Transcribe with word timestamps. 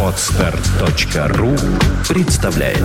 Отстар.ру 0.00 1.56
представляет 2.08 2.78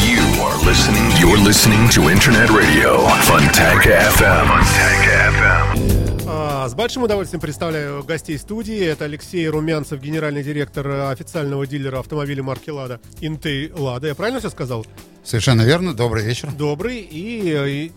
You 0.00 0.22
are 0.40 0.56
listening. 0.64 1.10
You're 1.20 1.36
listening 1.36 1.90
to 1.90 2.08
Internet 2.08 2.48
Radio 2.48 3.06
Funtank 3.26 3.84
FM. 3.84 4.46
Funtank 4.48 5.04
FM. 5.36 6.26
А, 6.26 6.66
С 6.70 6.74
большим 6.74 7.02
удовольствием 7.02 7.42
представляю 7.42 8.02
гостей 8.02 8.38
студии. 8.38 8.82
Это 8.86 9.04
Алексей 9.04 9.46
Румянцев, 9.46 10.00
генеральный 10.00 10.42
директор 10.42 10.88
официального 11.10 11.66
дилера 11.66 11.98
автомобилей 11.98 12.40
марки 12.40 12.70
«Лада» 12.70 12.98
«Интей 13.20 13.70
Лада». 13.74 14.06
Я 14.08 14.14
правильно 14.14 14.40
все 14.40 14.48
сказал? 14.48 14.86
Совершенно 15.22 15.62
верно. 15.62 15.92
Добрый 15.92 16.24
вечер. 16.24 16.50
Добрый. 16.50 17.00
И, 17.00 17.52
э, 17.52 17.68
и, 17.68 17.92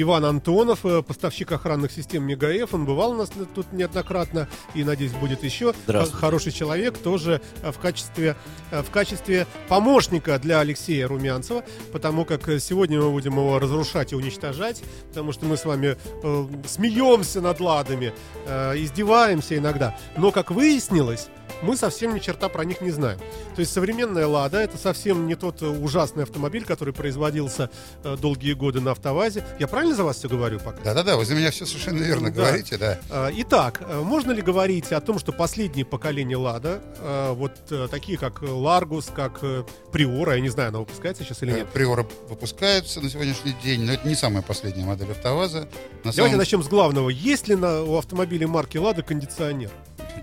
Иван 0.00 0.24
Антонов, 0.24 0.86
э, 0.86 1.02
поставщик 1.02 1.50
охранных 1.50 1.90
систем 1.90 2.22
МегаЭФ. 2.22 2.72
Он 2.72 2.84
бывал 2.84 3.10
у 3.10 3.16
нас 3.16 3.30
тут 3.52 3.72
неоднократно 3.72 4.48
и, 4.74 4.84
надеюсь, 4.84 5.10
будет 5.10 5.42
еще. 5.42 5.74
Здравствуйте. 5.84 6.20
Хороший 6.20 6.52
человек, 6.52 6.96
тоже 6.98 7.40
э, 7.62 7.72
в 7.72 7.78
качестве, 7.78 8.36
э, 8.70 8.82
в 8.82 8.90
качестве 8.90 9.48
помощника 9.68 10.38
для 10.38 10.60
Алексея 10.60 11.08
Румянцева, 11.08 11.64
потому 11.92 12.24
как 12.24 12.48
сегодня 12.60 13.00
мы 13.00 13.10
будем 13.10 13.32
его 13.32 13.58
разрушать 13.58 14.12
и 14.12 14.14
уничтожать, 14.14 14.84
потому 15.08 15.32
что 15.32 15.46
мы 15.46 15.56
с 15.56 15.64
вами 15.64 15.96
э, 16.22 16.46
смеемся 16.68 17.40
над 17.40 17.58
ладами, 17.58 18.14
э, 18.46 18.74
издеваемся 18.76 19.56
иногда. 19.56 19.98
Но, 20.16 20.30
как 20.30 20.52
выяснилось, 20.52 21.28
мы 21.62 21.76
совсем 21.76 22.14
ни 22.14 22.18
черта 22.18 22.48
про 22.48 22.64
них 22.64 22.80
не 22.80 22.90
знаем. 22.90 23.18
То 23.54 23.60
есть 23.60 23.72
современная 23.72 24.26
«Лада»— 24.26 24.58
это 24.62 24.76
совсем 24.78 25.26
не 25.26 25.34
тот 25.34 25.62
э, 25.62 25.66
ужасный 25.66 26.22
автомобиль, 26.22 26.64
который 26.64 26.94
производился 26.94 27.70
э, 28.04 28.16
долгие 28.20 28.52
годы 28.52 28.80
на 28.80 28.92
«АвтоВАЗе». 28.92 29.44
Я 29.58 29.66
правильно 29.68 29.94
за 29.94 30.04
вас 30.04 30.16
все 30.18 30.28
говорю 30.28 30.58
пока? 30.60 30.82
Да-да-да, 30.82 31.16
вы 31.16 31.24
за 31.24 31.34
меня 31.34 31.50
все 31.50 31.66
совершенно 31.66 31.98
верно 32.02 32.30
Да. 32.30 32.42
говорите, 32.42 32.76
да. 32.78 32.98
Э, 33.10 33.30
Итак, 33.38 33.82
э, 33.88 34.00
можно 34.00 34.32
ли 34.32 34.42
говорить 34.42 34.92
о 34.92 35.00
том, 35.00 35.18
что 35.18 35.32
последние 35.32 35.84
поколения 35.84 36.36
«Лада», 36.36 36.80
э, 36.98 37.32
вот 37.32 37.52
э, 37.70 37.88
такие 37.90 38.18
как 38.18 38.42
«Ларгус», 38.42 39.10
как 39.14 39.38
э, 39.42 39.64
«Приора», 39.92 40.34
я 40.34 40.40
не 40.40 40.48
знаю, 40.50 40.68
она 40.70 40.78
выпускается 40.80 41.24
сейчас 41.24 41.42
или 41.42 41.52
нет? 41.52 41.68
Приора 41.68 42.06
выпускаются 42.28 43.00
на 43.00 43.10
сегодняшний 43.10 43.54
день, 43.64 43.82
но 43.82 43.92
это 43.92 44.06
не 44.06 44.14
самая 44.14 44.42
последняя 44.42 44.84
модель 44.84 45.10
АвтоВАЗа. 45.10 45.60
На 45.60 45.66
Давайте 46.12 46.22
самом- 46.22 46.36
начнем 46.38 46.62
с 46.62 46.68
главного. 46.68 47.08
Есть 47.10 47.48
ли 47.48 47.56
на, 47.56 47.82
у 47.82 47.96
автомобиля 47.98 48.46
марки 48.48 48.78
«Лада» 48.78 49.02
кондиционер? 49.02 49.70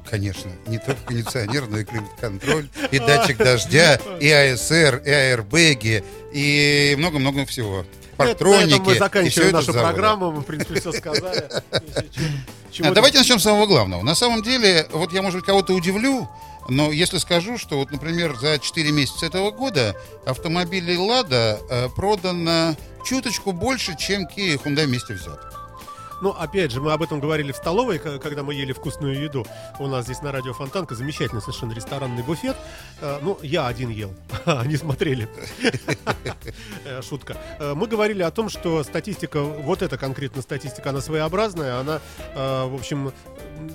Конечно, 0.09 0.51
не 0.67 0.77
только 0.77 1.01
кондиционер, 1.05 1.67
но 1.67 1.79
и 1.79 1.83
климат-контроль, 1.83 2.67
и 2.91 2.99
датчик 2.99 3.37
дождя, 3.37 3.99
и 4.19 4.29
АСР, 4.29 5.01
и 5.05 5.09
аэрбэги, 5.09 6.03
и 6.33 6.95
много-много 6.97 7.45
всего. 7.45 7.85
На 8.17 8.25
Парктроники. 8.25 8.73
этом 8.73 8.85
мы 8.85 8.91
и 8.91 8.95
всё 8.95 9.03
заканчиваем 9.03 9.51
нашу 9.51 9.73
программу, 9.73 10.31
мы, 10.31 10.41
в 10.41 10.45
принципе, 10.45 10.79
все 10.79 10.91
сказали. 10.93 11.49
А, 12.81 12.91
давайте 12.91 13.19
начнем 13.19 13.39
с 13.39 13.43
самого 13.43 13.65
главного. 13.65 14.03
На 14.03 14.15
самом 14.15 14.41
деле, 14.41 14.87
вот 14.91 15.11
я, 15.13 15.21
может 15.21 15.39
быть, 15.39 15.45
кого-то 15.45 15.73
удивлю, 15.73 16.29
но 16.67 16.91
если 16.91 17.17
скажу, 17.17 17.57
что 17.57 17.77
вот, 17.77 17.91
например, 17.91 18.35
за 18.35 18.59
4 18.59 18.91
месяца 18.91 19.25
этого 19.25 19.51
года 19.51 19.95
автомобилей 20.25 20.97
«Лада» 20.97 21.59
э, 21.69 21.89
продано 21.95 22.75
чуточку 23.05 23.51
больше, 23.51 23.95
чем 23.97 24.23
Kia 24.23 24.53
и 24.53 24.55
Hyundai 24.55 24.85
вместе 24.85 25.13
взятых. 25.13 25.64
Ну, 26.25 26.31
опять 26.31 26.71
же, 26.71 26.81
мы 26.81 26.91
об 26.91 27.03
этом 27.03 27.19
говорили 27.19 27.51
в 27.51 27.55
столовой, 27.55 27.99
когда 27.99 28.41
мы 28.41 28.55
ели 28.55 28.73
вкусную 28.73 29.21
еду. 29.21 29.45
У 29.77 29.85
нас 29.85 30.05
здесь 30.05 30.23
на 30.23 30.31
радио 30.31 30.53
Фонтанка 30.53 30.95
замечательный 30.95 31.39
совершенно 31.39 31.71
ресторанный 31.71 32.23
буфет. 32.23 32.57
Э, 32.99 33.19
Ну, 33.21 33.37
я 33.43 33.67
один 33.67 33.91
ел, 33.91 34.11
они 34.45 34.75
смотрели. 34.75 35.29
Э, 36.83 37.01
Шутка. 37.03 37.37
Э, 37.59 37.75
Мы 37.75 37.85
говорили 37.85 38.23
о 38.23 38.31
том, 38.31 38.49
что 38.49 38.83
статистика, 38.83 39.41
вот 39.41 39.83
эта 39.83 39.99
конкретно 39.99 40.41
статистика, 40.41 40.89
она 40.89 41.01
своеобразная, 41.01 41.79
она, 41.79 42.01
в 42.33 42.73
общем, 42.73 43.11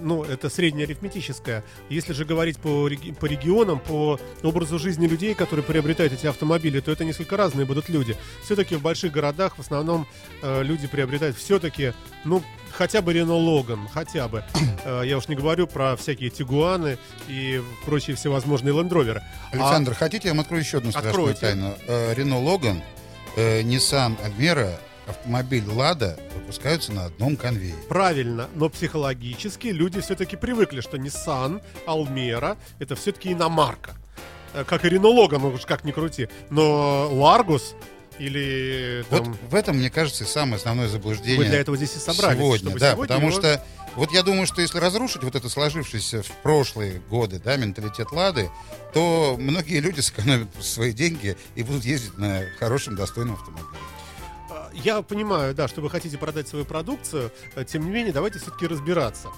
ну, 0.01 0.25
это 0.25 0.51
среднеарифметическая. 0.51 1.65
Если 1.89 2.13
же 2.13 2.25
говорить 2.25 2.59
по, 2.59 2.89
по 3.19 3.27
регионам, 3.27 3.79
по 3.79 4.19
образу 4.43 4.79
жизни 4.79 5.07
людей, 5.07 5.35
которые 5.35 5.65
приобретают 5.65 6.13
эти 6.13 6.27
автомобили, 6.27 6.81
то 6.81 6.91
это 6.91 7.05
несколько 7.05 7.37
разные 7.37 7.67
будут 7.67 7.89
люди. 7.89 8.17
Все-таки 8.43 8.77
в 8.77 8.83
больших 8.83 9.13
городах 9.13 9.57
в 9.57 9.61
основном 9.61 10.07
э, 10.43 10.63
люди 10.63 10.87
приобретают 10.87 11.37
все-таки, 11.37 11.93
ну, 12.25 12.40
хотя 12.81 13.03
бы 13.03 13.13
Рено 13.13 13.37
Логан, 13.37 13.89
хотя 13.93 14.27
бы. 14.27 14.43
Э, 14.83 15.03
я 15.05 15.19
уж 15.19 15.29
не 15.29 15.35
говорю 15.35 15.67
про 15.67 15.95
всякие 15.95 16.31
Тигуаны 16.31 16.97
и 17.29 17.61
прочие 17.85 18.17
всевозможные 18.17 18.75
лендроверы. 18.75 19.23
Александр, 19.53 19.93
хотите, 19.93 20.29
я 20.29 20.33
вам 20.33 20.41
открою 20.41 20.63
еще 20.63 20.79
одну 20.79 20.91
страшную 20.91 21.27
А 21.27 21.31
Откройте. 21.33 21.41
тайну? 21.41 21.75
Э, 21.87 22.15
Рено 22.15 22.39
Логан, 22.39 22.81
э, 23.37 23.61
Nissan 23.61 24.17
Альмера, 24.25 24.81
автомобиль 25.07 25.65
Лада 25.67 26.19
выпускаются 26.35 26.93
на 26.93 27.05
одном 27.05 27.37
конвейере. 27.37 27.77
Правильно, 27.91 28.49
но 28.55 28.71
психологически 28.71 29.67
люди 29.69 30.01
все-таки 30.01 30.37
привыкли, 30.37 30.81
что 30.81 30.97
Nissan, 30.97 31.63
Almera 31.87 32.57
это 32.79 32.97
все-таки 32.97 33.33
иномарка. 33.33 33.97
Как 34.67 34.85
и 34.85 34.89
Logan, 34.89 35.41
ну 35.41 35.49
уж 35.51 35.67
как 35.67 35.85
ни 35.85 35.93
крути. 35.93 36.29
Но 36.49 37.09
Largus 37.13 37.75
или 38.21 39.05
Вот 39.11 39.25
там, 39.25 39.39
в 39.51 39.55
этом, 39.55 39.79
мне 39.79 39.91
кажется, 39.91 40.25
и 40.25 40.27
самое 40.27 40.57
основное 40.57 40.89
заблуждение. 40.89 41.39
вы 41.39 41.45
для 41.47 41.59
этого 41.61 41.77
здесь 41.77 41.97
и 41.97 41.99
собрались. 41.99 42.37
сегодня, 42.39 42.79
да, 42.79 42.93
сегодня 42.93 42.97
потому 43.09 43.29
его- 43.31 43.41
что 43.41 43.65
вот 43.97 44.13
я 44.13 44.23
думаю, 44.23 44.47
что 44.47 44.61
если 44.61 44.79
разрушить 44.79 45.23
вот 45.23 45.35
это 45.35 45.49
сложившееся 45.49 46.23
в 46.23 46.31
прошлые 46.43 47.01
годы, 47.09 47.41
да, 47.43 47.57
менталитет 47.57 48.13
Лады, 48.13 48.51
то 48.93 49.37
многие 49.39 49.81
люди 49.81 50.01
сэкономят 50.01 50.49
свои 50.61 50.93
деньги 50.93 51.37
и 51.55 51.63
будут 51.63 51.85
ездить 51.85 52.19
на 52.19 52.43
хорошем, 52.59 52.95
достойном 52.95 53.35
автомобиле. 53.35 53.67
Я 54.73 55.03
понимаю, 55.03 55.55
да, 55.55 55.69
что 55.69 55.81
вы 55.81 55.91
хотите 55.91 56.19
продать 56.19 56.49
свою 56.49 56.65
продукцию, 56.65 57.31
э, 57.55 57.65
тем 57.65 57.85
не 57.85 57.91
менее, 57.91 58.13
давайте 58.13 58.39
все-таки 58.39 58.67
разбираться. 58.67 59.29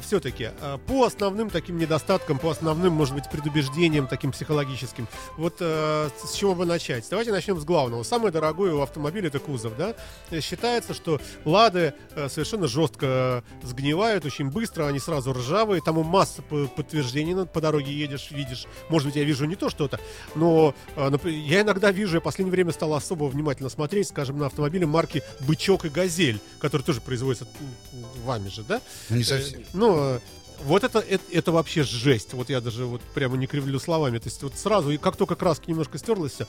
Все-таки 0.00 0.48
по 0.86 1.04
основным 1.04 1.50
таким 1.50 1.76
недостаткам, 1.76 2.38
по 2.38 2.48
основным, 2.50 2.94
может 2.94 3.14
быть, 3.14 3.28
предубеждениям 3.30 4.06
таким 4.06 4.32
психологическим, 4.32 5.06
вот 5.36 5.56
э, 5.60 6.08
с 6.24 6.32
чего 6.32 6.54
бы 6.54 6.64
начать? 6.64 7.06
Давайте 7.10 7.32
начнем 7.32 7.60
с 7.60 7.64
главного. 7.64 8.02
Самое 8.02 8.32
дорогое 8.32 8.72
у 8.72 8.80
автомобиля 8.80 9.28
это 9.28 9.40
кузов, 9.40 9.76
да? 9.76 9.94
Э, 10.30 10.40
Считается, 10.40 10.94
что 10.94 11.20
лады 11.44 11.94
э, 12.14 12.28
совершенно 12.28 12.66
жестко 12.66 13.44
сгнивают, 13.62 14.24
очень 14.24 14.50
быстро, 14.50 14.86
они 14.86 14.98
сразу 14.98 15.32
ржавые, 15.34 15.82
тому 15.82 16.02
масса 16.02 16.42
подтверждений, 16.42 17.34
ну, 17.34 17.46
по 17.46 17.60
дороге 17.60 17.92
едешь, 17.92 18.30
видишь, 18.30 18.66
может 18.88 19.08
быть, 19.08 19.16
я 19.16 19.24
вижу 19.24 19.44
не 19.44 19.56
то 19.56 19.68
что-то, 19.68 20.00
но 20.34 20.74
э, 20.96 21.10
я 21.28 21.60
иногда 21.60 21.90
вижу, 21.90 22.14
я 22.14 22.20
в 22.20 22.24
последнее 22.24 22.52
время 22.52 22.72
стал 22.72 22.94
особо 22.94 23.24
внимательно 23.24 23.68
смотреть, 23.68 24.08
скажем, 24.08 24.38
на 24.38 24.46
автомобили 24.64 24.84
марки 24.86 25.22
«Бычок» 25.40 25.84
и 25.84 25.88
«Газель», 25.88 26.40
которые 26.58 26.84
тоже 26.84 27.00
производятся 27.00 27.44
м, 27.92 28.06
вами 28.24 28.48
же, 28.48 28.62
да? 28.62 28.80
Ну, 29.10 29.16
не 29.16 29.22
Э, 29.22 29.26
совсем. 29.26 29.62
Ну, 29.74 29.96
э, 29.98 30.20
вот 30.64 30.84
это, 30.84 31.00
это, 31.00 31.22
это 31.32 31.52
вообще 31.52 31.82
жесть. 31.82 32.32
Вот 32.32 32.48
я 32.48 32.60
даже 32.60 32.86
вот 32.86 33.02
прямо 33.12 33.36
не 33.36 33.46
кривлю 33.46 33.78
словами. 33.80 34.18
То 34.18 34.28
есть 34.28 34.42
вот 34.42 34.56
сразу, 34.56 34.90
и 34.90 34.96
как 34.98 35.16
только 35.16 35.34
краска 35.34 35.64
немножко 35.66 35.98
стерлась, 35.98 36.32
все. 36.32 36.46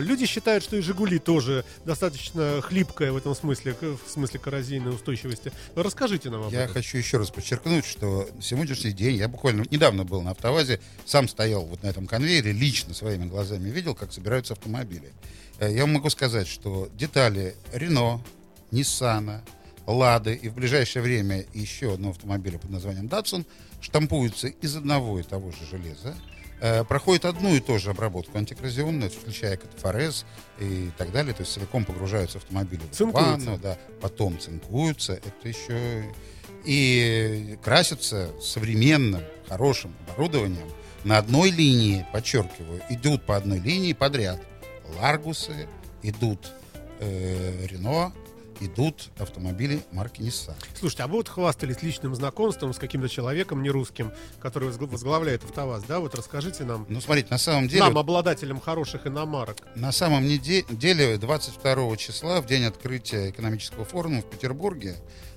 люди 0.00 0.26
считают, 0.26 0.64
что 0.64 0.74
и 0.76 0.80
«Жигули» 0.80 1.18
тоже 1.18 1.64
достаточно 1.84 2.60
хлипкая 2.62 3.12
в 3.12 3.16
этом 3.16 3.34
смысле, 3.36 3.76
в 3.80 4.10
смысле 4.10 4.40
коррозийной 4.40 4.92
устойчивости. 4.94 5.52
Расскажите 5.76 6.30
нам 6.30 6.44
об 6.44 6.52
Я 6.52 6.62
этом. 6.62 6.74
хочу 6.74 6.98
еще 6.98 7.18
раз 7.18 7.30
подчеркнуть, 7.30 7.84
что 7.84 8.28
сегодняшний 8.40 8.92
день, 8.92 9.16
я 9.16 9.28
буквально 9.28 9.64
недавно 9.70 10.04
был 10.04 10.22
на 10.22 10.30
автовазе, 10.30 10.80
сам 11.04 11.28
стоял 11.28 11.64
вот 11.66 11.82
на 11.82 11.88
этом 11.88 12.06
конвейере, 12.06 12.52
лично 12.52 12.94
своими 12.94 13.26
глазами 13.26 13.68
видел, 13.68 13.94
как 13.94 14.12
собираются 14.12 14.54
автомобили. 14.54 15.12
Э, 15.58 15.72
Я 15.72 15.82
вам 15.82 15.94
могу 15.94 16.10
сказать, 16.10 16.46
что 16.48 16.88
детали 16.94 17.54
Рено, 17.72 18.22
Ниссана, 18.70 19.42
Лады 19.86 20.34
и 20.34 20.48
в 20.48 20.54
ближайшее 20.54 21.02
время 21.02 21.44
еще 21.54 21.94
одного 21.94 22.12
автомобиля 22.12 22.58
под 22.58 22.70
названием 22.70 23.06
Датсон 23.08 23.46
штампуются 23.80 24.48
из 24.48 24.74
одного 24.74 25.20
и 25.20 25.22
того 25.22 25.52
же 25.52 25.58
железа, 25.70 26.16
э, 26.60 26.82
проходят 26.84 27.24
одну 27.24 27.54
и 27.54 27.60
ту 27.60 27.78
же 27.78 27.90
обработку 27.90 28.36
антикоррозионную, 28.36 29.10
включая 29.10 29.56
катафорез 29.56 30.26
и 30.58 30.90
так 30.98 31.12
далее, 31.12 31.34
то 31.34 31.42
есть 31.42 31.52
целиком 31.52 31.84
погружаются 31.84 32.38
автомобили 32.38 32.80
в 32.80 33.12
ванну, 33.12 33.58
да, 33.58 33.78
потом 34.00 34.40
цинкуются, 34.40 35.12
это 35.12 35.48
еще 35.48 36.12
и 36.64 37.56
красятся 37.62 38.30
современным, 38.40 39.22
хорошим 39.48 39.94
оборудованием. 40.08 40.68
На 41.04 41.18
одной 41.18 41.50
линии, 41.50 42.04
подчеркиваю, 42.12 42.82
идут 42.88 43.24
по 43.24 43.36
одной 43.36 43.60
линии 43.60 43.92
подряд. 43.92 44.42
Ларгусы, 45.00 45.68
идут 46.02 46.52
э, 47.00 47.66
Рено, 47.66 48.12
идут 48.60 49.10
автомобили 49.18 49.82
марки 49.92 50.22
Nissan. 50.22 50.54
Слушайте, 50.78 51.02
а 51.02 51.06
вы 51.08 51.14
вот 51.18 51.28
хвастались 51.28 51.82
личным 51.82 52.14
знакомством 52.14 52.72
с 52.72 52.78
каким-то 52.78 53.08
человеком 53.08 53.62
нерусским, 53.62 54.12
который 54.40 54.70
возгла- 54.70 54.86
возглавляет 54.86 55.44
АвтоВАЗ, 55.44 55.82
да? 55.84 56.00
Вот 56.00 56.14
расскажите 56.14 56.64
нам, 56.64 56.86
Ну, 56.88 57.00
смотрите, 57.02 57.28
на 57.30 57.36
самом 57.38 57.68
деле, 57.68 57.82
нам, 57.84 57.98
обладателям 57.98 58.60
хороших 58.60 59.06
иномарок. 59.06 59.58
на 59.74 59.92
самом 59.92 60.26
деле 60.26 61.18
22 61.18 61.96
числа, 61.98 62.40
в 62.40 62.46
день 62.46 62.64
открытия 62.64 63.28
экономического 63.28 63.84
форума 63.84 64.22
в 64.22 64.24
Петербурге, 64.30 64.96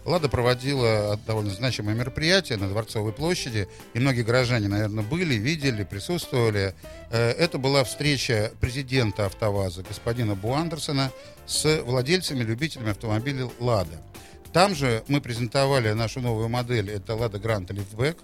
Лада 0.09 0.27
проводила 0.27 1.19
довольно 1.27 1.51
значимое 1.51 1.93
мероприятие 1.93 2.57
на 2.57 2.67
Дворцовой 2.67 3.13
площади, 3.13 3.67
и 3.93 3.99
многие 3.99 4.23
горожане, 4.23 4.67
наверное, 4.67 5.03
были, 5.03 5.35
видели, 5.35 5.83
присутствовали. 5.83 6.73
Э, 7.11 7.29
Это 7.33 7.59
была 7.59 7.83
встреча 7.83 8.51
президента 8.59 9.27
АвтоВАЗа, 9.27 9.83
господина 9.83 10.33
Бу 10.33 10.51
Андерсона, 10.53 11.11
с 11.45 11.83
владельцами, 11.83 12.39
любителями 12.39 12.89
автомобилей 12.89 13.51
«Лада». 13.59 14.01
Там 14.51 14.73
же 14.73 15.03
мы 15.07 15.21
презентовали 15.21 15.91
нашу 15.91 16.21
новую 16.21 16.49
модель, 16.49 16.89
это 16.89 17.13
Lada 17.13 17.39
Granta 17.39 17.67
Liftback. 17.67 18.17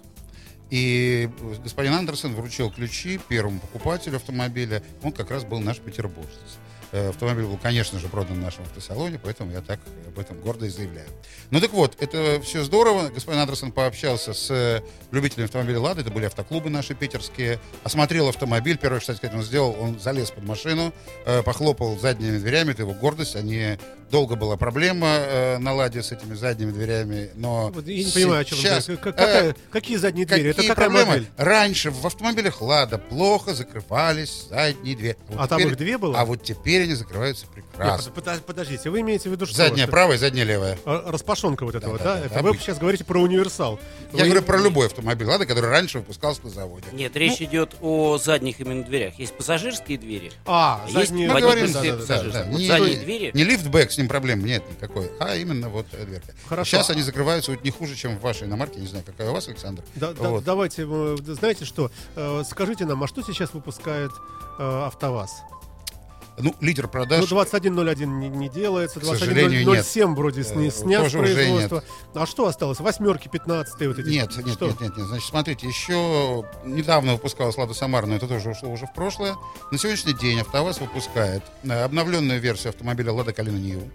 И 0.70 1.30
господин 1.62 1.92
Андерсон 1.92 2.34
вручил 2.34 2.68
ключи 2.72 3.20
первому 3.28 3.60
покупателю 3.60 4.16
автомобиля. 4.16 4.82
Он 5.04 5.12
как 5.12 5.30
раз 5.30 5.44
был 5.44 5.60
наш 5.60 5.78
петербуржец. 5.78 6.58
Э, 6.92 7.08
Автомобиль 7.08 7.44
был, 7.44 7.58
конечно 7.58 7.98
же, 7.98 8.08
продан 8.08 8.38
в 8.38 8.42
нашем 8.42 8.62
автосалоне, 8.62 9.18
поэтому 9.22 9.50
я 9.52 9.60
так 9.60 9.80
об 10.06 10.18
этом 10.18 10.40
гордо 10.40 10.66
и 10.66 10.68
заявляю. 10.68 11.08
Ну 11.50 11.60
так 11.60 11.72
вот, 11.72 11.96
это 12.00 12.40
все 12.42 12.62
здорово. 12.64 13.08
Господин 13.08 13.40
Андерсон 13.40 13.72
пообщался 13.72 14.32
с 14.34 14.50
э, 14.50 14.82
любителями 15.10 15.46
автомобиля 15.46 15.80
«Лада». 15.80 16.02
Это 16.02 16.10
были 16.10 16.26
автоклубы 16.26 16.70
наши 16.70 16.94
питерские. 16.94 17.58
Осмотрел 17.84 18.28
автомобиль. 18.28 18.78
Первое, 18.78 19.00
что 19.00 19.14
сказать, 19.14 19.34
он 19.34 19.42
сделал, 19.42 19.76
он 19.80 19.98
залез 19.98 20.30
под 20.30 20.44
машину, 20.44 20.92
э, 21.24 21.42
похлопал 21.42 21.98
задними 21.98 22.38
дверями. 22.38 22.70
Это 22.72 22.82
его 22.82 22.94
гордость. 22.94 23.36
Они 23.36 23.78
долго 24.10 24.36
была 24.36 24.56
проблема 24.56 25.58
на 25.58 25.74
«Ладе» 25.74 26.00
с 26.00 26.12
этими 26.12 26.34
задними 26.34 26.70
дверями, 26.70 27.30
но 27.34 27.72
Вот 27.74 27.88
я 27.88 28.04
не 28.04 28.10
понимаю, 28.12 28.42
о 28.42 28.44
чем 28.44 28.58
сейчас, 28.58 28.86
вы 28.86 28.96
какая- 28.98 29.50
э, 29.50 29.54
Какие 29.72 29.96
задние 29.96 30.24
двери? 30.26 30.50
Это 30.50 30.56
Какие 30.58 30.68
какая 30.68 30.84
проблемы? 30.86 31.10
модель? 31.10 31.26
Раньше 31.36 31.90
в 31.90 32.06
автомобилях 32.06 32.62
«Лада» 32.62 32.98
плохо 32.98 33.52
закрывались 33.52 34.46
задние 34.48 34.94
двери. 34.96 35.16
Вот 35.28 35.40
А 35.40 35.48
там 35.48 35.58
их 35.60 35.76
две 35.76 35.98
было? 35.98 36.16
А 36.20 36.24
вот 36.24 36.44
теперь 36.44 36.75
они 36.84 36.94
закрываются 36.94 37.46
прекрасно. 37.46 38.10
Нет, 38.10 38.24
под- 38.24 38.44
подождите, 38.46 38.90
вы 38.90 39.00
имеете 39.00 39.28
в 39.28 39.32
виду 39.32 39.46
что? 39.46 39.56
Задняя 39.56 39.86
правая, 39.86 40.18
задняя 40.18 40.44
левая. 40.44 40.78
а, 40.84 41.10
Распашонка 41.10 41.64
вот 41.64 41.74
этого, 41.74 41.98
Да, 41.98 42.04
да? 42.04 42.14
да, 42.14 42.20
да, 42.20 42.26
Это 42.26 42.42
вы 42.42 42.56
сейчас 42.58 42.78
говорите 42.78 43.04
про 43.04 43.20
универсал. 43.20 43.78
Я 44.12 44.18
Вы- 44.20 44.24
говорю 44.30 44.42
про 44.42 44.58
любой 44.58 44.86
автомобиль 44.86 45.26
«Лада», 45.26 45.46
который 45.46 45.70
раньше 45.70 45.98
выпускался 45.98 46.40
на 46.44 46.50
заводе. 46.50 46.86
Нет, 46.92 47.14
речь 47.16 47.40
идет 47.42 47.74
о 47.80 48.18
задних 48.18 48.60
именно 48.60 48.84
дверях. 48.84 49.18
Есть 49.18 49.34
пассажирские 49.34 49.98
двери. 49.98 50.32
А, 50.46 50.82
Есть 50.86 51.08
задние... 51.10 51.30
Мы 51.32 51.40
говорим, 51.40 51.72
да, 51.72 51.82
да, 51.82 51.82
да, 51.82 51.92
да, 51.92 51.98
пассажирские. 51.98 52.44
да. 52.44 52.50
Вот 52.50 52.58
Не- 52.60 52.66
задние 52.68 52.96
двери. 52.98 53.30
Не 53.34 53.44
лифтбэк, 53.44 53.90
с 53.92 53.98
ним 53.98 54.08
проблем 54.08 54.44
нет 54.44 54.62
никакой, 54.70 55.10
а 55.20 55.34
именно 55.36 55.68
вот 55.68 55.86
э, 55.92 56.04
дверка. 56.04 56.32
Хорошо. 56.48 56.70
Сейчас 56.76 56.90
они 56.90 57.02
закрываются 57.02 57.50
вот 57.50 57.62
не 57.64 57.70
хуже, 57.70 57.94
чем 57.96 58.16
в 58.18 58.20
вашей 58.20 58.46
иномарке. 58.46 58.80
Не 58.80 58.86
знаю, 58.86 59.04
какая 59.04 59.30
у 59.30 59.32
вас, 59.32 59.48
Александр. 59.48 59.82
Да- 59.94 60.12
да- 60.12 60.28
Вот. 60.28 60.44
Давайте, 60.44 60.86
э, 60.88 61.16
знаете 61.26 61.64
что, 61.64 61.90
э, 62.14 62.42
скажите 62.48 62.84
нам, 62.86 63.02
а 63.02 63.08
что 63.08 63.22
сейчас 63.22 63.52
выпускает 63.54 64.10
э, 64.58 64.62
АвтоВАЗ? 64.86 65.30
Ну, 66.38 66.54
лидер 66.60 66.86
продаж. 66.88 67.30
Ну, 67.30 67.36
21.01 67.38 68.06
не, 68.06 68.28
не 68.28 68.48
делается, 68.48 69.00
К 69.00 69.04
сожалению, 69.04 69.62
21.07 69.62 70.14
вроде 70.14 70.40
Э, 70.42 70.70
снят 70.70 71.08
с 71.08 71.12
производства. 71.12 71.82
А 72.14 72.26
что 72.26 72.46
осталось? 72.46 72.78
Восьмерки, 72.80 73.28
15 73.28 73.86
вот 73.86 73.98
эти? 73.98 74.08
Нет, 74.08 74.36
нет, 74.36 74.54
Что? 74.54 74.66
нет, 74.66 74.80
нет, 74.80 74.96
нет. 74.96 75.06
Значит, 75.06 75.28
смотрите, 75.28 75.66
еще 75.66 76.44
недавно 76.64 77.12
выпускалась 77.12 77.56
Лада 77.56 77.74
Самара, 77.74 78.06
но 78.06 78.16
это 78.16 78.26
тоже 78.28 78.50
ушло 78.50 78.70
уже 78.70 78.86
в 78.86 78.92
прошлое. 78.92 79.34
На 79.70 79.78
сегодняшний 79.78 80.14
день 80.14 80.40
АвтоВАЗ 80.40 80.80
выпускает 80.80 81.42
э, 81.62 81.82
обновленную 81.84 82.40
версию 82.40 82.70
автомобиля 82.70 83.12
Лада 83.12 83.32
Калина 83.32 83.56
New. 83.56 83.90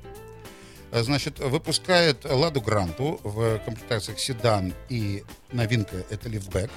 Э, 0.91 1.03
Значит, 1.03 1.39
выпускает 1.39 2.25
Ладу 2.25 2.61
Гранту 2.61 3.19
в 3.23 3.59
комплектациях 3.59 4.19
седан 4.19 4.73
и 4.89 5.23
новинка 5.51 5.97
это 6.09 6.27
лифтбэк. 6.27 6.69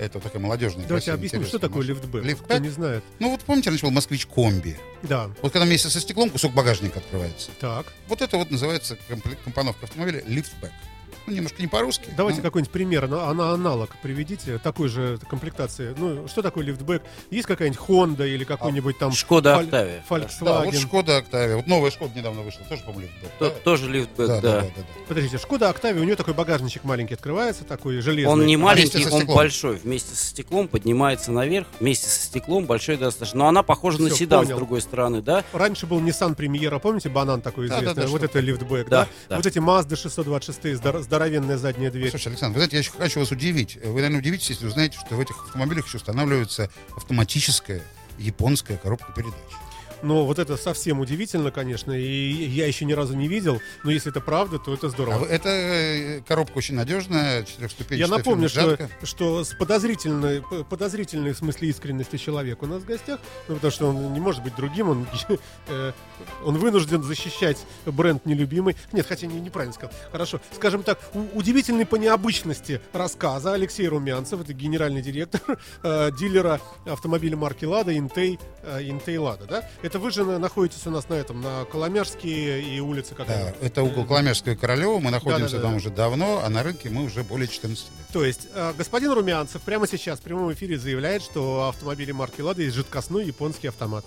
Это 0.00 0.18
такая 0.18 0.40
молодежная. 0.40 0.86
Давайте 0.86 1.12
объясним, 1.12 1.44
что 1.44 1.58
такое 1.58 1.82
машина. 1.82 1.94
лифтбэк. 1.98 2.20
Кто 2.22 2.28
Лифтбэк? 2.30 2.60
не 2.62 2.68
знает. 2.70 3.04
Ну 3.18 3.30
вот 3.32 3.42
помните, 3.42 3.68
раньше 3.68 3.84
был 3.84 3.90
москвич 3.92 4.24
комби. 4.24 4.76
Да, 5.02 5.30
Вот 5.42 5.52
когда 5.52 5.66
вместе 5.66 5.90
со 5.90 6.00
стеклом 6.00 6.30
кусок 6.30 6.54
багажника 6.54 7.00
открывается. 7.00 7.50
так. 7.60 7.86
Вот 8.08 8.22
это 8.22 8.38
вот 8.38 8.50
называется 8.50 8.96
компоновка 9.44 9.84
автомобиля 9.84 10.22
лифтбэк. 10.26 10.72
Ну, 11.30 11.36
немножко 11.36 11.62
не 11.62 11.68
по-русски. 11.68 12.10
Давайте 12.16 12.40
но- 12.40 12.44
какой-нибудь 12.44 12.72
пример, 12.72 13.08
на, 13.08 13.28
а 13.30 13.34
на 13.34 13.52
аналог 13.52 13.90
приведите 14.02 14.58
такой 14.58 14.88
же 14.88 15.18
комплектации. 15.28 15.94
Ну, 15.96 16.26
что 16.28 16.42
такое 16.42 16.64
лифтбэк? 16.64 17.02
Есть 17.30 17.46
какая-нибудь 17.46 17.80
Honda 17.88 18.28
или 18.28 18.44
какой-нибудь 18.44 18.98
там 18.98 19.12
Шкода 19.12 19.56
Октавия. 19.56 20.02
Да, 20.08 20.16
Volkswagen? 20.16 20.64
вот 20.64 20.74
Шкода 20.76 21.16
Октавия. 21.18 21.56
Вот 21.56 21.66
новая 21.66 21.90
Шкода 21.90 22.18
недавно 22.18 22.42
вышла, 22.42 22.62
тоже, 22.68 22.82
по-моему, 22.82 23.02
лифтбэк. 23.12 23.30
То- 23.38 23.50
да? 23.50 23.54
Тоже 23.64 23.88
лифтбэк, 23.90 24.26
Да, 24.28 24.40
да. 24.40 24.40
да, 24.40 24.60
да, 24.60 24.66
да, 24.66 24.72
да. 24.76 24.82
Подождите, 25.08 25.38
Шкода 25.38 25.68
Октавия, 25.70 26.00
у 26.00 26.04
нее 26.04 26.16
такой 26.16 26.34
багажничек 26.34 26.84
маленький 26.84 27.14
открывается, 27.14 27.64
такой 27.64 28.00
железный. 28.00 28.30
Он 28.32 28.40
не 28.46 28.56
вместе 28.56 28.98
маленький, 28.98 29.08
он 29.10 29.26
большой. 29.26 29.76
Вместе 29.76 30.14
со 30.14 30.26
стеклом 30.26 30.68
поднимается 30.68 31.32
наверх. 31.32 31.66
Вместе 31.78 32.08
со 32.08 32.20
стеклом 32.20 32.66
большой 32.66 32.96
достаточно. 32.96 33.38
Но 33.40 33.48
она 33.48 33.62
похожа 33.62 34.00
на 34.02 34.08
Всё, 34.08 34.16
седан 34.16 34.44
понял. 34.44 34.56
с 34.56 34.58
другой 34.58 34.80
стороны, 34.80 35.22
да? 35.22 35.44
Раньше 35.52 35.86
был 35.86 36.00
Nissan 36.00 36.34
Премьера, 36.34 36.78
помните, 36.78 37.08
банан 37.08 37.40
такой 37.40 37.68
Да, 37.68 37.76
да, 37.76 37.80
известный? 37.82 38.02
да, 38.02 38.08
вот 38.08 38.16
что- 38.18 38.26
это 38.26 38.40
лифтбэк, 38.40 38.88
да? 38.88 39.04
Да, 39.04 39.08
да. 39.28 39.36
Вот 39.36 39.46
эти 39.46 39.58
Mazda 39.58 39.96
626, 39.96 40.78
здор- 40.78 41.00
здоровенная 41.20 41.58
задняя 41.58 41.90
дверь. 41.90 42.08
Слушай, 42.08 42.28
Александр, 42.28 42.54
вы 42.54 42.60
знаете, 42.60 42.76
я 42.76 42.80
еще 42.80 42.92
хочу 42.92 43.20
вас 43.20 43.30
удивить. 43.30 43.76
Вы, 43.76 43.96
наверное, 43.96 44.20
удивитесь, 44.20 44.48
если 44.50 44.66
узнаете, 44.66 44.98
что 45.04 45.16
в 45.16 45.20
этих 45.20 45.38
автомобилях 45.44 45.86
еще 45.86 45.98
устанавливается 45.98 46.70
автоматическая 46.96 47.82
японская 48.18 48.78
коробка 48.78 49.12
передач. 49.12 49.34
Но 50.02 50.24
вот 50.24 50.38
это 50.38 50.56
совсем 50.56 51.00
удивительно, 51.00 51.50
конечно, 51.50 51.92
и 51.92 52.06
я 52.46 52.66
еще 52.66 52.84
ни 52.84 52.92
разу 52.92 53.14
не 53.16 53.28
видел, 53.28 53.60
но 53.84 53.90
если 53.90 54.10
это 54.10 54.20
правда, 54.20 54.58
то 54.58 54.72
это 54.72 54.86
А 54.86 54.90
здорово. 54.90 55.18
вы- 55.18 55.26
эта 55.26 55.48
э, 55.50 56.20
коробка 56.26 56.58
очень 56.58 56.74
надежная, 56.74 57.42
четырехступенчатая 57.44 57.98
Я 57.98 58.08
напомню, 58.08 58.48
что, 58.48 58.78
что 59.02 59.44
с 59.44 59.54
подозрительной, 59.54 60.42
подозрительной 60.68 61.32
в 61.32 61.38
смысле 61.38 61.68
искренности 61.68 62.16
человек 62.16 62.62
у 62.62 62.66
нас 62.66 62.82
в 62.82 62.86
гостях, 62.86 63.20
ну, 63.48 63.56
потому 63.56 63.70
что 63.70 63.86
он 63.88 64.12
не 64.14 64.20
может 64.20 64.42
быть 64.42 64.54
другим, 64.56 64.88
он, 64.88 65.06
э, 65.68 65.92
он 66.44 66.56
вынужден 66.58 67.02
защищать 67.02 67.58
бренд 67.86 68.24
нелюбимый. 68.26 68.76
Нет, 68.92 69.06
хотя 69.06 69.26
не, 69.26 69.40
неправильно 69.40 69.74
сказал. 69.74 69.92
Хорошо. 70.12 70.40
Скажем 70.54 70.82
так, 70.82 70.98
удивительный 71.34 71.84
по 71.86 71.96
необычности 71.96 72.80
рассказа 72.92 73.52
Алексей 73.52 73.86
Румянцев, 73.86 74.40
это 74.40 74.52
генеральный 74.54 75.02
директор 75.02 75.58
э, 75.82 76.10
дилера 76.18 76.60
автомобиля 76.86 77.36
марки 77.36 77.64
Лада, 77.64 77.96
Интей, 77.96 78.38
э, 78.62 78.82
Интей 78.82 79.18
Лада, 79.18 79.44
да? 79.44 79.68
Это 79.90 79.98
вы 79.98 80.12
же 80.12 80.24
на- 80.24 80.38
находитесь 80.38 80.86
у 80.86 80.90
нас 80.90 81.08
на 81.08 81.14
этом, 81.14 81.40
на 81.40 81.64
Коломяжске 81.64 82.60
и 82.62 82.78
улице 82.78 83.10
Да, 83.10 83.24
какая 83.24 83.54
это 83.60 83.82
угол 83.82 84.04
Коломяжского 84.04 84.52
и 84.52 84.54
Королева. 84.54 85.00
Мы 85.00 85.10
находимся 85.10 85.46
Да-да-да. 85.56 85.62
там 85.64 85.74
уже 85.78 85.90
давно, 85.90 86.42
а 86.44 86.48
на 86.48 86.62
рынке 86.62 86.90
мы 86.90 87.02
уже 87.02 87.24
более 87.24 87.48
14 87.48 87.86
лет. 87.86 88.06
То 88.12 88.24
есть 88.24 88.46
э, 88.54 88.72
господин 88.78 89.10
Румянцев 89.10 89.60
прямо 89.62 89.88
сейчас 89.88 90.20
в 90.20 90.22
прямом 90.22 90.52
эфире 90.52 90.78
заявляет, 90.78 91.22
что 91.24 91.68
автомобили 91.70 92.12
марки 92.12 92.40
Лада 92.40 92.62
есть 92.62 92.76
жидкостной 92.76 93.26
японский 93.26 93.66
автомат. 93.66 94.04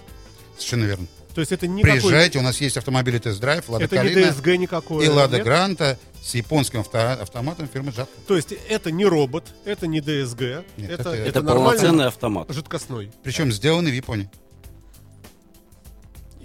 Совершенно 0.56 0.85
верно. 0.85 1.07
То 1.35 1.41
есть 1.41 1.51
это 1.51 1.68
никакой... 1.68 2.00
Приезжайте, 2.00 2.39
у 2.39 2.44
нас 2.44 2.62
есть 2.62 2.77
автомобили 2.77 3.18
тест-драйв, 3.18 3.68
Лада 3.68 3.83
это 3.83 3.97
не 4.03 4.09
Калина 4.13 4.31
ДСГ 4.31 4.47
никакое. 4.57 5.06
и 5.06 5.09
Лада 5.09 5.35
нет? 5.35 5.45
Гранта 5.45 6.00
с 6.24 6.33
японским 6.33 6.80
авто- 6.80 7.19
автоматом 7.21 7.68
фирмы 7.68 7.91
Джатка. 7.91 8.15
То 8.25 8.38
есть 8.38 8.53
это 8.69 8.89
не 8.89 9.03
робот, 9.03 9.44
это 9.65 9.85
не 9.88 10.00
ДСГ, 10.00 10.63
Нет, 10.77 10.91
это, 10.91 10.94
это- 11.01 11.09
это, 11.09 11.39
Это 11.39 11.41
полноценный 11.44 12.06
автомат. 12.06 12.50
жидкостной. 12.53 13.12
Причем 13.24 13.51
сделаны 13.51 13.89
в 13.89 13.94
Японии. 13.94 14.30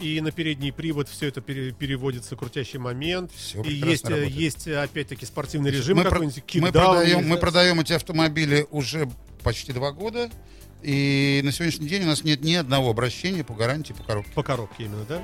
И 0.00 0.20
на 0.20 0.30
передний 0.30 0.72
привод 0.72 1.08
все 1.08 1.26
это 1.28 1.40
пере- 1.40 1.72
переводится 1.72 2.36
крутящий 2.36 2.78
момент. 2.78 3.32
Всё 3.34 3.62
и 3.62 3.72
есть, 3.74 4.04
э, 4.04 4.08
работает. 4.08 4.32
есть 4.34 4.66
э, 4.66 4.76
опять-таки 4.82 5.26
спортивный 5.26 5.70
режим 5.70 5.96
мы, 5.96 6.02
про- 6.04 6.10
какой-нибудь, 6.12 6.54
мы 6.56 6.72
продаем, 6.72 7.28
мы 7.28 7.34
да? 7.36 7.40
продаем 7.40 7.80
эти 7.80 7.92
автомобили 7.92 8.66
уже 8.70 9.08
почти 9.42 9.72
два 9.72 9.92
года. 9.92 10.30
И 10.82 11.40
на 11.44 11.50
сегодняшний 11.50 11.88
день 11.88 12.04
у 12.04 12.06
нас 12.06 12.22
нет 12.22 12.42
ни 12.42 12.54
одного 12.54 12.90
обращения 12.90 13.42
по 13.42 13.54
гарантии 13.54 13.92
по 13.92 14.04
коробке. 14.04 14.30
по 14.32 14.42
коробке 14.44 14.84
именно, 14.84 15.04
да? 15.08 15.22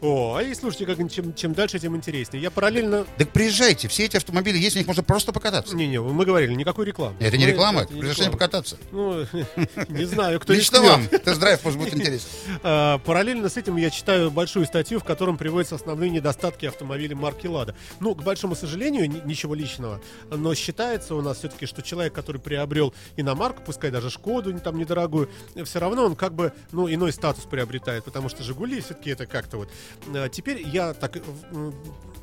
О, 0.00 0.36
а 0.36 0.42
и 0.42 0.54
слушайте, 0.54 0.86
как, 0.86 0.98
чем, 1.10 1.34
чем 1.34 1.54
дальше, 1.54 1.78
тем 1.78 1.96
интереснее. 1.96 2.42
Я 2.42 2.50
параллельно... 2.50 3.06
Так 3.16 3.30
приезжайте, 3.30 3.88
все 3.88 4.04
эти 4.04 4.16
автомобили 4.16 4.58
есть, 4.58 4.74
на 4.76 4.80
них 4.80 4.86
можно 4.86 5.02
просто 5.02 5.32
покататься. 5.32 5.74
Не-не, 5.74 6.00
мы 6.00 6.24
говорили, 6.24 6.52
никакой 6.54 6.84
рекламы. 6.86 7.16
Это 7.20 7.36
не 7.36 7.44
Мы- 7.46 7.50
реклама, 7.52 7.80
это 7.82 7.90
это 7.92 7.98
приглашение 8.00 8.30
покататься. 8.32 8.76
Ну, 8.92 9.24
не 9.88 10.04
знаю, 10.04 10.40
кто 10.40 10.52
Лично 10.52 10.82
вам 10.82 11.06
тест-драйв 11.06 11.64
может 11.64 11.80
быть 11.80 11.94
интересен. 11.94 12.28
А, 12.62 12.98
Параллельно 12.98 13.48
с 13.48 13.56
этим 13.56 13.76
я 13.76 13.90
читаю 13.90 14.30
большую 14.30 14.66
статью, 14.66 15.00
в 15.00 15.04
котором 15.04 15.38
приводятся 15.38 15.76
основные 15.76 16.10
недостатки 16.10 16.66
автомобиля 16.66 17.16
марки 17.16 17.46
Лада. 17.46 17.74
Ну, 18.00 18.14
к 18.14 18.22
большому 18.22 18.54
сожалению, 18.56 19.08
ни- 19.08 19.22
ничего 19.24 19.54
личного, 19.54 20.00
но 20.30 20.54
считается 20.54 21.14
у 21.14 21.22
нас 21.22 21.38
все-таки, 21.38 21.66
что 21.66 21.82
человек, 21.82 22.12
который 22.12 22.40
приобрел 22.40 22.92
иномарку, 23.16 23.62
пускай 23.64 23.90
даже 23.90 24.10
Шкоду 24.10 24.52
там 24.58 24.78
недорогую, 24.78 25.30
все 25.64 25.78
равно 25.78 26.04
он 26.06 26.16
как 26.16 26.34
бы, 26.34 26.52
ну, 26.72 26.88
иной 26.92 27.12
статус 27.12 27.44
приобретает, 27.44 28.04
потому 28.04 28.28
что 28.28 28.42
Жигули 28.42 28.80
все-таки 28.80 29.10
это 29.10 29.26
как-то 29.26 29.56
вот. 29.58 29.70
А, 30.14 30.28
Теперь 30.28 30.62
я 30.66 30.94
так 30.94 31.16
э, 31.16 31.72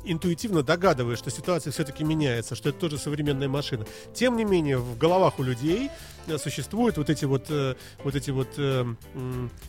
интуитивно 0.04 0.62
догадываюсь, 0.62 1.18
что 1.18 1.30
ситуация 1.30 1.72
все-таки 1.72 2.04
меняется, 2.04 2.54
что 2.54 2.68
это 2.68 2.78
тоже 2.78 2.98
современная 2.98 3.48
машина. 3.48 3.86
Тем 4.14 4.36
не 4.36 4.44
менее, 4.44 4.78
в 4.78 4.98
головах 4.98 5.38
у 5.38 5.42
людей 5.42 5.90
э, 6.26 6.38
существуют 6.38 6.96
вот 6.96 7.10
эти 7.10 7.24
вот, 7.24 7.46
э, 7.48 7.74
вот 8.04 8.14
эти 8.14 8.30
вот 8.30 8.48
э, 8.56 8.84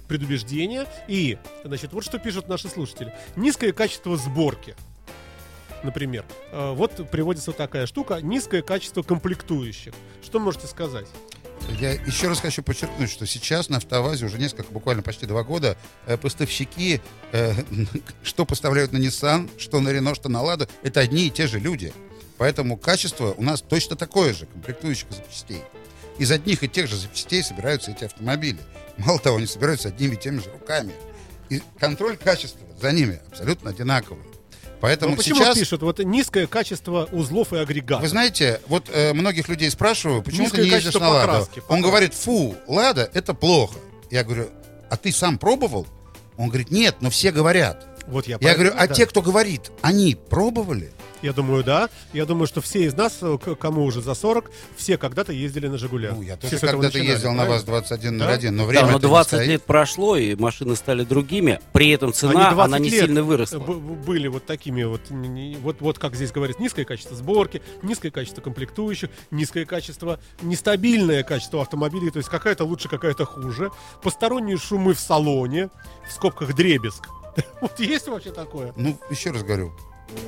предубеждения. 0.08 0.88
И, 1.08 1.38
значит, 1.64 1.94
вот 1.94 2.04
что 2.04 2.20
пишут 2.20 2.48
наши 2.48 2.68
слушатели. 2.70 3.14
Низкое 3.36 3.74
качество 3.74 4.18
сборки. 4.18 4.76
Например, 5.84 6.24
Э, 6.54 6.74
вот 6.74 7.10
приводится 7.10 7.50
вот 7.50 7.58
такая 7.58 7.88
штука. 7.88 8.22
Низкое 8.22 8.62
качество 8.62 9.02
комплектующих. 9.02 9.94
Что 10.22 10.40
можете 10.40 10.68
сказать? 10.68 11.08
Я 11.80 11.92
еще 11.94 12.28
раз 12.28 12.40
хочу 12.40 12.62
подчеркнуть, 12.62 13.10
что 13.10 13.26
сейчас 13.26 13.70
на 13.70 13.78
автовазе 13.78 14.26
уже 14.26 14.38
несколько, 14.38 14.72
буквально 14.72 15.02
почти 15.02 15.26
два 15.26 15.44
года, 15.44 15.78
э, 16.06 16.18
поставщики, 16.18 17.02
э, 17.32 17.54
что 18.24 18.46
поставляют 18.46 18.92
на 18.92 18.98
Nissan, 18.98 19.50
что 19.58 19.80
на 19.80 19.90
Renault, 19.90 20.16
что 20.16 20.30
на 20.30 20.42
Ладу, 20.42 20.68
это 20.84 21.00
одни 21.00 21.28
и 21.28 21.30
те 21.30 21.48
же 21.48 21.60
люди. 21.60 21.94
Поэтому 22.38 22.78
качество 22.78 23.34
у 23.38 23.44
нас 23.44 23.62
точно 23.62 23.96
такое 23.96 24.34
же, 24.34 24.46
комплектующих 24.48 25.08
запчастей. 25.12 25.62
Из 26.20 26.32
одних 26.32 26.64
и 26.64 26.70
тех 26.70 26.88
же 26.88 26.96
запчастей 26.96 27.44
собираются 27.44 27.92
эти 27.92 28.04
автомобили. 28.04 28.60
Мало 28.98 29.20
того, 29.20 29.38
они 29.38 29.48
собираются 29.48 29.88
одними 29.90 30.16
и 30.16 30.18
теми 30.18 30.40
же 30.40 30.52
руками. 30.52 30.94
И 31.50 31.62
контроль 31.80 32.18
качества 32.18 32.68
за 32.80 32.92
ними 32.92 33.20
абсолютно 33.30 33.72
одинаковый. 33.72 34.24
Поэтому 34.84 35.12
Ну, 35.12 35.18
почему 35.18 35.40
сейчас... 35.40 35.58
пишут? 35.58 35.82
Вот 35.82 36.00
низкое 36.00 36.46
качество 36.46 37.08
узлов 37.14 37.54
и 37.54 37.56
агрегатов. 37.56 38.02
Вы 38.02 38.10
знаете, 38.10 38.60
вот 38.68 38.90
э, 38.92 39.14
многих 39.14 39.48
людей 39.48 39.72
спрашиваю, 39.72 40.22
почему 40.22 40.42
Низкое 40.44 40.64
ты 40.64 40.68
не 40.68 40.76
ездишь 40.76 40.94
на 40.96 41.08
Ладу? 41.10 41.26
покраски, 41.32 41.64
Он 41.70 41.82
говорит, 41.82 42.14
фу, 42.14 42.58
Лада 42.68 43.10
это 43.14 43.34
плохо. 43.34 43.76
Я 44.12 44.26
говорю, 44.26 44.50
а 44.90 44.98
ты 44.98 45.14
сам 45.14 45.38
пробовал? 45.38 45.88
Он 46.36 46.50
говорит, 46.50 46.70
нет, 46.70 46.98
но 47.00 47.10
все 47.10 47.32
говорят. 47.32 47.88
Вот 48.08 48.28
я, 48.28 48.34
Я 48.34 48.40
поэтому- 48.40 48.58
говорю, 48.72 48.76
а 48.78 48.88
да. 48.90 48.94
те, 48.94 49.06
кто 49.06 49.22
говорит, 49.22 49.72
они 49.82 50.16
пробовали? 50.16 50.92
Я 51.24 51.34
думаю, 51.34 51.64
да. 51.64 51.90
Я 52.14 52.26
думаю, 52.26 52.46
что 52.48 52.62
все 52.62 52.84
из 52.84 52.94
нас, 52.96 53.18
э, 53.22 53.38
кому 53.60 53.84
уже 53.86 54.02
за 54.02 54.14
40, 54.14 54.52
все 54.76 54.98
когда-то 54.98 55.32
ездили 55.34 55.68
на 55.68 55.78
«Жигулях». 55.78 56.14
Ну, 56.16 56.22
я 56.22 56.36
тоже 56.38 56.60
когда-то 56.60 57.00
ездил 57.00 57.32
на 57.34 57.46
правильно? 57.46 57.66
ВАЗ-2101, 57.72 58.12
но 58.52 58.64
Да, 58.64 58.68
время 58.68 58.84
но 58.84 58.98
это 58.98 59.08
не 59.08 59.10
20 59.10 59.28
стоит. 59.28 59.48
лет 59.48 59.64
прошло, 59.64 60.18
и 60.18 60.36
машины 60.36 60.76
стали 60.76 61.04
другими. 61.04 61.60
При 61.72 61.90
этом 61.90 62.14
цена, 62.14 62.52
20 62.52 62.60
она 62.66 62.78
не 62.80 62.90
лет 62.90 63.06
сильно 63.06 63.24
выросла. 63.24 63.60
б- 63.60 63.74
б- 63.74 63.94
были 64.06 64.28
вот 64.28 64.46
такими 64.46 64.84
вот, 64.84 65.02
вот, 65.62 65.78
вот 65.80 65.98
как 65.98 66.14
здесь 66.16 66.32
говорится, 66.32 66.62
низкое 66.62 66.86
качество 66.86 67.16
сборки, 67.16 67.62
низкое 67.82 68.12
качество 68.12 68.42
комплектующих, 68.42 69.10
низкое 69.32 69.66
качество, 69.66 70.20
нестабильное 70.42 71.24
качество 71.24 71.62
автомобилей, 71.62 72.12
то 72.12 72.18
есть 72.18 72.30
какая-то 72.30 72.66
лучше, 72.66 72.90
какая-то 72.90 73.26
хуже, 73.26 73.72
посторонние 74.02 74.58
шумы 74.58 74.94
в 74.94 75.00
салоне, 75.00 75.70
в 76.08 76.12
скобках 76.12 76.54
дребезг. 76.54 77.08
Вот 77.62 77.80
есть 77.80 78.08
вообще 78.10 78.32
такое? 78.32 78.74
Ну, 78.76 79.00
еще 79.10 79.32
раз 79.32 79.42
говорю, 79.44 79.74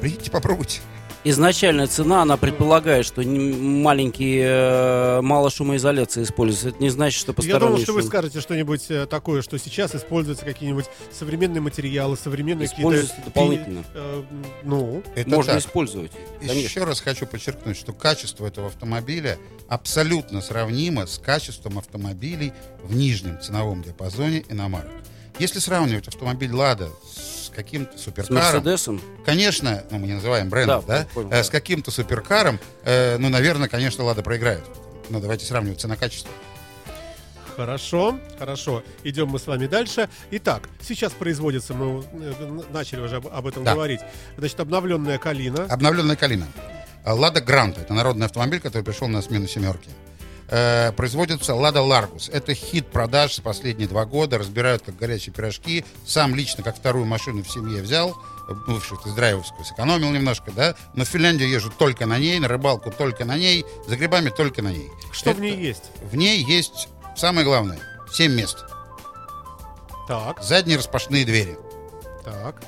приедьте, 0.01 0.31
попробуйте. 0.31 0.81
Изначальная 1.27 1.87
цена, 1.87 2.21
она 2.21 2.37
предполагает, 2.37 3.03
что 3.03 3.23
маленькие, 3.23 4.45
э, 4.47 5.21
мало 5.21 5.49
шумоизоляции 5.49 6.21
используются. 6.21 6.69
Это 6.69 6.83
не 6.83 6.91
значит, 6.91 7.19
что 7.19 7.31
Я 7.31 7.33
посторонние 7.33 7.67
думал, 7.69 7.81
что 7.81 7.93
вы 7.93 8.01
шум 8.01 8.09
скажете 8.09 8.41
что-нибудь 8.41 8.91
э, 8.91 9.07
такое, 9.07 9.41
что 9.41 9.57
сейчас 9.57 9.95
используются 9.95 10.45
какие-нибудь 10.45 10.85
современные 11.11 11.61
материалы, 11.61 12.15
современные 12.15 12.67
какие-то... 12.67 12.91
Используются 12.93 13.15
дополнительно. 13.25 13.83
э, 13.95 14.23
ну, 14.61 15.01
Это 15.15 15.27
можно 15.31 15.53
так. 15.53 15.63
использовать. 15.63 16.11
Конечно. 16.41 16.59
Еще 16.59 16.83
раз 16.83 17.01
хочу 17.01 17.25
подчеркнуть, 17.25 17.75
что 17.75 17.91
качество 17.91 18.45
этого 18.45 18.67
автомобиля 18.67 19.39
абсолютно 19.67 20.41
сравнимо 20.41 21.07
с 21.07 21.17
качеством 21.17 21.79
автомобилей 21.79 22.53
в 22.83 22.95
нижнем 22.95 23.41
ценовом 23.41 23.81
диапазоне 23.81 24.45
иномарок. 24.49 24.91
Если 25.39 25.57
сравнивать 25.57 26.07
автомобиль 26.07 26.53
«Лада» 26.53 26.87
с 27.11 27.34
каким-то 27.55 27.97
С 27.97 28.01
суперкаром, 28.03 28.35
Мерседесом. 28.63 29.01
конечно, 29.25 29.83
ну, 29.89 29.97
мы 29.99 30.07
не 30.07 30.13
называем 30.13 30.49
брендов, 30.49 30.85
Да, 30.85 30.99
да, 30.99 31.07
понял, 31.13 31.27
э, 31.29 31.31
да. 31.31 31.43
с 31.43 31.49
каким-то 31.49 31.89
суперкаром, 31.91 32.59
э, 32.83 33.17
ну, 33.17 33.29
наверное, 33.29 33.67
конечно, 33.69 34.03
«Лада» 34.03 34.21
проиграет. 34.21 34.63
Но 35.09 35.19
давайте 35.19 35.45
сравнивать 35.45 35.79
цена-качество. 35.81 36.29
Хорошо, 37.55 38.19
хорошо. 38.37 38.83
Идем 39.03 39.29
мы 39.29 39.39
с 39.39 39.47
вами 39.47 39.67
дальше. 39.67 40.09
Итак, 40.31 40.67
сейчас 40.81 41.13
производится, 41.13 41.73
мы 41.73 42.03
э, 42.11 42.61
начали 42.73 42.99
уже 42.99 43.15
об, 43.17 43.27
об 43.27 43.47
этом 43.47 43.63
Да. 43.63 43.73
говорить. 43.73 44.01
Значит, 44.37 44.59
обновленная 44.59 45.17
Калина. 45.17 45.63
Обновленная 45.69 46.15
«Калина». 46.17 46.47
«Лада 47.05 47.39
Гранта»— 47.39 47.81
это 47.81 47.93
народный 47.93 48.25
автомобиль, 48.25 48.59
который 48.59 48.83
пришел 48.83 49.07
на 49.07 49.21
смену 49.21 49.47
«семерки». 49.47 49.89
Э, 50.47 50.91
производится 50.91 51.55
«Лада 51.55 51.81
Ларгус». 51.81 52.29
Это 52.29 52.53
хит 52.53 52.87
продаж 52.87 53.33
с 53.33 53.39
последние 53.39 53.87
два 53.87 54.05
года. 54.05 54.37
Разбирают 54.37 54.83
как 54.83 54.95
горячие 54.95 55.33
пирожки. 55.33 55.83
Сам 56.05 56.35
лично, 56.35 56.63
как 56.63 56.75
вторую 56.77 57.05
машину 57.05 57.43
в 57.43 57.49
семье 57.49 57.81
взял. 57.81 58.15
Бывшую 58.67 59.01
тест-драйвовскую. 59.01 59.65
Сэкономил 59.65 60.11
немножко, 60.11 60.51
да. 60.51 60.75
Но 60.93 61.03
в 61.03 61.07
Финляндию 61.07 61.49
езжу 61.49 61.71
только 61.75 62.05
на 62.05 62.19
ней, 62.19 62.37
на 62.39 62.47
рыбалку 62.47 62.91
только 62.91 63.25
на 63.25 63.37
ней, 63.37 63.65
за 63.87 63.95
грибами 63.97 64.29
только 64.29 64.61
на 64.61 64.69
ней. 64.69 64.89
Что 65.11 65.31
в 65.31 65.33
Это- 65.33 65.41
ней 65.41 65.57
есть? 65.57 65.85
В 66.03 66.15
ней 66.15 66.43
есть 66.43 66.89
самое 67.17 67.43
главное— 67.43 67.79
7 68.13 68.33
мест. 68.33 68.63
Так, 70.07 70.43
Задние 70.43 70.77
распашные 70.77 71.25
двери. 71.25 71.57
так. 72.23 72.61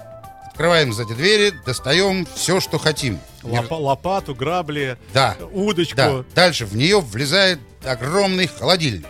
Открываем 0.57 0.91
сзади 0.91 1.13
двери, 1.13 1.53
достаем 1.67 2.25
все, 2.33 2.59
что 2.59 2.79
хотим. 2.79 3.19
Лопа- 3.43 3.75
лопату, 3.75 4.33
грабли, 4.33 4.97
Да. 5.13 5.37
удочку. 5.51 5.95
Да. 5.95 6.25
Дальше 6.33 6.65
в 6.65 6.75
нее 6.75 6.99
влезает 6.99 7.59
огромный 7.85 8.47
холодильник. 8.47 9.05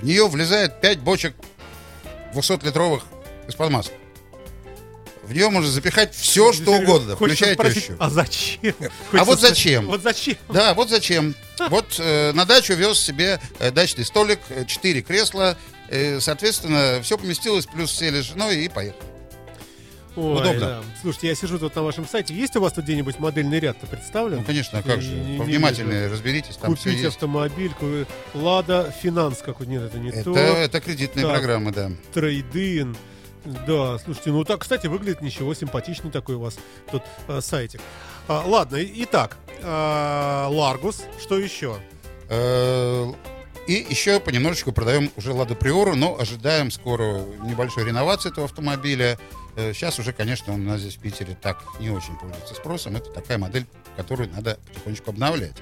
В 0.00 0.04
нее 0.04 0.26
влезает 0.26 0.80
5 0.80 0.98
бочек 0.98 1.36
200-литровых 2.34 3.04
из-под 3.46 3.70
масла. 3.70 3.92
В 5.22 5.32
нее 5.32 5.48
можно 5.48 5.70
запихать 5.70 6.12
все, 6.12 6.52
что 6.52 6.72
угодно, 6.72 7.14
Хочется 7.14 7.44
включая 7.44 7.54
спросить, 7.54 7.86
тещу. 7.86 7.96
А 8.00 8.10
зачем? 8.10 8.74
А 9.12 9.24
вот 9.24 9.40
зачем? 9.40 9.86
Вот 9.86 10.02
зачем? 10.02 10.36
Да, 10.48 10.74
вот 10.74 10.90
зачем. 10.90 11.36
Вот 11.70 11.94
э, 12.00 12.32
на 12.32 12.44
дачу 12.46 12.74
вез 12.74 12.98
себе 12.98 13.40
э, 13.60 13.70
дачный 13.70 14.04
столик, 14.04 14.40
4 14.66 15.02
кресла, 15.02 15.56
э, 15.88 16.18
соответственно, 16.18 16.98
все 17.04 17.16
поместилось, 17.16 17.66
плюс 17.66 17.92
сели 17.92 18.22
с 18.22 18.24
женой 18.24 18.56
и 18.56 18.68
поехали. 18.68 19.13
Ой, 20.16 20.40
Удобно. 20.40 20.60
да. 20.60 20.82
Слушайте, 21.02 21.28
я 21.28 21.34
сижу 21.34 21.58
тут 21.58 21.74
на 21.74 21.82
вашем 21.82 22.06
сайте. 22.06 22.34
Есть 22.34 22.54
у 22.56 22.60
вас 22.60 22.72
тут 22.72 22.84
где-нибудь 22.84 23.18
модельный 23.18 23.58
ряд-то 23.58 23.86
представлен? 23.86 24.38
Ну, 24.38 24.44
конечно, 24.44 24.78
а 24.78 24.82
как 24.82 25.02
же, 25.02 25.10
Не- 25.12 25.32
не 25.32 25.38
повнимательнее 25.38 26.06
разберитесь, 26.06 26.56
там 26.56 26.76
все 26.76 26.90
Купить 26.90 27.02
есть. 27.02 27.16
автомобиль, 27.16 27.72
ку- 27.72 28.06
Лада 28.38 28.94
Финанс 29.02 29.38
какой 29.38 29.66
нет, 29.66 29.82
это 29.82 29.98
не 29.98 30.10
Это, 30.10 30.22
то. 30.24 30.36
это 30.38 30.80
кредитные 30.80 31.24
Так. 31.24 31.32
программы, 31.34 31.72
да. 31.72 31.90
Трейдин. 32.12 32.96
Да, 33.66 33.98
слушайте, 33.98 34.30
ну 34.30 34.42
так, 34.44 34.60
кстати, 34.60 34.86
выглядит 34.86 35.20
ничего, 35.20 35.52
симпатичный 35.52 36.10
такой 36.10 36.36
у 36.36 36.40
вас 36.40 36.56
тут 36.90 37.02
э, 37.28 37.40
сайтик. 37.42 37.80
А, 38.26 38.42
ладно, 38.46 38.78
итак, 38.80 39.36
а, 39.62 40.48
Ларгус, 40.48 41.02
что 41.20 41.38
еще? 41.38 41.76
И 43.66 43.86
еще 43.88 44.20
понемножечку 44.20 44.72
продаем 44.72 45.10
уже 45.16 45.32
Лада 45.32 45.54
Приору, 45.54 45.94
но 45.94 46.18
ожидаем 46.18 46.70
скоро 46.70 47.24
небольшой 47.42 47.84
реновации 47.84 48.30
этого 48.30 48.44
автомобиля. 48.44 49.18
Э, 49.56 49.72
Сейчас 49.72 49.98
уже, 49.98 50.12
конечно, 50.12 50.52
он 50.52 50.66
у 50.66 50.70
нас 50.70 50.80
здесь 50.80 50.96
в 50.96 50.98
Питере 50.98 51.36
так 51.40 51.62
не 51.80 51.88
очень 51.88 52.16
пользуется 52.18 52.54
спросом. 52.54 52.96
Это 52.96 53.10
такая 53.10 53.38
модель, 53.38 53.66
которую 53.96 54.28
надо 54.30 54.58
потихонечку 54.68 55.10
обновлять. 55.10 55.56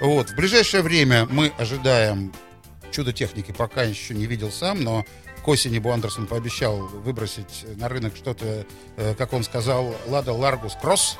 Вот. 0.00 0.30
В 0.30 0.36
ближайшее 0.36 0.82
время 0.82 1.26
мы 1.30 1.52
ожидаем 1.58 2.32
чудо 2.92 3.12
техники, 3.12 3.52
пока 3.56 3.82
еще 3.82 4.14
не 4.14 4.26
видел 4.26 4.52
сам, 4.52 4.82
но 4.84 5.04
к 5.44 5.48
осени 5.48 5.80
Бо 5.80 5.92
Андерсон 5.92 6.26
пообещал 6.28 6.78
выбросить 6.78 7.64
на 7.76 7.88
рынок 7.88 8.14
что-то, 8.16 8.66
э, 8.96 9.14
как 9.16 9.32
он 9.32 9.42
сказал, 9.42 9.96
Лада 10.06 10.32
Ларгус 10.32 10.76
Кросс. 10.80 11.16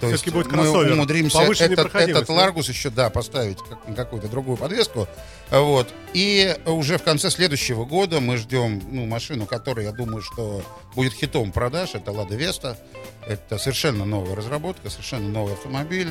То 0.00 0.08
Всё-таки 0.08 0.30
есть 0.30 0.50
будет 0.50 0.52
мы 0.52 0.92
умудримся 0.92 1.38
Повышенной 1.38 1.72
этот, 1.72 1.94
этот? 1.94 2.28
Ларгус 2.28 2.68
еще, 2.68 2.90
да, 2.90 3.08
поставить 3.10 3.58
какую-то 3.94 4.28
другую 4.28 4.56
подвеску. 4.56 5.08
Вот. 5.50 5.88
И 6.12 6.54
уже 6.66 6.98
в 6.98 7.02
конце 7.02 7.30
следующего 7.30 7.84
года 7.84 8.20
мы 8.20 8.36
ждем 8.36 8.82
ну, 8.90 9.06
машину, 9.06 9.46
которая, 9.46 9.86
я 9.86 9.92
думаю, 9.92 10.22
что 10.22 10.62
будет 10.94 11.14
хитом 11.14 11.50
продаж. 11.52 11.94
Это 11.94 12.12
Лада 12.12 12.34
Веста. 12.34 12.78
Это 13.26 13.58
совершенно 13.58 14.04
новая 14.04 14.34
разработка, 14.36 14.90
совершенно 14.90 15.28
новый 15.28 15.54
автомобиль 15.54 16.10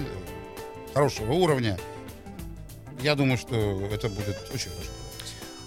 хорошего 0.93 1.33
уровня. 1.33 1.77
Я 3.01 3.15
думаю, 3.15 3.37
что 3.37 3.55
это 3.91 4.09
будет 4.09 4.37
очень 4.53 4.71
хорошо. 4.71 4.91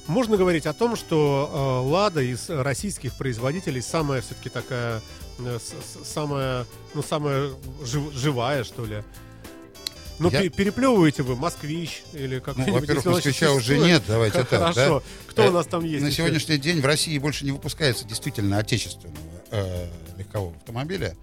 Можно 0.09 0.39
говорить 0.39 0.65
о 0.65 0.73
том, 0.73 0.97
что 0.97 1.83
э, 1.85 1.91
Лада 1.91 2.23
из 2.23 2.49
российских 2.49 3.13
производителей 3.15 3.83
самая 3.83 4.23
все-таки 4.23 4.49
такая, 4.49 5.03
самая, 6.05 6.67
ну, 6.95 7.03
самая 7.03 7.51
жив- 7.83 8.13
живая, 8.15 8.65
что 8.65 8.85
ли. 8.85 9.03
Ну, 10.19 10.31
Я- 10.31 10.43
пе- 10.43 10.49
переплевываете 10.49 11.23
вы 11.23 11.37
москвич 11.37 12.03
или 12.13 12.41
как 12.41 12.57
Ну, 12.57 12.73
во-первых, 12.73 13.05
москвича 13.05 13.53
уже 13.53 13.79
нет, 13.79 14.03
давайте 14.09 14.39
так. 14.45 14.49
Хорошо. 14.49 14.99
да. 15.01 15.03
Кто 15.29 15.45
Э, 15.45 15.49
у 15.49 15.53
нас 15.53 15.67
там 15.67 15.85
есть? 15.85 16.03
На 16.03 16.09
еще? 16.09 16.17
сегодняшний 16.19 16.59
день 16.59 16.81
в 16.81 16.85
России 16.87 17.17
больше 17.19 17.45
не 17.45 17.53
выпускается 17.53 18.05
действительно 18.05 18.59
отечественного 18.59 19.17
э, 19.53 19.89
легкового 20.19 20.57
автомобиля. 20.57 21.17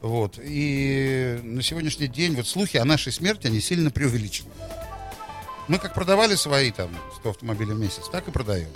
Вот. 0.00 0.38
И 0.40 1.40
на 1.42 1.62
сегодняшний 1.62 2.06
день 2.06 2.34
вот 2.36 2.46
слухи 2.46 2.76
о 2.76 2.84
нашей 2.84 3.12
смерти, 3.12 3.48
они 3.48 3.60
сильно 3.60 3.90
преувеличены. 3.90 4.50
Мы 5.66 5.78
как 5.78 5.94
продавали 5.94 6.36
свои 6.36 6.70
там 6.70 6.96
100 7.16 7.30
автомобилей 7.30 7.72
в 7.74 7.78
месяц, 7.80 8.08
так 8.12 8.28
и 8.28 8.30
продаем. 8.30 8.68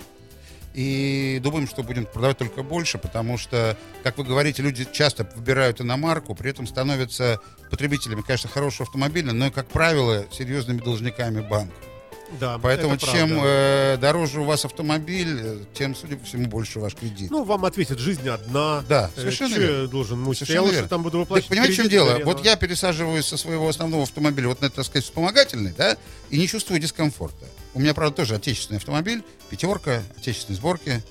И 0.73 1.39
думаем, 1.43 1.67
что 1.67 1.83
будем 1.83 2.05
продавать 2.05 2.37
только 2.37 2.63
больше, 2.63 2.97
потому 2.97 3.37
что, 3.37 3.77
как 4.03 4.17
вы 4.17 4.23
говорите, 4.23 4.63
люди 4.63 4.87
часто 4.91 5.29
выбирают 5.35 5.81
иномарку, 5.81 6.33
при 6.33 6.51
этом 6.51 6.65
становятся 6.65 7.39
потребителями, 7.69 8.21
конечно, 8.21 8.49
хорошего 8.49 8.85
автомобиля, 8.85 9.33
но, 9.33 9.51
как 9.51 9.67
правило, 9.67 10.25
серьезными 10.31 10.79
должниками 10.79 11.41
банка. 11.41 11.90
Да, 12.39 12.57
Поэтому 12.59 12.95
это 12.95 13.05
чем 13.05 13.39
э, 13.43 13.97
дороже 13.99 14.41
у 14.41 14.45
вас 14.45 14.63
автомобиль, 14.65 15.37
э, 15.41 15.59
тем, 15.73 15.95
судя 15.95 16.15
по 16.17 16.25
всему, 16.25 16.47
больше 16.47 16.79
ваш 16.79 16.95
кредит. 16.95 17.29
Ну, 17.29 17.43
вам 17.43 17.65
ответят, 17.65 17.99
жизнь 17.99 18.27
одна. 18.29 18.83
Да, 18.87 19.09
Э, 19.15 19.19
совершенно 19.19 19.55
чё 19.55 19.61
верно. 19.61 19.87
должен 19.87 20.19
мучиться? 20.21 20.45
Совершенно 20.45 20.55
Я 20.55 20.61
лучше 20.61 20.75
верно. 20.75 20.89
там 20.89 21.03
буду 21.03 21.11
Так, 21.17 21.19
выплачивать 21.21 21.49
понимаете, 21.49 21.73
в 21.73 21.75
чем 21.77 21.89
дело? 21.89 22.19
Вот 22.23 22.43
я 22.45 22.55
пересаживаюсь 22.55 23.25
со 23.25 23.37
своего 23.37 23.67
основного 23.67 24.03
автомобиля 24.03 24.47
вот 24.47 24.61
на, 24.61 24.69
так 24.69 24.85
сказать, 24.85 25.03
вспомогательный, 25.03 25.73
да, 25.77 25.97
и 26.29 26.37
не 26.39 26.47
чувствую 26.47 26.79
дискомфорта. 26.79 27.45
У 27.73 27.79
меня, 27.79 27.93
правда, 27.93 28.15
тоже 28.17 28.35
отечественный 28.35 28.77
автомобиль, 28.77 29.23
пятерка, 29.49 30.01
отечественной 30.17 30.55
сборки, 30.57 31.01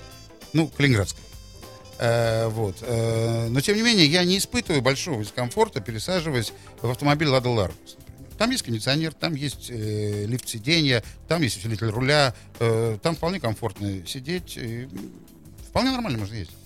ну, 0.53 0.67
калининградская. 0.67 1.23
Э, 1.99 2.47
вот. 2.47 2.77
Э, 2.81 3.47
но, 3.49 3.61
тем 3.61 3.75
не 3.75 3.83
менее, 3.83 4.07
я 4.07 4.23
не 4.23 4.37
испытываю 4.39 4.81
большого 4.81 5.23
дискомфорта, 5.23 5.81
пересаживаясь 5.81 6.51
в 6.81 6.89
автомобиль 6.89 7.27
«Лада 7.27 7.49
Ларгус». 7.49 7.97
Там 8.41 8.49
есть 8.49 8.63
кондиционер, 8.63 9.13
там 9.13 9.35
есть 9.35 9.69
э, 9.69 10.25
лифт 10.25 10.49
сиденья, 10.49 11.03
там 11.27 11.43
есть 11.43 11.57
усилитель 11.57 11.89
руля, 11.89 12.33
э, 12.59 12.97
там 13.03 13.15
вполне 13.15 13.39
комфортно 13.39 14.03
сидеть, 14.07 14.57
и, 14.57 14.89
вполне 15.69 15.91
нормально 15.91 16.17
можно 16.17 16.33
ездить. 16.33 16.57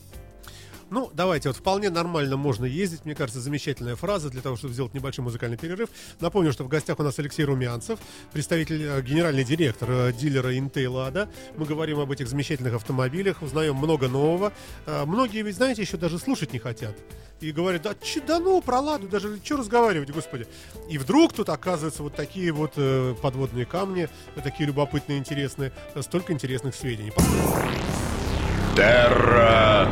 Ну, 0.92 1.10
давайте, 1.13 1.50
вот 1.50 1.58
вполне 1.58 1.89
нормально 1.89 2.38
можно 2.38 2.65
ездить. 2.65 3.06
Мне 3.06 3.15
кажется, 3.15 3.42
замечательная 3.42 3.96
фраза 3.96 4.30
для 4.30 4.42
того, 4.42 4.56
чтобы 4.56 4.74
сделать 4.74 4.94
небольшой 4.94 5.24
музыкальный 5.24 5.58
перерыв. 5.58 5.89
Напомню, 6.20 6.54
что 6.54 6.63
в 6.63 6.68
гостях 6.68 7.00
у 7.00 7.04
нас 7.04 7.18
Алексей 7.18 7.44
Румянцев, 7.44 8.00
представитель, 8.32 8.84
э, 8.84 9.01
генеральный 9.01 9.44
директор 9.44 9.89
э, 9.89 10.13
дилера 10.13 10.54
Intel 10.56 10.92
Lada. 10.92 11.27
Мы 11.58 11.65
говорим 11.65 12.00
об 12.00 12.12
этих 12.12 12.27
замечательных 12.27 12.75
автомобилях, 12.75 13.42
узнаем 13.42 13.75
много 13.75 14.08
нового. 14.08 14.54
Э, 14.86 15.06
Многие 15.06 15.42
ведь, 15.42 15.56
знаете, 15.56 15.82
еще 15.82 15.98
даже 15.98 16.20
слушать 16.20 16.54
не 16.54 16.60
хотят. 16.60 16.96
И 17.42 17.51
говорят, 17.51 17.82
да, 17.82 17.96
че, 18.01 18.22
да 18.22 18.39
ну, 18.39 18.62
про 18.62 18.80
Ладу, 18.80 19.08
даже 19.08 19.39
что 19.44 19.58
разговаривать, 19.58 20.12
господи. 20.12 20.48
И 20.89 20.98
вдруг 20.98 21.34
тут 21.34 21.50
оказываются 21.50 22.04
вот 22.04 22.15
такие 22.15 22.51
вот 22.51 22.74
подводные 23.22 23.65
камни, 23.65 24.08
такие 24.42 24.68
любопытные, 24.68 25.18
интересные, 25.18 25.74
столько 26.01 26.32
интересных 26.32 26.75
сведений. 26.75 27.12
Терра 28.75 29.88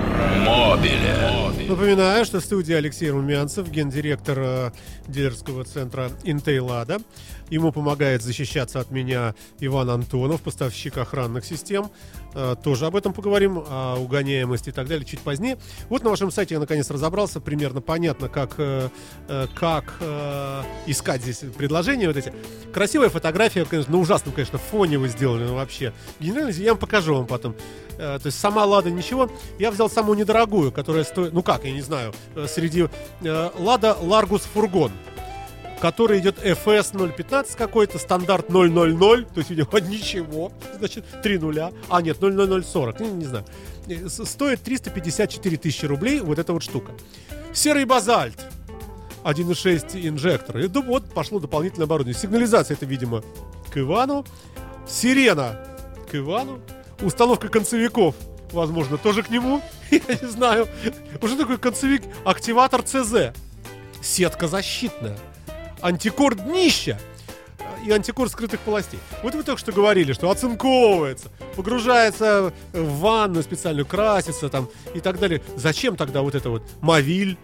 Мобиле. 0.45 1.33
Напоминаю, 1.69 2.25
что 2.25 2.41
в 2.41 2.43
студии 2.43 2.73
Алексей 2.73 3.09
Румянцев, 3.09 3.69
гендиректор 3.69 4.37
э, 4.39 4.71
дилерского 5.07 5.63
центра 5.63 6.11
Lada. 6.59 7.01
Ему 7.49 7.71
помогает 7.71 8.21
защищаться 8.21 8.79
от 8.79 8.91
меня 8.91 9.35
Иван 9.59 9.89
Антонов, 9.89 10.41
поставщик 10.41 10.97
охранных 10.97 11.45
систем. 11.45 11.91
Э, 12.35 12.55
тоже 12.61 12.85
об 12.85 12.95
этом 12.95 13.13
поговорим, 13.13 13.63
о 13.67 13.97
угоняемости 13.99 14.69
и 14.69 14.71
так 14.71 14.87
далее 14.87 15.05
чуть 15.05 15.19
позднее. 15.19 15.57
Вот 15.89 16.03
на 16.03 16.09
вашем 16.09 16.31
сайте 16.31 16.55
я 16.55 16.59
наконец 16.59 16.89
разобрался, 16.89 17.39
примерно 17.39 17.81
понятно, 17.81 18.27
как, 18.27 18.55
э, 18.57 18.89
э, 19.27 19.47
как 19.53 19.93
искать 20.87 21.21
здесь 21.21 21.43
предложения 21.57 22.07
вот 22.07 22.17
эти. 22.17 22.33
Красивая 22.73 23.09
фотография, 23.09 23.65
конечно, 23.65 23.93
на 23.93 23.99
ужасном, 23.99 24.33
конечно, 24.33 24.57
фоне 24.57 24.97
вы 24.97 25.07
сделали, 25.07 25.43
ну 25.43 25.55
вообще. 25.55 25.93
Генерально, 26.19 26.51
я 26.51 26.71
вам 26.71 26.79
покажу 26.79 27.15
вам 27.15 27.27
потом. 27.27 27.55
То 27.97 28.21
есть 28.23 28.39
сама 28.39 28.65
Лада 28.65 28.89
ничего. 28.89 29.29
Я 29.59 29.69
взял 29.71 29.89
самую 29.89 30.17
недорогую, 30.17 30.71
которая 30.71 31.03
стоит, 31.03 31.33
ну 31.33 31.43
как, 31.43 31.63
я 31.63 31.71
не 31.71 31.81
знаю, 31.81 32.13
среди 32.47 32.87
Лада 33.21 33.95
Ларгус 34.01 34.41
Фургон 34.53 34.91
который 35.83 36.19
идет 36.19 36.37
FS 36.37 37.13
015 37.13 37.57
какой-то, 37.57 37.99
стандарт 37.99 38.49
000, 38.49 39.25
то 39.25 39.25
есть, 39.35 39.49
видимо, 39.49 39.67
ничего, 39.81 40.51
значит, 40.79 41.03
3 41.21 41.39
нуля, 41.39 41.71
а 41.89 42.01
нет, 42.01 42.17
00040, 42.21 42.99
не, 43.01 43.09
не 43.09 43.25
знаю, 43.25 43.45
Э, 43.87 44.07
стоит 44.07 44.61
354 44.61 45.57
тысячи 45.57 45.85
рублей 45.85 46.19
вот 46.19 46.39
эта 46.39 46.53
вот 46.53 46.63
штука. 46.63 46.93
Серый 47.53 47.85
базальт, 47.85 48.39
1.6 49.23 50.07
инжектор, 50.07 50.57
и 50.57 50.67
ну, 50.67 50.81
вот 50.83 51.13
пошло 51.13 51.39
дополнительное 51.39 51.85
оборудование. 51.85 52.19
Сигнализация 52.19 52.75
это, 52.75 52.85
видимо, 52.85 53.23
к 53.71 53.77
Ивану, 53.77 54.25
сирена 54.87 55.59
к 56.09 56.15
Ивану, 56.15 56.61
установка 57.01 57.47
концевиков, 57.49 58.15
возможно, 58.51 58.97
тоже 58.97 59.23
к 59.23 59.29
нему, 59.29 59.61
я 59.91 59.99
не 60.21 60.27
знаю, 60.27 60.67
уже 61.21 61.35
такой 61.37 61.57
концевик, 61.57 62.03
активатор 62.23 62.81
ЦЗ, 62.83 63.33
сетка 64.01 64.47
защитная, 64.47 65.17
антикор 65.83 66.35
днища 66.35 66.97
и 67.85 67.91
антикор 67.91 68.29
скрытых 68.29 68.61
полостей. 68.61 68.99
Вот 69.21 69.35
вы 69.35 69.43
только 69.43 69.59
что 69.59 69.73
говорили, 69.73 70.13
что 70.13 70.31
оцинковывается, 70.31 71.29
погружается 71.55 72.53
в 72.71 72.99
ванну 72.99 73.43
специальную, 73.43 73.85
красится 73.85 74.47
там 74.49 74.69
и 74.95 75.01
так 75.01 75.19
далее. 75.19 75.41
Зачем 75.57 75.97
тогда 75.97 76.21
вот 76.21 76.33
это 76.33 76.49
вот 76.49 76.63
мовиль? 76.81 77.37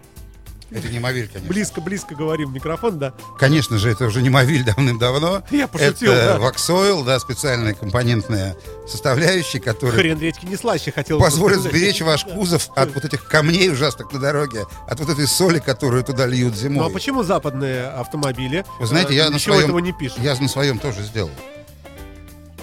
Это 0.70 0.88
не 0.88 0.98
мобиль, 1.00 1.26
конечно. 1.28 1.48
Близко-близко 1.48 2.14
говорим 2.14 2.50
в 2.50 2.54
микрофон, 2.54 2.98
да. 2.98 3.12
Конечно 3.38 3.78
же, 3.78 3.90
это 3.90 4.06
уже 4.06 4.22
не 4.22 4.30
мобиль 4.30 4.64
давным-давно. 4.64 5.42
Я 5.50 5.66
пошутил, 5.68 6.12
Это 6.12 6.34
да. 6.34 6.38
ваксойл, 6.38 7.02
да, 7.04 7.18
специальная 7.18 7.74
компонентная 7.74 8.56
составляющая, 8.88 9.60
которая 9.60 9.96
Хрен 9.96 10.20
редьки 10.20 10.46
не 10.46 10.56
слаще 10.56 10.92
хотел 10.92 11.18
позволит 11.18 11.60
сберечь 11.60 12.00
ваш 12.02 12.24
кузов 12.24 12.68
от 12.76 12.94
вот 12.94 13.04
этих 13.04 13.24
камней 13.26 13.70
ужасных 13.70 14.12
на 14.12 14.18
дороге, 14.20 14.66
от 14.88 15.00
вот 15.00 15.08
этой 15.08 15.26
соли, 15.26 15.58
которую 15.58 16.04
туда 16.04 16.26
льют 16.26 16.54
Ну 16.54 16.58
зимой. 16.60 16.86
а 16.86 16.90
почему 16.90 17.22
западные 17.22 17.86
автомобили 17.86 18.64
Вы 18.78 18.86
знаете, 18.86 19.12
э, 19.12 19.16
я 19.16 19.30
на 19.30 19.38
своем, 19.38 19.64
этого 19.64 19.78
не 19.78 19.92
пишут? 19.92 20.18
я 20.20 20.34
на 20.36 20.48
своем 20.48 20.78
тоже 20.78 21.02
сделал. 21.02 21.30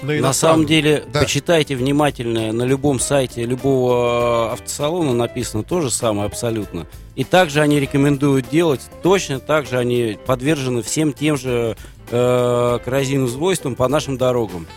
На 0.02 0.08
На 0.14 0.18
иностранном. 0.20 0.34
самом 0.34 0.66
деле, 0.68 1.04
Да. 1.12 1.22
почитайте 1.22 1.76
внимательно, 1.76 2.52
на 2.54 2.64
любом 2.64 3.00
сайте 3.00 3.46
любого 3.46 4.50
э, 4.50 4.54
автосалона 4.54 5.14
написано 5.14 5.64
то 5.64 5.82
же 5.82 5.90
самое 5.92 6.28
абсолютно. 6.28 6.86
И 7.16 7.24
также 7.24 7.62
они 7.62 7.80
рекомендуют 7.80 8.50
делать, 8.50 8.82
точно 9.02 9.40
так 9.40 9.66
же 9.66 9.78
они 9.80 10.18
подвержены 10.26 10.84
всем 10.84 11.14
тем 11.14 11.36
же 11.38 11.76
э, 12.12 12.80
коррозийным 12.86 13.28
свойствам 13.28 13.76
по 13.76 13.88
нашим 13.88 14.18
дорогам. 14.18 14.68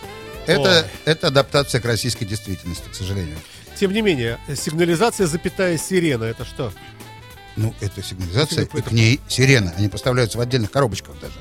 Это, 0.47 0.87
это 1.05 1.27
адаптация 1.29 1.81
к 1.81 1.85
российской 1.85 2.25
действительности, 2.25 2.89
к 2.91 2.95
сожалению. 2.95 3.37
Тем 3.79 3.93
не 3.93 4.01
менее, 4.03 4.39
сигнализация, 4.57 5.27
запятая 5.27 5.77
сирена, 5.79 6.25
это 6.25 6.45
что? 6.45 6.73
Ну, 7.57 7.75
это 7.81 8.03
сигнализация, 8.03 8.63
Это- 8.65 8.79
и 8.79 8.81
к 8.83 8.91
ней 8.93 9.21
сирена. 9.29 9.75
Они 9.77 9.89
поставляются 9.89 10.39
в 10.39 10.41
отдельных 10.41 10.71
коробочках 10.71 11.15
даже. 11.21 11.35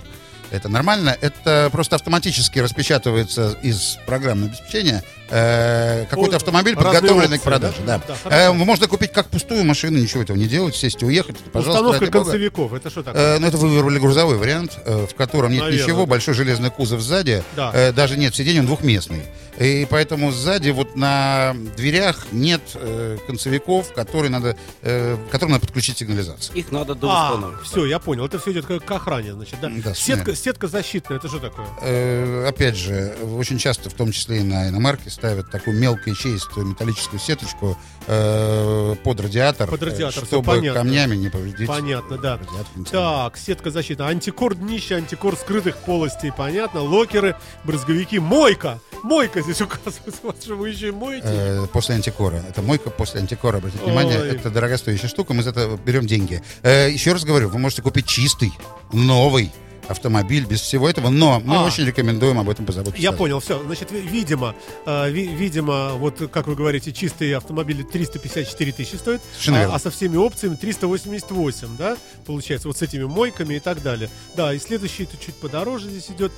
Это 0.51 0.69
нормально. 0.69 1.15
Это 1.21 1.69
просто 1.71 1.95
автоматически 1.95 2.59
распечатывается 2.59 3.57
из 3.61 3.97
программного 4.05 4.51
обеспечения 4.51 5.03
э, 5.29 6.05
какой-то 6.09 6.37
автомобиль, 6.37 6.75
подготовленный 6.75 7.23
опции, 7.25 7.37
к 7.37 7.41
продаже. 7.43 7.75
да? 7.85 8.01
Да. 8.07 8.15
Да, 8.25 8.49
Э, 8.49 8.51
можно 8.53 8.87
купить 8.87 9.11
как 9.11 9.27
пустую 9.27 9.63
машину, 9.65 9.97
ничего 9.99 10.23
этого 10.23 10.37
не 10.37 10.47
делать, 10.47 10.75
сесть 10.75 11.01
и 11.01 11.05
уехать. 11.05 11.37
Пожалуйста, 11.51 11.83
Установка 11.83 12.11
концевиков, 12.11 12.73
это 12.73 12.89
что 12.89 13.03
такое? 13.03 13.35
Э, 13.35 13.39
ну, 13.39 13.47
это 13.47 13.57
вы 13.57 13.69
выбрали 13.69 13.99
грузовой 13.99 14.37
вариант, 14.37 14.77
э, 14.85 15.05
в 15.09 15.15
котором 15.15 15.51
нет 15.51 15.61
Наверное, 15.61 15.83
ничего, 15.85 16.05
большой 16.05 16.33
железный 16.33 16.69
кузов 16.71 17.01
сзади, 17.01 17.43
Да. 17.55 17.71
э, 17.73 17.91
даже 17.91 18.17
нет 18.17 18.35
сидений, 18.35 18.59
он 18.59 18.65
двухместный. 18.65 19.23
И 19.59 19.85
поэтому 19.89 20.31
сзади 20.31 20.69
вот 20.69 20.95
на 20.95 21.53
дверях 21.75 22.27
нет 22.31 22.61
э, 22.75 23.17
концевиков, 23.27 23.91
которые 23.93 24.29
надо, 24.31 24.55
э, 24.83 25.17
которым 25.31 25.51
надо 25.53 25.65
подключить 25.65 25.97
сигнализацию. 25.97 26.55
Их 26.57 26.71
надо 26.71 26.93
А, 26.93 26.95
доустановить. 26.95 27.59
все, 27.65 27.85
я 27.85 27.99
понял. 27.99 28.25
Это 28.25 28.39
все 28.39 28.51
идет 28.53 28.65
к, 28.65 28.79
к 28.79 28.91
охране, 28.91 29.33
значит, 29.33 29.59
да? 29.61 29.69
Да, 29.83 29.93
сетка, 29.93 30.33
сетка 30.35 30.67
защитная, 30.67 31.17
это 31.17 31.27
что 31.27 31.39
такое? 31.39 31.65
Э, 31.81 32.45
опять 32.47 32.77
же, 32.77 33.15
очень 33.37 33.57
часто, 33.57 33.89
в 33.89 33.93
том 33.93 34.11
числе 34.13 34.39
и 34.39 34.43
на 34.43 34.69
иномарке, 34.69 35.09
ставят 35.19 35.51
такую 35.51 35.77
мелкоячеистую 35.77 36.65
металлическую 36.67 37.19
сеточку 37.19 37.77
э, 38.07 38.95
под 39.03 39.19
радиатор, 39.19 39.69
Под 39.69 39.83
радиатор, 39.83 40.23
э, 40.23 40.25
всё 40.25 40.25
чтобы 40.25 40.45
понятно. 40.45 40.79
камнями 40.79 41.15
не 41.17 41.29
повредить. 41.29 41.67
Понятно, 41.67 42.17
да. 42.17 42.37
радиатор. 42.37 42.85
Так, 42.89 43.37
сетка 43.37 43.69
защиты. 43.69 44.03
Антикор 44.03 44.55
днища, 44.55 44.95
антикор 44.95 45.35
скрытых 45.35 45.77
полостей, 45.79 46.31
понятно. 46.35 46.81
Локеры, 46.81 47.35
брызговики. 47.65 48.15
Мойка! 48.17 48.79
Мойка 49.03 49.41
здесь 49.41 49.61
указывается. 49.61 50.21
Что 50.41 50.55
вы 50.55 50.69
еще 50.69 50.87
и 50.87 50.91
моете. 50.91 51.27
Э, 51.27 51.67
после 51.71 51.95
антикора. 51.95 52.41
Это 52.47 52.61
мойка 52.61 52.89
после 52.89 53.19
антикора. 53.19 53.57
Обратите 53.57 53.83
Ой. 53.83 53.89
внимание, 53.91 54.19
это 54.19 54.49
дорогостоящая 54.49 55.09
штука. 55.09 55.33
Мы 55.33 55.43
за 55.43 55.49
это 55.49 55.77
берем 55.85 56.07
деньги. 56.07 56.41
Э, 56.63 56.89
еще 56.89 57.11
раз 57.11 57.25
говорю, 57.25 57.49
вы 57.49 57.59
можете 57.59 57.81
купить 57.81 58.05
чистый, 58.07 58.53
новый 58.93 59.51
автомобиль 59.89 60.45
без 60.45 60.61
всего 60.61 60.87
этого, 60.89 61.09
но 61.09 61.41
мы 61.43 61.57
А. 61.57 61.65
очень 61.65 61.85
рекомендуем 61.85 62.39
об 62.39 62.49
этом 62.49 62.65
позаботиться. 62.65 63.01
Я 63.01 63.11
понял, 63.11 63.39
все. 63.39 63.61
Значит, 63.65 63.91
ви- 63.91 64.01
видимо, 64.01 64.55
э, 64.85 65.11
ви- 65.11 65.27
видимо, 65.35 65.93
вот 65.95 66.21
как 66.31 66.47
вы 66.47 66.55
говорите, 66.55 66.91
чистые 66.91 67.35
автомобили 67.37 67.83
354 67.83 68.71
тысячи 68.71 68.95
стоят, 68.95 69.21
а, 69.49 69.75
а 69.75 69.79
со 69.79 69.89
всеми 69.89 70.17
опциями 70.17 70.55
388, 70.55 71.75
да, 71.77 71.97
получается, 72.25 72.67
вот 72.67 72.77
с 72.77 72.81
этими 72.81 73.03
мойками 73.03 73.55
и 73.55 73.59
так 73.59 73.81
далее. 73.81 74.09
Да, 74.35 74.53
и 74.53 74.59
следующий 74.59 75.03
это 75.03 75.17
чуть 75.17 75.35
подороже 75.35 75.89
здесь 75.89 76.09
идет. 76.09 76.31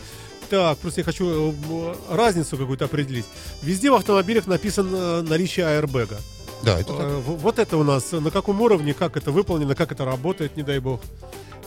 Так, 0.49 0.77
просто 0.79 1.01
я 1.01 1.05
хочу 1.05 1.53
э, 1.53 1.95
разницу 2.09 2.57
какую-то 2.57 2.85
определить. 2.85 3.25
Везде 3.61 3.89
в 3.89 3.95
автомобилях 3.95 4.47
написано 4.47 5.21
наличие 5.21 5.65
аэрбэга. 5.65 6.17
Да, 6.63 6.79
это 6.79 6.93
так. 6.93 6.99
Э, 7.01 7.17
в- 7.25 7.37
Вот 7.41 7.57
это 7.59 7.77
у 7.77 7.83
нас, 7.83 8.11
на 8.11 8.31
каком 8.31 8.59
уровне, 8.61 8.93
как 8.93 9.17
это 9.17 9.31
выполнено, 9.31 9.75
как 9.75 9.91
это 9.91 10.03
работает, 10.05 10.57
не 10.57 10.63
дай 10.63 10.79
бог. 10.79 10.99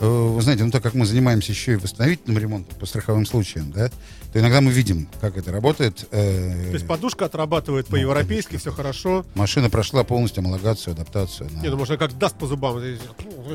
Э, 0.01 0.07
Вы 0.07 0.41
знаете, 0.43 0.65
ну 0.65 0.71
так 0.71 0.83
как 0.83 0.95
мы 0.95 1.07
занимаемся 1.07 1.53
еще 1.53 1.73
и 1.73 1.77
восстановительным 1.77 2.39
ремонтом 2.39 2.79
по 2.79 2.87
страховым 2.87 3.27
случаям, 3.27 3.71
да, 3.73 3.89
то 4.33 4.41
иногда 4.41 4.61
мы 4.61 4.73
видим, 4.73 5.07
как 5.21 5.37
это 5.37 5.53
работает. 5.53 6.07
Э, 6.11 6.69
То 6.71 6.75
есть 6.75 6.87
подушка 6.87 7.27
отрабатывает 7.27 7.87
по-европейски, 7.87 8.49
конечно, 8.51 8.71
все 8.71 8.77
хорошо. 8.77 9.25
Машина 9.35 9.71
прошла 9.71 10.03
полностью 10.03 10.43
homologацию, 10.43 10.93
адаптацию. 10.93 11.49
на- 11.53 11.61
Не, 11.63 11.69
ну 11.69 11.77
может, 11.77 11.99
как 11.99 12.19
даст 12.19 12.37
по 12.37 12.47
зубам. 12.47 12.79
и- 12.83 12.97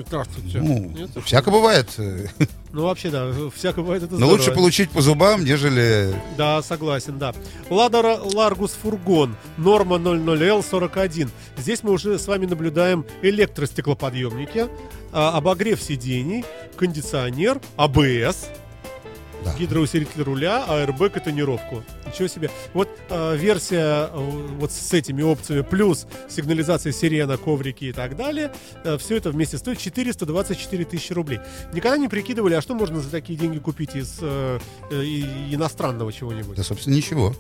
Здравствуйте. 0.08 0.60
Ну, 0.62 0.94
Нет? 0.96 1.10
всяко 1.26 1.52
бывает. 1.52 1.88
Ну, 2.72 2.84
вообще, 2.84 3.10
да, 3.10 3.34
всякое 3.56 3.82
бывает, 3.82 4.04
это 4.04 4.12
Но 4.14 4.18
здорово. 4.20 4.34
лучше 4.38 4.52
получить 4.54 4.92
по 4.92 5.02
зубам, 5.02 5.44
нежели... 5.44 6.14
Да, 6.38 6.62
согласен, 6.62 7.18
да. 7.18 7.34
Лада 7.70 7.98
Ларгус 8.00 8.78
Фургон, 8.82 9.36
норма 9.58 9.98
00L41. 9.98 11.30
Здесь 11.58 11.82
мы 11.84 11.92
уже 11.92 12.20
с 12.20 12.28
вами 12.28 12.46
наблюдаем 12.46 13.06
электростеклоподъемники, 13.24 14.68
обогрев 15.12 15.82
сидений, 15.82 16.44
кондиционер, 16.76 17.60
АБС, 17.78 18.50
Да. 19.46 19.56
гидроусилитель 19.58 20.22
руля, 20.24 20.66
аэрбэк 20.68 21.16
и 21.18 21.20
тонировку. 21.22 21.82
Ничего 22.06 22.28
себе. 22.28 22.52
Вот 22.74 22.90
э, 23.10 23.38
версия 23.38 24.10
э, 24.12 24.18
вот 24.60 24.72
с 24.72 24.92
этими 24.92 25.22
опциями, 25.22 25.62
плюс 25.62 26.08
сигнализация 26.28 26.92
сирена, 26.92 27.38
коврики 27.38 27.86
и 27.86 27.94
так 27.94 28.18
далее, 28.18 28.52
все 28.98 29.16
это 29.16 29.32
вместе 29.32 29.58
стоит 29.58 29.78
424 29.78 30.84
тысячи 30.86 31.14
рублей. 31.14 31.40
Никогда 31.72 31.98
не 31.98 32.10
прикидывали, 32.10 32.54
а 32.56 32.62
что 32.62 32.76
можно 32.76 33.00
за 33.00 33.10
такие 33.10 33.40
деньги 33.40 33.60
купить 33.60 33.96
из 33.96 34.18
э, 34.22 34.60
э, 34.92 35.04
и- 35.04 35.56
иностранного 35.56 36.12
чего-нибудь? 36.12 36.58
Да, 36.58 36.64
собственно, 36.64 36.96
ничего. 36.96 37.34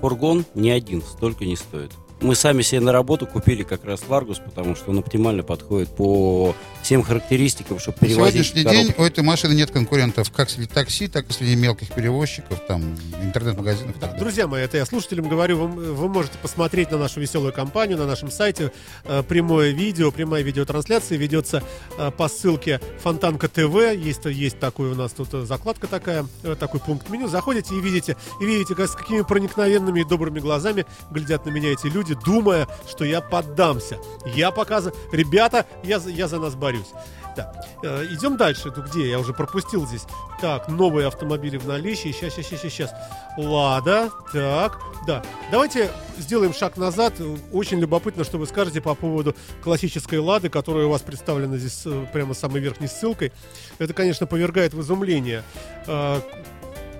Фургон 0.00 0.44
ни 0.56 0.70
один 0.70 1.02
столько 1.02 1.44
не 1.44 1.56
стоит. 1.56 1.92
Мы 2.24 2.34
сами 2.34 2.62
себе 2.62 2.80
на 2.80 2.90
работу 2.92 3.26
купили 3.26 3.62
как 3.62 3.84
раз 3.84 4.02
Ларгус, 4.08 4.38
потому 4.38 4.74
что 4.74 4.90
он 4.90 4.98
оптимально 4.98 5.42
подходит 5.42 5.90
по 5.90 6.56
всем 6.82 7.02
характеристикам, 7.02 7.78
чтобы 7.78 7.98
На 8.00 8.06
перевозить 8.08 8.46
сегодняшний 8.46 8.64
коробки. 8.64 8.82
день 8.86 8.94
у 8.98 9.02
этой 9.02 9.22
машины 9.22 9.52
нет 9.54 9.70
конкурентов 9.70 10.30
как 10.30 10.48
среди 10.50 10.66
такси, 10.66 11.06
так 11.08 11.28
и 11.28 11.32
среди 11.32 11.54
мелких 11.54 11.92
перевозчиков, 11.94 12.60
там, 12.66 12.96
интернет-магазинов. 13.22 13.92
так 13.92 14.00
далее. 14.00 14.18
друзья 14.18 14.46
мои, 14.46 14.62
это 14.62 14.78
я 14.78 14.86
слушателям 14.86 15.28
говорю, 15.28 15.58
вы, 15.58 15.92
вы 15.94 16.08
можете 16.08 16.38
посмотреть 16.38 16.90
на 16.90 16.98
нашу 16.98 17.20
веселую 17.20 17.52
компанию 17.52 17.98
на 17.98 18.06
нашем 18.06 18.30
сайте. 18.30 18.72
Э, 19.04 19.22
прямое 19.22 19.70
видео, 19.70 20.10
прямая 20.10 20.42
видеотрансляция 20.42 21.18
ведется 21.18 21.62
э, 21.98 22.10
по 22.10 22.28
ссылке 22.28 22.80
Фонтанка 23.02 23.48
ТВ. 23.48 23.92
Есть, 23.94 24.24
есть 24.24 24.58
такой 24.58 24.90
у 24.92 24.94
нас 24.94 25.12
тут 25.12 25.32
э, 25.34 25.44
закладка 25.44 25.86
такая, 25.86 26.26
э, 26.42 26.56
такой 26.58 26.80
пункт 26.80 27.10
меню. 27.10 27.28
Заходите 27.28 27.74
и 27.74 27.80
видите, 27.80 28.16
и 28.40 28.46
видите, 28.46 28.74
как, 28.74 28.88
с 28.88 28.94
какими 28.94 29.20
проникновенными 29.22 30.00
и 30.00 30.04
добрыми 30.04 30.40
глазами 30.40 30.86
глядят 31.10 31.44
на 31.44 31.50
меня 31.50 31.70
эти 31.72 31.86
люди, 31.86 32.13
думая, 32.14 32.68
что 32.88 33.04
я 33.04 33.20
поддамся. 33.20 33.98
Я 34.24 34.50
показываю, 34.50 34.98
ребята, 35.12 35.66
я, 35.82 36.00
я 36.06 36.28
за 36.28 36.38
нас 36.38 36.54
борюсь. 36.54 36.92
Да. 37.36 37.52
Э, 37.82 38.06
идем 38.10 38.36
дальше. 38.36 38.72
Ну 38.74 38.82
где? 38.82 39.10
Я 39.10 39.18
уже 39.18 39.32
пропустил 39.32 39.86
здесь. 39.86 40.04
Так, 40.40 40.68
новые 40.68 41.08
автомобили 41.08 41.56
в 41.56 41.66
наличии. 41.66 42.12
Сейчас, 42.12 42.34
сейчас, 42.34 42.46
сейчас, 42.46 42.60
сейчас. 42.72 42.94
Лада. 43.36 44.10
Так, 44.32 44.80
да. 45.06 45.22
Давайте 45.50 45.90
сделаем 46.18 46.52
шаг 46.52 46.76
назад. 46.76 47.14
Очень 47.52 47.80
любопытно, 47.80 48.24
что 48.24 48.38
вы 48.38 48.46
скажете 48.46 48.80
по 48.80 48.94
поводу 48.94 49.34
классической 49.62 50.18
Лады, 50.18 50.48
которая 50.48 50.86
у 50.86 50.90
вас 50.90 51.02
представлена 51.02 51.56
здесь 51.56 51.82
э, 51.86 52.06
прямо 52.12 52.34
самой 52.34 52.60
верхней 52.60 52.88
ссылкой. 52.88 53.32
Это, 53.78 53.92
конечно, 53.94 54.26
повергает 54.26 54.74
в 54.74 54.80
изумление. 54.80 55.42
Э, 55.86 56.20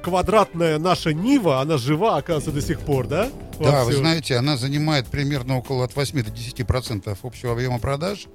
Квадратная 0.05 0.79
наша 0.79 1.15
Нива, 1.15 1.61
она 1.63 1.79
жива, 1.79 2.19
оказывается, 2.19 2.53
до 2.53 2.61
сих 2.61 2.81
пор, 2.81 3.07
да? 3.07 3.31
Да, 3.59 3.81
вы 3.81 3.85
Вовсю. 3.87 3.99
знаете, 4.01 4.37
она 4.37 4.59
занимает 4.59 5.07
примерно 5.07 5.57
около 5.57 5.85
от 5.85 5.97
8 5.97 6.23
до 6.23 6.31
10 6.31 6.67
процентов 6.67 7.21
общего 7.23 7.53
объема 7.53 7.79
продаж. 7.79 8.27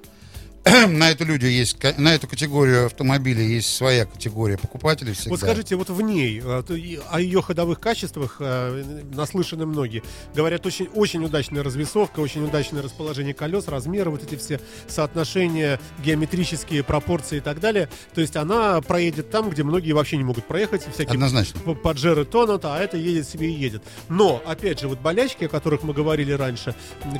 на 0.88 1.10
эту 1.10 1.24
люди 1.24 1.46
есть, 1.46 1.78
на 1.96 2.14
эту 2.14 2.28
категорию 2.28 2.86
автомобилей 2.86 3.46
есть 3.46 3.74
своя 3.74 4.04
категория 4.04 4.58
покупателей 4.58 5.14
всегда. 5.14 5.30
Вот 5.30 5.40
скажите, 5.40 5.74
вот 5.76 5.88
в 5.88 6.02
ней, 6.02 6.42
и 6.68 7.00
о 7.10 7.20
ее 7.20 7.40
ходовых 7.40 7.80
качествах 7.80 8.36
э, 8.40 9.02
наслышаны 9.14 9.64
многие. 9.64 10.02
Говорят, 10.34 10.66
очень, 10.66 10.88
очень 10.94 11.24
удачная 11.24 11.62
развесовка, 11.62 12.20
очень 12.20 12.44
удачное 12.44 12.82
расположение 12.82 13.32
колес, 13.32 13.68
размеры, 13.68 14.10
вот 14.10 14.22
эти 14.22 14.36
все 14.36 14.60
соотношения, 14.86 15.80
геометрические 16.04 16.84
пропорции 16.84 17.38
и 17.38 17.40
так 17.40 17.58
далее. 17.58 17.88
То 18.14 18.20
есть 18.20 18.36
она 18.36 18.82
проедет 18.82 19.30
там, 19.30 19.48
где 19.48 19.62
многие 19.62 19.92
вообще 19.92 20.18
не 20.18 20.24
могут 20.24 20.46
проехать, 20.46 20.82
всякие 20.82 21.14
Однозначно. 21.14 21.74
поджеры 21.74 22.26
тонут, 22.26 22.66
а 22.66 22.78
это 22.78 22.98
едет 22.98 23.26
себе 23.26 23.48
и 23.48 23.52
едет. 23.52 23.82
Но, 24.10 24.42
опять 24.46 24.80
же, 24.80 24.88
вот 24.88 24.98
болячки, 24.98 25.44
о 25.44 25.48
которых 25.48 25.84
мы 25.84 25.94
говорили 25.94 26.32
раньше, 26.32 26.74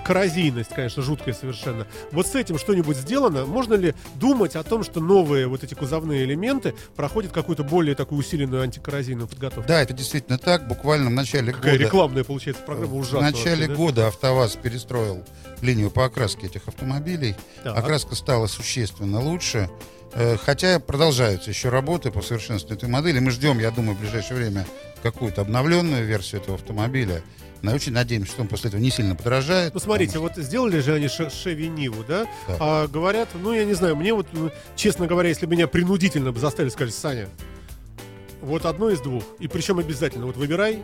коррозийность, 0.04 0.70
конечно, 0.74 1.02
жуткая 1.02 1.32
совершенно. 1.32 1.86
Вот 2.12 2.26
с 2.26 2.34
этим 2.34 2.58
что-нибудь 2.58 2.98
сделано? 2.98 3.29
Можно 3.30 3.74
ли 3.74 3.94
думать 4.16 4.56
о 4.56 4.62
том, 4.62 4.84
что 4.84 5.00
новые 5.00 5.46
вот 5.46 5.64
эти 5.64 5.74
кузовные 5.74 6.24
элементы 6.24 6.74
проходят 6.96 7.32
какую-то 7.32 7.64
более 7.64 7.94
такую 7.94 8.18
усиленную 8.18 8.62
антикоррозийную 8.62 9.28
подготовку? 9.28 9.66
Да, 9.68 9.80
это 9.82 9.92
действительно 9.94 10.38
так. 10.38 10.66
Буквально 10.68 11.10
в 11.10 11.12
начале 11.12 11.52
Какая 11.52 11.72
года. 11.72 11.84
рекламная 11.84 12.24
получается 12.24 12.62
программа 12.64 12.90
В 12.90 12.96
ужасная. 12.96 13.30
начале 13.30 13.50
вообще, 13.50 13.68
да? 13.68 13.74
года 13.74 14.06
АвтоВАЗ 14.08 14.56
перестроил 14.56 15.24
линию 15.62 15.90
по 15.90 16.04
окраске 16.04 16.46
этих 16.46 16.68
автомобилей. 16.68 17.36
Так. 17.64 17.76
Окраска 17.76 18.14
стала 18.14 18.46
существенно 18.46 19.20
лучше. 19.20 19.70
Э, 20.14 20.36
Хотя 20.36 20.80
продолжаются 20.80 21.50
еще 21.50 21.68
работы 21.68 22.10
по 22.10 22.20
совершенствованию 22.22 22.78
этой 22.78 22.88
модели. 22.90 23.18
Мы 23.20 23.30
ждем, 23.30 23.58
я 23.60 23.70
думаю, 23.70 23.96
в 23.96 24.00
ближайшее 24.00 24.38
время 24.38 24.66
какую-то 25.02 25.42
обновленную 25.42 26.04
версию 26.04 26.40
этого 26.42 26.56
автомобиля. 26.56 27.22
Но 27.62 27.72
очень 27.74 27.92
надеемся, 27.92 28.32
что 28.32 28.42
он 28.42 28.48
после 28.48 28.68
этого 28.68 28.80
не 28.80 28.90
сильно 28.90 29.14
подорожает. 29.14 29.74
Ну, 29.74 29.80
смотрите, 29.80 30.18
вот 30.18 30.36
сделали 30.36 30.80
же 30.80 30.94
они 30.94 31.08
Ше- 31.08 31.30
Шеви 31.30 31.68
Ниву, 31.68 32.04
да? 32.06 32.26
Да. 32.48 32.56
А 32.58 32.86
говорят, 32.88 33.28
ну, 33.34 33.52
я 33.52 33.64
не 33.64 33.74
знаю, 33.74 33.96
мне 33.96 34.14
вот, 34.14 34.26
ну, 34.32 34.50
честно 34.76 35.06
говоря, 35.06 35.28
если 35.28 35.46
меня 35.46 35.66
принудительно 35.66 36.32
бы 36.32 36.40
заставили 36.40 36.70
сказать, 36.70 36.94
Саня, 36.94 37.28
вот 38.40 38.64
одно 38.64 38.88
из 38.90 39.00
двух, 39.00 39.22
и 39.38 39.48
причем 39.48 39.78
обязательно, 39.78 40.26
вот 40.26 40.36
выбирай, 40.36 40.82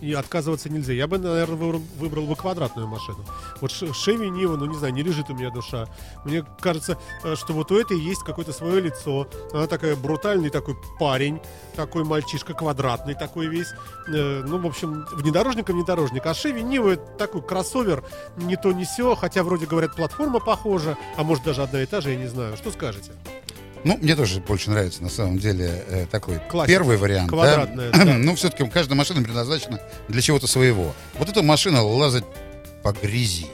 и 0.00 0.12
отказываться 0.14 0.68
нельзя. 0.70 0.92
Я 0.92 1.06
бы, 1.06 1.18
наверное, 1.18 1.80
выбрал, 1.98 2.26
бы 2.26 2.36
квадратную 2.36 2.86
машину. 2.88 3.24
Вот 3.60 3.70
Ше- 3.70 3.92
Шеви 3.92 4.30
Нива, 4.30 4.56
ну, 4.56 4.66
не 4.66 4.76
знаю, 4.76 4.94
не 4.94 5.02
лежит 5.02 5.30
у 5.30 5.34
меня 5.34 5.50
душа. 5.50 5.86
Мне 6.24 6.44
кажется, 6.60 6.98
э, 7.22 7.36
что 7.36 7.52
вот 7.52 7.70
у 7.70 7.78
этой 7.78 7.98
есть 7.98 8.22
какое-то 8.22 8.52
свое 8.52 8.80
лицо. 8.80 9.26
Она 9.52 9.66
такая 9.66 9.96
брутальный 9.96 10.50
такой 10.50 10.76
парень, 10.98 11.40
такой 11.76 12.04
мальчишка 12.04 12.54
квадратный 12.54 13.14
такой 13.14 13.46
весь. 13.46 13.68
Э, 14.08 14.42
ну, 14.46 14.58
в 14.58 14.66
общем, 14.66 15.06
внедорожник 15.12 15.68
и 15.70 15.72
внедорожник. 15.72 16.24
А 16.26 16.34
Шеви 16.34 16.62
Нива 16.62 16.96
такой 16.96 17.42
кроссовер, 17.42 18.02
не 18.36 18.56
то 18.56 18.72
не 18.72 18.84
сё, 18.84 19.14
хотя 19.14 19.42
вроде 19.42 19.66
говорят, 19.66 19.96
платформа 19.96 20.40
похожа, 20.40 20.96
а 21.16 21.22
может 21.22 21.44
даже 21.44 21.62
одна 21.62 21.82
и 21.82 21.86
та 21.86 22.00
же, 22.00 22.10
я 22.10 22.16
не 22.16 22.26
знаю. 22.26 22.56
Что 22.56 22.70
скажете? 22.70 23.12
Ну, 23.84 23.96
мне 24.00 24.14
тоже 24.14 24.40
больше 24.40 24.70
нравится, 24.70 25.02
на 25.02 25.08
самом 25.08 25.38
деле, 25.38 25.84
э, 25.88 26.06
такой 26.10 26.38
Классика. 26.50 26.72
первый 26.78 26.96
вариант. 26.98 27.30
да. 27.30 27.36
Квадратная, 27.36 27.90
да. 27.90 28.04
Ну, 28.18 28.34
все-таки 28.36 28.68
каждая 28.68 28.96
машина 28.96 29.22
предназначена 29.22 29.80
для 30.08 30.20
чего-то 30.20 30.46
своего. 30.46 30.94
Вот 31.18 31.28
эта 31.28 31.42
машина 31.42 31.82
лазать 31.82 32.24
по 32.82 32.92
грязи. 32.92 33.46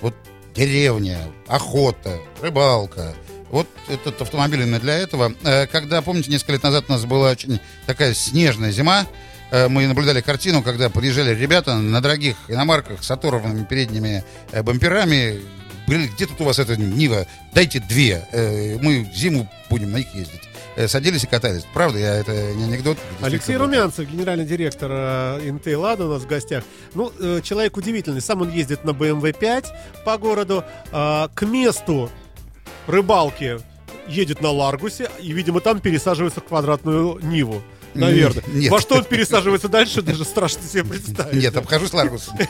Вот 0.00 0.14
деревня, 0.54 1.18
охота, 1.48 2.18
рыбалка. 2.40 3.14
Вот 3.50 3.66
этот 3.88 4.20
автомобиль 4.22 4.60
именно 4.62 4.78
для 4.78 4.94
этого. 4.98 5.32
Э, 5.42 5.66
Когда, 5.66 6.02
помните, 6.02 6.30
несколько 6.30 6.52
лет 6.52 6.62
назад 6.62 6.84
у 6.88 6.92
нас 6.92 7.04
была 7.04 7.30
очень 7.30 7.58
такая 7.86 8.14
снежная 8.14 8.70
зима, 8.70 9.06
э, 9.50 9.66
мы 9.68 9.86
наблюдали 9.88 10.20
картину, 10.20 10.62
когда 10.62 10.88
подъезжали 10.88 11.34
ребята 11.34 11.74
на 11.76 12.00
дорогих 12.00 12.36
иномарках 12.46 13.02
с 13.02 13.10
оторванными 13.10 13.64
передними 13.64 14.22
бамперами. 14.52 15.40
Говорили, 15.88 16.08
где 16.08 16.26
тут 16.26 16.38
у 16.42 16.44
вас 16.44 16.58
эта 16.58 16.76
Нива? 16.76 17.26
Дайте 17.54 17.80
две. 17.80 18.28
Э, 18.30 18.76
Мы 18.82 19.10
зиму 19.14 19.50
будем 19.70 19.90
на 19.90 19.96
них 19.96 20.14
ездить. 20.14 20.42
Э, 20.76 20.86
Садились 20.86 21.24
и 21.24 21.26
катались. 21.26 21.64
Правда, 21.72 21.98
я 21.98 22.14
это 22.16 22.52
не 22.52 22.64
анекдот. 22.64 22.98
Алексей. 23.22 23.56
Румянцев, 23.56 24.06
генеральный 24.06 24.44
директор 24.44 24.90
э, 24.92 25.40
Intel 25.48 25.80
Lada 25.80 26.04
у 26.04 26.10
нас 26.10 26.24
в 26.24 26.26
гостях. 26.26 26.62
Ну, 26.92 27.10
человек 27.40 27.78
удивительный. 27.78 28.20
Сам 28.20 28.42
он 28.42 28.50
ездит 28.50 28.84
на 28.84 28.90
BMW 28.90 29.32
5 29.32 29.72
по 30.04 30.18
городу. 30.18 30.62
К 30.92 31.32
месту 31.40 32.10
рыбалки 32.86 33.58
едет 34.06 34.42
на 34.42 34.50
Ларгусе 34.50 35.10
и, 35.20 35.32
видимо, 35.32 35.60
там 35.60 35.80
пересаживается 35.80 36.40
в 36.40 36.44
квадратную 36.44 37.18
Ниву. 37.22 37.62
Наверное. 37.98 38.44
Нет. 38.48 38.70
Во 38.70 38.80
что 38.80 38.96
он 38.96 39.04
пересаживается 39.04 39.68
дальше, 39.68 40.02
даже 40.02 40.24
страшно 40.24 40.62
себе 40.62 40.84
представить. 40.84 41.34
Нет, 41.42 41.56
обхожусь 41.56 41.92
Ларгусом. 41.92 42.36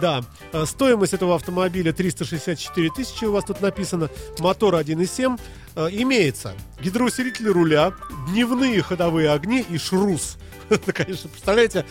Да. 0.00 0.24
Э, 0.54 0.64
Стоимость 0.66 1.12
этого 1.12 1.34
автомобиля 1.36 1.92
364 1.92 2.90
тысячи 2.96 3.26
у 3.26 3.32
вас 3.32 3.44
тут 3.44 3.60
написано. 3.60 4.08
Мотор 4.38 4.74
1.7. 4.76 5.38
Э, 5.76 5.88
Имеется 5.90 6.54
гидроусилитель 6.80 7.48
руля, 7.48 7.92
дневные 8.30 8.80
ходовые 8.82 9.30
огни 9.30 9.64
и 9.68 9.76
шрус. 9.76 10.38
Это, 10.70 10.92
конечно, 10.92 11.28
представляете, 11.28 11.84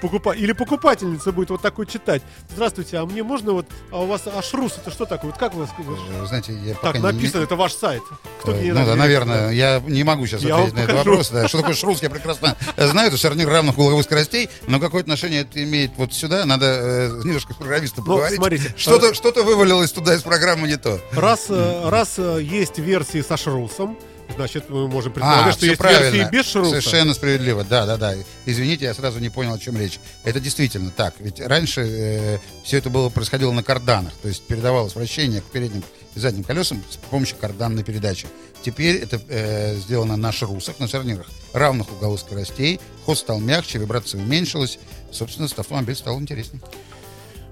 покупа... 0.00 0.30
или 0.34 0.52
покупательница 0.52 1.32
будет 1.32 1.50
вот 1.50 1.62
такой 1.62 1.86
читать. 1.86 2.22
Здравствуйте, 2.52 2.98
а 2.98 3.06
мне 3.06 3.22
можно 3.22 3.52
вот, 3.52 3.66
а 3.90 4.02
у 4.02 4.06
вас, 4.06 4.22
а 4.26 4.42
шрус 4.42 4.74
это 4.78 4.90
что 4.90 5.04
такое? 5.06 5.30
Вот 5.30 5.40
как 5.40 5.54
у 5.54 5.58
вас? 5.58 5.70
Э, 5.78 6.26
Знаете, 6.26 6.52
я 6.64 6.74
Так, 6.74 6.82
пока 6.94 6.98
не- 6.98 7.04
написано, 7.04 7.42
это 7.42 7.56
ваш 7.56 7.72
сайт. 7.72 8.02
Кто 8.40 8.52
Э, 8.52 8.72
Ну 8.72 8.86
да, 8.86 8.94
наверное, 8.94 9.50
я 9.50 9.80
не 9.86 10.04
могу 10.04 10.26
сейчас 10.26 10.42
Я 10.42 10.54
ответить 10.56 10.74
на 10.74 10.80
этот 10.80 10.96
вопрос. 10.96 11.30
да. 11.30 11.48
Что 11.48 11.58
такое 11.58 11.74
шрус, 11.74 12.02
я 12.02 12.10
прекрасно 12.10 12.56
знаю. 12.76 13.08
Это 13.08 13.16
шарнир 13.16 13.48
равных 13.48 13.76
угловых 13.78 14.04
скоростей, 14.04 14.48
но 14.66 14.78
какое 14.80 15.02
отношение 15.02 15.42
это 15.42 15.62
имеет 15.62 15.92
вот 15.96 16.12
сюда? 16.12 16.44
Надо 16.44 16.66
э, 16.66 17.08
немножко 17.24 17.52
с 17.52 17.56
программистом 17.56 18.04
Ну, 18.06 18.12
поговорить. 18.14 18.36
смотрите, 18.38 18.74
Что-то 18.76 19.14
что 19.14 19.32
вывалилось 19.42 19.92
туда 19.92 20.14
из 20.14 20.22
программы 20.22 20.68
не 20.68 20.76
то. 20.76 21.00
Раз, 21.12 21.46
э, 21.48 21.88
раз 21.88 22.14
э, 22.18 22.40
есть 22.42 22.78
версии 22.78 23.20
со 23.22 23.36
шрусом, 23.36 23.98
значит, 24.36 24.68
мы 24.68 24.88
можем 24.88 25.12
предполагать, 25.12 25.54
А, 25.54 25.56
что 25.56 25.66
есть 25.66 25.78
правильно. 25.78 26.14
версии 26.16 26.30
без 26.30 26.46
шруса. 26.46 26.70
Совершенно 26.70 27.14
справедливо. 27.14 27.64
Да, 27.64 27.86
да, 27.86 27.96
да. 27.96 28.14
Извините, 28.46 28.84
я 28.86 28.94
сразу 28.94 29.18
не 29.20 29.30
понял, 29.30 29.54
о 29.54 29.58
чем 29.58 29.76
речь. 29.76 29.98
Это 30.24 30.40
действительно 30.40 30.90
так. 30.90 31.14
Ведь 31.20 31.40
раньше 31.40 32.40
все 32.64 32.78
это 32.78 32.90
было 32.90 33.08
происходило 33.08 33.52
на 33.52 33.62
карданах, 33.62 34.12
то 34.22 34.28
есть 34.28 34.46
передавалось 34.46 34.94
вращение 34.94 35.40
к 35.40 35.44
передним 35.44 35.82
и 36.14 36.20
задним 36.20 36.44
колесам 36.44 36.82
с 36.90 36.96
помощью 36.96 37.36
карданной 37.38 37.82
передачи. 37.84 38.26
Теперь 38.62 38.96
это 38.96 39.20
э, 39.28 39.74
сделано 39.76 40.16
на 40.16 40.32
шрусах, 40.32 40.78
на 40.78 40.88
шарнирах 40.88 41.26
равных 41.52 41.90
угловых 41.92 42.20
скоростей. 42.20 42.80
Ход 43.04 43.18
стал 43.18 43.38
мягче, 43.40 43.78
вибрация 43.78 44.20
уменьшилась. 44.20 44.78
Собственно, 45.12 45.48
автомобиль 45.54 45.94
стал 45.94 46.18
интереснее. 46.20 46.62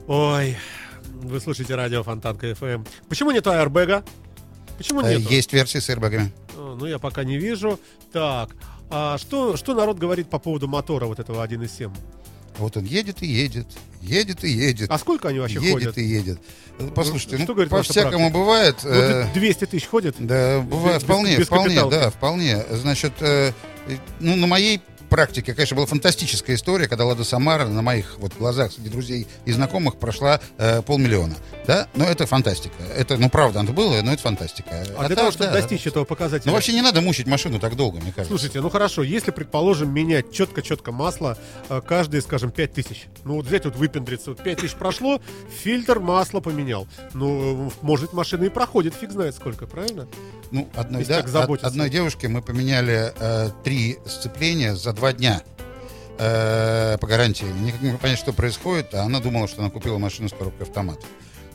Ой, 0.06 0.56
вы 1.22 1.40
слушаете 1.40 1.74
радио 1.74 2.02
Фонтанка 2.02 2.48
FM. 2.50 2.86
Почему 3.08 3.30
нет 3.30 3.46
аэрбэга? 3.46 4.04
Почему 4.82 5.00
Э, 5.02 5.16
нет? 5.16 5.30
Есть 5.30 5.52
версии 5.52 5.78
с 5.78 5.88
airbag'ами. 5.88 6.28
Ну, 6.56 6.86
я 6.86 6.98
пока 6.98 7.24
не 7.24 7.38
вижу. 7.38 7.78
Так, 8.12 8.50
а 8.90 9.16
что, 9.18 9.56
что 9.56 9.74
народ 9.74 9.98
говорит 9.98 10.28
по 10.28 10.38
поводу 10.38 10.68
мотора 10.68 11.06
вот 11.06 11.18
этого 11.18 11.44
1.7? 11.46 11.90
Вот 12.58 12.76
он 12.76 12.84
едет 12.84 13.22
и 13.22 13.26
едет, 13.26 13.66
едет 14.02 14.44
и 14.44 14.50
едет. 14.50 14.90
А 14.90 14.98
сколько 14.98 15.28
они 15.28 15.38
вообще 15.38 15.54
едет 15.60 15.72
ходят? 15.72 15.98
и 15.98 16.02
едет. 16.04 16.38
Э, 16.78 16.88
Послушайте, 16.94 17.36
что 17.38 17.46
ну, 17.46 17.54
говорит 17.54 17.72
ваша 17.72 17.88
по-всякому 17.94 18.30
бывает. 18.30 18.76
Ну, 18.82 18.90
э, 18.90 19.26
200 19.32 19.66
тысяч 19.66 19.86
ходят? 19.86 20.16
Да, 20.18 20.60
бывает, 20.60 20.96
без- 20.98 21.04
вполне, 21.04 21.36
без 21.38 21.46
вполне, 21.46 21.68
капиталки. 21.76 21.94
да, 21.94 22.10
вполне. 22.10 22.64
Значит, 22.70 23.12
э, 23.20 23.52
э, 23.88 23.96
ну, 24.20 24.36
на 24.36 24.46
моей 24.46 24.82
практике, 25.12 25.52
конечно, 25.52 25.76
была 25.76 25.84
фантастическая 25.84 26.56
история, 26.56 26.88
когда 26.88 27.04
Лада 27.04 27.22
Самара 27.22 27.66
на 27.66 27.82
моих 27.82 28.16
вот 28.18 28.32
глазах 28.34 28.72
среди 28.72 28.88
друзей 28.88 29.26
и 29.44 29.52
знакомых 29.52 29.96
прошла 29.96 30.40
э, 30.56 30.80
полмиллиона. 30.80 31.36
Да? 31.66 31.86
Но 31.94 32.06
это 32.06 32.26
фантастика. 32.26 32.82
Это, 32.96 33.18
ну, 33.18 33.28
правда, 33.28 33.62
это 33.62 33.72
было, 33.72 34.00
но 34.00 34.14
это 34.14 34.22
фантастика. 34.22 34.70
А, 34.96 35.00
для 35.00 35.08
так, 35.08 35.18
того, 35.18 35.30
чтобы 35.30 35.50
да, 35.50 35.60
достичь 35.60 35.86
этого 35.86 36.04
показателя... 36.04 36.48
Ну, 36.48 36.54
вообще 36.54 36.72
не 36.72 36.80
надо 36.80 37.02
мучить 37.02 37.26
машину 37.26 37.60
так 37.60 37.76
долго, 37.76 38.00
мне 38.00 38.10
кажется. 38.10 38.28
Слушайте, 38.28 38.62
ну 38.62 38.70
хорошо, 38.70 39.02
если, 39.02 39.32
предположим, 39.32 39.92
менять 39.92 40.32
четко-четко 40.32 40.92
масло 40.92 41.36
э, 41.68 41.82
каждые, 41.86 42.22
скажем, 42.22 42.50
5 42.50 42.72
тысяч. 42.72 43.04
Ну 43.24 43.34
вот 43.34 43.44
взять 43.44 43.66
вот 43.66 43.76
выпендриться, 43.76 44.30
вот 44.30 44.42
5 44.42 44.60
тысяч 44.60 44.74
прошло, 44.74 45.20
фильтр 45.62 46.00
масла 46.00 46.40
поменял. 46.40 46.88
Ну, 47.12 47.70
может, 47.82 48.14
машина 48.14 48.44
и 48.44 48.48
проходит, 48.48 48.94
фиг 48.94 49.10
знает 49.10 49.34
сколько, 49.34 49.66
правильно? 49.66 50.08
Ну, 50.50 50.70
одной, 50.74 51.00
Если 51.00 51.12
да, 51.12 51.44
одной 51.44 51.90
девушке 51.90 52.28
мы 52.28 52.40
поменяли 52.40 53.12
э, 53.18 53.50
три 53.62 53.98
сцепления 54.06 54.74
за 54.74 54.94
два 55.02 55.12
дня 55.12 55.42
э, 56.18 56.96
по 57.00 57.08
гарантии. 57.08 57.44
Никак 57.44 57.80
не 57.80 57.88
могу 57.88 57.98
понять, 57.98 58.20
что 58.20 58.32
происходит, 58.32 58.94
а 58.94 59.02
она 59.02 59.18
думала, 59.18 59.48
что 59.48 59.60
она 59.60 59.68
купила 59.68 59.98
машину 59.98 60.28
с 60.28 60.32
коробкой 60.32 60.64
автомат. 60.64 61.00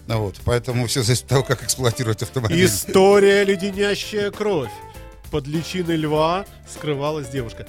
Ну 0.05 0.19
вот, 0.19 0.35
поэтому 0.43 0.85
все 0.87 1.01
зависит 1.01 1.23
от 1.23 1.29
того, 1.29 1.43
как 1.43 1.63
эксплуатировать 1.63 2.21
автомобиль. 2.21 2.65
История 2.65 3.45
леденящая 3.45 4.31
кровь. 4.31 4.71
Под 5.31 5.47
личиной 5.47 5.95
льва 5.95 6.45
скрывалась 6.69 7.29
девушка. 7.29 7.65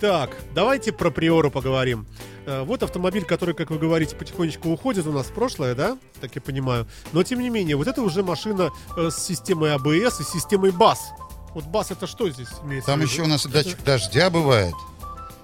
Так, 0.00 0.30
давайте 0.54 0.92
про 0.92 1.10
Приору 1.10 1.50
поговорим. 1.50 2.06
Э, 2.46 2.62
Вот 2.62 2.82
автомобиль, 2.82 3.24
который, 3.26 3.54
как 3.54 3.68
вы 3.68 3.78
говорите, 3.78 4.16
потихонечку 4.16 4.70
уходит 4.70 5.06
у 5.06 5.12
нас 5.12 5.26
в 5.26 5.34
прошлое, 5.34 5.74
да? 5.74 5.98
Так 6.22 6.34
я 6.36 6.40
понимаю. 6.40 6.86
Но, 7.12 7.22
тем 7.22 7.40
не 7.40 7.50
менее, 7.50 7.76
вот 7.76 7.86
это 7.86 8.00
уже 8.00 8.22
машина 8.22 8.70
э, 8.96 9.10
с 9.10 9.18
системой 9.18 9.74
АБС 9.74 10.20
и 10.20 10.24
системой 10.24 10.70
БАС. 10.70 11.10
Вот 11.52 11.64
БАС 11.64 11.90
это 11.90 12.06
что 12.06 12.30
здесь 12.30 12.48
имеется 12.64 12.86
Там 12.90 13.02
еще 13.02 13.22
у 13.22 13.26
нас 13.26 13.44
и 13.44 13.50
датчик 13.50 13.82
дождя 13.84 14.30
бывает. 14.30 14.74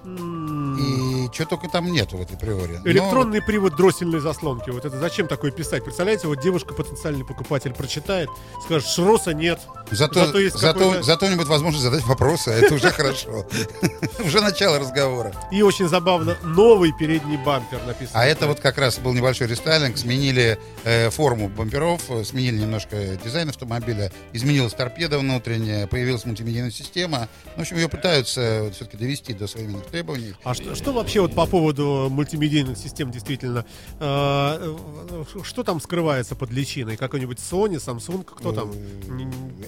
И 0.05 1.29
что 1.33 1.45
только 1.45 1.67
там 1.67 1.91
нету 1.91 2.17
в 2.17 2.21
этой 2.21 2.37
приоре. 2.37 2.79
Но 2.83 2.89
Электронный 2.89 3.41
привод 3.41 3.75
дроссельной 3.75 4.19
заслонки. 4.19 4.69
Вот 4.69 4.85
это 4.85 4.97
зачем 4.99 5.27
такое 5.27 5.51
писать? 5.51 5.83
Представляете, 5.83 6.27
вот 6.27 6.41
девушка, 6.41 6.73
потенциальный 6.73 7.25
покупатель, 7.25 7.73
прочитает, 7.73 8.29
скажет, 8.63 8.87
шроса 8.87 9.33
нет. 9.33 9.59
Зато, 9.91 10.25
Зато 10.25 10.39
есть 10.39 10.57
зато, 10.57 11.03
зато 11.03 11.27
будет 11.35 11.47
возможность 11.47 11.83
задать 11.83 12.03
вопросы, 12.05 12.49
а 12.49 12.53
это 12.53 12.73
уже 12.73 12.91
хорошо. 12.91 13.45
Уже 14.25 14.41
начало 14.41 14.79
разговора. 14.79 15.33
И 15.51 15.61
очень 15.61 15.87
забавно, 15.87 16.37
новый 16.43 16.91
передний 16.97 17.37
бампер 17.37 17.79
написан. 17.85 18.11
А 18.13 18.25
это 18.25 18.47
вот 18.47 18.59
как 18.59 18.77
раз 18.77 18.97
был 18.97 19.13
небольшой 19.13 19.47
рестайлинг. 19.47 19.97
Сменили 19.97 20.57
э, 20.83 21.09
форму 21.09 21.49
бамперов, 21.49 22.01
э, 22.09 22.23
сменили 22.23 22.61
немножко 22.61 23.17
дизайн 23.23 23.49
автомобиля, 23.49 24.11
изменилась 24.33 24.73
торпеда 24.73 25.19
внутренняя, 25.19 25.85
появилась 25.87 26.25
мультимедийная 26.25 26.71
система. 26.71 27.27
В 27.55 27.61
общем, 27.61 27.77
ее 27.77 27.89
пытаются 27.89 28.71
все-таки 28.73 28.97
довести 28.97 29.33
до 29.33 29.47
современных 29.47 29.85
требований. 29.95 30.33
А 30.43 30.53
что, 30.53 30.75
что 30.75 30.91
вообще 30.91 31.21
вот 31.21 31.33
по 31.33 31.45
поводу 31.45 32.07
мультимедийных 32.11 32.77
систем 32.77 33.11
действительно? 33.11 33.65
э, 33.99 34.75
э, 35.09 35.23
что 35.43 35.63
там 35.63 35.79
скрывается 35.79 36.35
под 36.35 36.51
личиной? 36.51 36.97
Какой-нибудь 36.97 37.37
Sony, 37.37 37.75
Samsung, 37.75 38.25
кто 38.25 38.51
там? 38.51 38.73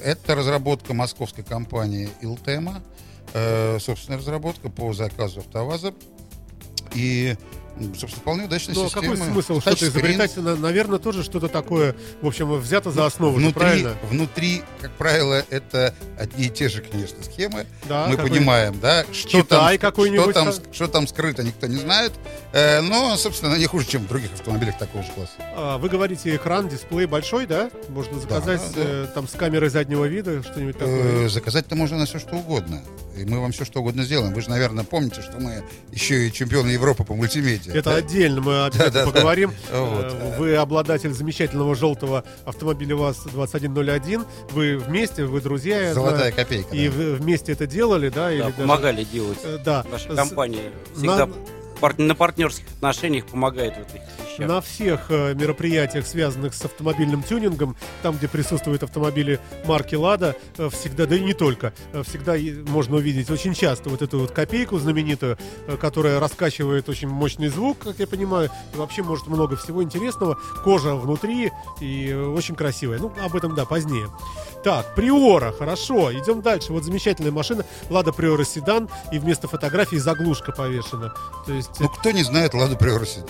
Это 0.03 0.35
разработка 0.35 0.93
московской 0.93 1.45
компании 1.45 2.09
Илтема, 2.21 2.83
э, 3.33 3.79
собственная 3.79 4.19
разработка 4.19 4.69
по 4.69 4.91
заказу 4.91 5.39
АвтоВАЗа. 5.39 5.93
И, 6.93 7.37
собственно, 7.97 8.21
вполне 8.21 8.45
удачная 8.45 8.75
Ну, 8.75 8.83
а 8.83 8.85
система. 8.85 9.15
какой 9.15 9.27
смысл 9.31 9.61
что-то 9.61 9.87
изобретать? 9.87 10.35
На- 10.37 10.55
Наверное, 10.55 10.99
тоже 10.99 11.23
что-то 11.23 11.47
такое, 11.47 11.95
в 12.21 12.27
общем, 12.27 12.53
взято 12.59 12.91
за 12.91 13.05
основу, 13.05 13.39
же, 13.39 13.45
Внутри, 13.45 13.59
правильно? 13.59 13.95
внутри, 14.09 14.63
как 14.81 14.91
правило, 14.91 15.43
это 15.49 15.93
одни 16.19 16.45
и 16.45 16.49
те 16.49 16.69
же, 16.69 16.81
конечно, 16.81 17.23
схемы. 17.23 17.65
Да, 17.87 18.07
Мы 18.07 18.17
понимаем, 18.17 18.79
да, 18.79 19.05
что 19.11 19.41
Китай 19.41 19.77
там, 19.77 19.93
что 19.93 20.33
там, 20.33 20.53
что 20.71 20.87
там 20.87 21.07
скрыто, 21.07 21.43
никто 21.43 21.67
не 21.67 21.77
знает. 21.77 22.13
Э, 22.53 22.81
но, 22.81 23.15
собственно, 23.17 23.55
не 23.55 23.65
хуже, 23.65 23.87
чем 23.87 24.03
в 24.03 24.07
других 24.07 24.33
автомобилях 24.33 24.77
такого 24.77 25.03
же 25.03 25.11
класса. 25.11 25.33
А, 25.55 25.77
Вы 25.77 25.89
говорите, 25.89 26.35
экран, 26.35 26.67
дисплей 26.69 27.05
большой, 27.05 27.45
да? 27.45 27.69
Можно 27.89 28.19
заказать 28.19 28.61
да, 28.75 28.81
да. 28.83 28.89
э, 28.89 29.07
там 29.13 29.27
с 29.27 29.31
камерой 29.31 29.69
заднего 29.69 30.05
вида 30.05 30.41
что-нибудь 30.43 30.77
такое. 30.77 31.25
Э, 31.25 31.29
Заказать-то 31.29 31.75
можно 31.75 31.97
на 31.97 32.05
все 32.05 32.19
что 32.19 32.35
угодно. 32.35 32.81
И 33.17 33.25
мы 33.25 33.39
вам 33.41 33.51
все 33.51 33.65
что 33.65 33.79
угодно 33.81 34.03
сделаем. 34.03 34.33
Вы 34.33 34.41
же, 34.41 34.49
наверное, 34.49 34.83
помните, 34.83 35.21
что 35.21 35.39
мы 35.39 35.63
еще 35.91 36.27
и 36.27 36.31
чемпионы 36.31 36.69
Европы 36.69 37.03
по 37.03 37.15
мультимедиа. 37.15 37.66
Это 37.73 37.89
да? 37.91 37.95
отдельно, 37.97 38.41
мы 38.41 38.65
обязательно 38.65 39.05
поговорим. 39.05 39.53
Вот. 39.71 40.05
Э, 40.05 40.37
Вы 40.37 40.55
обладатель 40.55 41.13
замечательного 41.13 41.75
желтого 41.75 42.23
автомобиля 42.45 42.95
ВАЗ-2101. 42.95 44.25
Вы 44.51 44.77
вместе, 44.77 45.25
вы 45.25 45.41
друзья, 45.41 45.93
Золотая 45.93 46.31
копейка. 46.31 46.75
И 46.75 46.87
да. 46.89 46.93
вместе 46.93 47.51
это 47.53 47.67
делали, 47.67 48.09
да? 48.09 48.31
или 48.31 48.39
Да, 48.41 48.45
даже- 48.47 48.57
помогали 48.61 49.03
делать. 49.03 49.39
Э, 49.43 49.57
Да. 49.63 49.85
Наша 49.91 50.13
С- 50.13 50.15
компания 50.15 50.71
всегда 50.95 51.25
на- 51.27 51.33
на 51.97 52.15
партнерских 52.15 52.67
отношениях 52.75 53.25
помогает 53.25 53.75
в 53.75 53.81
этих 53.81 54.01
вещах. 54.37 54.47
На 54.47 54.61
всех 54.61 55.05
э, 55.09 55.33
мероприятиях, 55.33 56.05
связанных 56.05 56.53
с 56.53 56.65
автомобильным 56.65 57.23
тюнингом, 57.23 57.75
там, 58.01 58.17
где 58.17 58.27
присутствуют 58.27 58.83
автомобили 58.83 59.39
марки 59.65 59.95
Лада, 59.95 60.35
э, 60.57 60.69
всегда, 60.69 61.05
да 61.05 61.15
и 61.15 61.21
не 61.21 61.33
только, 61.33 61.73
э, 61.93 62.03
всегда 62.03 62.35
можно 62.71 62.97
увидеть 62.97 63.29
очень 63.29 63.53
часто 63.53 63.89
вот 63.89 64.01
эту 64.01 64.19
вот 64.19 64.31
копейку 64.31 64.77
знаменитую, 64.77 65.37
которая 65.79 66.19
раскачивает 66.19 66.89
очень 66.89 67.07
мощный 67.07 67.49
звук, 67.49 67.79
как 67.79 67.99
я 67.99 68.07
понимаю, 68.07 68.49
и 68.73 68.77
вообще 68.77 69.03
может 69.03 69.27
много 69.27 69.55
всего 69.55 69.83
интересного. 69.83 70.37
Кожа 70.63 70.95
внутри 70.95 71.51
и 71.81 72.13
очень 72.13 72.55
красивая. 72.55 72.99
Ну, 72.99 73.11
об 73.23 73.35
этом, 73.35 73.55
да, 73.55 73.65
позднее. 73.65 74.07
Так, 74.63 74.95
Приора, 74.95 75.51
хорошо, 75.51 76.11
идем 76.11 76.41
дальше. 76.41 76.73
Вот 76.73 76.83
замечательная 76.83 77.31
машина, 77.31 77.65
Лада 77.89 78.11
Приора 78.11 78.43
седан, 78.43 78.89
и 79.11 79.19
вместо 79.19 79.47
фотографии 79.47 79.97
заглушка 79.97 80.51
повешена. 80.51 81.13
То 81.45 81.53
есть 81.53 81.66
э, 81.69 81.73
Ну, 81.79 81.89
кто 81.89 82.11
не 82.11 82.23
знает 82.23 82.53
Ладу 82.53 82.75
Приорси? 82.77 83.23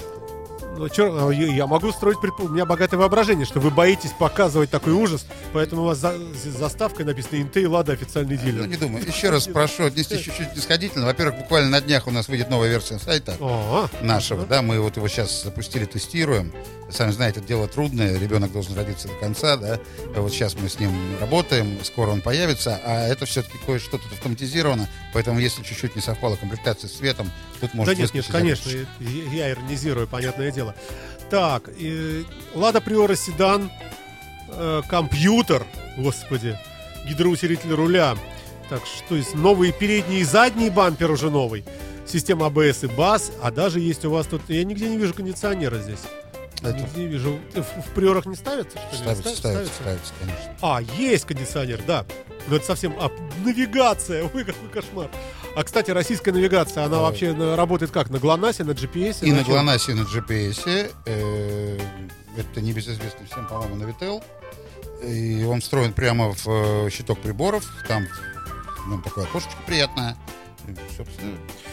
Ну, 0.77 0.89
чё, 0.89 1.29
а, 1.29 1.33
я 1.33 1.67
могу 1.67 1.91
строить 1.91 2.17
предпо- 2.17 2.45
У 2.45 2.49
меня 2.49 2.65
богатое 2.65 2.99
воображение, 2.99 3.45
что 3.45 3.59
вы 3.59 3.69
боитесь 3.71 4.11
показывать 4.11 4.69
такой 4.69 4.93
ужас, 4.93 5.25
поэтому 5.53 5.81
у 5.83 5.85
вас 5.85 5.97
за, 5.97 6.15
заставкой 6.45 7.05
написано 7.05 7.37
«Интей 7.41 7.65
Лада 7.65 7.93
официальный 7.93 8.37
Ну, 8.37 8.43
дилер». 8.43 8.67
не 8.67 8.75
думаю. 8.77 9.05
Еще 9.05 9.29
раз 9.29 9.47
прошу 9.47 9.85
отнести 9.85 10.21
чуть-чуть 10.21 10.55
нисходительно. 10.55 11.05
Во-первых, 11.05 11.37
буквально 11.39 11.69
на 11.69 11.81
днях 11.81 12.07
у 12.07 12.11
нас 12.11 12.27
выйдет 12.27 12.49
новая 12.49 12.69
версия 12.69 12.99
сайта. 12.99 13.35
О, 13.39 13.87
нашего, 14.01 14.45
да, 14.45 14.61
мы 14.61 14.79
вот 14.79 14.97
его 14.97 15.07
сейчас 15.07 15.43
запустили, 15.43 15.85
тестируем. 15.85 16.53
Сами 16.89 17.11
знаете, 17.11 17.39
это 17.39 17.47
дело 17.49 17.67
трудное, 17.67 18.17
ребенок 18.17 18.53
должен 18.53 18.73
родиться 18.77 19.09
до 19.09 19.13
конца, 19.15 19.57
да. 19.57 19.79
Вот 20.15 20.31
сейчас 20.31 20.55
мы 20.55 20.69
с 20.69 20.79
ним 20.79 20.91
работаем, 21.19 21.77
скоро 21.83 22.11
он 22.11 22.21
появится, 22.21 22.79
а 22.85 23.05
это 23.07 23.25
все-таки 23.25 23.57
кое-что 23.65 23.97
тут 23.97 24.09
автоматизировано, 24.13 24.87
поэтому 25.13 25.39
если 25.39 25.63
чуть-чуть 25.63 25.97
не 25.97 26.01
совпала 26.01 26.37
комплектация 26.37 26.87
с 26.87 26.93
цветом, 26.93 27.29
тут 27.59 27.73
может 27.73 27.93
да 27.93 28.01
нет, 28.01 28.13
нет, 28.13 28.25
конечно, 28.31 28.71
я 29.01 29.51
иронизирую, 29.51 30.07
понятное 30.07 30.49
дело. 30.51 30.66
Так, 31.29 31.69
э, 31.79 32.23
Лада 32.55 32.79
Приора 32.81 33.15
седан, 33.15 33.69
э, 34.49 34.81
компьютер, 34.89 35.65
господи, 35.97 36.57
гидроусилитель 37.07 37.73
руля. 37.73 38.15
Так, 38.69 38.81
что 38.85 39.15
есть 39.15 39.33
новые 39.35 39.71
передние 39.71 40.21
и 40.21 40.23
задние 40.23 40.71
бампер 40.71 41.11
уже 41.11 41.29
новый. 41.29 41.63
Система 42.05 42.47
ABS 42.47 42.85
и 42.85 42.87
БАС, 42.87 43.31
а 43.41 43.51
даже 43.51 43.79
есть 43.79 44.05
у 44.05 44.11
вас 44.11 44.27
тут, 44.27 44.41
я 44.49 44.63
нигде 44.63 44.87
не 44.87 44.97
вижу 44.97 45.13
кондиционера 45.13 45.77
здесь. 45.79 45.99
Это 46.61 46.73
Нигде 46.73 47.01
не 47.01 47.07
вижу. 47.07 47.39
В, 47.53 47.61
в 47.61 47.93
приорах 47.93 48.25
не 48.25 48.35
ставится, 48.35 48.77
что 48.91 48.97
ли? 48.97 48.97
ставится, 48.97 49.29
Ста- 49.29 49.35
ставится, 49.35 49.73
ставится, 49.73 50.13
конечно. 50.19 50.55
А, 50.61 50.81
есть 50.97 51.25
кондиционер, 51.25 51.81
да. 51.85 52.05
Но 52.47 52.55
это 52.55 52.65
совсем... 52.65 52.95
А, 52.99 53.11
навигация! 53.43 54.23
Ой, 54.33 54.43
какой 54.43 54.69
кошмар. 54.69 55.09
А, 55.57 55.63
кстати, 55.63 55.89
российская 55.89 56.31
навигация, 56.31 56.85
она 56.85 56.99
вообще 56.99 57.33
на- 57.33 57.55
работает 57.55 57.89
как? 57.89 58.11
На 58.11 58.19
ГЛОНАССе, 58.19 58.63
на 58.63 58.71
GPS? 58.71 59.25
И 59.25 59.31
на? 59.31 59.41
ГЛОНАССе, 59.41 59.93
и 59.93 59.95
на 59.95 60.01
GPS. 60.01 60.91
э, 61.07 61.79
это 62.37 62.61
небезызвестно 62.61 63.25
всем, 63.25 63.47
по-моему, 63.47 63.73
на 63.75 63.85
Vitel. 63.85 64.23
И 65.03 65.43
он 65.45 65.61
встроен 65.61 65.93
прямо 65.93 66.31
в 66.35 66.47
э, 66.47 66.89
щиток 66.91 67.17
приборов. 67.21 67.65
Там 67.87 68.05
в 68.85 68.89
нем 68.91 69.01
такое 69.01 69.23
окошечко 69.23 69.57
приятное. 69.65 70.15
Собственно, 70.95 71.31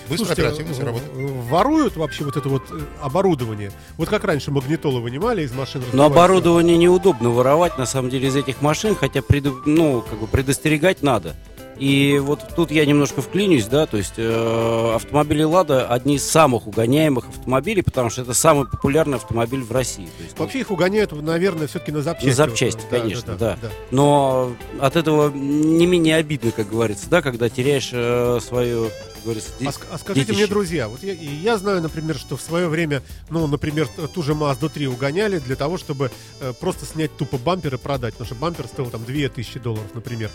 быстро, 0.08 0.24
Слушайте, 0.28 0.42
оперативно 0.44 0.72
все 0.72 0.82
э, 0.82 0.86
работает. 0.86 1.12
э, 1.14 1.26
воруют 1.50 1.96
вообще 1.98 2.24
вот 2.24 2.38
это 2.38 2.48
вот 2.48 2.62
э, 2.70 2.80
оборудование? 3.02 3.70
Вот 3.98 4.08
как 4.08 4.24
раньше 4.24 4.50
магнитолы 4.50 5.02
вынимали 5.02 5.42
из 5.42 5.52
машин? 5.52 5.82
Но 5.92 6.04
разбивали 6.04 6.12
оборудование 6.12 6.78
неудобно 6.78 7.28
воровать, 7.28 7.76
на 7.76 7.84
самом 7.84 8.08
деле, 8.08 8.28
из 8.28 8.36
этих 8.36 8.62
машин, 8.62 8.94
хотя 8.96 9.20
преду- 9.20 9.60
ну, 9.66 10.00
как 10.00 10.18
бы 10.20 10.26
предостерегать 10.26 11.02
надо. 11.02 11.36
И 11.78 12.18
вот 12.22 12.40
тут 12.54 12.70
я 12.70 12.86
немножко 12.86 13.20
вклинюсь, 13.20 13.66
да, 13.66 13.86
то 13.86 13.96
есть 13.96 14.14
э, 14.16 14.92
автомобили 14.94 15.42
«Лада» 15.42 15.86
одни 15.88 16.16
из 16.16 16.28
самых 16.28 16.66
угоняемых 16.66 17.28
автомобилей, 17.28 17.82
потому 17.82 18.10
что 18.10 18.22
это 18.22 18.34
самый 18.34 18.66
популярный 18.66 19.16
автомобиль 19.16 19.62
в 19.62 19.72
России. 19.72 20.08
То 20.18 20.22
есть. 20.22 20.38
Вообще 20.38 20.60
их 20.60 20.70
угоняют, 20.70 21.12
наверное, 21.12 21.66
все-таки 21.66 21.92
на 21.92 22.02
запчасти. 22.02 22.28
На 22.28 22.34
запчасти, 22.34 22.80
в 22.80 22.84
основном. 22.84 23.02
конечно, 23.02 23.36
да. 23.36 23.58
Но 23.90 24.52
от 24.80 24.96
этого 24.96 25.30
не 25.30 25.86
менее 25.86 26.16
обидно, 26.16 26.52
как 26.52 26.68
говорится, 26.68 27.08
да, 27.10 27.22
когда 27.22 27.48
теряешь 27.48 27.90
э, 27.92 28.38
свою, 28.40 28.90
говорится, 29.24 29.50
А, 29.58 29.60
ди- 29.60 29.66
ск- 29.66 29.86
а 29.90 29.98
скажите 29.98 30.26
детище. 30.26 30.38
мне, 30.44 30.46
друзья, 30.46 30.88
вот 30.88 31.02
я, 31.02 31.12
я 31.14 31.56
знаю, 31.58 31.82
например, 31.82 32.16
что 32.16 32.36
в 32.36 32.40
свое 32.42 32.68
время, 32.68 33.02
ну, 33.30 33.46
например, 33.46 33.88
ту 34.14 34.22
же 34.22 34.32
Mazda 34.32 34.68
3 34.68 34.86
угоняли 34.86 35.38
для 35.38 35.56
того, 35.56 35.78
чтобы 35.78 36.10
э, 36.40 36.52
просто 36.60 36.86
снять 36.86 37.16
тупо 37.16 37.38
бампер 37.38 37.74
и 37.74 37.78
продать, 37.78 38.14
потому 38.14 38.26
что 38.26 38.34
бампер 38.36 38.66
стоил 38.68 38.90
там 38.90 39.04
2000 39.04 39.58
долларов, 39.60 39.90
например. 39.94 40.30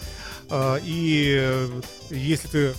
А, 0.49 0.78
и 0.84 1.38
э, 1.39 1.67
если 2.10 2.47
ты 2.47 2.73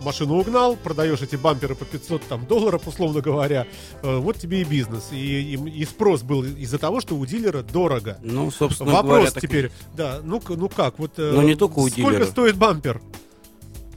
машину 0.00 0.34
угнал, 0.38 0.76
продаешь 0.76 1.22
эти 1.22 1.36
бамперы 1.36 1.74
по 1.76 1.84
500 1.84 2.22
там, 2.24 2.46
долларов, 2.46 2.86
условно 2.86 3.20
говоря, 3.20 3.66
э, 4.02 4.16
вот 4.18 4.36
тебе 4.38 4.60
и 4.60 4.64
бизнес. 4.64 5.04
И, 5.12 5.54
и, 5.54 5.70
и 5.70 5.84
спрос 5.86 6.22
был 6.22 6.42
из-за 6.44 6.78
того, 6.78 7.00
что 7.00 7.16
у 7.16 7.24
дилера 7.24 7.62
дорого. 7.62 8.18
Ну, 8.22 8.50
собственно 8.50 8.90
Вопрос 8.92 9.10
говоря, 9.16 9.30
так- 9.30 9.42
теперь, 9.42 9.70
да, 9.96 10.20
ну, 10.22 10.42
ну 10.48 10.68
как, 10.68 10.98
вот... 10.98 11.12
э, 11.18 11.30
Ну, 11.32 11.42
не 11.42 11.54
только 11.54 11.78
у 11.78 11.88
Сколько 11.88 12.10
дилера. 12.10 12.26
стоит 12.26 12.56
бампер? 12.56 13.00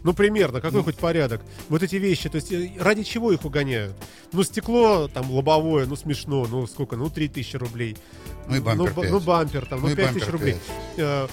Ну, 0.08 0.14
примерно, 0.14 0.62
какой 0.62 0.84
хоть 0.84 0.96
порядок. 0.96 1.42
Вот 1.68 1.84
эти 1.84 1.98
вещи, 1.98 2.30
то 2.30 2.38
есть 2.38 2.50
э, 2.54 2.72
ради 2.80 3.04
чего 3.04 3.34
их 3.34 3.44
угоняют? 3.44 3.94
Ну, 4.32 4.42
стекло 4.44 5.10
там 5.10 5.30
лобовое, 5.30 5.86
ну, 5.86 5.98
смешно, 5.98 6.48
ну, 6.50 6.66
сколько, 6.66 6.96
ну, 6.96 7.10
3000 7.10 7.58
рублей. 7.58 7.98
Ну 8.48 8.56
и 8.56 8.60
бампер 8.62 8.94
ба- 8.94 9.02
пять. 9.02 9.12
ну, 9.12 9.20
бампер 9.20 9.66
там, 9.66 9.82
Ну 9.82 9.88
ну, 9.88 9.92
и 9.92 9.96
5000 9.98 10.20
бампер 10.22 10.32
рублей. 10.32 10.54
пять. 10.54 10.64
Э, 11.00 11.28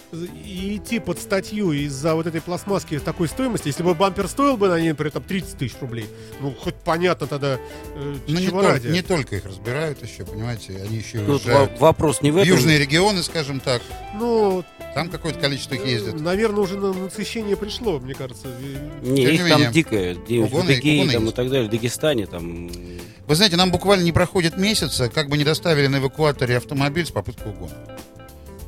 И 0.45 0.77
идти 0.77 0.99
под 0.99 1.21
статью 1.21 1.71
из-за 1.71 2.17
вот 2.17 2.27
этой 2.27 2.41
пластмасски 2.41 2.99
такой 2.99 3.29
стоимости, 3.29 3.69
если 3.69 3.85
бы 3.85 3.95
бампер 3.95 4.27
стоил 4.27 4.57
бы 4.57 4.67
на 4.67 4.81
ней, 4.81 4.89
например, 4.89 5.13
там 5.13 5.23
30 5.23 5.57
тысяч 5.57 5.77
рублей, 5.81 6.07
ну, 6.41 6.53
хоть 6.53 6.75
понятно 6.75 7.29
тогда, 7.29 7.59
э, 7.95 8.17
Ну, 8.27 8.41
не, 8.41 8.47
чего 8.47 8.61
тол- 8.61 8.67
ради. 8.73 8.89
не 8.89 9.03
только 9.03 9.37
их 9.37 9.45
разбирают 9.45 10.03
еще, 10.03 10.25
понимаете, 10.25 10.83
они 10.85 10.97
еще 10.97 11.25
Тут 11.25 11.45
вопрос 11.79 12.23
не 12.23 12.33
в 12.33 12.35
в 12.35 12.39
этом. 12.39 12.49
южные 12.49 12.81
регионы, 12.81 13.23
скажем 13.23 13.61
так. 13.61 13.83
Ну, 14.19 14.65
Там 14.97 15.09
какое-то 15.11 15.39
количество 15.39 15.75
их 15.77 15.87
ездит. 15.87 16.21
наверное, 16.21 16.61
уже 16.63 16.77
на 16.77 16.93
насыщение 16.93 17.57
пришло, 17.57 18.01
мне 18.01 18.15
кажется. 18.15 18.49
Не, 19.03 19.03
Тем 19.03 19.15
не 19.15 19.23
их 19.35 19.41
менее. 19.45 19.65
там 19.65 19.73
дикое. 19.73 20.15
Где- 20.15 20.41
В 20.45 20.51
там 20.51 21.29
и 21.29 21.33
так 21.33 21.51
далее, 21.51 21.69
в 21.69 21.71
Дагестане 21.71 22.27
там... 22.27 22.71
Вы 23.27 23.35
знаете, 23.35 23.57
нам 23.57 23.71
буквально 23.71 24.03
не 24.05 24.13
проходит 24.13 24.57
месяца, 24.59 25.09
как 25.09 25.29
бы 25.29 25.39
не 25.39 25.45
доставили 25.45 25.87
на 25.87 25.97
эвакуаторе 25.97 26.57
автомобиль 26.59 27.07
с 27.07 27.11
попыткой 27.11 27.53
угона. 27.53 27.73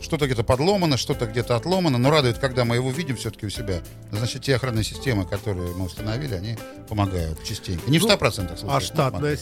Что-то 0.01 0.27
где-то 0.27 0.45
подломано, 0.45 0.97
что-то 0.99 1.27
где-то 1.27 1.57
отломано, 1.57 1.99
но 1.99 2.11
радует, 2.11 2.39
когда 2.39 2.65
мы 2.65 2.77
его 2.77 2.91
видим 2.93 3.17
все-таки 3.17 3.45
у 3.45 3.51
себя. 3.51 3.81
Значит, 4.13 4.43
те 4.43 4.55
охранные 4.55 4.85
системы, 4.85 5.25
которые 5.25 5.75
мы 5.75 5.87
установили, 5.87 6.35
они 6.35 6.57
помогают 6.89 7.43
частенько. 7.43 7.91
Не 7.91 7.99
в 7.99 8.03
Ну, 8.03 8.09
100% 8.11 8.57
случаев. 8.57 8.65
А 8.71 8.81
штатная, 8.81 9.37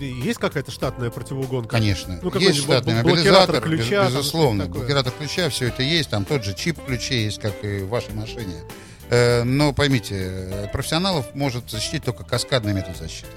есть 0.00 0.38
какая-то 0.38 0.70
штатная 0.70 1.10
противоугонка? 1.10 1.70
Конечно. 1.70 2.20
Ну, 2.22 2.30
есть 2.38 2.60
штатный 2.62 2.94
мобилизатор, 3.02 3.60
ключа, 3.60 4.04
без- 4.04 4.12
безусловно. 4.12 4.66
Блокиратор 4.66 5.12
ключа, 5.12 5.48
все 5.48 5.68
это 5.68 5.82
есть. 5.82 6.08
Там 6.10 6.24
тот 6.24 6.44
же 6.44 6.54
чип 6.54 6.78
ключей 6.86 7.24
есть, 7.24 7.40
как 7.40 7.64
и 7.64 7.78
в 7.80 7.88
вашей 7.88 8.14
машине. 8.14 8.54
Э, 9.10 9.42
Но 9.44 9.72
поймите, 9.72 10.68
профессионалов 10.72 11.34
может 11.34 11.70
защитить 11.70 12.04
только 12.04 12.24
каскадный 12.24 12.72
метод 12.72 12.96
защиты. 12.96 13.28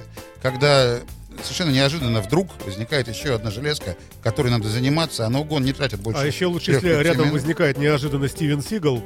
Когда 0.42 1.00
совершенно 1.44 1.72
неожиданно 1.72 2.22
вдруг 2.22 2.50
возникает 2.66 3.08
еще 3.08 3.36
одна 3.36 3.52
железка, 3.52 3.96
которой 4.24 4.50
надо 4.50 4.68
заниматься, 4.68 5.26
а 5.26 5.30
на 5.30 5.40
угон 5.40 5.64
не 5.64 5.74
тратят 5.74 6.00
больше. 6.02 6.22
А 6.22 6.26
еще 6.26 6.48
лучше, 6.48 6.72
если 6.72 6.90
рядом 6.90 7.28
минут. 7.28 7.34
возникает 7.42 7.78
неожиданно 7.78 8.28
Стивен 8.28 8.62
Сигал 8.62 9.02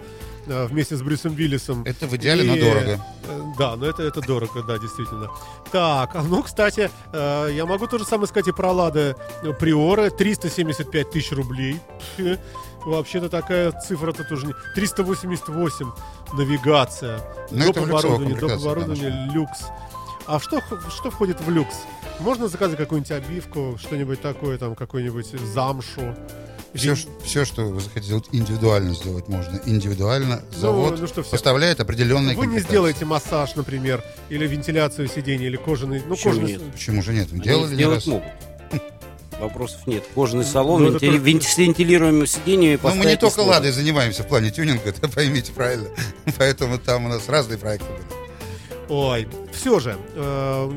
э, 0.47 0.65
вместе 0.67 0.95
с 0.95 1.01
Брюсом 1.01 1.33
Виллисом. 1.35 1.83
Это 1.85 2.07
в 2.07 2.15
идеале, 2.15 2.43
но 2.43 2.55
И, 2.55 2.61
дорого. 2.61 3.05
э, 3.27 3.41
Да, 3.57 3.75
но 3.75 3.85
это, 3.85 4.03
это 4.03 4.21
дорого, 4.21 4.63
да, 4.63 4.77
действительно. 4.79 5.29
Так, 5.71 6.15
а 6.15 6.23
ну, 6.23 6.41
кстати, 6.43 6.89
я 7.13 7.65
могу 7.67 7.87
то 7.87 7.97
же 7.99 8.05
самое 8.05 8.27
сказать 8.27 8.47
и 8.47 8.51
про 8.51 8.71
Лада 8.71 9.15
Приора. 9.59 10.09
375 10.09 11.11
тысяч 11.11 11.31
рублей. 11.31 11.79
Вообще-то 12.85 13.29
такая 13.29 13.71
цифра-то 13.71 14.23
тоже 14.25 14.47
не... 14.47 14.53
388 14.75 15.91
навигация. 16.33 17.19
Ну, 17.51 17.71
доп. 17.73 17.77
оборудование, 17.77 18.35
доп. 18.35 18.51
оборудование, 18.51 19.29
люкс. 19.33 19.65
А 20.25 20.39
что, 20.39 20.61
что 20.89 21.11
входит 21.11 21.41
в 21.41 21.49
люкс? 21.49 21.75
Можно 22.19 22.47
заказать 22.47 22.77
какую-нибудь 22.77 23.11
обивку, 23.11 23.77
что-нибудь 23.79 24.21
такое, 24.21 24.57
там, 24.57 24.75
какую-нибудь 24.75 25.27
замшу? 25.53 26.15
Все, 26.73 26.93
Вин- 26.93 27.09
все, 27.23 27.45
что 27.45 27.65
вы 27.65 27.79
захотите 27.81 28.05
сделать 28.07 28.25
индивидуально, 28.31 28.95
сделать 28.95 29.27
можно 29.27 29.59
индивидуально. 29.65 30.41
Завод 30.55 30.99
ну 30.99 31.05
что, 31.07 31.21
всё. 31.21 31.31
поставляет 31.31 31.79
определенные 31.79 32.35
Вы 32.35 32.47
не 32.47 32.59
сделаете 32.59 33.05
массаж, 33.05 33.55
например, 33.55 34.03
или 34.29 34.47
вентиляцию 34.47 35.07
сидений, 35.07 35.45
или 35.45 35.55
кожаный... 35.57 36.01
Ну, 36.05 36.15
Почему 36.15 36.33
кожаный... 36.33 36.51
нет? 36.53 36.61
Почему 36.71 37.03
же 37.03 37.13
нет? 37.13 37.27
Они 37.31 37.41
Делали 37.41 37.69
не 37.69 37.75
сделать 37.75 37.95
раз. 37.97 38.05
могут. 38.07 38.27
Вопросов 39.39 39.85
нет. 39.87 40.03
Кожаный 40.15 40.45
салон, 40.45 40.83
Ну, 40.83 40.95
это 40.95 41.05
вентили- 41.05 41.33
только- 41.39 41.45
с 41.51 41.57
вентилируемыми 41.57 42.25
сиденьями 42.25 42.79
Ну, 42.81 42.89
мы 42.95 43.05
не 43.05 43.15
только 43.17 43.25
несложно. 43.41 43.51
«Ладой» 43.53 43.71
занимаемся 43.71 44.23
в 44.23 44.27
плане 44.27 44.51
тюнинга, 44.51 44.81
это 44.89 45.07
поймите 45.09 45.51
правильно. 45.51 45.89
Поэтому 46.37 46.77
там 46.77 47.05
у 47.05 47.09
нас 47.09 47.27
разные 47.29 47.57
проекты 47.57 47.87
были. 47.91 48.23
Ой, 48.89 49.27
все 49.53 49.79
же, 49.79 49.97
э, 50.13 50.71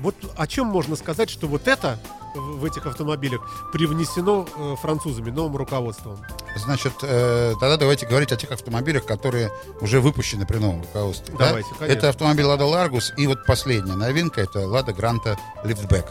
вот 0.00 0.14
о 0.36 0.46
чем 0.46 0.66
можно 0.66 0.96
сказать, 0.96 1.30
что 1.30 1.46
вот 1.46 1.68
это 1.68 1.98
в 2.34 2.64
этих 2.64 2.86
автомобилях 2.86 3.40
привнесено 3.72 4.46
э, 4.56 4.74
французами, 4.82 5.30
новым 5.30 5.56
руководством? 5.56 6.18
Значит, 6.56 6.92
э, 7.02 7.54
тогда 7.60 7.76
давайте 7.76 8.06
говорить 8.06 8.32
о 8.32 8.36
тех 8.36 8.50
автомобилях, 8.50 9.06
которые 9.06 9.50
уже 9.80 10.00
выпущены 10.00 10.44
при 10.44 10.58
новом 10.58 10.82
руководстве. 10.82 11.34
да? 11.38 11.46
Давайте, 11.48 11.68
конечно. 11.78 11.96
Это 11.98 12.08
автомобиль 12.08 12.44
«Лада 12.44 12.64
Ларгус» 12.66 13.12
и 13.16 13.26
вот 13.28 13.46
последняя 13.46 13.94
новинка, 13.94 14.40
это 14.40 14.66
«Лада 14.66 14.92
Гранта 14.92 15.38
Лифтбэк». 15.64 16.06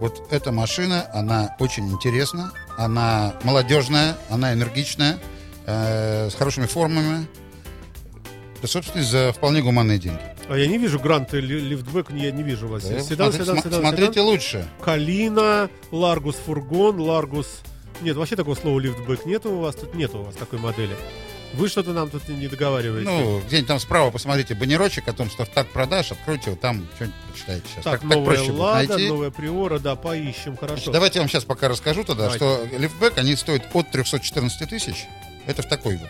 Вот 0.00 0.26
эта 0.30 0.50
машина, 0.50 1.08
она 1.12 1.54
очень 1.58 1.90
интересна, 1.90 2.52
она 2.78 3.34
молодежная, 3.44 4.16
она 4.30 4.52
энергичная, 4.54 5.18
э, 5.66 6.30
с 6.30 6.34
хорошими 6.34 6.64
формами, 6.66 7.26
да, 8.62 8.68
собственно, 8.68 9.04
за 9.04 9.32
вполне 9.32 9.60
гуманные 9.62 9.98
деньги. 9.98 10.20
А 10.48 10.56
я 10.56 10.66
не 10.66 10.78
вижу 10.78 10.98
Грант 10.98 11.32
и 11.34 11.40
ли- 11.40 11.60
лифтбэк, 11.60 12.10
я 12.12 12.30
не 12.32 12.42
вижу 12.42 12.66
вас. 12.66 12.82
Да, 12.82 12.98
седан, 13.00 13.30
смотри- 13.32 13.32
седан, 13.44 13.56
см- 13.58 13.62
седан, 13.62 13.80
Смотрите 13.82 14.12
седан. 14.14 14.24
лучше. 14.26 14.68
Калина, 14.82 15.70
Ларгус 15.92 16.36
фургон, 16.36 16.98
Ларгус... 17.00 17.60
Нет, 18.00 18.16
вообще 18.16 18.34
такого 18.36 18.54
слова 18.54 18.78
лифтбэк 18.80 19.26
нету 19.26 19.50
у 19.52 19.60
вас, 19.60 19.74
тут 19.76 19.94
нету 19.94 20.20
у 20.20 20.22
вас 20.24 20.34
такой 20.34 20.58
модели. 20.58 20.96
Вы 21.54 21.68
что-то 21.68 21.92
нам 21.92 22.08
тут 22.10 22.28
не 22.28 22.46
договариваете. 22.46 23.10
Ну, 23.10 23.40
где-нибудь 23.40 23.66
там 23.68 23.80
справа 23.80 24.10
посмотрите 24.10 24.54
баннерочек 24.54 25.08
о 25.08 25.12
том, 25.12 25.28
что 25.28 25.44
так 25.44 25.68
продаж, 25.68 26.12
откройте 26.12 26.50
его, 26.50 26.56
там 26.56 26.86
что-нибудь 26.94 27.16
почитайте 27.32 27.64
сейчас. 27.66 27.84
так, 27.84 28.00
Так, 28.00 28.00
так 28.02 28.10
новая 28.10 28.24
проще 28.24 28.50
будет 28.52 28.60
Лада, 28.60 28.88
найти. 28.88 29.08
новая 29.08 29.30
Приора, 29.30 29.78
да, 29.80 29.96
поищем, 29.96 30.56
хорошо. 30.56 30.76
Значит, 30.76 30.92
давайте 30.92 31.18
я 31.18 31.22
вам 31.22 31.28
сейчас 31.28 31.44
пока 31.44 31.68
расскажу 31.68 32.04
тогда, 32.04 32.30
Давайте. 32.30 32.38
что 32.38 32.78
лифтбэк, 32.78 33.18
они 33.18 33.34
стоят 33.34 33.64
от 33.74 33.90
314 33.90 34.68
тысяч, 34.68 35.06
это 35.46 35.62
в 35.62 35.66
такой 35.68 35.96
вот 35.96 36.08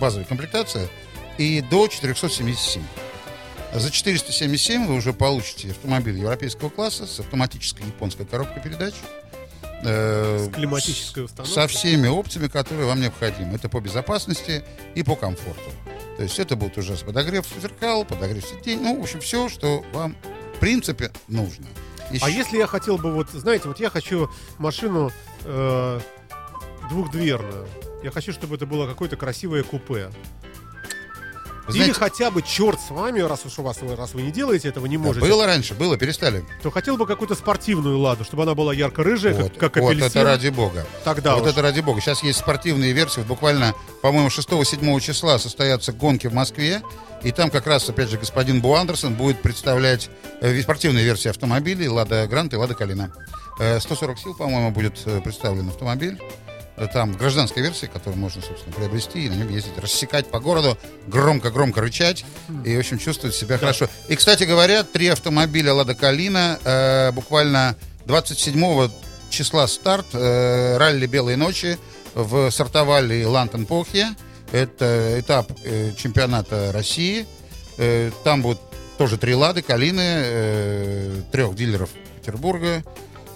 базовой 0.00 0.24
комплектации, 0.24 0.88
и 1.36 1.62
до 1.62 1.88
477. 1.88 2.82
За 3.72 3.90
477 3.90 4.86
вы 4.86 4.94
уже 4.94 5.12
получите 5.12 5.70
автомобиль 5.70 6.18
европейского 6.18 6.70
класса 6.70 7.06
с 7.06 7.20
автоматической 7.20 7.86
японской 7.86 8.24
коробкой 8.24 8.62
передач. 8.62 8.94
Э, 9.84 10.46
С 10.48 10.52
климатической 10.54 11.22
с- 11.22 11.26
установкой. 11.26 11.54
Со 11.54 11.68
всеми 11.68 12.08
опциями, 12.08 12.48
которые 12.48 12.86
вам 12.86 13.00
необходимы. 13.00 13.54
Это 13.54 13.68
по 13.68 13.80
безопасности 13.80 14.62
и 14.94 15.02
по 15.02 15.16
комфорту. 15.16 15.70
То 16.16 16.22
есть 16.24 16.38
это 16.38 16.56
будет 16.56 16.76
уже 16.78 16.94
подогрев 16.96 17.46
зеркал, 17.60 18.04
подогрев 18.04 18.44
сидений, 18.44 18.82
ну, 18.82 18.98
в 19.00 19.02
общем, 19.02 19.20
все, 19.20 19.48
что 19.48 19.84
вам 19.92 20.16
в 20.56 20.58
принципе 20.58 21.10
нужно. 21.28 21.66
Еще- 22.10 22.24
А 22.24 22.28
если 22.28 22.58
я 22.58 22.66
хотел 22.66 22.98
бы, 22.98 23.12
вот, 23.12 23.30
знаете, 23.30 23.68
вот 23.68 23.80
я 23.80 23.88
хочу 23.88 24.28
машину 24.58 25.10
э, 25.44 26.00
двухдверную. 26.90 27.66
Я 28.02 28.10
хочу, 28.10 28.32
чтобы 28.32 28.56
это 28.56 28.66
было 28.66 28.86
какое-то 28.86 29.16
красивое 29.16 29.62
купе. 29.62 30.10
Вы 31.70 31.76
Или 31.76 31.84
знаете, 31.92 32.00
хотя 32.00 32.30
бы, 32.30 32.42
черт 32.42 32.78
с 32.80 32.90
вами, 32.90 33.20
раз 33.20 33.44
уж 33.46 33.58
у 33.58 33.62
вас, 33.62 33.78
раз 33.96 34.14
вы 34.14 34.22
не 34.22 34.30
делаете 34.30 34.68
этого, 34.68 34.86
не 34.86 34.98
можете, 34.98 35.26
было 35.26 35.46
раньше, 35.46 35.74
было, 35.74 35.96
перестали. 35.96 36.44
то 36.62 36.70
хотел 36.70 36.96
бы 36.96 37.06
какую-то 37.06 37.34
спортивную 37.34 37.98
ладу, 37.98 38.24
чтобы 38.24 38.42
она 38.42 38.54
была 38.54 38.74
ярко-рыжая, 38.74 39.34
Вот, 39.34 39.56
как, 39.56 39.72
как 39.74 39.82
вот 39.82 39.90
апельсин. 39.90 40.06
это 40.08 40.24
ради 40.24 40.48
бога. 40.48 40.86
Тогда 41.04 41.34
вот 41.34 41.44
уж. 41.44 41.50
это 41.50 41.62
ради 41.62 41.80
бога. 41.80 42.00
Сейчас 42.00 42.22
есть 42.22 42.38
спортивные 42.40 42.92
версии. 42.92 43.18
Вот 43.20 43.26
буквально, 43.28 43.74
по-моему, 44.02 44.28
6-7 44.28 45.00
числа 45.00 45.38
состоятся 45.38 45.92
гонки 45.92 46.26
в 46.26 46.34
Москве. 46.34 46.82
И 47.22 47.32
там 47.32 47.50
как 47.50 47.66
раз, 47.66 47.88
опять 47.88 48.08
же, 48.08 48.16
господин 48.18 48.60
Бу 48.60 48.74
Андерсон 48.74 49.14
будет 49.14 49.42
представлять 49.42 50.08
э, 50.40 50.60
спортивные 50.62 51.04
версии 51.04 51.28
автомобилей 51.28 51.88
Лада 51.88 52.26
Грант 52.26 52.52
и 52.54 52.56
Лада 52.56 52.74
Калина. 52.74 53.12
Э, 53.58 53.78
140 53.78 54.18
сил, 54.18 54.34
по-моему, 54.34 54.70
будет 54.70 55.00
э, 55.04 55.20
представлен 55.20 55.68
автомобиль. 55.68 56.18
Э, 56.80 56.86
Там 56.86 57.12
гражданская 57.12 57.62
версия, 57.62 57.88
которую 57.88 58.18
можно, 58.18 58.40
собственно, 58.40 58.74
приобрести 58.74 59.26
и 59.26 59.28
на 59.28 59.34
нем 59.34 59.50
ездить, 59.50 59.76
рассекать 59.76 60.30
по 60.30 60.40
городу, 60.40 60.78
громко-громко 61.06 61.80
рычать 61.82 62.24
и, 62.64 62.74
в 62.74 62.78
общем, 62.78 62.98
чувствовать 62.98 63.36
себя 63.36 63.58
хорошо. 63.58 63.86
И, 64.08 64.16
кстати 64.16 64.44
говоря, 64.44 64.82
три 64.82 65.08
автомобиля 65.08 65.74
Лада 65.74 65.94
Калина 65.94 66.58
э, 66.64 67.12
буквально 67.12 67.76
27 68.06 68.88
числа 69.28 69.66
старт 69.68 70.06
э, 70.14 70.78
ралли 70.78 71.06
«Белые 71.06 71.36
ночи» 71.36 71.78
в 72.14 72.50
Сартовале 72.50 73.26
Лантенпохе. 73.26 74.08
Это 74.50 75.16
этап 75.20 75.52
э, 75.62 75.92
чемпионата 75.96 76.72
России. 76.72 77.26
Э, 77.76 78.10
там 78.24 78.40
будут 78.40 78.58
тоже 78.96 79.18
три 79.18 79.34
«Лады», 79.34 79.60
«Калины», 79.60 80.00
э, 80.02 81.22
трех 81.30 81.54
дилеров 81.54 81.90
Петербурга. 82.18 82.82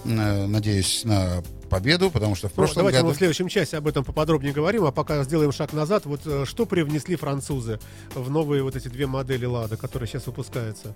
Э, 0.03 0.45
надеюсь 0.47 1.03
на 1.05 1.43
победу, 1.75 2.09
потому 2.09 2.35
что 2.35 2.47
в 2.47 2.51
Ну, 2.51 2.55
прошлом 2.55 2.75
давайте 2.77 2.97
году... 2.99 3.09
мы 3.09 3.13
в 3.13 3.17
следующем 3.17 3.47
часе 3.49 3.77
об 3.77 3.87
этом 3.87 4.03
поподробнее 4.03 4.53
говорим, 4.53 4.85
а 4.85 4.91
пока 4.91 5.23
сделаем 5.23 5.51
шаг 5.51 5.73
назад. 5.73 6.05
Вот 6.05 6.21
э, 6.25 6.45
что 6.45 6.65
привнесли 6.65 7.15
французы 7.15 7.79
в 8.13 8.29
новые 8.29 8.63
вот 8.63 8.75
эти 8.75 8.87
две 8.87 9.07
модели 9.07 9.45
Лада, 9.45 9.75
которые 9.75 10.07
сейчас 10.07 10.25
выпускаются? 10.27 10.95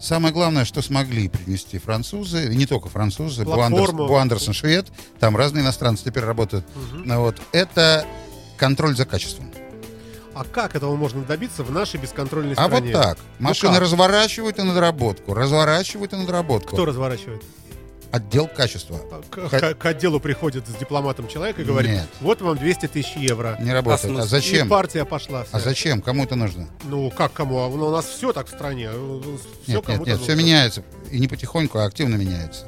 Самое 0.00 0.32
главное, 0.32 0.64
что 0.64 0.82
смогли 0.82 1.28
принести 1.28 1.78
французы, 1.78 2.52
и 2.52 2.56
не 2.56 2.66
только 2.66 2.88
французы, 2.88 3.44
Платформу. 3.44 4.04
Андерс- 4.04 4.08
Бу 4.08 4.14
Андерсон 4.16 4.54
швед, 4.54 4.86
там 5.18 5.36
разные 5.36 5.62
иностранцы 5.64 6.04
теперь 6.04 6.24
работают, 6.24 6.64
Ну 7.04 7.20
вот, 7.20 7.36
это 7.52 8.06
контроль 8.56 8.96
за 8.96 9.06
качеством. 9.06 9.50
А 10.34 10.42
как 10.44 10.74
этого 10.74 10.96
можно 10.96 11.22
добиться 11.22 11.62
в 11.62 11.70
нашей 11.70 12.00
бесконтрольной 12.00 12.54
А 12.56 12.64
стране? 12.66 12.92
вот 12.92 13.02
так. 13.02 13.18
Машины 13.38 13.74
как? 13.74 13.82
разворачивают 13.82 14.58
и 14.58 14.62
надработку, 14.62 15.32
разворачивают 15.32 16.12
и 16.12 16.16
надработку. 16.16 16.72
Кто 16.74 16.84
разворачивает? 16.84 17.42
Отдел 18.14 18.46
качества. 18.46 19.00
К, 19.28 19.48
к- 19.48 19.74
к 19.74 19.86
отделу 19.86 20.20
приходит 20.20 20.68
с 20.68 20.74
дипломатом 20.76 21.26
человек 21.26 21.58
и 21.58 21.64
говорит, 21.64 21.90
Нет. 21.90 22.08
вот 22.20 22.40
вам 22.42 22.56
200 22.56 22.86
тысяч 22.86 23.16
евро. 23.16 23.56
Не 23.60 23.72
работает. 23.72 24.16
А 24.20 24.22
И 24.22 24.26
зачем? 24.28 24.68
партия 24.68 25.04
пошла. 25.04 25.42
вся. 25.42 25.56
А 25.56 25.60
зачем? 25.60 26.00
Кому 26.00 26.22
это 26.22 26.36
нужно? 26.36 26.68
Ну, 26.84 27.10
как 27.10 27.32
кому? 27.32 27.58
А 27.58 27.66
У 27.66 27.90
нас 27.90 28.06
все 28.06 28.32
так 28.32 28.46
в 28.46 28.50
стране. 28.50 28.88
Все 29.64 29.72
Нет, 29.72 29.88
нет, 29.88 30.06
нет, 30.06 30.20
все 30.20 30.32
нужно. 30.34 30.40
меняется. 30.44 30.84
И 31.10 31.18
не 31.18 31.26
потихоньку, 31.26 31.78
а 31.78 31.86
активно 31.86 32.14
меняется. 32.14 32.66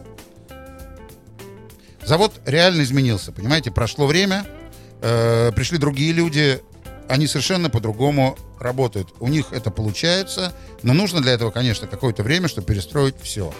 Завод 2.04 2.32
реально 2.44 2.82
изменился, 2.82 3.30
понимаете? 3.30 3.70
Прошло 3.70 4.06
время, 4.06 4.46
э, 5.00 5.52
пришли 5.52 5.78
другие 5.78 6.12
люди, 6.12 6.60
они 7.08 7.28
совершенно 7.28 7.70
по-другому 7.70 8.36
работают. 8.58 9.14
У 9.20 9.28
них 9.28 9.52
это 9.52 9.70
получается, 9.70 10.52
но 10.82 10.92
нужно 10.92 11.20
для 11.20 11.32
этого, 11.32 11.52
конечно, 11.52 11.86
какое-то 11.86 12.22
время, 12.24 12.48
чтобы 12.48 12.66
перестроить 12.66 13.14
все. 13.22 13.52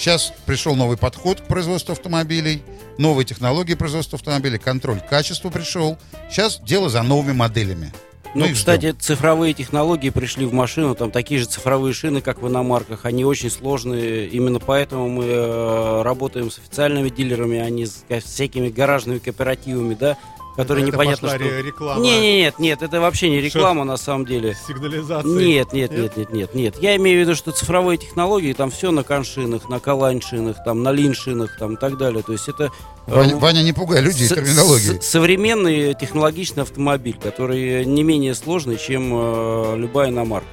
Сейчас 0.00 0.32
пришел 0.46 0.76
новый 0.76 0.96
подход 0.96 1.42
к 1.42 1.44
производству 1.44 1.92
автомобилей, 1.92 2.62
новые 2.96 3.26
технологии 3.26 3.74
производства 3.74 4.16
автомобилей, 4.16 4.56
контроль 4.56 4.98
качества 4.98 5.50
пришел. 5.50 5.98
Сейчас 6.30 6.58
дело 6.62 6.88
за 6.88 7.02
новыми 7.02 7.34
моделями. 7.34 7.92
Ну, 8.34 8.46
их 8.46 8.54
кстати, 8.54 8.92
цифровые 8.92 9.52
технологии 9.52 10.08
пришли 10.08 10.46
в 10.46 10.54
машину, 10.54 10.94
там 10.94 11.10
такие 11.10 11.40
же 11.40 11.46
цифровые 11.46 11.92
шины, 11.92 12.22
как 12.22 12.40
в 12.40 12.48
иномарках, 12.48 13.04
они 13.04 13.26
очень 13.26 13.50
сложные, 13.50 14.26
именно 14.28 14.58
поэтому 14.58 15.06
мы 15.06 15.24
э, 15.26 16.02
работаем 16.02 16.50
с 16.50 16.56
официальными 16.56 17.10
дилерами, 17.10 17.58
а 17.58 17.68
не 17.68 17.84
с 17.84 18.04
всякими 18.24 18.70
гаражными 18.70 19.18
кооперативами, 19.18 19.92
да, 19.92 20.16
которые 20.56 20.84
Это 20.84 20.92
непонятно 20.92 21.28
пошла 21.28 21.46
что... 21.46 21.56
ре- 21.56 21.62
реклама. 21.62 22.00
Не, 22.02 22.20
не, 22.20 22.36
нет, 22.42 22.58
нет, 22.58 22.82
это 22.82 23.00
вообще 23.00 23.30
не 23.30 23.40
реклама 23.40 23.84
на 23.84 23.96
самом 23.96 24.26
деле. 24.26 24.56
Сигнализация. 24.66 25.30
Нет, 25.30 25.72
нет, 25.72 25.90
нет, 25.92 26.16
нет, 26.16 26.32
нет, 26.32 26.54
нет. 26.54 26.74
Я 26.80 26.96
имею 26.96 27.18
в 27.18 27.20
виду, 27.22 27.34
что 27.34 27.52
цифровые 27.52 27.98
технологии, 27.98 28.52
там 28.52 28.70
все 28.70 28.90
на 28.90 29.02
коншинах, 29.02 29.68
на 29.68 29.80
калань-шинах, 29.80 30.56
там 30.64 30.82
на 30.82 30.92
лин-шинах, 30.92 31.56
там 31.58 31.74
и 31.74 31.76
так 31.76 31.96
далее. 31.96 32.22
То 32.22 32.32
есть 32.32 32.48
это... 32.48 32.70
э, 33.06 33.14
Ваня, 33.14 33.36
Ваня, 33.36 33.62
не 33.62 33.72
пугай 33.72 34.00
людей 34.02 34.26
с- 34.26 34.30
терминологией. 34.34 35.00
с- 35.00 35.06
современный 35.06 35.94
технологичный 35.94 36.62
автомобиль, 36.64 37.16
который 37.22 37.84
не 37.84 38.02
менее 38.02 38.34
сложный, 38.34 38.76
чем 38.76 39.10
э, 39.12 39.76
любая 39.76 40.10
иномарка. 40.10 40.46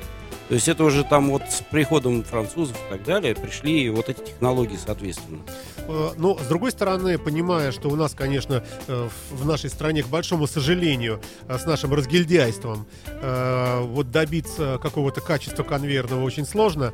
То 0.47 0.55
есть 0.55 0.67
это 0.67 0.83
уже 0.83 1.03
там 1.03 1.29
вот 1.29 1.43
с 1.49 1.61
приходом 1.61 2.23
французов 2.23 2.77
и 2.87 2.93
так 2.93 3.03
далее 3.03 3.35
пришли 3.35 3.89
вот 3.89 4.09
эти 4.09 4.19
технологии 4.19 4.77
соответственно. 4.83 5.41
Э, 5.87 6.11
Но, 6.17 6.37
с 6.37 6.47
другой 6.47 6.71
стороны, 6.71 7.17
понимая, 7.17 7.71
что 7.71 7.89
у 7.89 7.95
нас, 7.95 8.13
конечно, 8.13 8.63
э, 8.87 9.09
в 9.31 9.45
нашей 9.45 9.69
стране, 9.69 10.03
к 10.03 10.07
большому 10.07 10.47
сожалению, 10.47 11.21
э, 11.47 11.57
с 11.57 11.65
нашим 11.65 11.93
разгильдяйством, 11.93 12.85
вот 13.17 14.11
добиться 14.11 14.79
какого-то 14.81 15.21
качества 15.21 15.63
конвейерного 15.63 16.23
очень 16.23 16.45
сложно, 16.45 16.93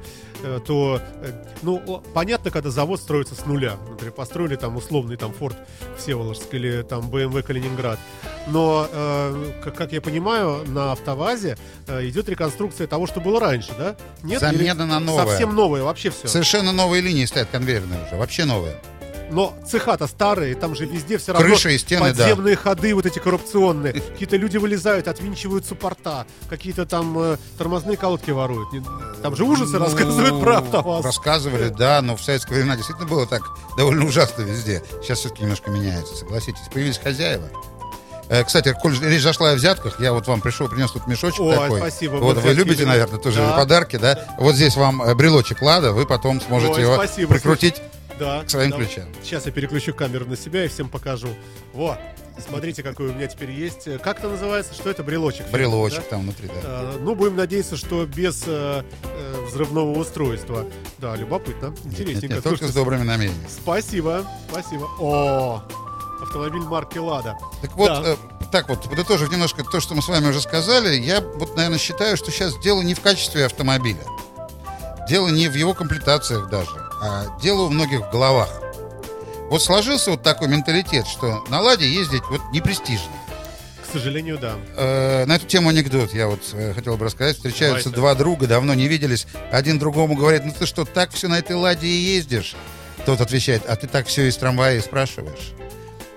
то, 0.65 1.01
ну, 1.61 2.01
понятно, 2.13 2.49
когда 2.49 2.69
завод 2.69 2.99
строится 2.99 3.35
с 3.35 3.45
нуля. 3.45 3.77
Например, 3.89 4.13
построили 4.13 4.55
там 4.55 4.77
условный 4.77 5.17
там 5.17 5.33
Форд 5.33 5.57
Всеволожск 5.97 6.53
или 6.53 6.81
там 6.81 7.09
BMW 7.09 7.43
Калининград. 7.43 7.99
Но, 8.47 8.87
как, 9.63 9.91
я 9.91 10.01
понимаю, 10.01 10.63
на 10.67 10.93
АвтоВАЗе 10.93 11.57
идет 11.87 12.29
реконструкция 12.29 12.87
того, 12.87 13.05
что 13.05 13.19
было 13.19 13.39
раньше, 13.43 13.71
да? 13.77 13.95
Нет? 14.23 14.39
Замена 14.39 14.85
на 14.85 14.99
новое. 14.99 15.25
Совсем 15.25 15.53
новое, 15.55 15.83
вообще 15.83 16.09
все. 16.09 16.27
Совершенно 16.27 16.71
новые 16.71 17.01
линии 17.01 17.25
стоят 17.25 17.49
конвейерные 17.51 17.99
уже, 18.07 18.15
вообще 18.15 18.45
новые. 18.45 18.75
Но 19.31 19.57
цеха-то 19.65 20.05
старые, 20.05 20.53
там 20.53 20.75
же 20.75 20.85
везде 20.85 21.17
все 21.17 21.33
равно 21.33 21.47
Крыша 21.47 21.69
и 21.69 21.77
стены, 21.79 22.13
да. 22.13 22.23
подземные 22.23 22.55
ходы 22.55 22.93
вот 22.93 23.07
эти 23.07 23.17
коррупционные. 23.17 23.93
Какие-то 23.93 24.37
люди 24.37 24.57
вылезают, 24.57 25.07
отвинчивают 25.07 25.65
суппорта, 25.65 26.27
какие-то 26.49 26.85
там 26.85 27.17
э, 27.17 27.37
тормозные 27.57 27.97
колодки 27.97 28.29
воруют. 28.29 28.69
Там 29.23 29.35
же 29.35 29.43
ужасы 29.43 29.73
Ну, 29.73 29.85
рассказывают 29.85 30.39
про 30.39 30.57
АвтоВАЗ. 30.59 31.05
Рассказывали, 31.05 31.69
да, 31.69 32.01
но 32.03 32.15
в 32.15 32.21
советское 32.21 32.55
времена 32.55 32.75
действительно 32.75 33.07
было 33.07 33.25
так 33.25 33.41
довольно 33.75 34.05
ужасно 34.05 34.43
везде. 34.43 34.83
Сейчас 35.01 35.19
все-таки 35.19 35.41
немножко 35.43 35.71
меняется, 35.71 36.15
согласитесь. 36.15 36.61
Появились 36.71 36.99
хозяева. 36.99 37.49
Э, 38.29 38.43
Кстати, 38.43 38.73
коль 38.79 38.97
речь 38.99 39.21
зашла 39.21 39.51
о 39.51 39.55
взятках, 39.55 39.99
я 39.99 40.13
вот 40.13 40.27
вам 40.27 40.41
пришел, 40.41 40.67
принес 40.67 40.91
тут 40.91 41.07
мешочек 41.07 41.41
Ой, 41.41 41.55
такой. 41.55 41.79
спасибо, 41.79 42.15
Вот 42.15 42.37
вы 42.37 42.53
любите, 42.53 42.79
любим. 42.81 42.87
наверное, 42.89 43.19
тоже 43.19 43.39
Да. 43.39 43.57
подарки, 43.57 43.97
да? 43.97 44.35
Вот 44.39 44.55
здесь 44.55 44.75
вам 44.75 45.01
э, 45.03 45.13
брелочек 45.15 45.61
лада, 45.61 45.91
вы 45.91 46.05
потом 46.05 46.41
сможете 46.41 46.73
Ой, 46.73 46.81
его 46.81 46.95
спасибо, 46.95 47.33
прикрутить. 47.33 47.81
Да, 48.19 48.43
к 48.43 48.49
своим 48.49 48.69
да. 48.69 48.77
ключам. 48.77 49.05
Сейчас 49.23 49.47
я 49.47 49.51
переключу 49.51 49.91
камеру 49.93 50.25
на 50.27 50.37
себя 50.37 50.63
и 50.63 50.67
всем 50.67 50.87
покажу. 50.87 51.29
Вот, 51.73 51.97
смотрите, 52.47 52.83
какой 52.83 53.07
у 53.07 53.13
меня 53.13 53.25
теперь 53.25 53.49
есть. 53.49 53.87
Э, 53.87 53.97
Как 53.97 54.19
это 54.19 54.29
называется? 54.29 54.73
Что 54.75 54.91
это? 54.91 55.01
Брелочек. 55.03 55.49
Брелочек 55.51 56.03
да? 56.03 56.09
там 56.11 56.21
внутри, 56.21 56.47
да. 56.47 56.53
Э, 56.63 56.97
Ну, 57.01 57.15
будем 57.15 57.35
надеяться, 57.35 57.75
что 57.75 58.05
без 58.05 58.43
э, 58.45 58.83
взрывного 59.47 59.97
устройства. 59.97 60.65
Да, 60.99 61.15
любопытно, 61.15 61.73
Нет, 61.85 61.99
интересненько. 62.01 62.35
нет, 62.35 62.43
только 62.43 62.67
с 62.67 62.71
добрыми 62.73 63.01
намерениями. 63.03 63.47
Спасибо, 63.49 64.25
спасибо. 64.49 64.87
О, 64.99 65.63
автомобиль 66.23 66.61
марки 66.61 66.97
Лада. 66.97 67.37
Так 67.61 67.75
вот, 67.75 67.87
Да. 67.87 68.01
э, 68.05 68.15
так 68.51 68.69
вот, 68.69 68.83
подытожив 68.89 69.31
немножко 69.31 69.63
то, 69.63 69.79
что 69.79 69.95
мы 69.95 70.01
с 70.01 70.07
вами 70.07 70.27
уже 70.27 70.41
сказали, 70.41 70.95
я 70.95 71.21
вот, 71.21 71.55
наверное, 71.55 71.79
считаю, 71.79 72.17
что 72.17 72.31
сейчас 72.31 72.57
дело 72.59 72.81
не 72.81 72.93
в 72.93 73.01
качестве 73.01 73.45
автомобиля. 73.45 74.03
Дело 75.09 75.27
не 75.29 75.47
в 75.49 75.55
его 75.55 75.73
комплектациях 75.73 76.49
даже, 76.49 76.71
а 77.01 77.25
дело 77.41 77.63
у 77.63 77.69
многих 77.69 78.01
в 78.07 78.11
головах. 78.11 78.49
Вот 79.49 79.61
сложился 79.61 80.11
вот 80.11 80.23
такой 80.23 80.47
менталитет, 80.47 81.05
что 81.05 81.43
на 81.49 81.61
«Ладе» 81.61 81.87
ездить 81.87 82.23
вот 82.29 82.41
не 82.51 82.61
престижно. 82.61 83.11
К 83.87 83.91
сожалению, 83.93 84.39
да. 84.39 84.55
Э, 84.75 85.25
на 85.25 85.35
эту 85.35 85.45
тему 85.45 85.69
анекдот 85.69 86.13
я 86.13 86.27
вот 86.27 86.41
э, 86.53 86.73
хотел 86.73 86.97
бы 86.97 87.05
рассказать. 87.05 87.35
Встречаются 87.35 87.89
Давайте. 87.89 88.01
два 88.01 88.15
друга, 88.15 88.47
давно 88.47 88.73
не 88.73 88.87
виделись. 88.87 89.27
Один 89.51 89.77
другому 89.77 90.15
говорит, 90.15 90.43
ну 90.45 90.53
ты 90.57 90.65
что, 90.65 90.85
так 90.85 91.11
все 91.11 91.27
на 91.27 91.37
этой 91.37 91.55
«Ладе» 91.55 91.85
и 91.85 91.91
ездишь? 92.15 92.55
Тот 93.05 93.21
отвечает, 93.21 93.63
а 93.67 93.75
ты 93.75 93.85
так 93.87 94.07
все 94.07 94.27
из 94.27 94.37
трамвая 94.37 94.77
и 94.77 94.81
спрашиваешь. 94.81 95.51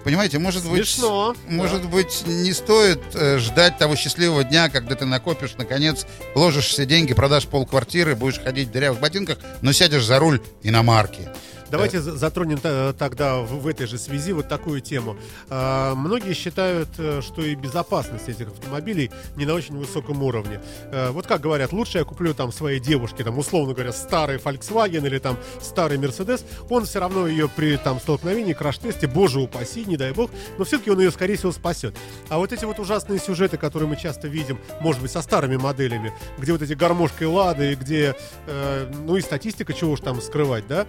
Понимаете, 0.07 0.39
может 0.39 0.63
быть... 0.63 0.89
Смешно. 0.89 1.35
Может 1.49 1.91
быть, 1.91 2.23
не 2.27 2.53
стоит 2.53 3.01
э, 3.15 3.39
ждать 3.39 3.77
того 3.77 3.97
счастливого 3.97 4.45
дня, 4.45 4.69
когда 4.69 4.95
ты 4.95 5.05
накопишь, 5.05 5.55
наконец, 5.59 6.07
вложишь 6.37 6.67
все 6.67 6.87
деньги, 6.87 7.13
продашь 7.13 7.47
полквартиры, 7.47 8.15
будешь 8.15 8.39
ходить 8.39 8.69
в 8.69 8.71
дырявых 8.71 9.01
ботинках, 9.01 9.39
но 9.63 9.73
сядешь 9.73 10.05
за 10.05 10.21
руль 10.21 10.41
иномарки. 10.63 11.29
Давайте 11.71 12.01
за- 12.01 12.17
затронем 12.17 12.59
тогда 12.95 13.39
в, 13.39 13.67
этой 13.67 13.87
же 13.87 13.99
связи 13.99 14.33
вот 14.33 14.49
такую 14.49 14.81
тему. 14.81 15.17
А, 15.49 15.95
многие 15.95 16.33
считают, 16.33 16.89
э, 16.99 17.21
что 17.23 17.43
и 17.43 17.55
безопасность 17.55 18.29
этих 18.29 18.49
автомобилей 18.49 19.11
не 19.37 19.47
на 19.47 19.55
очень 19.55 19.77
высоком 19.77 20.23
уровне. 20.23 20.61
Э, 20.93 21.11
вот 21.11 21.27
как 21.27 21.41
говорят, 21.41 21.73
лучше 21.73 21.99
я 21.99 22.05
куплю 22.05 22.35
там 22.35 22.53
своей 22.53 22.81
девушке, 22.81 23.25
там 23.25 23.39
условно 23.39 23.75
говоря, 23.75 23.93
старый 23.93 24.37
Volkswagen 24.37 25.07
или 25.07 25.19
там 25.19 25.37
старый 25.61 25.99
Mercedes, 25.99 26.45
он 26.71 26.85
все 26.85 27.01
равно 27.01 27.27
ее 27.27 27.49
при 27.49 27.77
там 27.77 28.01
столкновении, 28.01 28.53
краш-тесте, 28.53 29.07
боже 29.07 29.41
упаси, 29.41 29.85
не 29.85 29.97
дай 29.97 30.13
бог, 30.13 30.31
но 30.59 30.65
все-таки 30.65 30.91
он 30.91 31.01
ее, 31.01 31.11
скорее 31.11 31.37
всего, 31.37 31.53
спасет. 31.53 31.97
А 32.29 32.39
вот 32.39 32.53
эти 32.53 32.65
вот 32.65 32.79
ужасные 32.79 33.19
сюжеты, 33.19 33.57
которые 33.57 33.89
мы 33.89 33.97
часто 33.97 34.29
видим, 34.29 34.59
может 34.81 35.03
быть, 35.03 35.11
со 35.11 35.23
старыми 35.23 35.57
моделями, 35.57 36.13
где 36.39 36.53
вот 36.53 36.63
эти 36.63 36.75
гармошки 36.75 37.25
Лады, 37.25 37.75
где, 37.75 38.15
э, 38.47 38.93
ну 39.05 39.17
и 39.17 39.21
статистика, 39.21 39.73
чего 39.73 39.93
уж 39.93 40.01
там 40.01 40.21
скрывать, 40.21 40.67
да, 40.67 40.87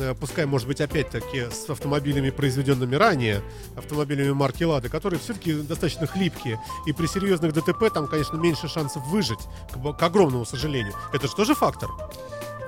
Э, 0.00 0.14
пускай, 0.20 0.46
может 0.46 0.68
быть, 0.68 0.80
опять-таки 0.80 1.46
с 1.50 1.68
автомобилями, 1.70 2.30
произведенными 2.30 2.94
ранее, 2.94 3.42
автомобилями 3.76 4.32
марки 4.32 4.64
Лада, 4.64 4.88
которые 4.88 5.18
все-таки 5.18 5.54
достаточно 5.54 6.06
хлипкие, 6.06 6.60
и 6.86 6.92
при 6.92 7.06
серьезных 7.06 7.52
ДТП 7.52 7.90
там, 7.92 8.06
конечно, 8.06 8.36
меньше 8.36 8.68
шансов 8.68 9.02
выжить, 9.06 9.40
к, 9.72 9.92
к 9.96 10.02
огромному 10.02 10.44
сожалению. 10.44 10.92
Это 11.12 11.26
же 11.26 11.34
тоже 11.34 11.54
фактор. 11.54 11.90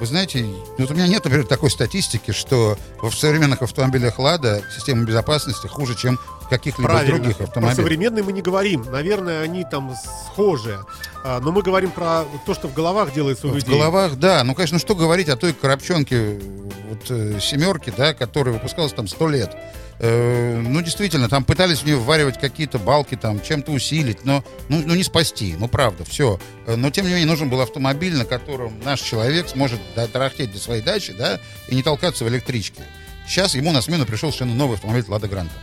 Вы 0.00 0.06
знаете, 0.06 0.44
вот 0.78 0.90
у 0.90 0.94
меня 0.94 1.06
нет, 1.06 1.22
например, 1.22 1.46
такой 1.46 1.70
статистики, 1.70 2.32
что 2.32 2.76
в 3.00 3.12
современных 3.12 3.62
автомобилях 3.62 4.18
«Лада» 4.18 4.60
система 4.74 5.04
безопасности 5.04 5.68
хуже, 5.68 5.94
чем 5.94 6.18
в 6.40 6.48
каких-либо 6.48 7.04
других 7.04 7.36
Про 7.36 7.44
автомобилях. 7.44 7.76
современные 7.76 8.24
мы 8.24 8.32
не 8.32 8.42
говорим. 8.42 8.84
Наверное, 8.90 9.42
они 9.42 9.64
там 9.64 9.94
схожие. 10.26 10.80
А, 11.24 11.38
но 11.40 11.52
мы 11.52 11.62
говорим 11.62 11.92
про 11.92 12.24
то, 12.46 12.52
что 12.54 12.66
в 12.66 12.74
головах 12.74 13.12
делается 13.14 13.46
у 13.46 13.50
В 13.50 13.54
людей. 13.54 13.70
головах, 13.72 14.16
да. 14.16 14.42
Ну, 14.42 14.54
конечно, 14.56 14.80
что 14.80 14.96
говорить 14.96 15.28
о 15.28 15.36
той 15.36 15.52
коробчонке 15.52 16.40
вот, 16.92 17.10
э, 17.10 17.40
семерки, 17.40 17.92
да, 17.96 18.12
которая 18.12 18.54
выпускалась 18.54 18.92
там 18.92 19.08
сто 19.08 19.28
лет. 19.28 19.56
Э, 19.98 20.60
ну, 20.60 20.82
действительно, 20.82 21.28
там 21.28 21.44
пытались 21.44 21.78
в 21.80 21.86
нее 21.86 21.96
вваривать 21.96 22.38
какие-то 22.38 22.78
балки, 22.78 23.16
там, 23.16 23.40
чем-то 23.40 23.72
усилить, 23.72 24.24
но 24.24 24.44
ну, 24.68 24.82
ну, 24.84 24.94
не 24.94 25.02
спасти, 25.02 25.54
ну, 25.58 25.68
правда, 25.68 26.04
все. 26.04 26.38
Но, 26.66 26.90
тем 26.90 27.06
не 27.06 27.12
менее, 27.12 27.26
нужен 27.26 27.48
был 27.48 27.60
автомобиль, 27.60 28.16
на 28.16 28.24
котором 28.24 28.78
наш 28.84 29.00
человек 29.00 29.48
сможет 29.48 29.80
да, 29.96 30.06
тарахтеть 30.06 30.52
до 30.52 30.58
своей 30.58 30.82
дачи, 30.82 31.12
да, 31.12 31.40
и 31.68 31.74
не 31.74 31.82
толкаться 31.82 32.24
в 32.24 32.28
электричке. 32.28 32.82
Сейчас 33.26 33.54
ему 33.54 33.72
на 33.72 33.80
смену 33.80 34.04
пришел 34.04 34.30
совершенно 34.30 34.54
новый 34.54 34.74
автомобиль 34.74 35.04
«Лада 35.08 35.28
Гранта». 35.28 35.54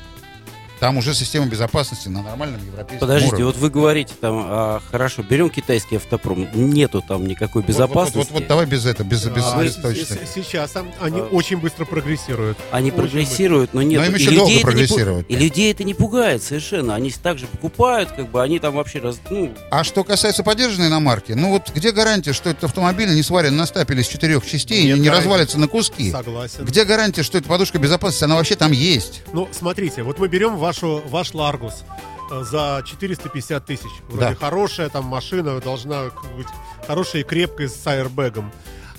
Там 0.80 0.98
уже 0.98 1.14
система 1.14 1.46
безопасности 1.48 2.08
на 2.08 2.22
нормальном 2.24 2.60
европейском 2.66 3.00
Подождите, 3.00 3.28
уровне. 3.36 3.46
вот 3.48 3.58
вы 3.58 3.70
говорите 3.70 4.14
там, 4.22 4.44
а, 4.48 4.82
хорошо, 4.92 5.24
берем 5.24 5.50
китайский 5.50 5.98
автопром, 5.98 6.48
нету 6.54 7.04
там 7.06 7.28
никакой 7.28 7.62
Вот- 7.64 7.68
безопасности. 7.70 8.18
Вот, 8.18 8.28
вот, 8.32 8.40
вот 8.40 8.48
давай 8.48 8.66
без 8.66 8.86
этого, 8.86 9.06
без, 9.06 9.26
без, 9.26 9.44
А, 9.46 9.62
без 9.62 9.74
с- 9.74 9.76
точно. 9.76 10.16
с- 10.16 10.34
Сейчас 10.34 10.76
а, 10.78 10.86
они 11.02 11.20
А. 11.20 11.24
очень 11.24 11.58
быстро 11.58 11.84
прогрессируют. 11.86 12.58
Они 12.72 12.92
Очень 12.92 12.98
прогрессируют, 13.02 13.74
но 13.74 13.82
нет. 13.82 14.00
Но 14.00 14.06
им 14.08 14.16
и 14.16 14.20
еще 14.20 14.32
долго 14.32 14.50
людей 14.52 14.60
это 14.62 14.68
не 14.70 14.74
прогрессировать. 14.74 15.26
И 15.28 15.36
людей 15.36 15.72
это 15.72 15.84
не 15.84 15.94
пугает 15.94 16.44
совершенно. 16.44 16.96
Они 16.96 17.12
также 17.12 17.48
покупают, 17.48 18.12
как 18.14 18.32
бы 18.32 18.42
они 18.42 18.60
там 18.60 18.76
вообще 18.76 19.00
раз, 19.00 19.18
ну, 19.30 19.54
А 19.72 19.84
что 19.84 20.04
касается 20.06 20.44
поддержанной 20.44 20.88
иномарки, 20.88 21.34
ну 21.34 21.50
вот 21.50 21.72
где 21.76 21.92
гарантия, 21.92 22.32
что 22.32 22.50
этот 22.50 22.64
автомобиль 22.66 23.14
не 23.14 23.24
сварен 23.24 23.56
на 23.58 23.66
стапеле 23.66 24.02
из 24.02 24.08
четырех 24.08 24.46
частей 24.46 24.86
Нет 24.86 24.98
и 24.98 25.00
не 25.02 25.08
гарантии. 25.08 25.26
развалится 25.26 25.60
на 25.60 25.68
куски? 25.68 26.10
Согласен. 26.12 26.64
Где 26.64 26.86
гарантия, 26.86 27.24
что 27.24 27.38
эта 27.38 27.50
подушка 27.50 27.80
безопасности, 27.80 28.24
она 28.24 28.36
вообще 28.36 28.56
там 28.56 28.72
есть? 28.72 29.24
Ну, 29.34 29.50
смотрите, 29.52 30.04
вот 30.04 30.20
мы 30.20 30.28
берем 30.30 30.56
вашу, 30.70 31.02
ваш 31.08 31.34
Ларгус 31.34 31.84
э, 32.32 32.44
за 32.44 32.84
450 32.86 33.66
тысяч. 33.66 33.90
Вроде 34.08 34.30
Да. 34.30 34.36
хорошая 34.36 34.90
там 34.90 35.06
машина, 35.06 35.60
должна 35.60 36.06
быть 36.38 36.48
хорошая 36.88 37.24
и 37.24 37.26
крепкая 37.26 37.68
с 37.68 37.86
аэрбэгом. 37.88 38.52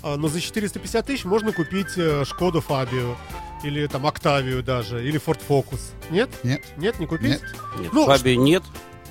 А, 0.03 0.17
Но 0.17 0.29
за 0.29 0.41
450 0.41 1.07
тысяч 1.07 1.25
можно 1.25 1.53
купить 1.53 1.97
э, 1.97 2.25
Шкоду 2.27 2.61
Фабию 2.61 3.17
или 3.63 3.87
там 3.87 4.07
Октавию 4.07 4.63
даже, 4.63 5.07
или 5.07 5.21
Ford 5.25 5.39
Focus. 5.49 5.81
Нет? 6.11 6.31
Нет? 6.43 6.63
Нет, 6.77 6.99
не 6.99 7.07
купить? 7.07 7.41
Нет. 7.41 7.43
нет, 7.79 7.93
Ну, 7.93 8.07
Фаби 8.07 8.37
нет, 8.37 8.63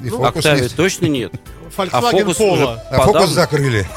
И 0.01 0.09
Ну, 0.09 0.17
фокус 0.17 0.45
есть. 0.45 0.75
точно 0.75 1.05
нет. 1.05 1.31
Volkswagen 1.77 1.89
А 1.91 2.01
Focus 2.11 2.37
Polo. 2.37 2.53
уже 2.53 2.65
А 2.91 3.01
фокус 3.03 3.29
закрыли. 3.29 3.87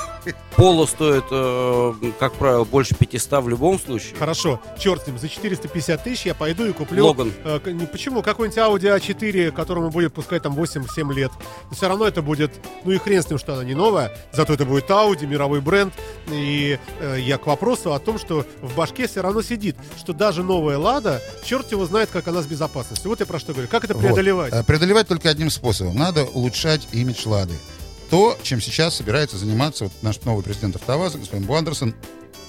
Поло 0.56 0.86
стоит, 0.86 1.24
э, 1.30 1.94
как 2.18 2.34
правило, 2.34 2.64
больше 2.64 2.94
500 2.94 3.42
в 3.44 3.48
любом 3.48 3.78
случае. 3.80 4.14
Хорошо, 4.16 4.60
черт 4.78 5.02
с 5.02 5.06
ним, 5.06 5.18
за 5.18 5.28
450 5.28 6.04
тысяч 6.04 6.26
я 6.26 6.34
пойду 6.34 6.64
и 6.66 6.72
куплю... 6.72 7.06
Логан. 7.06 7.32
э, 7.44 7.58
почему? 7.90 8.22
Какой-нибудь 8.22 8.58
Audi 8.58 8.98
A4, 8.98 9.50
которому 9.52 9.90
будет 9.90 10.12
пускай 10.12 10.40
там 10.40 10.58
8-7 10.58 11.12
лет. 11.14 11.32
Но 11.70 11.76
все 11.76 11.88
равно 11.88 12.06
это 12.06 12.22
будет, 12.22 12.52
ну 12.84 12.92
и 12.92 12.98
хрен 12.98 13.22
с 13.22 13.28
ним, 13.30 13.38
что 13.38 13.54
она 13.54 13.64
не 13.64 13.74
новая, 13.74 14.12
зато 14.32 14.52
это 14.54 14.64
будет 14.64 14.88
Audi, 14.90 15.26
мировой 15.26 15.60
бренд. 15.60 15.92
И 16.30 16.78
э, 17.00 17.16
я 17.20 17.38
к 17.38 17.46
вопросу 17.46 17.92
о 17.94 17.98
том, 17.98 18.18
что 18.18 18.44
в 18.60 18.76
башке 18.76 19.08
все 19.08 19.22
равно 19.22 19.42
сидит, 19.42 19.76
что 19.98 20.12
даже 20.12 20.42
новая 20.42 20.78
Лада, 20.78 21.20
черт 21.44 21.72
его 21.72 21.84
знает, 21.86 22.10
как 22.12 22.28
она 22.28 22.42
с 22.42 22.46
безопасностью. 22.46 23.10
Вот 23.10 23.20
я 23.20 23.26
про 23.26 23.38
что 23.38 23.52
говорю. 23.52 23.68
Как 23.68 23.84
это 23.84 23.94
Вот. 23.94 24.02
преодолевать? 24.02 24.52
А, 24.52 24.62
Преодолевать 24.62 25.08
только 25.08 25.30
одним 25.30 25.50
способом. 25.50 25.96
Надо 25.96 26.24
улучшать 26.24 26.86
имидж 26.92 27.26
Лады. 27.26 27.54
То, 28.12 28.36
чем 28.42 28.60
сейчас 28.60 28.96
собирается 28.96 29.38
заниматься 29.38 29.84
вот 29.84 29.92
наш 30.02 30.20
новый 30.26 30.44
президент 30.44 30.76
АвтоВАЗа, 30.76 31.16
господин 31.16 31.46
Буандерсон. 31.46 31.94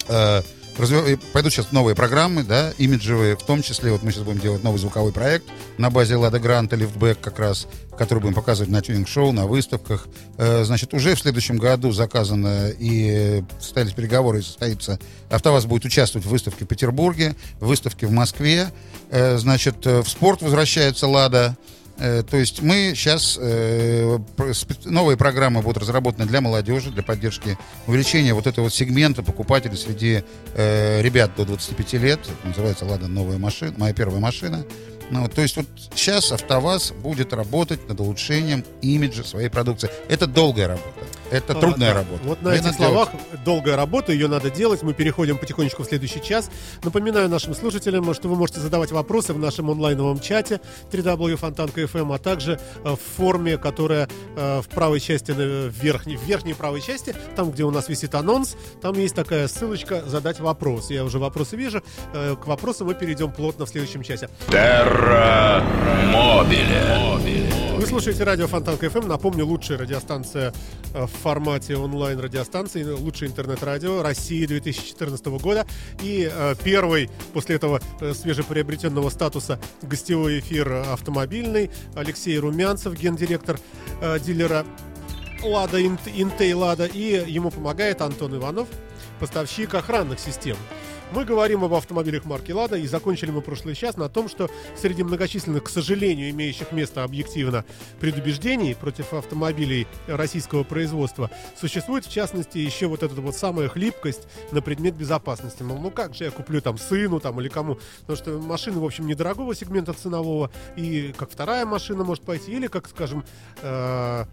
Э, 0.09 0.41
развив- 0.78 1.09
и 1.09 1.16
Пойдут 1.16 1.53
сейчас 1.53 1.72
новые 1.72 1.95
программы, 1.95 2.43
да, 2.43 2.74
имиджевые, 2.78 3.38
в 3.38 3.43
том 3.43 3.61
числе, 3.61 3.93
вот 3.93 4.03
мы 4.03 4.11
сейчас 4.11 4.24
будем 4.24 4.39
делать 4.41 4.61
новый 4.61 4.78
звуковой 4.78 5.14
проект 5.14 5.45
на 5.78 5.89
базе 5.89 6.18
Лада 6.18 6.38
Гранта, 6.41 6.76
Лифтбэк 6.76 7.22
как 7.22 7.39
раз, 7.39 7.68
который 7.97 8.20
будем 8.20 8.34
показывать 8.34 8.70
на 8.74 8.82
тюнинг-шоу, 8.82 9.32
на 9.32 9.47
выставках. 9.47 10.07
Э, 10.38 10.66
Значит, 10.66 10.93
уже 10.93 11.16
в 11.16 11.20
следующем 11.22 11.55
году 11.59 11.93
заказано 11.93 12.68
и 12.78 13.41
состоялись 13.61 13.93
переговоры, 13.93 14.39
и 14.39 14.41
состоится. 14.41 14.99
АвтоВАЗ 15.30 15.64
будет 15.66 15.86
участвовать 15.86 16.28
в 16.28 16.30
выставке 16.30 16.66
в 16.66 16.68
Петербурге, 16.68 17.38
в 17.61 17.68
выставке 17.68 18.05
в 18.05 18.11
Москве. 18.11 18.68
Э, 19.11 19.38
Значит, 19.38 19.88
э, 19.88 20.01
в 20.01 20.09
спорт 20.09 20.41
возвращается 20.41 21.07
Лада. 21.07 21.55
Э, 21.98 22.24
То 22.24 22.38
есть 22.38 22.62
мы 22.62 22.94
сейчас 22.96 23.39
новые 24.86 25.18
программы 25.18 25.62
будут 25.62 25.84
разработаны 25.84 26.26
для 26.26 26.41
молодежи, 26.41 26.91
для 26.91 27.04
поддержки 27.04 27.58
увеличения 27.88 28.34
вот 28.34 28.48
этого 28.48 28.70
сегмента 28.70 29.24
покупателей 29.24 29.78
среди 29.78 30.24
э, 30.56 31.02
ребят 31.02 31.32
до 31.36 31.46
25 31.46 31.94
лет. 31.94 32.20
Это 32.22 32.48
называется 32.48 32.86
«Лада 32.86 33.08
новая 33.08 33.38
машина», 33.38 33.74
моя 33.78 33.94
первая 33.94 34.20
машина. 34.20 34.66
Ну, 35.12 35.28
то 35.28 35.41
есть 35.41 35.56
вот 35.58 35.66
сейчас 35.95 36.32
АвтоВАЗ 36.32 36.91
будет 36.93 37.34
работать 37.34 37.88
над 37.88 37.99
улучшением 37.99 38.64
имиджа 38.82 39.24
своей 39.24 39.49
продукции. 39.49 39.89
Это 40.10 40.26
долгая 40.28 40.68
работа, 40.70 40.88
это 41.30 41.54
А, 41.54 41.56
трудная 41.60 41.93
да. 41.93 41.99
работа. 41.99 42.22
Вот 42.24 42.41
на 42.41 42.49
Ее 42.49 42.56
этих 42.56 42.66
надо 42.66 42.78
делать. 42.78 42.93
словах 42.93 43.10
долгая 43.45 43.76
работа, 43.76 44.12
ее 44.12 44.28
надо 44.28 44.49
делать. 44.49 44.82
Мы 44.84 44.93
переходим 44.93 45.38
потихонечку 45.38 45.84
в 45.84 45.86
следующий 45.86 46.22
час. 46.24 46.49
Напоминаю 46.84 47.30
нашим 47.30 47.54
слушателям, 47.54 48.12
что 48.14 48.28
вы 48.28 48.36
можете 48.36 48.60
задавать 48.60 48.91
вопросы 48.91 49.34
в 49.34 49.39
нашем 49.39 49.70
онлайновом 49.70 50.20
чате 50.20 50.60
www.fontanka.fm, 50.91 52.14
а 52.16 52.18
также 52.18 52.60
э, 52.84 52.89
в 52.95 52.99
форме, 53.18 53.58
которая 53.58 54.08
э, 54.36 54.62
в 54.62 54.68
правой 54.70 54.99
части, 54.99 55.32
в 55.32 55.70
верхней, 55.70 56.16
в 56.18 56.24
верхней 56.24 56.54
правой 56.54 56.82
части, 56.82 57.16
там, 57.36 57.51
где 57.51 57.64
у 57.64 57.72
нас 57.72 57.89
висит 57.89 58.16
анонс, 58.16 58.56
там 58.82 58.93
есть 58.95 59.16
такая 59.16 59.47
ссылочка 59.47 60.04
«Задать 60.08 60.39
вопрос». 60.39 60.89
Я 60.89 61.04
уже 61.04 61.20
вопросы 61.20 61.56
вижу. 61.56 61.84
Э, 62.14 62.36
К 62.41 62.47
вопросам 62.47 62.88
мы 62.88 62.95
перейдем 62.95 63.32
плотно 63.32 63.66
в 63.66 63.70
следующем 63.70 64.04
часе. 64.04 64.30
Терра 64.94 65.64
Мобиле. 66.14 67.78
Вы 67.78 67.86
слушаете 67.88 68.24
радио 68.24 68.46
Фонтанка 68.45 68.78
FM. 68.78 69.07
Напомню, 69.08 69.44
лучшая 69.44 69.80
радиостанция 69.80 70.54
э, 70.94 71.06
в 71.06 71.10
формате 71.10 71.76
онлайн-радиостанции, 71.76 72.84
лучшее 72.84 73.32
интернет-радио 73.32 74.04
России 74.04 74.46
2014 74.46 75.26
года. 75.41 75.66
И 76.04 76.30
э, 76.32 76.54
первый 76.64 77.10
после 77.34 77.56
этого 77.56 77.82
э, 78.02 78.14
свежеприобретенного 78.14 79.10
статуса 79.10 79.60
гостевой 79.82 80.39
эфир 80.39 80.72
автомобильный. 80.72 81.72
Алексей 81.96 82.38
Румянцев, 82.38 82.94
гендиректор 82.94 83.60
дилера 84.24 84.64
Лада, 85.44 85.84
Инт- 85.84 86.08
Интей 86.14 86.54
Лада. 86.54 86.86
И 86.86 87.24
ему 87.32 87.50
помогает 87.50 88.02
Антон 88.02 88.36
Иванов, 88.36 88.68
поставщик 89.20 89.74
охранных 89.74 90.20
систем. 90.20 90.56
Мы 91.14 91.26
говорим 91.26 91.64
об 91.64 91.76
автомобилях 91.76 92.26
марки 92.26 92.51
«Лада» 92.51 92.76
и 92.76 92.88
закончили 92.88 93.30
мы 93.30 93.41
прошлый 93.41 93.76
час 93.76 93.97
на 93.97 94.09
том, 94.09 94.28
что 94.28 94.49
среди 94.76 95.03
многочисленных, 95.03 95.66
к 95.66 95.70
сожалению, 95.70 96.32
имеющих 96.32 96.72
место 96.72 97.03
объективно 97.03 97.66
предубеждений 97.99 98.76
против 98.76 99.14
автомобилей 99.14 99.86
российского 100.07 100.64
производства, 100.64 101.30
существует, 101.55 102.07
в 102.07 102.11
частности, 102.11 102.57
еще 102.57 102.88
вот 102.88 103.03
эта 103.03 103.14
вот 103.22 103.36
самая 103.36 103.70
хлипкость 103.70 104.28
на 104.51 104.64
предмет 104.64 104.95
безопасности. 104.95 105.61
Мол, 105.61 105.78
ну 105.78 105.91
как 105.91 106.16
же 106.16 106.24
я 106.24 106.32
куплю 106.32 106.61
там 106.61 106.80
сыну 106.80 107.20
там 107.20 107.39
или 107.39 107.47
кому? 107.47 107.78
Потому 108.07 108.18
что 108.18 108.39
машины, 108.39 108.80
в 108.80 108.86
общем, 108.86 109.05
недорогого 109.05 109.53
сегмента 109.53 109.93
ценового, 109.93 110.49
и 110.76 111.14
как 111.16 111.30
вторая 111.30 111.68
машина 111.68 112.03
может 112.03 112.24
пойти, 112.24 112.53
или 112.53 112.66
как, 112.66 112.89
скажем, 112.89 113.24
э, 113.61 114.26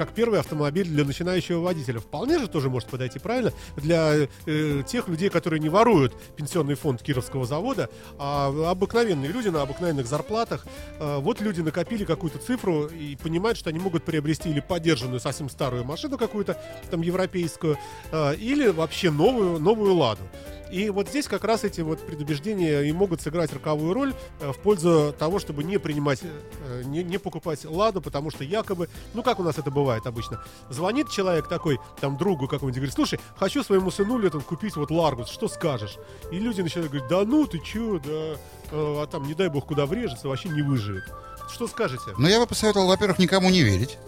как 0.00 0.14
первый 0.14 0.40
автомобиль 0.40 0.86
для 0.88 1.04
начинающего 1.04 1.60
водителя. 1.60 2.00
Вполне 2.00 2.38
же 2.38 2.48
тоже 2.48 2.70
может 2.70 2.88
подойти, 2.88 3.18
правильно? 3.18 3.52
Для 3.76 4.28
э, 4.46 4.82
тех 4.86 5.08
людей, 5.08 5.28
которые 5.28 5.60
не 5.60 5.68
воруют 5.68 6.14
пенсионный 6.36 6.74
фонд 6.74 7.02
Кировского 7.02 7.44
завода, 7.44 7.90
а 8.18 8.46
обыкновенные 8.70 9.30
люди 9.30 9.48
на 9.48 9.60
обыкновенных 9.60 10.06
зарплатах. 10.06 10.66
Э, 10.98 11.18
вот 11.18 11.42
люди 11.42 11.60
накопили 11.60 12.06
какую-то 12.06 12.38
цифру 12.38 12.86
и 12.86 13.14
понимают, 13.16 13.58
что 13.58 13.68
они 13.68 13.78
могут 13.78 14.04
приобрести 14.04 14.48
или 14.48 14.60
подержанную 14.60 15.20
совсем 15.20 15.50
старую 15.50 15.84
машину 15.84 16.16
какую-то, 16.16 16.58
там, 16.90 17.02
европейскую, 17.02 17.76
э, 18.10 18.36
или 18.36 18.68
вообще 18.68 19.10
новую, 19.10 19.58
новую 19.58 19.96
«Ладу». 19.96 20.22
И 20.70 20.88
вот 20.90 21.08
здесь 21.08 21.26
как 21.26 21.44
раз 21.44 21.64
эти 21.64 21.80
вот 21.80 22.04
предубеждения 22.06 22.82
и 22.82 22.92
могут 22.92 23.20
сыграть 23.20 23.52
роковую 23.52 23.92
роль 23.92 24.14
э, 24.40 24.52
в 24.52 24.58
пользу 24.58 25.14
того, 25.18 25.38
чтобы 25.38 25.64
не 25.64 25.78
принимать, 25.78 26.20
э, 26.22 26.82
не, 26.84 27.02
не 27.02 27.18
покупать 27.18 27.64
«Ладу», 27.64 28.00
потому 28.00 28.30
что 28.30 28.44
якобы, 28.44 28.88
ну 29.14 29.22
как 29.22 29.40
у 29.40 29.42
нас 29.42 29.58
это 29.58 29.70
бывает 29.70 30.06
обычно, 30.06 30.42
звонит 30.68 31.10
человек 31.10 31.48
такой, 31.48 31.80
там, 32.00 32.16
другу 32.16 32.46
какому-нибудь, 32.46 32.76
говорит, 32.76 32.94
слушай, 32.94 33.20
хочу 33.36 33.64
своему 33.64 33.90
сыну 33.90 34.18
летом 34.18 34.42
купить 34.42 34.76
вот 34.76 34.90
«Ларгус», 34.90 35.28
что 35.28 35.48
скажешь? 35.48 35.96
И 36.30 36.38
люди 36.38 36.60
начинают 36.60 36.90
говорить, 36.90 37.08
да 37.10 37.24
ну 37.24 37.46
ты 37.46 37.58
чё, 37.58 37.98
да, 37.98 38.10
э, 38.10 38.36
а 38.70 39.06
там, 39.06 39.26
не 39.26 39.34
дай 39.34 39.48
бог, 39.48 39.66
куда 39.66 39.86
врежется, 39.86 40.28
вообще 40.28 40.50
не 40.50 40.62
выживет. 40.62 41.04
Что 41.52 41.66
скажете? 41.66 42.12
Но 42.16 42.28
я 42.28 42.38
бы 42.38 42.46
посоветовал, 42.46 42.86
во-первых, 42.86 43.18
никому 43.18 43.50
не 43.50 43.62
верить, 43.62 43.98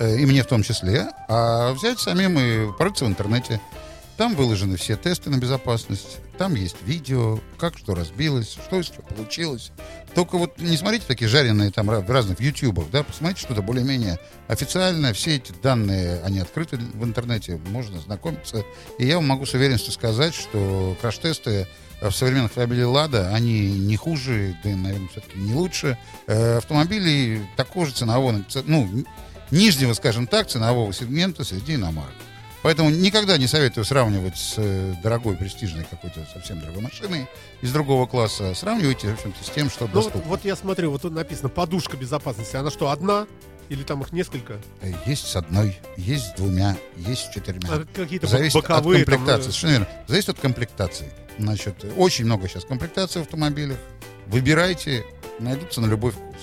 и 0.00 0.24
мне 0.24 0.42
в 0.42 0.46
том 0.46 0.62
числе, 0.62 1.08
а 1.28 1.72
взять 1.72 1.98
самим 1.98 2.38
и 2.38 2.72
порыться 2.78 3.04
в 3.04 3.08
интернете. 3.08 3.60
Там 4.18 4.34
выложены 4.34 4.76
все 4.76 4.96
тесты 4.96 5.30
на 5.30 5.36
безопасность, 5.36 6.18
там 6.38 6.56
есть 6.56 6.74
видео, 6.84 7.38
как 7.56 7.78
что 7.78 7.94
разбилось, 7.94 8.50
что 8.50 8.80
из 8.80 8.86
чего 8.86 9.04
получилось. 9.04 9.70
Только 10.12 10.38
вот 10.38 10.58
не 10.58 10.76
смотрите 10.76 11.04
такие 11.06 11.28
жареные 11.28 11.70
там 11.70 11.86
в 11.86 12.10
разных 12.10 12.40
ютубах, 12.40 12.90
да, 12.90 13.04
посмотрите 13.04 13.42
что-то 13.42 13.62
более-менее 13.62 14.18
официальное. 14.48 15.12
Все 15.12 15.36
эти 15.36 15.52
данные, 15.62 16.20
они 16.24 16.40
открыты 16.40 16.78
в 16.78 17.04
интернете, 17.04 17.60
можно 17.70 18.00
знакомиться. 18.00 18.64
И 18.98 19.06
я 19.06 19.18
вам 19.18 19.28
могу 19.28 19.46
с 19.46 19.54
уверенностью 19.54 19.92
сказать, 19.92 20.34
что 20.34 20.96
краш-тесты 21.00 21.68
в 22.00 22.10
современных 22.10 22.50
автомобилях 22.50 22.88
«Лада», 22.88 23.32
они 23.32 23.70
не 23.70 23.96
хуже, 23.96 24.56
да, 24.64 24.70
наверное, 24.70 25.08
все-таки 25.10 25.38
не 25.38 25.54
лучше 25.54 25.96
э, 26.26 26.56
автомобилей 26.56 27.46
такого 27.56 27.86
же 27.86 27.92
ценового, 27.92 28.44
ну, 28.64 29.04
нижнего, 29.52 29.92
скажем 29.92 30.26
так, 30.26 30.48
ценового 30.48 30.92
сегмента 30.92 31.44
среди 31.44 31.76
иномарок. 31.76 32.14
Поэтому 32.62 32.90
никогда 32.90 33.38
не 33.38 33.46
советую 33.46 33.84
сравнивать 33.84 34.36
с 34.36 34.54
э, 34.56 34.94
дорогой, 35.02 35.36
престижной 35.36 35.84
какой-то 35.88 36.26
совсем 36.32 36.60
дорогой 36.60 36.82
машиной 36.82 37.28
из 37.62 37.72
другого 37.72 38.06
класса. 38.06 38.52
Сравнивайте, 38.54 39.08
в 39.08 39.14
общем-то, 39.14 39.44
с 39.44 39.50
тем, 39.50 39.70
что 39.70 39.84
Ну, 39.86 39.92
вот, 39.92 39.94
доступно. 40.04 40.28
вот 40.28 40.44
я 40.44 40.56
смотрю, 40.56 40.90
вот 40.90 41.02
тут 41.02 41.12
написано 41.12 41.48
«подушка 41.48 41.96
безопасности». 41.96 42.56
Она 42.56 42.70
что, 42.70 42.90
одна? 42.90 43.26
Или 43.68 43.82
там 43.84 44.00
их 44.02 44.12
несколько? 44.12 44.54
Э, 44.80 44.92
Есть 45.06 45.28
с 45.28 45.36
одной, 45.36 45.78
есть 45.96 46.24
с 46.24 46.32
двумя, 46.34 46.76
есть 46.96 47.26
с 47.26 47.34
четырьмя. 47.34 47.68
А 47.70 47.84
какие-то 47.94 48.26
Зависит 48.26 48.54
боковые 48.54 49.02
от 49.02 49.06
там, 49.06 49.14
комплектации. 49.18 49.40
э, 49.40 49.52
Совершенно 49.52 49.70
верно. 49.70 49.88
Зависит 50.08 50.28
от 50.30 50.38
комплектации. 50.40 51.12
Значит, 51.38 51.84
очень 51.96 52.24
много 52.24 52.48
сейчас 52.48 52.64
комплектаций 52.64 53.20
в 53.22 53.24
автомобилях. 53.26 53.78
Выбирайте 54.26 55.04
найдутся 55.38 55.80
на 55.80 55.86
любой 55.86 56.10
вкус. 56.10 56.36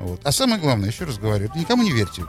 Вот. 0.00 0.20
А 0.24 0.32
самое 0.32 0.60
главное, 0.60 0.88
еще 0.90 1.04
раз 1.04 1.18
говорю, 1.18 1.50
никому 1.54 1.82
не 1.82 1.92
верьте. 1.92 2.24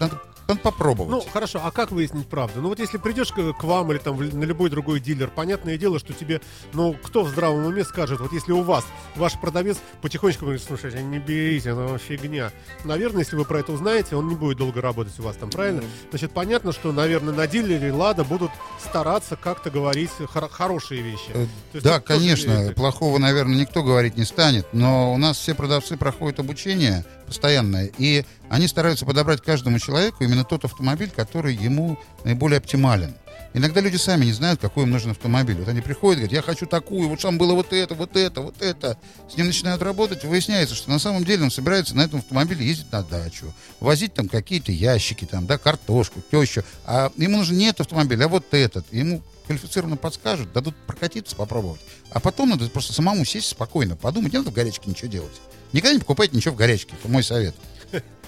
Надо, 0.00 0.20
надо 0.48 0.60
попробовать. 0.60 1.10
Ну, 1.10 1.20
хорошо, 1.32 1.60
а 1.64 1.70
как 1.70 1.90
выяснить 1.90 2.28
правду? 2.28 2.60
Ну, 2.60 2.68
вот 2.68 2.78
если 2.78 2.98
придешь 2.98 3.32
к, 3.32 3.52
к 3.52 3.64
вам 3.64 3.90
или 3.92 3.98
там 3.98 4.16
на 4.18 4.44
любой 4.44 4.70
другой 4.70 5.00
дилер, 5.00 5.28
понятное 5.28 5.76
дело, 5.76 5.98
что 5.98 6.12
тебе, 6.12 6.40
ну, 6.72 6.94
кто 7.02 7.22
в 7.24 7.28
здравом 7.28 7.64
уме 7.66 7.84
скажет, 7.84 8.20
вот 8.20 8.32
если 8.32 8.52
у 8.52 8.62
вас 8.62 8.84
ваш 9.16 9.38
продавец 9.40 9.78
потихонечку 10.02 10.44
говорит, 10.44 10.62
слушайте, 10.62 11.02
не 11.02 11.18
берите, 11.18 11.74
ну, 11.74 11.98
фигня. 11.98 12.52
Наверное, 12.84 13.20
если 13.20 13.36
вы 13.36 13.44
про 13.44 13.60
это 13.60 13.72
узнаете, 13.72 14.16
он 14.16 14.28
не 14.28 14.34
будет 14.34 14.58
долго 14.58 14.80
работать 14.80 15.18
у 15.18 15.22
вас 15.22 15.36
там, 15.36 15.50
правильно? 15.50 15.82
Значит, 16.10 16.32
понятно, 16.32 16.72
что, 16.72 16.92
наверное, 16.92 17.34
на 17.34 17.46
дилере 17.46 17.92
Лада 17.92 18.24
будут 18.24 18.50
стараться 18.78 19.36
как-то 19.36 19.70
говорить 19.70 20.10
хор- 20.32 20.48
хорошие 20.48 21.02
вещи. 21.02 21.30
Э, 21.34 21.46
есть 21.72 21.84
Да, 21.84 22.00
тоже 22.00 22.20
конечно, 22.20 22.72
плохого, 22.74 23.18
наверное, 23.18 23.56
никто 23.56 23.82
говорить 23.82 24.16
не 24.16 24.24
станет, 24.24 24.66
но 24.72 25.12
у 25.12 25.18
нас 25.18 25.36
все 25.38 25.54
продавцы 25.54 25.96
проходят 25.96 26.38
обучение 26.40 27.04
постоянное, 27.26 27.90
и 27.98 28.24
они 28.48 28.68
стараются 28.68 29.04
подобрать 29.04 29.42
каждому 29.42 29.78
человеку 29.78 30.24
именно 30.24 30.44
тот 30.44 30.64
автомобиль, 30.64 31.10
который 31.10 31.54
ему 31.54 31.98
наиболее 32.24 32.58
оптимален. 32.58 33.14
Иногда 33.56 33.80
люди 33.80 33.96
сами 33.96 34.26
не 34.26 34.32
знают, 34.32 34.60
какой 34.60 34.84
им 34.84 34.90
нужен 34.90 35.12
автомобиль. 35.12 35.56
Вот 35.56 35.68
они 35.68 35.80
приходят, 35.80 36.18
говорят, 36.18 36.32
я 36.32 36.42
хочу 36.42 36.66
такую, 36.66 37.08
вот 37.08 37.20
там 37.20 37.38
было 37.38 37.54
вот 37.54 37.72
это, 37.72 37.94
вот 37.94 38.14
это, 38.14 38.42
вот 38.42 38.60
это. 38.60 38.98
С 39.32 39.36
ним 39.38 39.46
начинают 39.46 39.80
работать, 39.80 40.24
выясняется, 40.24 40.74
что 40.74 40.90
на 40.90 40.98
самом 40.98 41.24
деле 41.24 41.44
он 41.44 41.50
собирается 41.50 41.96
на 41.96 42.02
этом 42.02 42.18
автомобиле 42.18 42.66
ездить 42.66 42.92
на 42.92 43.02
дачу, 43.02 43.54
возить 43.80 44.12
там 44.12 44.28
какие-то 44.28 44.72
ящики, 44.72 45.24
там, 45.24 45.46
да, 45.46 45.56
картошку, 45.56 46.20
тещу. 46.30 46.64
А 46.84 47.10
ему 47.16 47.38
нужен 47.38 47.56
не 47.56 47.68
этот 47.68 47.82
автомобиль, 47.82 48.22
а 48.22 48.28
вот 48.28 48.52
этот. 48.52 48.92
Ему 48.92 49.22
квалифицированно 49.46 49.96
подскажут, 49.96 50.52
дадут 50.52 50.76
прокатиться, 50.86 51.34
попробовать. 51.34 51.80
А 52.10 52.20
потом 52.20 52.50
надо 52.50 52.68
просто 52.68 52.92
самому 52.92 53.24
сесть 53.24 53.48
спокойно, 53.48 53.96
подумать, 53.96 54.34
не 54.34 54.38
надо 54.38 54.50
в 54.50 54.54
горячке 54.54 54.90
ничего 54.90 55.08
делать. 55.08 55.40
Никогда 55.72 55.94
не 55.94 56.00
покупайте 56.00 56.36
ничего 56.36 56.54
в 56.54 56.58
горячке, 56.58 56.94
это 56.98 57.08
мой 57.08 57.22
совет. 57.22 57.54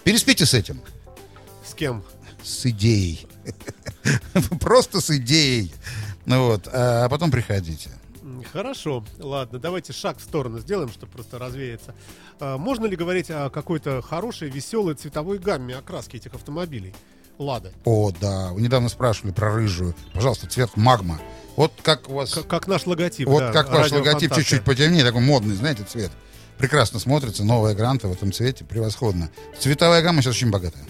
Переспите 0.04 0.46
с 0.46 0.54
этим. 0.54 0.80
С 1.64 1.74
кем? 1.74 2.02
С 2.42 2.66
идеей. 2.66 3.26
Просто 4.60 5.00
с 5.00 5.10
идеей. 5.10 5.72
Ну 6.26 6.46
вот, 6.46 6.68
а 6.72 7.08
потом 7.08 7.30
приходите. 7.30 7.90
Хорошо, 8.52 9.04
ладно, 9.18 9.58
давайте 9.58 9.92
шаг 9.92 10.18
в 10.18 10.22
сторону 10.22 10.58
сделаем, 10.58 10.90
чтобы 10.90 11.12
просто 11.12 11.38
развеяться. 11.38 11.94
А, 12.40 12.56
Можно 12.56 12.86
ли 12.86 12.96
говорить 12.96 13.30
о 13.30 13.50
какой-то 13.50 14.02
хорошей, 14.02 14.50
веселой 14.50 14.94
цветовой 14.94 15.38
гамме 15.38 15.76
окраски 15.76 16.16
этих 16.16 16.34
автомобилей? 16.34 16.94
Лада. 17.38 17.72
О, 17.84 18.10
да, 18.20 18.50
вы 18.52 18.62
недавно 18.62 18.88
спрашивали 18.88 19.32
про 19.32 19.54
рыжую. 19.54 19.94
Пожалуйста, 20.12 20.48
цвет 20.48 20.76
магма. 20.76 21.20
Вот 21.56 21.72
как 21.82 22.08
у 22.08 22.14
вас... 22.14 22.32
Как, 22.32 22.46
как 22.48 22.66
наш 22.66 22.86
логотип. 22.86 23.28
вот 23.28 23.40
да, 23.40 23.52
как 23.52 23.70
ваш 23.70 23.90
логотип 23.92 24.34
чуть-чуть 24.34 24.64
потемнее, 24.64 25.04
такой 25.04 25.20
модный, 25.22 25.54
знаете, 25.54 25.84
цвет. 25.84 26.10
Прекрасно 26.58 26.98
смотрится, 26.98 27.44
новая 27.44 27.74
гранта 27.74 28.08
в 28.08 28.12
этом 28.12 28.32
цвете, 28.32 28.64
превосходно. 28.64 29.30
Цветовая 29.58 30.02
гамма 30.02 30.22
сейчас 30.22 30.34
очень 30.34 30.50
богатая. 30.50 30.84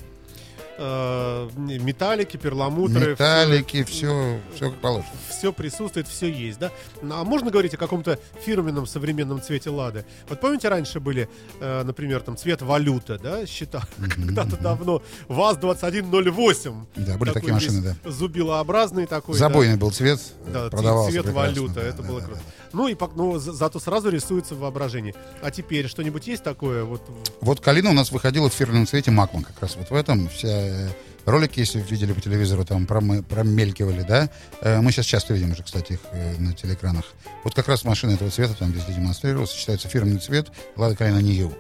Э, 0.81 1.49
Металлики, 1.57 2.37
перламутры. 2.37 3.11
Металлики, 3.11 3.83
все, 3.85 4.41
все 4.55 4.70
как 4.70 4.81
положено. 4.81 5.11
Все 5.29 5.53
присутствует, 5.53 6.07
все 6.07 6.31
есть, 6.31 6.59
да? 6.61 6.70
Ну, 7.03 7.14
А 7.16 7.24
можно 7.24 7.51
говорить 7.51 7.74
о 7.74 7.76
каком-то 7.76 8.18
фирменном 8.45 8.87
современном 8.87 9.43
цвете 9.43 9.70
Лады? 9.70 10.05
Вот 10.29 10.41
помните, 10.41 10.68
раньше 10.68 11.01
были, 11.01 11.29
э, 11.61 11.83
например, 11.83 12.20
там 12.20 12.37
цвет 12.37 12.62
валюта, 12.62 13.18
да, 13.18 13.45
счета 13.47 13.83
когда-то 13.99 14.57
давно. 14.57 15.03
ВАЗ-2108. 15.29 16.87
Да, 16.97 17.16
были 17.16 17.33
такие 17.33 17.53
машины, 17.53 17.97
да. 18.05 18.11
Зубилообразный 18.11 19.07
такой. 19.07 19.35
да. 19.35 19.39
Забойный 19.39 19.76
был 19.76 19.91
цвет, 19.91 20.20
Да, 20.53 20.68
продавался 20.70 21.11
цвет 21.12 21.24
прекрасно, 21.24 21.49
валюта, 21.61 21.74
да, 21.74 21.83
это 21.83 22.03
да, 22.03 22.09
было 22.09 22.20
да, 22.20 22.26
круто. 22.26 22.41
да. 22.45 22.53
Ну 22.72 22.89
и 22.89 22.97
ну, 23.16 23.39
за- 23.39 23.53
зато 23.53 23.81
сразу 23.81 24.11
рисуется 24.11 24.55
в 24.55 24.59
воображении. 24.59 25.14
А 25.43 25.51
теперь 25.51 25.89
что-нибудь 25.89 26.26
есть 26.26 26.45
такое? 26.45 26.85
Вот 26.85 27.03
Вот 27.41 27.61
Калина 27.61 27.91
у 27.91 27.95
нас 27.95 28.12
выходила 28.12 28.49
в 28.51 28.53
фирменном 28.55 28.87
цвете 28.87 29.11
Макман, 29.11 29.43
как 29.43 29.61
раз 29.61 29.76
вот 29.76 29.91
в 29.91 29.95
этом 29.95 30.29
вся 30.29 30.68
э, 30.69 30.89
ролики, 31.25 31.61
если 31.61 31.81
видели 31.81 32.12
по 32.12 32.21
телевизору, 32.21 32.64
там 32.64 32.85
промы- 32.85 33.23
промелькивали, 33.23 34.03
да. 34.03 34.31
Э, 34.61 34.81
Мы 34.81 34.93
сейчас 34.93 35.07
часто 35.07 35.35
видим 35.35 35.53
уже, 35.53 35.62
кстати, 35.62 35.93
их 35.95 36.01
э, 36.12 36.37
на 36.39 36.53
телеэкранах. 36.53 37.05
Вот 37.45 37.55
как 37.55 37.69
раз 37.69 37.85
машина 37.85 38.12
этого 38.12 38.31
цвета 38.31 38.55
там 38.55 38.71
везде 38.71 38.93
демонстрировалась, 38.93 39.53
считается 39.53 39.89
фирменный 39.89 40.21
цвет 40.21 40.51
Лада 40.77 40.97
Калина 40.97 41.19
Нью. 41.21 41.53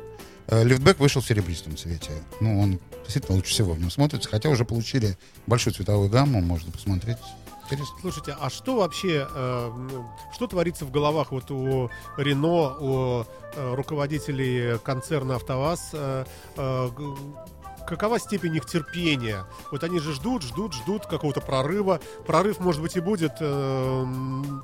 Лифтбэк 0.50 0.98
вышел 0.98 1.20
в 1.20 1.26
серебристом 1.26 1.76
цвете. 1.76 2.10
Ну, 2.40 2.58
он 2.58 2.80
действительно 3.02 3.36
лучше 3.36 3.50
всего 3.50 3.74
в 3.74 3.78
нем 3.80 3.90
смотрится, 3.90 4.30
хотя 4.30 4.48
уже 4.48 4.64
получили 4.64 5.18
большую 5.46 5.74
цветовую 5.74 6.08
гамму, 6.08 6.40
можно 6.40 6.72
посмотреть. 6.72 7.18
Слушайте, 8.00 8.34
а 8.40 8.48
что 8.48 8.76
вообще, 8.78 9.28
э, 9.30 9.70
что 10.32 10.46
творится 10.46 10.86
в 10.86 10.90
головах 10.90 11.32
вот 11.32 11.50
у 11.50 11.90
Рено, 12.16 12.74
у 12.80 13.24
э, 13.54 13.74
руководителей 13.74 14.78
концерна 14.78 15.34
АвтоВАЗ? 15.36 15.90
э, 15.92 16.24
Какова 17.88 18.18
степень 18.18 18.54
их 18.54 18.66
терпения? 18.66 19.46
Вот 19.70 19.82
они 19.82 19.98
же 19.98 20.12
ждут, 20.12 20.42
ждут, 20.42 20.74
ждут 20.74 21.06
какого-то 21.06 21.40
прорыва. 21.40 22.00
Прорыв, 22.26 22.60
может 22.60 22.82
быть, 22.82 22.96
и 22.96 23.00
будет, 23.00 23.32
э, 23.40 24.02
м, 24.02 24.62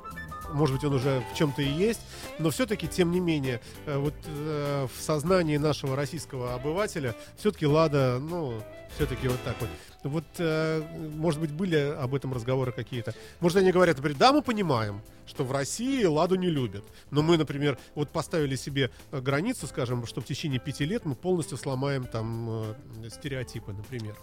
может 0.53 0.75
быть, 0.75 0.85
он 0.85 0.93
уже 0.93 1.23
в 1.33 1.35
чем-то 1.35 1.63
и 1.63 1.67
есть, 1.67 2.01
но 2.37 2.51
все-таки, 2.51 2.87
тем 2.87 3.11
не 3.11 3.19
менее, 3.19 3.61
э, 3.87 3.97
вот 3.97 4.13
э, 4.27 4.87
в 4.95 5.01
сознании 5.01 5.57
нашего 5.57 5.95
российского 5.95 6.53
обывателя 6.53 7.15
все-таки 7.35 7.65
Лада, 7.65 8.19
ну, 8.21 8.61
все-таки 8.95 9.27
вот 9.27 9.41
так 9.43 9.55
вот. 9.59 9.69
Вот, 10.05 10.25
э, 10.37 10.83
может 11.15 11.41
быть, 11.41 11.51
были 11.51 11.75
об 11.75 12.13
этом 12.13 12.31
разговоры 12.31 12.71
какие-то. 12.71 13.15
Может, 13.39 13.57
они 13.57 13.71
говорят, 13.71 13.97
например, 13.97 14.17
да, 14.19 14.31
мы 14.31 14.43
понимаем, 14.43 15.01
что 15.25 15.43
в 15.43 15.51
России 15.51 16.03
Ладу 16.03 16.35
не 16.35 16.47
любят. 16.47 16.85
Но 17.09 17.23
мы, 17.23 17.37
например, 17.37 17.79
вот 17.95 18.09
поставили 18.11 18.55
себе 18.55 18.91
э, 19.11 19.19
границу, 19.19 19.65
скажем, 19.65 20.05
что 20.05 20.21
в 20.21 20.25
течение 20.25 20.59
пяти 20.59 20.85
лет 20.85 21.05
мы 21.05 21.15
полностью 21.15 21.57
сломаем 21.57 22.05
там 22.05 22.75
э, 23.03 23.09
стереотипы, 23.09 23.73
например. 23.73 24.15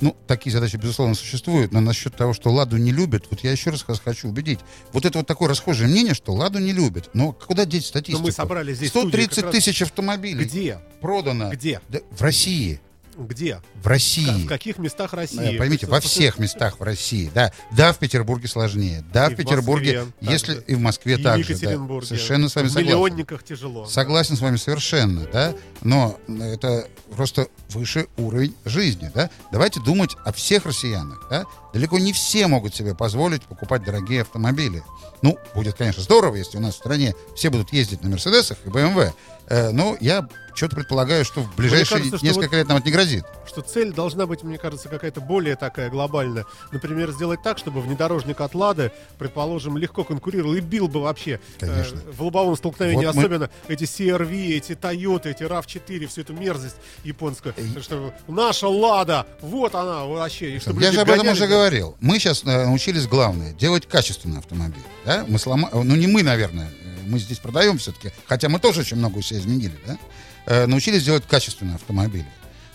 Ну, 0.00 0.16
такие 0.26 0.52
задачи, 0.52 0.76
безусловно, 0.76 1.14
существуют, 1.14 1.70
но 1.72 1.78
насчет 1.80 2.16
того, 2.16 2.32
что 2.32 2.50
Ладу 2.50 2.76
не 2.76 2.90
любят, 2.90 3.26
вот 3.30 3.40
я 3.40 3.52
еще 3.52 3.70
раз 3.70 3.84
хочу 3.84 4.28
убедить. 4.28 4.58
Вот 4.92 5.04
это 5.04 5.18
вот 5.18 5.28
такое 5.28 5.48
расхожее 5.48 5.88
мнение, 5.88 6.14
что 6.14 6.32
Ладу 6.32 6.58
не 6.58 6.72
любят. 6.72 7.10
Но 7.14 7.32
куда 7.32 7.64
деть 7.66 7.86
статистику? 7.86 8.18
Но 8.18 8.26
мы 8.26 8.32
собрали 8.32 8.74
здесь 8.74 8.88
в 8.88 8.92
студии 8.92 9.10
130 9.10 9.34
как 9.36 9.44
раз- 9.44 9.54
тысяч 9.54 9.82
автомобилей 9.82 10.44
Где? 10.44 10.80
продано. 11.00 11.50
Где? 11.50 11.80
Да, 11.88 12.00
в 12.10 12.20
России. 12.20 12.80
Где? 13.16 13.60
В 13.82 13.86
России. 13.86 14.44
В 14.44 14.48
каких 14.48 14.78
местах 14.78 15.12
Э, 15.12 15.16
России? 15.16 15.58
Поймите, 15.58 15.86
То 15.86 15.92
во 15.92 16.00
всех 16.00 16.38
местах 16.38 16.78
в 16.80 16.82
России. 16.82 17.30
Да, 17.34 17.52
да, 17.72 17.92
в 17.92 17.98
Петербурге 17.98 18.48
сложнее. 18.48 19.04
Да, 19.12 19.26
И 19.26 19.30
в 19.30 19.34
в 19.34 19.36
Петербурге, 19.36 20.04
Москве 20.20 20.32
если 20.32 20.64
и 20.66 20.74
в 20.74 20.80
Москве 20.80 21.14
И 21.14 21.16
в 21.16 21.22
также. 21.22 21.54
да. 21.58 21.70
Совершенно 22.02 22.48
с 22.48 22.54
вами 22.56 22.66
В 22.66 22.70
согласен. 22.70 22.86
миллионниках 22.88 23.42
тяжело. 23.42 23.86
Согласен 23.86 24.36
с 24.36 24.40
вами 24.40 24.56
совершенно, 24.56 25.26
да, 25.32 25.54
но 25.82 26.18
это 26.28 26.88
просто 27.14 27.48
выше 27.70 28.06
уровень 28.16 28.54
жизни, 28.64 29.10
да. 29.14 29.30
Давайте 29.52 29.80
думать 29.80 30.16
о 30.24 30.32
всех 30.32 30.66
россиянах, 30.66 31.26
да. 31.30 31.44
Далеко 31.72 31.98
не 31.98 32.12
все 32.12 32.46
могут 32.48 32.74
себе 32.74 32.94
позволить 32.94 33.42
покупать 33.42 33.84
дорогие 33.84 34.22
автомобили. 34.22 34.82
Ну, 35.22 35.38
будет, 35.54 35.74
конечно, 35.76 36.02
здорово, 36.02 36.36
если 36.36 36.56
у 36.56 36.60
нас 36.60 36.74
в 36.74 36.78
стране 36.78 37.14
все 37.36 37.50
будут 37.50 37.72
ездить 37.72 38.02
на 38.02 38.08
Мерседесах 38.08 38.58
и 38.64 38.70
БМВ. 38.70 39.12
Э, 39.50 39.70
но 39.72 39.96
я 40.00 40.28
что-то 40.54 40.76
предполагаю, 40.76 41.24
что 41.24 41.40
в 41.40 41.56
ближайшие 41.56 41.98
кажется, 41.98 42.24
несколько 42.24 42.50
вот- 42.50 42.56
лет 42.56 42.68
нам 42.68 42.78
это 42.78 42.86
не 42.86 42.92
грозит. 42.92 43.24
что 43.46 43.62
цель 43.62 43.92
должна 43.92 44.26
быть, 44.26 44.44
мне 44.44 44.58
кажется, 44.58 44.88
какая-то 44.88 45.20
более 45.20 45.56
такая 45.56 45.90
глобальная. 45.90 46.44
Например, 46.70 47.10
сделать 47.10 47.42
так, 47.42 47.58
чтобы 47.58 47.80
внедорожник 47.80 48.40
от 48.40 48.54
Лады, 48.54 48.92
предположим, 49.18 49.76
легко 49.76 50.04
конкурировал 50.04 50.54
и 50.54 50.60
бил 50.60 50.86
бы 50.86 51.00
вообще 51.00 51.40
э, 51.60 51.84
в 52.12 52.22
лобовом 52.22 52.56
столкновении, 52.56 53.06
Вот 53.06 53.14
мы- 53.16 53.22
особенно 53.22 53.50
эти 53.66 53.84
CRV, 53.84 54.56
эти 54.56 54.72
Toyota, 54.72 55.30
эти 55.30 55.42
RAV4, 55.42 56.06
всю 56.06 56.20
эту 56.20 56.32
мерзость 56.32 56.76
японскую. 57.02 57.54
Так 57.74 57.82
что 57.82 58.14
наша 58.28 58.68
Лада, 58.68 59.26
вот 59.40 59.74
она 59.74 60.04
вообще. 60.04 60.56
И 60.56 60.58
чтобы 60.60 60.80
Я 60.82 60.92
же 60.92 61.00
об 61.00 61.10
этом 61.10 61.28
уже 61.28 61.48
говорил. 61.48 61.96
Мы 62.00 62.18
сейчас 62.20 62.44
научились 62.44 63.08
главное 63.08 63.52
делать 63.52 63.86
качественный 63.86 64.38
автомобиль. 64.38 64.82
Да? 65.04 65.24
Мы 65.26 65.38
слома... 65.40 65.70
Ну, 65.72 65.96
не 65.96 66.06
мы, 66.06 66.22
наверное. 66.22 66.70
Э, 67.00 67.08
Мы 67.08 67.18
здесь 67.18 67.38
продаем 67.38 67.78
все-таки. 67.78 68.12
Хотя 68.26 68.48
мы 68.48 68.58
тоже 68.58 68.80
очень 68.80 68.96
много 68.96 69.18
у 69.18 69.22
себя 69.22 69.40
изменили. 69.40 69.78
Да? 69.86 69.98
Э, 70.46 70.66
научились 70.66 71.04
делать 71.04 71.24
качественные 71.26 71.76
автомобили. 71.76 72.26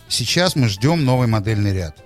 Сейчас 0.08 0.56
мы 0.56 0.68
ждем 0.68 1.04
новый 1.06 1.28
модельный 1.28 1.74
ряд. 1.74 1.98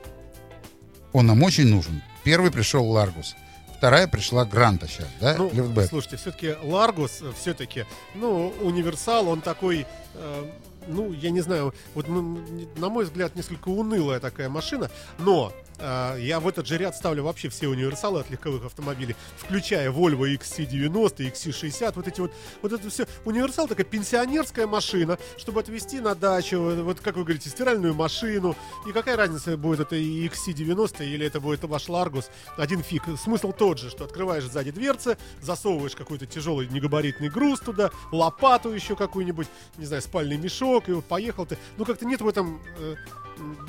Он 1.11 1.25
нам 1.27 1.41
очень 1.43 1.67
нужен. 1.67 2.01
Первый 2.23 2.51
пришел 2.51 2.87
Ларгус. 2.89 3.35
Вторая 3.77 4.07
пришла 4.07 4.43
Гранта 4.43 4.87
сейчас, 4.87 5.07
да, 5.21 5.35
Ну, 5.37 5.49
лифтбэк. 5.53 5.87
слушайте, 5.87 6.17
все-таки 6.17 6.55
Ларгус, 6.63 7.21
все-таки, 7.39 7.85
ну, 8.13 8.53
универсал, 8.61 9.29
он 9.29 9.39
такой, 9.39 9.85
э, 10.15 10.45
ну, 10.87 11.13
я 11.13 11.29
не 11.29 11.39
знаю, 11.39 11.73
вот, 11.95 12.09
ну, 12.09 12.43
на 12.75 12.89
мой 12.89 13.05
взгляд, 13.05 13.37
несколько 13.37 13.69
унылая 13.69 14.19
такая 14.19 14.49
машина, 14.49 14.91
но 15.17 15.53
Я 15.81 16.39
в 16.39 16.47
этот 16.47 16.67
же 16.67 16.77
ряд 16.77 16.95
ставлю 16.95 17.23
вообще 17.23 17.49
все 17.49 17.67
универсалы 17.67 18.19
от 18.19 18.29
легковых 18.29 18.65
автомобилей, 18.65 19.15
включая 19.37 19.91
Volvo 19.91 20.33
XC90, 20.37 21.31
XC60, 21.31 21.93
вот 21.95 22.07
эти 22.07 22.21
вот, 22.21 22.31
вот 22.61 22.73
это 22.73 22.89
все. 22.89 23.05
Универсал 23.25 23.67
такая 23.67 23.85
пенсионерская 23.85 24.67
машина, 24.67 25.17
чтобы 25.37 25.61
отвезти 25.61 25.99
на 25.99 26.15
дачу, 26.15 26.59
вот 26.59 26.99
как 26.99 27.15
вы 27.15 27.23
говорите, 27.23 27.49
стиральную 27.49 27.93
машину. 27.93 28.55
И 28.87 28.91
какая 28.91 29.15
разница, 29.15 29.55
будет 29.57 29.79
это 29.79 29.95
и 29.95 30.27
XC90 30.27 31.05
или 31.05 31.25
это 31.25 31.39
будет 31.39 31.63
ваш 31.63 31.87
Ларгус, 31.89 32.29
один 32.57 32.83
фиг. 32.83 33.03
Смысл 33.21 33.51
тот 33.51 33.79
же, 33.79 33.89
что 33.89 34.03
открываешь 34.03 34.43
сзади 34.43 34.71
дверцы, 34.71 35.17
засовываешь 35.41 35.95
какой-то 35.95 36.25
тяжелый 36.25 36.67
негабаритный 36.67 37.29
груз 37.29 37.59
туда, 37.59 37.91
лопату 38.11 38.71
еще 38.71 38.95
какую-нибудь, 38.95 39.47
не 39.77 39.85
знаю, 39.85 40.01
спальный 40.01 40.37
мешок, 40.37 40.89
и 40.89 40.91
вот 40.91 41.05
поехал 41.05 41.45
ты. 41.45 41.57
Ну 41.77 41.85
как-то 41.85 42.05
нет 42.05 42.21
в 42.21 42.27
этом 42.27 42.61
э, 42.79 42.95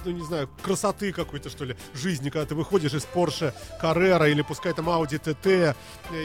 ну 0.04 0.10
не 0.10 0.24
знаю, 0.24 0.48
красоты 0.62 1.12
какой-то, 1.12 1.50
что 1.50 1.64
ли, 1.64 1.76
жизни, 1.94 2.30
когда 2.30 2.46
ты 2.46 2.54
выходишь 2.54 2.94
из 2.94 3.06
Porsche 3.12 3.52
Carrera 3.80 4.30
или 4.30 4.42
пускай 4.42 4.72
там 4.72 4.88
Audi 4.88 5.20
TT, 5.20 5.74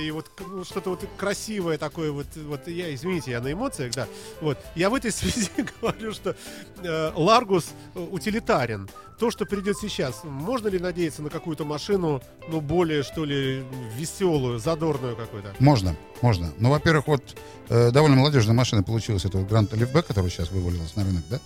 и 0.06 0.12
вот 0.12 0.30
ну, 0.40 0.64
что-то 0.64 0.92
вот 0.92 1.08
красивое 1.18 1.78
такое, 1.78 2.12
вот, 2.12 2.28
вот 2.36 2.68
я, 2.68 2.94
извините, 2.94 3.32
я 3.32 3.42
на 3.42 3.52
эмоциях, 3.52 3.94
да, 3.94 4.08
вот, 4.42 4.58
я 4.76 4.90
в 4.90 4.96
этой 4.96 5.12
связи 5.12 5.50
говорю, 5.82 6.14
что 6.14 6.36
э, 6.84 7.12
э, 7.14 8.00
утилитарен. 8.00 8.90
То, 9.18 9.32
что 9.32 9.46
придет 9.46 9.78
сейчас, 9.78 10.26
можно 10.26 10.68
ли 10.68 10.78
надеяться 10.78 11.22
на 11.22 11.30
какую-то 11.30 11.64
машину, 11.64 12.22
ну, 12.50 12.60
более, 12.60 13.02
что 13.02 13.24
ли, 13.24 13.64
веселую, 13.96 14.60
задорную 14.60 15.16
какую-то? 15.16 15.54
Можно, 15.60 15.96
можно. 16.22 16.52
Ну, 16.58 16.70
во-первых, 16.70 17.08
вот 17.08 17.38
э, 17.70 17.92
довольно 17.92 18.18
молодежная 18.18 18.54
машина 18.54 18.84
получилась, 18.84 19.24
это 19.24 19.38
вот 19.38 19.48
Грант 19.48 19.72
Лифбек, 19.74 20.06
который 20.06 20.30
сейчас 20.30 20.52
вывалилась 20.52 20.98
на 20.98 21.06
рынок, 21.06 21.24
да? 21.30 21.40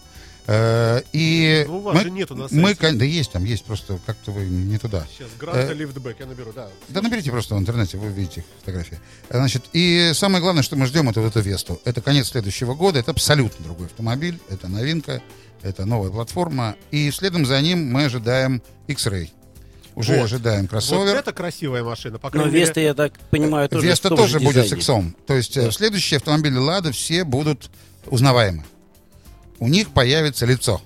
Э, 0.48 1.02
и 1.14 1.64
Ну, 1.68 1.78
у 1.78 1.82
вас 1.82 1.96
мы, 1.96 2.02
же 2.02 2.10
нету 2.12 2.36
на 2.36 2.44
мы, 2.50 2.50
сайте. 2.50 2.76
кон- 2.82 2.98
да 2.98 3.06
есть 3.06 3.32
там, 3.32 3.44
есть, 3.46 3.64
просто 3.66 4.00
как-то 4.06 4.32
вы 4.32 4.46
не 4.46 4.78
туда. 4.80 5.06
Сейчас, 5.16 5.28
Гранта 5.40 5.72
Э, 5.72 5.74
Лифтбэк 5.76 6.18
я 6.20 6.26
наберу, 6.26 6.52
да. 6.54 6.70
Да 6.88 7.02
наберите 7.02 7.30
просто 7.30 7.54
в 7.56 7.60
интернете, 7.60 7.98
вы 7.98 8.08
увидите 8.08 8.42
их 8.42 8.46
фотографии. 8.60 9.00
Значит, 9.30 9.66
и 9.74 10.12
самое 10.16 10.42
главное, 10.42 10.64
что 10.64 10.76
мы 10.76 10.88
ждем, 10.88 11.08
это 11.10 11.22
вот 11.22 11.30
эту 11.36 11.42
Весту. 11.42 11.80
Это 11.86 12.02
конец 12.02 12.30
следующего 12.30 12.74
года, 12.74 12.98
это 13.00 13.12
абсолютно 13.12 13.64
другой 13.64 13.88
автомобиль, 13.88 14.40
это 14.50 14.68
новинка, 14.68 15.22
это 15.62 15.86
новая 15.86 16.10
платформа. 16.10 16.76
И 16.90 17.12
следом 17.12 17.46
за 17.46 17.62
ним 17.62 17.92
мы 17.92 18.06
ожидаем 18.06 18.64
X-Ray. 18.88 19.30
Уже 19.96 20.16
Вот. 20.16 20.26
ожидаем 20.26 20.62
Вот 20.62 20.70
кроссовер. 20.70 21.16
это 21.16 21.34
красивая 21.34 21.84
машина, 21.84 22.18
по 22.18 22.28
Но 22.28 22.32
крайней 22.32 22.52
мере. 22.54 22.66
Веста, 22.66 22.80
я 22.80 22.94
так 22.94 23.20
понимаю, 23.32 23.68
тоже 23.70 23.86
Веста 23.86 24.10
тоже 24.10 24.40
же 24.40 24.46
будет 24.46 24.68
с 24.68 24.72
иксом. 24.72 25.16
То 25.28 25.34
есть 25.36 25.58
э, 25.58 25.70
следующие 25.72 26.18
автомобили 26.18 26.58
Лада 26.58 26.92
все 26.92 27.24
будут 27.24 27.70
узнаваемы. 28.08 28.64
У 29.60 29.68
них 29.68 29.90
появится 29.92 30.46
лицо. 30.46 30.82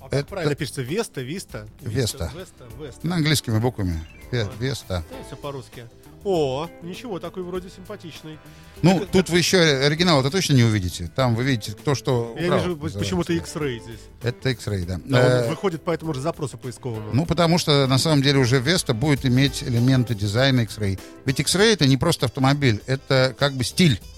А 0.00 0.04
как 0.08 0.12
это- 0.20 0.28
правильно 0.28 0.54
пишется? 0.54 0.82
Веста, 0.82 1.20
Виста? 1.20 1.66
Веста. 1.80 2.32
Веста, 2.34 2.64
Веста. 2.80 3.06
На 3.06 3.16
английскими 3.16 3.58
буквами. 3.58 4.04
Ве- 4.32 4.48
А. 4.48 4.62
Веста. 4.62 5.04
Да, 5.10 5.16
все 5.26 5.36
по-русски. 5.36 5.84
О, 6.24 6.68
ничего, 6.82 7.20
такой 7.20 7.44
вроде 7.44 7.70
симпатичный. 7.70 8.38
Ну, 8.82 9.06
тут 9.10 9.30
вы 9.30 9.38
еще 9.38 9.58
оригинал 9.60 10.20
это 10.20 10.30
точно 10.30 10.54
не 10.54 10.64
увидите. 10.64 11.10
Там 11.14 11.36
вы 11.36 11.44
видите, 11.44 11.72
кто 11.72 11.94
что 11.94 12.34
Я 12.38 12.56
вижу 12.58 12.76
почему-то 12.76 13.32
X-Ray 13.34 13.80
здесь. 13.80 14.00
Это 14.22 14.50
X-Ray, 14.50 14.84
да. 14.84 15.00
Да, 15.04 15.20
Э, 15.20 15.42
он 15.44 15.50
выходит 15.50 15.82
по 15.84 15.92
этому 15.92 16.12
же 16.14 16.20
запросу 16.20 16.58
поисковому. 16.58 17.10
Ну, 17.12 17.24
потому 17.24 17.56
что 17.58 17.86
на 17.86 17.98
самом 17.98 18.22
деле 18.22 18.40
уже 18.40 18.58
Веста 18.58 18.94
будет 18.94 19.24
иметь 19.26 19.62
элементы 19.62 20.14
дизайна 20.16 20.62
X-Ray. 20.62 20.98
Ведь 21.24 21.38
X-Ray 21.38 21.72
это 21.74 21.86
не 21.86 21.96
просто 21.96 22.26
автомобиль, 22.26 22.82
это 22.86 23.34
как 23.38 23.52
бы 23.54 23.62
стиль 23.62 24.00
э, 24.00 24.17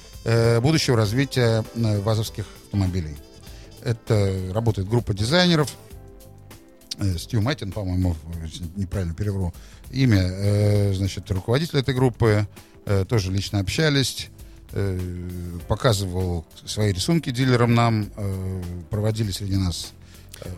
будущего 0.60 0.96
развития 0.96 1.64
э, 1.74 2.00
вазовских 2.00 2.46
автомобилей. 2.64 3.16
Это 3.82 4.52
работает 4.52 4.88
группа 4.88 5.14
дизайнеров. 5.14 5.74
Э, 6.98 7.16
Стив 7.16 7.40
Мэтин, 7.40 7.72
по-моему, 7.72 8.14
неправильно 8.76 9.14
перевру 9.14 9.54
имя, 9.90 10.20
э, 10.22 10.92
значит, 10.94 11.30
руководитель 11.30 11.78
этой 11.78 11.94
группы, 11.94 12.46
э, 12.86 13.04
тоже 13.06 13.32
лично 13.32 13.60
общались, 13.60 14.28
э, 14.72 14.98
показывал 15.68 16.44
свои 16.66 16.92
рисунки 16.92 17.30
дилерам 17.30 17.74
нам, 17.74 18.10
э, 18.16 18.62
проводили 18.90 19.30
среди 19.30 19.56
нас 19.56 19.92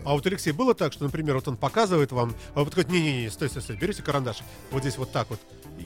А 0.04 0.12
вот, 0.14 0.26
Алексей, 0.26 0.52
было 0.52 0.74
так, 0.74 0.92
что, 0.92 1.04
например, 1.04 1.36
вот 1.36 1.48
он 1.48 1.56
показывает 1.56 2.12
вам, 2.12 2.34
а 2.54 2.60
вы 2.60 2.66
подходите, 2.66 2.92
не-не-не, 2.92 3.30
стой, 3.30 3.48
стой, 3.48 3.62
стой, 3.62 3.76
берете 3.76 4.02
карандаш, 4.02 4.42
вот 4.70 4.82
здесь 4.82 4.96
вот 4.98 5.12
так 5.12 5.30
вот. 5.30 5.40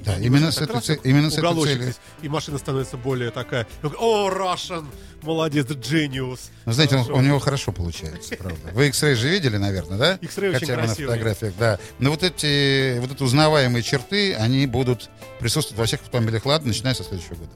Да, 0.05 0.16
и 0.18 0.24
именно 0.26 0.53
с 0.53 0.59
этой 0.61 0.80
це- 0.80 0.99
именно 1.03 1.30
с 1.30 1.39
этой 1.39 1.64
целью. 1.64 1.95
И 2.22 2.28
машина 2.28 2.59
становится 2.59 2.97
более 2.97 3.30
такая, 3.32 3.66
о, 3.99 4.28
Russian, 4.30 4.87
молодец, 5.22 5.66
genius. 5.66 6.39
Ну, 6.64 6.72
знаете, 6.72 6.97
он- 6.97 7.11
у 7.11 7.20
него 7.20 7.39
хорошо 7.41 7.72
получается, 7.72 8.37
правда. 8.37 8.70
Вы 8.72 8.89
X-Ray 8.89 9.14
же 9.14 9.28
видели, 9.28 9.57
наверное, 9.57 9.99
да? 9.99 10.14
X-Ray 10.22 10.51
очень 10.51 10.61
Хотя 10.61 10.76
бы 10.76 10.82
на 10.82 10.95
фотографиях, 10.95 11.55
да. 11.59 11.78
Но 11.99 12.11
вот 12.11 12.22
эти, 12.22 12.99
вот 13.01 13.11
эти 13.12 13.22
узнаваемые 13.22 13.82
черты, 13.82 14.34
они 14.34 14.66
будут 14.66 15.11
присутствовать 15.41 15.78
во 15.78 15.87
всех 15.87 16.03
автомобилях 16.03 16.47
Лада, 16.47 16.66
начиная 16.68 16.95
со 16.95 17.03
следующего 17.03 17.34
года. 17.34 17.51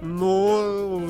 Но 0.00 1.06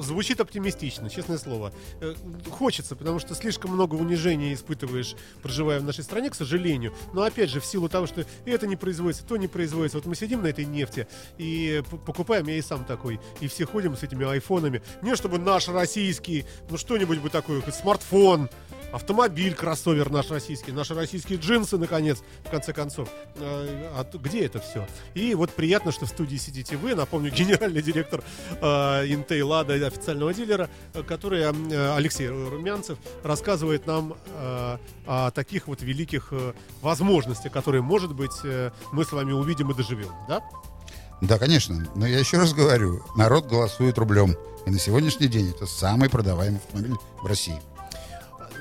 звучит 0.00 0.40
оптимистично, 0.40 1.10
честное 1.10 1.38
слово. 1.38 1.72
Э, 2.00 2.14
Хочется, 2.50 2.96
потому 2.96 3.18
что 3.18 3.34
слишком 3.34 3.72
много 3.72 3.94
унижения 3.94 4.54
испытываешь, 4.54 5.14
проживая 5.42 5.80
в 5.80 5.84
нашей 5.84 6.04
стране, 6.04 6.30
к 6.30 6.34
сожалению. 6.34 6.94
Но 7.12 7.22
опять 7.22 7.50
же, 7.50 7.60
в 7.60 7.66
силу 7.66 7.88
того, 7.88 8.06
что 8.06 8.24
это 8.46 8.66
не 8.66 8.76
производится, 8.76 9.24
то 9.24 9.36
не 9.36 9.48
производится. 9.48 9.98
Вот 9.98 10.06
мы 10.06 10.14
сидим 10.14 10.42
на 10.42 10.48
этой 10.48 10.64
нефти 10.64 11.06
и 11.38 11.82
покупаем, 12.06 12.46
я 12.46 12.56
и 12.56 12.62
сам 12.62 12.84
такой, 12.84 13.20
и 13.40 13.48
все 13.48 13.66
ходим 13.66 13.96
с 13.96 14.02
этими 14.02 14.24
айфонами. 14.28 14.82
Не 15.02 15.16
чтобы 15.16 15.38
наш 15.38 15.68
российский, 15.68 16.44
ну 16.70 16.78
что-нибудь 16.78 17.18
бы 17.18 17.28
такое, 17.28 17.62
смартфон, 17.70 18.48
автомобиль, 18.92 19.54
кроссовер 19.54 20.10
наш 20.10 20.30
российский, 20.30 20.72
наши 20.72 20.94
российские 20.94 21.38
джинсы, 21.38 21.78
наконец, 21.78 22.22
в 22.44 22.50
конце 22.50 22.72
концов. 22.72 23.08
А 23.36 24.06
где 24.12 24.46
это 24.46 24.60
все? 24.60 24.86
И 25.14 25.34
вот 25.34 25.50
приятно, 25.50 25.92
что 25.92 26.06
в 26.06 26.08
студии 26.08 26.36
сидите 26.36 26.76
вы, 26.76 26.94
напомню, 26.94 27.30
генеральный 27.34 27.82
директор 27.82 28.22
э, 28.60 29.06
Интей 29.06 29.42
Лада, 29.42 29.74
официального 29.86 30.32
дилера, 30.32 30.68
э, 30.94 31.02
который 31.02 31.48
Алексей 31.96 32.28
Румянцев 32.28 32.98
рассказывает 33.22 33.86
нам 33.86 34.14
о 35.06 35.30
таких 35.30 35.68
вот 35.68 35.82
великих 35.82 36.32
возможностях, 36.80 37.52
которые, 37.52 37.82
может 37.82 38.14
быть, 38.14 38.32
мы 38.92 39.04
с 39.04 39.12
вами 39.12 39.32
увидим 39.32 39.70
и 39.70 39.74
доживем, 39.74 40.10
да? 40.28 40.42
Да, 41.22 41.38
конечно. 41.38 41.88
Но 41.94 42.06
я 42.06 42.18
еще 42.18 42.38
раз 42.38 42.52
говорю, 42.52 43.02
народ 43.16 43.46
голосует 43.46 43.96
рублем. 43.96 44.36
И 44.66 44.70
на 44.70 44.78
сегодняшний 44.78 45.28
день 45.28 45.50
это 45.50 45.66
самый 45.66 46.10
продаваемый 46.10 46.58
автомобиль 46.58 46.96
в 47.22 47.26
России. 47.26 47.60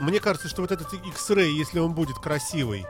Мне 0.01 0.19
кажется, 0.19 0.49
что 0.49 0.63
вот 0.63 0.71
этот 0.71 0.91
X-Ray, 0.93 1.51
если 1.51 1.77
он 1.77 1.93
будет 1.93 2.17
красивый 2.17 2.87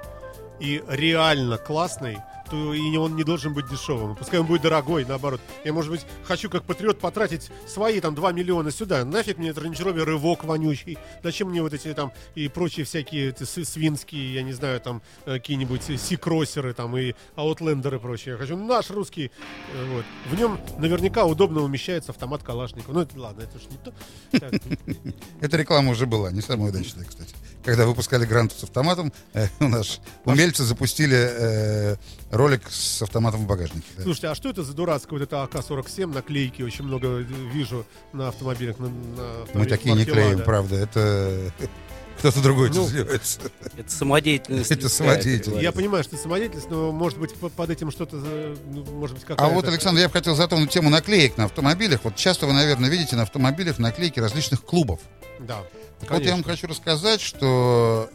и 0.62 0.82
реально 0.88 1.58
классный, 1.58 2.20
и 2.54 2.98
он 2.98 3.16
не 3.16 3.24
должен 3.24 3.54
быть 3.54 3.68
дешевым. 3.70 4.16
Пускай 4.16 4.40
он 4.40 4.46
будет 4.46 4.62
дорогой, 4.62 5.06
наоборот. 5.06 5.42
Я, 5.64 5.74
может 5.74 5.92
быть, 5.92 6.06
хочу 6.24 6.50
как 6.50 6.64
патриот 6.64 7.00
потратить 7.00 7.50
свои 7.68 8.00
там 8.00 8.16
2 8.16 8.32
миллиона 8.32 8.72
сюда. 8.72 9.04
Нафиг 9.06 9.38
мне 9.38 9.50
этот 9.50 9.64
Range 9.64 10.04
рывок 10.04 10.44
вонючий. 10.44 10.98
Зачем 11.24 11.50
мне 11.50 11.62
вот 11.62 11.74
эти 11.74 11.94
там 11.94 12.12
и 12.36 12.48
прочие 12.48 12.86
всякие 12.86 13.30
эти 13.30 13.44
свинские, 13.44 14.34
я 14.34 14.44
не 14.44 14.54
знаю, 14.54 14.80
там 14.82 15.02
э, 15.26 15.34
какие-нибудь 15.34 15.84
си-кроссеры 16.00 16.74
там 16.74 16.98
и 16.98 17.14
аутлендеры 17.36 17.98
и 17.98 18.00
прочее. 18.00 18.34
Я 18.34 18.38
хочу 18.38 18.58
наш 18.58 18.90
русский. 18.90 19.32
э, 19.74 19.94
Вот. 19.94 20.06
В 20.30 20.38
нем 20.38 20.60
наверняка 20.78 21.26
удобно 21.26 21.62
умещается 21.62 22.12
автомат 22.12 22.44
Калашникова. 22.44 22.94
Ну, 22.94 23.02
это 23.02 23.20
ладно, 23.20 23.42
это 23.42 23.58
уж 23.58 23.64
не 23.70 23.78
то. 23.78 23.94
Эта 25.42 25.58
реклама 25.58 25.92
уже 25.92 26.06
была, 26.06 26.32
не 26.32 26.42
самая 26.42 26.70
удачная, 26.70 27.06
кстати. 27.06 27.34
Когда 27.64 27.86
выпускали 27.86 28.26
грант 28.26 28.54
с 28.54 28.64
автоматом, 28.64 29.14
э, 29.34 29.48
у 29.60 29.68
нас 29.68 30.00
умельцы 30.26 30.64
запустили 30.64 31.18
э, 31.18 31.96
ролик 32.32 32.64
с 32.70 33.02
автоматом 33.02 33.42
в 33.42 33.48
багажнике. 33.48 33.88
да. 33.98 34.04
Слушайте, 34.04 34.28
а 34.30 34.36
что 34.36 34.50
это 34.50 34.64
за 34.64 34.74
дурацкая 34.74 35.20
вот 35.20 35.22
эта 35.24 35.44
АК-47 35.44 36.14
наклейки? 36.14 36.64
Очень 36.64 36.86
много 36.86 37.08
э, 37.08 37.24
вижу 37.24 37.86
на 38.14 38.30
автомобилях. 38.30 38.80
На, 38.80 38.88
на 38.88 39.46
Мы 39.54 39.66
такие 39.66 39.96
не 39.96 40.06
клеим, 40.06 40.34
«Лада». 40.34 40.44
правда. 40.44 40.76
Это 40.76 41.52
кто-то 42.22 42.42
другой 42.42 42.70
Ну, 42.70 42.86
занимается. 42.88 43.40
Это 43.78 43.92
самодеятельность. 43.92 44.72
Это 44.72 44.90
самодеятельность. 44.90 45.64
Я 45.64 45.72
понимаю, 45.72 46.04
что 46.04 46.16
это 46.16 46.24
самодеятельность, 46.24 46.70
но 46.70 46.92
может 46.92 47.18
быть 47.18 47.34
по- 47.36 47.50
под 47.50 47.70
этим 47.72 47.90
что-то, 47.92 48.20
за- 48.20 48.56
ну, 48.68 48.84
может 48.86 49.16
быть 49.16 49.24
А 49.26 49.28
какая-то... 49.28 49.54
вот, 49.56 49.68
Александр, 49.68 50.02
я 50.02 50.08
бы 50.08 50.14
хотел 50.14 50.36
затронуть 50.36 50.70
тему 50.70 50.90
наклеек 50.90 51.38
на 51.38 51.46
автомобилях. 51.46 52.02
Вот 52.04 52.16
часто 52.16 52.46
вы, 52.46 52.54
наверное, 52.54 52.90
видите 52.90 53.16
на 53.16 53.24
автомобилях 53.24 53.80
наклейки 53.80 54.20
различных 54.20 54.64
клубов. 54.64 55.00
Да, 55.40 55.64
Так 56.00 56.12
вот 56.12 56.22
я 56.24 56.32
вам 56.32 56.44
конечно. 56.44 56.52
хочу 56.52 56.68
рассказать, 56.68 57.22
что 57.22 58.10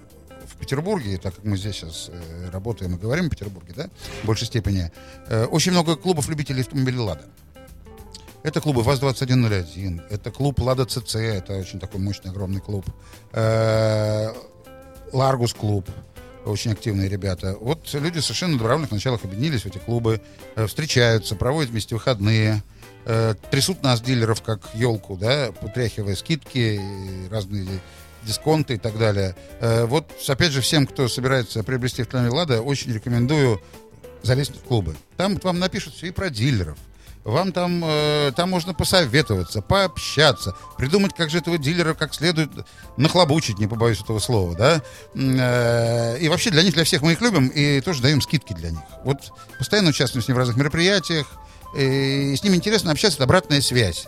в 0.47 0.57
Петербурге, 0.59 1.19
так 1.19 1.35
как 1.35 1.45
мы 1.45 1.57
здесь 1.57 1.75
сейчас 1.77 2.09
э, 2.09 2.51
работаем 2.51 2.95
и 2.95 2.99
говорим 2.99 3.27
о 3.27 3.31
Петербурге, 3.31 3.73
да, 3.77 3.91
в 4.23 4.27
большей 4.27 4.47
степени, 4.47 4.93
э, 5.29 5.45
очень 5.47 5.73
много 5.73 5.97
клубов 5.97 6.29
любителей 6.29 6.61
автомобилей 6.63 6.99
«Лада». 6.99 7.25
Это 8.47 8.61
клубы 8.61 8.85
ВАЗ-2101, 8.85 10.03
это 10.09 10.31
клуб 10.31 10.61
«Лада 10.61 10.85
ЦЦ», 10.85 11.17
это 11.17 11.55
очень 11.55 11.81
такой 11.81 11.99
мощный, 11.99 12.31
огромный 12.31 12.61
клуб. 12.61 12.87
Э, 13.33 14.33
«Ларгус 15.13 15.53
клуб», 15.53 15.91
очень 16.45 16.71
активные 16.71 17.09
ребята. 17.09 17.57
Вот 17.61 17.93
люди 17.93 18.21
совершенно 18.21 18.53
на 18.53 18.59
добровольных 18.59 18.93
началах 18.93 19.25
объединились 19.25 19.63
в 19.63 19.67
эти 19.67 19.79
клубы, 19.79 20.21
э, 20.55 20.69
встречаются, 20.69 21.35
проводят 21.35 21.73
вместе 21.73 21.97
выходные, 21.97 22.63
э, 23.05 23.35
трясут 23.51 23.83
нас, 23.83 24.01
дилеров, 24.01 24.43
как 24.43 24.61
елку, 24.75 25.17
да, 25.17 25.51
потряхивая 25.51 26.15
скидки 26.15 26.81
разные 27.29 27.67
дисконты 28.23 28.75
и 28.75 28.79
так 28.79 28.97
далее. 28.97 29.35
Вот, 29.61 30.09
опять 30.29 30.53
же, 30.53 30.61
всем, 30.61 30.87
кто 30.87 31.09
собирается 31.09 31.65
приобрести 31.65 32.03
автомобиль 32.03 32.31
«Лада», 32.31 32.63
очень 32.63 32.93
рекомендую 32.93 33.61
залезть 34.23 34.57
в 34.57 34.63
клубы. 34.63 34.95
Там 35.17 35.37
вам 35.43 35.59
напишут 35.59 35.95
все 35.95 36.07
и 36.07 36.11
про 36.13 36.31
дилеров, 36.31 36.79
вам 37.27 37.51
там, 37.51 37.83
э, 37.85 38.33
там 38.37 38.51
можно 38.51 38.73
посоветоваться, 38.73 39.61
пообщаться, 39.61 40.55
придумать, 40.79 41.13
как 41.15 41.29
же 41.29 41.39
этого 41.39 41.59
дилера 41.59 41.93
как 41.95 42.15
следует 42.15 42.51
нахлобучить, 42.97 43.59
не 43.59 43.67
побоюсь 43.67 44.01
этого 44.01 44.21
слова, 44.21 44.55
да. 44.55 44.83
Э, 45.15 46.19
и 46.19 46.29
вообще 46.29 46.51
для 46.51 46.63
них, 46.63 46.75
для 46.75 46.85
всех 46.85 47.03
мы 47.03 47.13
их 47.13 47.21
любим 47.21 47.49
и 47.49 47.81
тоже 47.81 48.01
даем 48.01 48.21
скидки 48.21 48.53
для 48.53 48.71
них. 48.71 48.81
Вот 49.05 49.33
постоянно 49.59 49.91
участвуем 49.91 50.23
с 50.23 50.29
ними 50.29 50.37
в 50.37 50.39
разных 50.39 50.57
мероприятиях, 50.57 51.27
и 51.77 52.35
с 52.37 52.45
ними 52.45 52.57
интересно 52.57 52.93
общаться, 52.93 53.17
это 53.17 53.25
обратная 53.25 53.61
связь. 53.61 54.07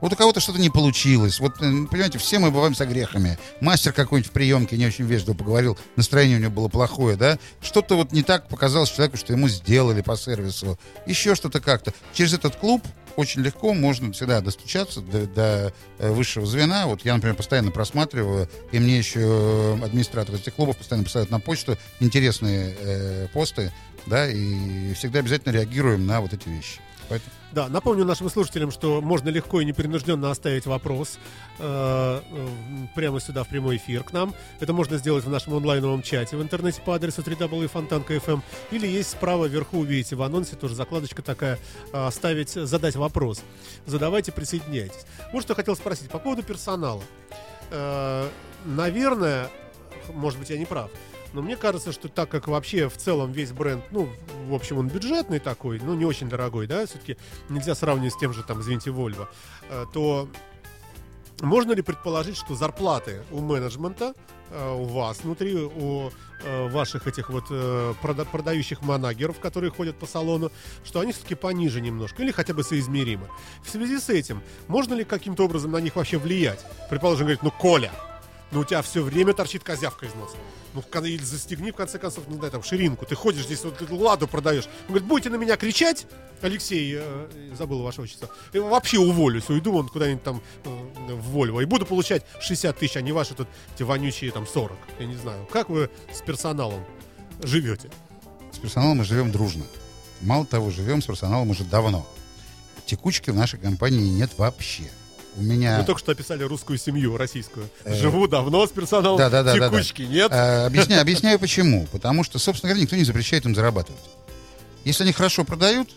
Вот 0.00 0.12
у 0.12 0.16
кого-то 0.16 0.40
что-то 0.40 0.60
не 0.60 0.70
получилось. 0.70 1.40
Вот, 1.40 1.56
э, 1.60 1.86
понимаете, 1.90 2.18
все 2.18 2.38
мы 2.38 2.50
бываем 2.50 2.74
со 2.74 2.86
грехами. 2.86 3.38
Мастер 3.60 3.92
какой-нибудь 3.92 4.30
в 4.30 4.32
приемке 4.32 4.76
не 4.76 4.86
очень 4.86 5.06
вежливо 5.06 5.34
поговорил, 5.34 5.78
настроение 5.96 6.38
у 6.38 6.40
него 6.40 6.52
было 6.52 6.68
плохое, 6.68 7.16
да? 7.16 7.38
Что-то 7.62 7.96
вот 7.96 8.12
не 8.12 8.22
так 8.22 8.48
показалось 8.48 8.90
человеку, 8.90 9.16
что 9.16 9.32
ему 9.32 9.48
сделали 9.48 10.02
по 10.02 10.16
сервису. 10.16 10.78
Еще 11.06 11.34
что-то 11.34 11.60
как-то. 11.60 11.94
Через 12.12 12.34
этот 12.34 12.56
клуб 12.56 12.82
очень 13.16 13.40
легко 13.40 13.72
можно 13.72 14.12
всегда 14.12 14.40
достучаться 14.40 15.00
до, 15.00 15.26
до 15.26 15.72
э, 15.98 16.10
высшего 16.12 16.46
звена. 16.46 16.86
Вот 16.86 17.04
я, 17.04 17.14
например, 17.14 17.34
постоянно 17.34 17.70
просматриваю, 17.70 18.48
и 18.72 18.78
мне 18.78 18.98
еще 18.98 19.78
администратор 19.82 20.34
этих 20.34 20.54
клубов 20.54 20.76
постоянно 20.76 21.04
присылают 21.04 21.30
на 21.30 21.40
почту 21.40 21.78
интересные 22.00 22.76
э, 22.78 23.28
посты, 23.32 23.72
да, 24.04 24.28
и 24.30 24.92
всегда 24.94 25.20
обязательно 25.20 25.52
реагируем 25.52 26.06
на 26.06 26.20
вот 26.20 26.32
эти 26.34 26.48
вещи. 26.48 26.80
Поэтому... 27.08 27.32
Да, 27.52 27.68
напомню 27.68 28.04
нашим 28.04 28.28
слушателям, 28.28 28.70
что 28.70 29.00
можно 29.00 29.28
легко 29.28 29.60
и 29.60 29.64
непринужденно 29.64 30.30
оставить 30.30 30.66
вопрос 30.66 31.18
э, 31.58 32.20
э, 32.22 32.48
прямо 32.94 33.20
сюда 33.20 33.44
в 33.44 33.48
прямой 33.48 33.76
эфир 33.76 34.02
к 34.02 34.12
нам. 34.12 34.34
Это 34.60 34.72
можно 34.72 34.98
сделать 34.98 35.24
в 35.24 35.30
нашем 35.30 35.54
онлайновом 35.54 36.02
чате 36.02 36.36
в 36.36 36.42
интернете 36.42 36.82
по 36.82 36.94
адресу 36.94 37.22
www.fontanka.fm 37.22 38.40
или 38.72 38.86
есть 38.86 39.10
справа 39.10 39.46
вверху, 39.46 39.78
увидите 39.78 40.16
в 40.16 40.22
анонсе, 40.22 40.56
тоже 40.56 40.74
закладочка 40.74 41.22
такая, 41.22 41.58
э, 41.92 42.06
оставить, 42.06 42.50
задать 42.50 42.96
вопрос. 42.96 43.42
Задавайте, 43.86 44.32
присоединяйтесь. 44.32 45.06
Вот 45.32 45.42
что 45.42 45.54
хотел 45.54 45.76
спросить 45.76 46.10
по 46.10 46.18
поводу 46.18 46.42
персонала. 46.42 47.02
Э, 47.70 48.28
наверное, 48.64 49.48
может 50.12 50.38
быть, 50.38 50.50
я 50.50 50.58
не 50.58 50.66
прав, 50.66 50.90
но 51.32 51.42
мне 51.42 51.56
кажется, 51.56 51.92
что 51.92 52.08
так 52.08 52.28
как 52.28 52.48
вообще 52.48 52.88
в 52.88 52.96
целом 52.96 53.32
весь 53.32 53.52
бренд, 53.52 53.84
ну, 53.90 54.08
в 54.48 54.54
общем, 54.54 54.78
он 54.78 54.88
бюджетный 54.88 55.38
такой, 55.38 55.80
ну, 55.80 55.94
не 55.94 56.04
очень 56.04 56.28
дорогой, 56.28 56.66
да, 56.66 56.86
все-таки 56.86 57.16
нельзя 57.48 57.74
сравнивать 57.74 58.14
с 58.14 58.18
тем 58.18 58.32
же, 58.32 58.42
там, 58.42 58.60
извините, 58.60 58.90
Volvo, 58.90 59.28
э, 59.68 59.84
то 59.92 60.28
можно 61.40 61.72
ли 61.72 61.82
предположить, 61.82 62.36
что 62.36 62.54
зарплаты 62.54 63.22
у 63.30 63.40
менеджмента, 63.40 64.14
э, 64.50 64.74
у 64.74 64.84
вас 64.84 65.22
внутри, 65.22 65.54
у 65.56 66.10
э, 66.44 66.68
ваших 66.68 67.06
этих 67.06 67.30
вот 67.30 67.48
продающих 68.00 68.82
манагеров, 68.82 69.38
которые 69.40 69.70
ходят 69.70 69.96
по 69.98 70.06
салону, 70.06 70.50
что 70.84 71.00
они 71.00 71.12
все-таки 71.12 71.34
пониже 71.34 71.80
немножко 71.80 72.22
или 72.22 72.30
хотя 72.30 72.54
бы 72.54 72.62
соизмеримы. 72.62 73.28
В 73.62 73.70
связи 73.70 73.98
с 73.98 74.08
этим, 74.08 74.42
можно 74.68 74.94
ли 74.94 75.04
каким-то 75.04 75.44
образом 75.44 75.72
на 75.72 75.78
них 75.78 75.96
вообще 75.96 76.18
влиять? 76.18 76.64
Предположим, 76.88 77.26
говорит, 77.26 77.42
ну, 77.42 77.50
Коля, 77.50 77.90
ну 78.52 78.60
у 78.60 78.64
тебя 78.64 78.80
все 78.82 79.02
время 79.02 79.32
торчит 79.32 79.62
козявка 79.62 80.06
из 80.06 80.14
носа 80.14 80.36
ну, 80.76 81.04
или 81.04 81.22
застегни, 81.22 81.70
в 81.70 81.74
конце 81.74 81.98
концов, 81.98 82.28
не 82.28 82.36
знаю, 82.36 82.50
там, 82.50 82.62
ширинку. 82.62 83.06
Ты 83.06 83.14
ходишь 83.14 83.44
здесь, 83.44 83.64
вот 83.64 83.80
ладу 83.90 84.26
продаешь. 84.28 84.64
Он 84.82 84.88
говорит, 84.88 85.08
будете 85.08 85.30
на 85.30 85.36
меня 85.36 85.56
кричать, 85.56 86.06
Алексей, 86.42 86.96
э, 86.98 87.28
забыл 87.56 87.82
ваше 87.82 88.02
отчество, 88.02 88.28
и 88.52 88.58
вообще 88.58 88.98
уволюсь, 88.98 89.48
уйду 89.48 89.72
вон 89.72 89.88
куда-нибудь 89.88 90.22
там 90.22 90.42
э, 90.64 91.14
в 91.14 91.30
Вольво, 91.30 91.60
и 91.60 91.64
буду 91.64 91.86
получать 91.86 92.24
60 92.40 92.78
тысяч, 92.78 92.96
а 92.96 93.00
не 93.00 93.12
ваши 93.12 93.34
тут 93.34 93.48
эти 93.74 93.82
вонючие 93.82 94.30
там 94.32 94.46
40. 94.46 94.76
Я 94.98 95.06
не 95.06 95.16
знаю. 95.16 95.46
Как 95.50 95.68
вы 95.68 95.90
с 96.12 96.20
персоналом 96.22 96.84
живете? 97.42 97.90
С 98.52 98.58
персоналом 98.58 98.98
мы 98.98 99.04
живем 99.04 99.32
дружно. 99.32 99.64
Мало 100.20 100.46
того, 100.46 100.70
живем 100.70 101.02
с 101.02 101.06
персоналом 101.06 101.50
уже 101.50 101.64
давно. 101.64 102.06
Текучки 102.86 103.30
в 103.30 103.34
нашей 103.34 103.58
компании 103.58 104.08
нет 104.08 104.30
вообще. 104.38 104.84
У 105.36 105.42
меня... 105.42 105.78
Вы 105.78 105.84
только 105.84 105.98
что 105.98 106.12
описали 106.12 106.42
русскую 106.44 106.78
семью, 106.78 107.16
российскую. 107.16 107.68
Э, 107.84 107.94
Живу 107.94 108.26
давно 108.26 108.66
с 108.66 108.70
персоналом, 108.70 109.18
да, 109.18 109.28
да, 109.28 109.42
да, 109.42 109.54
текучки 109.54 110.02
да, 110.02 110.08
да. 110.08 110.14
нет. 110.14 110.32
А, 110.32 110.66
объясняю, 110.66 111.02
объясняю 111.02 111.38
почему. 111.38 111.86
Потому 111.92 112.24
что, 112.24 112.38
собственно 112.38 112.70
говоря, 112.70 112.82
никто 112.82 112.96
не 112.96 113.04
запрещает 113.04 113.44
им 113.44 113.54
зарабатывать. 113.54 114.00
Если 114.84 115.02
они 115.02 115.12
хорошо 115.12 115.44
продают, 115.44 115.90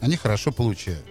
они 0.00 0.16
хорошо 0.16 0.52
получают. 0.52 1.04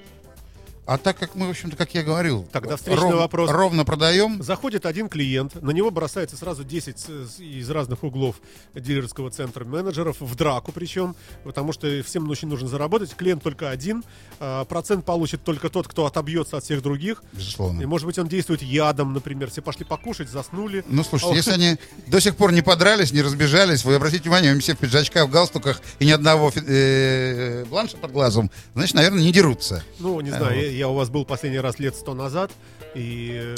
А 0.92 0.98
так 0.98 1.18
как 1.18 1.36
мы, 1.36 1.48
в 1.48 1.52
общем-то, 1.52 1.78
как 1.78 1.94
я 1.96 2.04
говорил, 2.04 2.46
Тогда 2.52 2.76
встречный 2.76 3.12
ров, 3.12 3.22
вопрос. 3.22 3.50
ровно 3.50 3.86
продаем. 3.86 4.44
Заходит 4.44 4.86
один 4.86 5.08
клиент, 5.08 5.56
на 5.62 5.72
него 5.72 5.90
бросается 5.90 6.36
сразу 6.36 6.66
10 6.66 7.40
из 7.40 7.70
разных 7.70 8.04
углов 8.04 8.42
дилерского 8.76 9.32
центра 9.32 9.64
менеджеров, 9.64 10.18
в 10.20 10.36
драку 10.36 10.74
причем, 10.74 11.16
потому 11.46 11.72
что 11.72 12.04
всем 12.04 12.30
очень 12.30 12.50
нужно 12.50 12.68
заработать. 12.68 13.16
Клиент 13.16 13.42
только 13.42 13.70
один, 13.70 14.04
а, 14.42 14.66
процент 14.66 15.06
получит 15.06 15.46
только 15.46 15.70
тот, 15.70 15.88
кто 15.88 16.06
отобьется 16.06 16.58
от 16.58 16.66
всех 16.66 16.82
других. 16.82 17.24
Безусловно. 17.32 17.82
И, 17.82 17.86
может 17.86 18.06
быть, 18.06 18.20
он 18.20 18.28
действует 18.28 18.62
ядом, 18.62 19.14
например. 19.14 19.50
Все 19.50 19.62
пошли 19.62 19.86
покушать, 19.86 20.28
заснули. 20.28 20.84
Ну, 20.90 21.06
слушайте, 21.06 21.34
а 21.34 21.38
если 21.38 21.52
они 21.52 21.78
до 22.08 22.20
сих 22.20 22.36
пор 22.36 22.52
не 22.52 22.64
подрались, 22.64 23.14
не 23.14 23.22
разбежались, 23.22 23.86
вы 23.86 23.96
обратите 23.96 24.24
внимание, 24.24 24.52
они 24.52 24.60
все 24.60 24.76
в 24.76 24.80
пиджачках, 24.80 25.30
в 25.30 25.32
галстуках 25.32 25.80
и 26.00 26.06
ни 26.06 26.12
одного 26.12 26.52
э, 26.54 27.64
бланша 27.70 27.96
под 27.96 28.12
глазом, 28.12 28.52
значит, 28.76 28.96
наверное, 28.96 29.24
не 29.24 29.32
дерутся. 29.32 29.86
Ну, 29.98 30.20
не 30.20 30.32
знаю, 30.32 30.81
я 30.82 30.90
у 30.90 30.96
вас 30.96 31.10
был 31.10 31.26
последний 31.26 31.60
раз 31.60 31.80
лет 31.80 31.96
сто 31.96 32.14
назад, 32.16 32.52
и 32.96 33.32
э, 33.36 33.56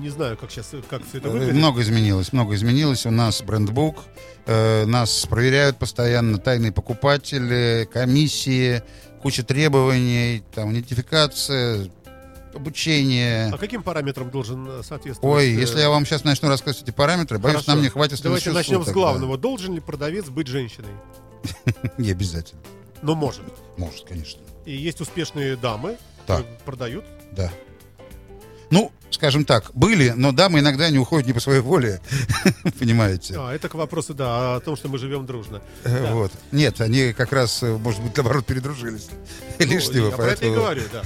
не 0.00 0.08
знаю, 0.08 0.38
как 0.38 0.50
сейчас, 0.50 0.72
как 0.88 1.06
все 1.06 1.18
это 1.18 1.28
э, 1.28 1.30
выглядит. 1.30 1.54
Много 1.54 1.82
изменилось, 1.82 2.32
много 2.32 2.54
изменилось. 2.54 3.04
У 3.04 3.10
нас 3.10 3.42
брендбук, 3.42 3.98
э, 4.46 4.86
нас 4.86 5.26
проверяют 5.26 5.78
постоянно 5.78 6.38
тайные 6.38 6.72
покупатели, 6.72 7.86
комиссии, 7.92 8.82
куча 9.20 9.42
требований, 9.42 10.42
там, 10.54 10.72
идентификация, 10.72 11.90
обучение. 12.54 13.50
А 13.52 13.58
каким 13.58 13.82
параметрам 13.82 14.30
должен 14.30 14.66
э, 14.66 14.82
соответствовать? 14.82 15.36
Ой, 15.36 15.50
если 15.50 15.80
я 15.80 15.90
вам 15.90 16.06
сейчас 16.06 16.24
начну 16.24 16.48
рассказывать 16.48 16.88
эти 16.88 16.94
параметры, 16.94 17.38
боюсь, 17.38 17.56
Хорошо. 17.56 17.72
нам 17.72 17.82
не 17.82 17.90
хватит 17.90 18.22
Давайте 18.22 18.50
начнем 18.50 18.78
суток, 18.78 18.92
с 18.92 18.94
главного. 18.94 19.36
Да. 19.36 19.42
Должен 19.42 19.74
ли 19.74 19.80
продавец 19.80 20.30
быть 20.30 20.46
женщиной? 20.46 20.92
Не 21.98 22.12
обязательно. 22.12 22.62
Но 23.02 23.14
может. 23.14 23.42
Может, 23.76 24.04
конечно. 24.04 24.40
И 24.64 24.76
есть 24.76 25.00
успешные 25.00 25.56
дамы, 25.56 25.98
да. 26.26 26.42
продают? 26.64 27.04
Да. 27.32 27.50
Ну, 28.70 28.90
скажем 29.10 29.44
так, 29.44 29.70
были, 29.74 30.10
но 30.16 30.32
дамы 30.32 30.60
иногда 30.60 30.88
не 30.90 30.98
уходят 30.98 31.26
не 31.26 31.32
по 31.32 31.40
своей 31.40 31.60
воле, 31.60 32.00
понимаете. 32.78 33.34
А, 33.36 33.52
это 33.52 33.68
к 33.68 33.74
вопросу, 33.74 34.14
да, 34.14 34.56
о 34.56 34.60
том, 34.60 34.76
что 34.76 34.88
мы 34.88 34.98
живем 34.98 35.26
дружно. 35.26 35.62
Э. 35.84 36.12
Вот. 36.12 36.32
Нет, 36.50 36.80
они 36.80 37.12
как 37.12 37.32
раз, 37.32 37.62
э, 37.62 37.76
может 37.76 38.02
быть, 38.02 38.16
наоборот, 38.16 38.46
передружились. 38.46 39.08
Ну, 39.58 39.66
Лишнего, 39.66 40.10
я 40.10 40.16
поэтому... 40.16 40.16
про 40.16 40.26
это 40.26 40.46
и 40.46 40.50
говорю, 40.50 40.82
да. 40.92 41.02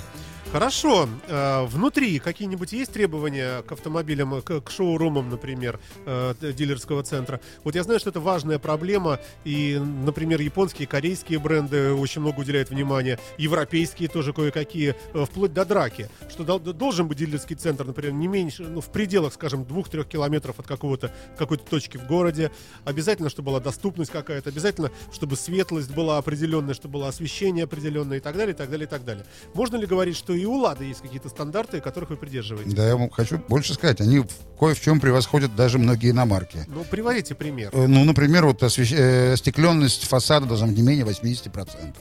Хорошо. 0.52 1.08
Э, 1.26 1.66
внутри 1.66 2.18
какие-нибудь 2.20 2.72
есть 2.72 2.92
требования 2.92 3.62
к 3.62 3.72
автомобилям, 3.72 4.40
к, 4.42 4.70
шоурумам, 4.70 5.28
например, 5.28 5.80
э, 6.06 6.34
дилерского 6.40 7.02
центра? 7.02 7.40
Вот 7.64 7.74
я 7.74 7.82
знаю, 7.82 7.98
что 7.98 8.10
это 8.10 8.20
важная 8.20 8.58
проблема, 8.58 9.18
и, 9.44 9.78
например, 9.78 10.40
японские, 10.40 10.86
корейские 10.86 11.40
бренды 11.40 11.92
очень 11.92 12.20
много 12.20 12.40
уделяют 12.40 12.70
внимания, 12.70 13.18
европейские 13.38 14.08
тоже 14.08 14.32
кое-какие, 14.32 14.94
э, 15.14 15.24
вплоть 15.24 15.52
до 15.52 15.64
драки. 15.64 16.08
Что 16.30 16.58
должен 16.58 17.08
быть 17.08 17.18
дилерский 17.18 17.56
центр, 17.56 17.84
например, 17.84 18.12
не 18.12 18.28
меньше, 18.28 18.62
ну, 18.62 18.80
в 18.80 18.90
пределах, 18.90 19.34
скажем, 19.34 19.64
двух-трех 19.64 20.06
километров 20.06 20.60
от 20.60 20.66
какого-то 20.66 21.12
какой-то 21.36 21.64
точки 21.64 21.96
в 21.96 22.06
городе. 22.06 22.52
Обязательно, 22.84 23.30
чтобы 23.30 23.46
была 23.46 23.60
доступность 23.60 24.12
какая-то, 24.12 24.50
обязательно, 24.50 24.92
чтобы 25.12 25.36
светлость 25.36 25.90
была 25.90 26.18
определенная, 26.18 26.74
чтобы 26.74 26.94
было 26.94 27.08
освещение 27.08 27.64
определенное 27.64 28.18
и 28.18 28.20
так 28.20 28.36
далее, 28.36 28.54
и 28.54 28.56
так 28.56 28.70
далее, 28.70 28.86
и 28.86 28.88
так 28.88 29.04
далее. 29.04 29.26
Можно 29.52 29.76
ли 29.76 29.86
говорить, 29.86 30.16
что 30.16 30.35
и 30.36 30.44
у 30.44 30.54
Лады 30.54 30.84
есть 30.84 31.00
какие-то 31.00 31.28
стандарты, 31.28 31.80
которых 31.80 32.10
вы 32.10 32.16
придерживаетесь. 32.16 32.74
Да, 32.74 32.86
я 32.86 32.96
вам 32.96 33.10
хочу 33.10 33.38
больше 33.48 33.74
сказать. 33.74 34.00
Они 34.00 34.24
кое 34.58 34.74
в 34.74 34.80
чем 34.80 35.00
превосходят 35.00 35.54
даже 35.56 35.78
многие 35.78 36.10
иномарки. 36.10 36.64
Ну, 36.68 36.84
приводите 36.84 37.34
пример. 37.34 37.70
Э, 37.72 37.86
ну, 37.86 38.04
например, 38.04 38.46
вот 38.46 38.62
освещ... 38.62 38.92
э, 38.92 39.32
остекленность 39.32 40.04
фасада 40.04 40.46
должна 40.46 40.68
быть 40.68 40.76
не 40.76 40.82
менее 40.82 41.04
80%. 41.04 41.94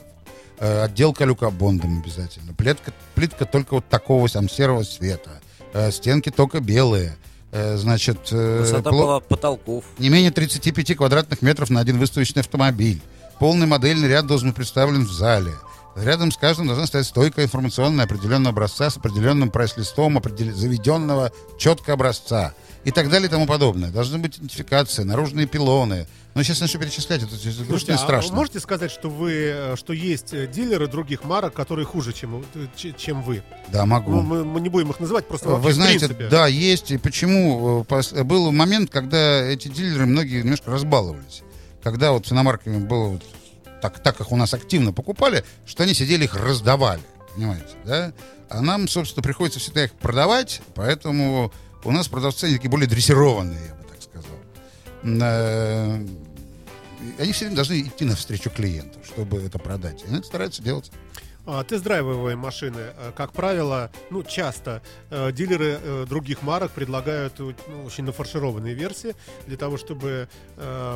Э, 0.58 0.84
отделка 0.84 1.24
люкобондом 1.24 2.00
обязательно. 2.02 2.54
Плитка, 2.54 2.92
плитка 3.14 3.44
только 3.44 3.74
вот 3.74 3.88
такого 3.88 4.28
там 4.28 4.48
серого 4.48 4.84
цвета. 4.84 5.30
Э, 5.72 5.90
стенки 5.90 6.30
только 6.30 6.60
белые. 6.60 7.16
Э, 7.52 7.76
значит, 7.76 8.28
э, 8.32 8.60
Высота 8.60 8.90
пло... 8.90 9.20
потолков. 9.20 9.84
Не 9.98 10.08
менее 10.08 10.30
35 10.30 10.96
квадратных 10.96 11.42
метров 11.42 11.70
на 11.70 11.80
один 11.80 11.98
выставочный 11.98 12.40
автомобиль. 12.40 13.00
Полный 13.38 13.66
модельный 13.66 14.08
ряд 14.08 14.26
должен 14.26 14.48
быть 14.48 14.56
представлен 14.56 15.04
в 15.04 15.12
зале 15.12 15.52
Рядом 15.96 16.30
с 16.30 16.36
каждым 16.36 16.66
должна 16.66 16.86
стоять 16.86 17.06
стойка 17.06 17.42
информационная 17.42 18.04
определенного 18.04 18.50
образца 18.50 18.90
с 18.90 18.98
определенным 18.98 19.50
прайс-листом 19.50 20.18
определен... 20.18 20.54
заведенного 20.54 21.32
четко 21.58 21.94
образца 21.94 22.52
и 22.84 22.90
так 22.90 23.08
далее 23.08 23.28
и 23.28 23.30
тому 23.30 23.46
подобное. 23.46 23.90
Должна 23.90 24.18
быть 24.18 24.36
идентификация, 24.36 25.06
наружные 25.06 25.46
пилоны. 25.46 26.06
Но 26.34 26.42
сейчас 26.42 26.60
начну 26.60 26.80
перечислять, 26.80 27.22
это 27.22 27.30
грустно 27.30 27.64
Слушайте, 27.64 27.92
и 27.92 27.94
а 27.94 27.98
страшно. 27.98 28.36
можете 28.36 28.60
сказать, 28.60 28.90
что 28.90 29.08
вы, 29.08 29.32
э, 29.32 29.76
что 29.76 29.94
есть 29.94 30.34
э, 30.34 30.46
дилеры 30.46 30.86
других 30.86 31.24
марок, 31.24 31.54
которые 31.54 31.86
хуже, 31.86 32.12
чем, 32.12 32.44
э, 32.54 32.92
чем 32.98 33.22
вы? 33.22 33.42
Да, 33.68 33.86
могу. 33.86 34.10
Ну, 34.10 34.20
мы, 34.20 34.44
мы 34.44 34.60
не 34.60 34.68
будем 34.68 34.90
их 34.90 35.00
называть, 35.00 35.26
просто 35.26 35.48
вообще 35.48 35.64
Вы 35.64 35.70
в 35.70 35.74
знаете, 35.74 36.08
да, 36.30 36.46
есть. 36.46 36.90
И 36.90 36.98
почему? 36.98 37.86
Был 38.24 38.52
момент, 38.52 38.90
когда 38.90 39.40
эти 39.40 39.68
дилеры 39.68 40.04
многие 40.04 40.42
немножко 40.42 40.70
разбаловались. 40.70 41.42
Когда 41.82 42.12
вот 42.12 42.26
с 42.26 42.32
иномарками 42.32 42.84
было 42.84 43.06
вот 43.06 43.22
так, 43.82 44.02
так 44.02 44.16
как 44.16 44.32
у 44.32 44.36
нас 44.36 44.54
активно 44.54 44.92
покупали, 44.92 45.44
что 45.66 45.82
они 45.84 45.94
сидели 45.94 46.24
их 46.24 46.34
раздавали. 46.34 47.02
Понимаете, 47.34 47.74
да? 47.84 48.12
А 48.48 48.60
нам, 48.62 48.88
собственно, 48.88 49.22
приходится 49.22 49.58
всегда 49.60 49.84
их 49.84 49.92
продавать, 49.94 50.62
поэтому 50.74 51.52
у 51.84 51.92
нас 51.92 52.08
продавцы 52.08 52.52
такие 52.52 52.70
более 52.70 52.88
дрессированные, 52.88 53.60
я 53.68 53.74
бы 53.74 53.84
так 53.84 54.02
сказал. 54.02 54.36
Э, 55.02 56.06
Они 57.18 57.32
все 57.32 57.44
время 57.44 57.56
должны 57.56 57.80
идти 57.82 58.04
навстречу 58.04 58.50
клиенту, 58.50 58.98
чтобы 59.04 59.42
это 59.42 59.58
продать. 59.58 60.02
И 60.04 60.12
они 60.12 60.22
стараются 60.22 60.62
делать. 60.62 60.90
А, 61.46 61.62
Тест-драйвовые 61.62 62.34
машины, 62.34 62.92
э, 62.96 63.12
как 63.16 63.32
правило, 63.32 63.90
ну, 64.10 64.24
часто 64.24 64.82
э, 65.10 65.30
дилеры 65.30 65.78
э, 65.80 66.06
других 66.08 66.42
марок 66.42 66.72
предлагают 66.72 67.38
ну, 67.38 67.54
очень 67.84 68.02
нафаршированные 68.04 68.74
версии 68.74 69.14
для 69.46 69.56
того, 69.56 69.76
чтобы 69.76 70.28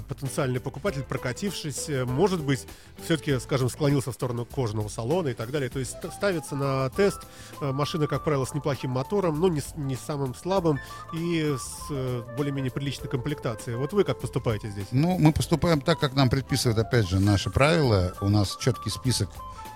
потенциальный 0.09 0.59
покупатель, 0.59 1.03
прокатившись, 1.03 1.88
может 2.07 2.42
быть, 2.42 2.66
все-таки, 3.05 3.38
скажем, 3.38 3.68
склонился 3.68 4.11
в 4.11 4.14
сторону 4.14 4.44
кожаного 4.44 4.88
салона 4.88 5.28
и 5.28 5.34
так 5.34 5.51
далее. 5.51 5.68
То 5.68 5.78
есть 5.78 5.92
ст- 5.92 6.12
ставится 6.12 6.57
на 6.57 6.88
тест 6.90 7.20
машина, 7.61 8.07
как 8.07 8.24
правило, 8.24 8.44
с 8.44 8.55
неплохим 8.55 8.90
мотором, 8.90 9.38
но 9.38 9.48
не, 9.48 9.62
не 9.76 9.96
самым 9.96 10.34
слабым 10.34 10.80
и 11.12 11.57
с 11.59 11.88
более-менее 12.36 12.70
приличной 12.72 13.09
комплектацией. 13.09 13.76
Вот 13.76 13.92
вы 13.92 14.05
как 14.05 14.18
поступаете 14.18 14.70
здесь? 14.70 14.86
Ну, 14.92 15.18
мы 15.18 15.32
поступаем 15.32 15.80
так, 15.80 16.01
как 16.01 16.14
нам 16.14 16.30
предписывают, 16.30 16.78
опять 16.78 17.09
же, 17.09 17.20
наши 17.20 17.51
правила. 17.51 18.14
У 18.20 18.28
нас 18.28 18.57
четкий 18.57 18.90
список 18.90 19.28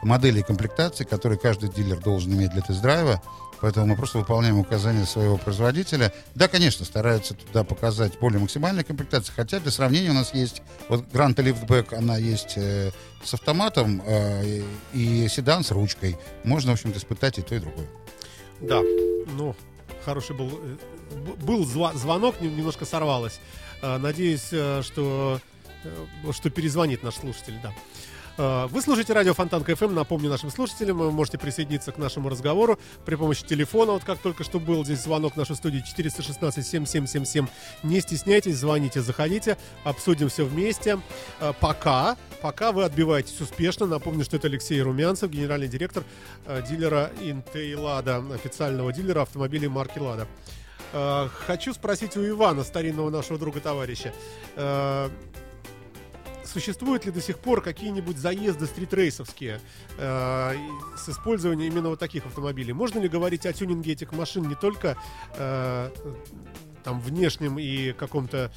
моделей 0.05 0.43
комплектации, 0.43 1.05
которые 1.05 1.39
каждый 1.39 1.69
дилер 1.71 1.99
должен 2.01 2.33
иметь 2.33 2.51
для 2.53 2.63
тест-драйва. 2.63 3.23
Поэтому 3.61 3.87
мы 3.87 3.97
просто 3.97 4.19
выполняем 4.19 4.59
указания 4.59 5.07
своего 5.07 5.39
производителя. 5.39 6.13
Да, 6.35 6.49
конечно, 6.49 6.85
стараются 6.85 7.35
туда 7.35 7.65
показать 7.65 8.19
более 8.19 8.39
максимальные 8.41 8.85
комплектации. 8.85 9.33
Хотя 9.35 9.59
для 9.61 9.71
сравнения 9.71 10.11
у 10.11 10.15
нас 10.15 10.35
есть 10.35 10.61
вот 10.89 11.05
Grand 11.13 11.35
Liftback, 11.35 11.95
она 11.95 12.19
есть 12.19 12.55
э, 12.57 12.91
с 13.23 13.33
автоматом 13.33 14.03
э, 14.05 14.63
и 14.93 15.29
седан 15.29 15.65
с 15.65 15.71
ручкой. 15.71 16.19
Можно, 16.43 16.73
в 16.73 16.75
общем-то, 16.75 16.99
испытать 16.99 17.39
и 17.39 17.43
то, 17.43 17.55
и 17.55 17.59
другое. 17.59 17.87
Да, 18.61 18.81
ну, 19.39 19.57
хороший 20.05 20.37
был, 20.37 20.51
э, 20.63 20.77
был 21.43 21.65
звонок, 21.65 22.41
нем- 22.43 22.57
немножко 22.57 22.85
сорвалось. 22.85 23.41
Э, 23.81 23.97
Надеюсь, 23.97 24.49
э, 24.53 24.83
что, 24.83 25.41
что 26.33 26.51
перезвонит 26.51 27.03
наш 27.03 27.15
слушатель, 27.15 27.59
да. 27.63 27.73
Э, 28.37 28.67
Вы 28.69 28.81
слушаете 28.83 29.13
радио 29.13 29.35
Фонтан 29.35 29.63
КФМ. 29.63 29.95
Напомню 29.95 30.29
нашим 30.29 30.51
слушателям, 30.51 30.99
вы 30.99 31.13
можете 31.13 31.39
присоединиться 31.39 31.93
к 31.93 31.99
нашему 31.99 32.29
разговору 32.29 32.79
при 33.05 33.15
помощи 33.15 33.45
телефона. 33.45 33.93
Вот 33.93 34.05
как 34.05 34.19
только 34.19 34.45
что 34.45 34.59
был 34.59 34.85
здесь 34.85 35.01
звонок 35.03 35.35
в 35.35 35.37
нашу 35.37 35.55
студию 35.55 35.83
416-7777. 35.85 37.49
Не 37.83 38.01
стесняйтесь, 38.01 38.57
звоните, 38.57 39.03
заходите, 39.03 39.57
обсудим 39.85 40.29
все 40.29 40.45
вместе. 40.45 40.99
Э, 41.41 41.53
Пока, 41.61 42.17
пока 42.43 42.73
вы 42.73 42.85
отбиваетесь 42.85 43.41
успешно. 43.41 43.87
Напомню, 43.87 44.25
что 44.25 44.37
это 44.37 44.49
Алексей 44.49 44.81
Румянцев, 44.83 45.31
генеральный 45.31 45.69
директор 45.69 46.03
э, 46.47 46.63
дилера 46.69 47.11
Интейлада, 47.21 48.17
официального 48.35 48.93
дилера 48.93 49.23
автомобилей 49.23 49.69
марки 49.69 49.99
Лада. 49.99 50.27
Хочу 51.47 51.75
спросить 51.75 52.17
у 52.17 52.25
Ивана, 52.25 52.63
старинного 52.63 53.11
нашего 53.11 53.37
друга-товарища, 53.37 54.13
существуют 56.45 57.05
ли 57.07 57.13
до 57.13 57.21
сих 57.21 57.39
пор 57.39 57.63
какие-нибудь 57.63 58.19
заезды 58.19 58.67
стритрейсовские 58.67 59.61
э, 59.99 60.55
с 60.97 61.09
использованием 61.09 61.73
именно 61.73 61.89
вот 61.89 61.99
таких 61.99 62.27
автомобилей? 62.27 62.73
Можно 62.73 63.01
ли 63.01 63.09
говорить 63.09 63.47
о 63.47 63.53
тюнинге 63.53 63.93
этих 63.93 64.13
машин 64.13 64.49
не 64.49 64.55
только 64.55 64.97
э, 65.37 65.91
там 66.83 67.01
внешнем 67.01 67.59
и 67.59 67.93
каком-то, 67.93 68.51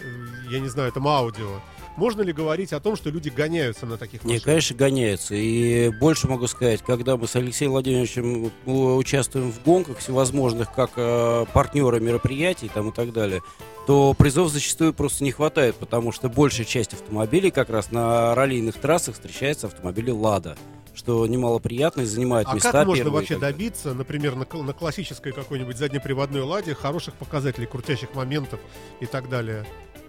э, 0.00 0.26
я 0.50 0.60
не 0.60 0.68
знаю, 0.68 0.92
там 0.92 1.06
аудио? 1.08 1.60
Можно 1.96 2.22
ли 2.22 2.32
говорить 2.32 2.72
о 2.72 2.80
том, 2.80 2.96
что 2.96 3.10
люди 3.10 3.28
гоняются 3.28 3.86
на 3.86 3.98
таких 3.98 4.24
машинах? 4.24 4.44
конечно, 4.44 4.76
гоняются. 4.76 5.34
И 5.34 5.90
больше 6.00 6.26
могу 6.26 6.46
сказать, 6.46 6.82
когда 6.82 7.16
мы 7.16 7.26
с 7.26 7.36
Алексеем 7.36 7.72
Владимировичем 7.72 8.46
э, 8.46 8.70
участвуем 8.70 9.52
в 9.52 9.62
гонках 9.62 9.98
всевозможных, 9.98 10.72
как 10.72 10.92
э, 10.96 11.44
партнеры 11.52 12.00
мероприятий 12.00 12.70
там, 12.72 12.88
и 12.88 12.92
так 12.92 13.12
далее, 13.12 13.42
то 13.86 14.14
призов 14.14 14.50
зачастую 14.50 14.94
просто 14.94 15.24
не 15.24 15.32
хватает, 15.32 15.74
потому 15.76 16.12
что 16.12 16.28
большая 16.28 16.64
часть 16.64 16.94
автомобилей 16.94 17.50
как 17.50 17.68
раз 17.68 17.90
на 17.90 18.34
раллийных 18.34 18.76
трассах 18.76 19.14
встречается 19.14 19.66
автомобили 19.66 20.10
«Лада», 20.10 20.56
что 20.94 21.26
немало 21.26 21.58
приятно 21.58 22.02
и 22.02 22.04
занимает 22.04 22.46
А 22.48 22.54
места 22.54 22.72
как 22.72 22.86
можно 22.86 23.10
вообще 23.10 23.38
добиться, 23.38 23.92
например, 23.92 24.34
на, 24.34 24.46
на 24.62 24.72
классической 24.72 25.32
какой-нибудь 25.32 25.76
заднеприводной 25.76 26.42
ладе 26.42 26.74
хороших 26.74 27.14
показателей, 27.14 27.66
крутящих 27.66 28.14
моментов 28.14 28.60
и 29.00 29.06
так 29.06 29.28
далее? 29.28 29.66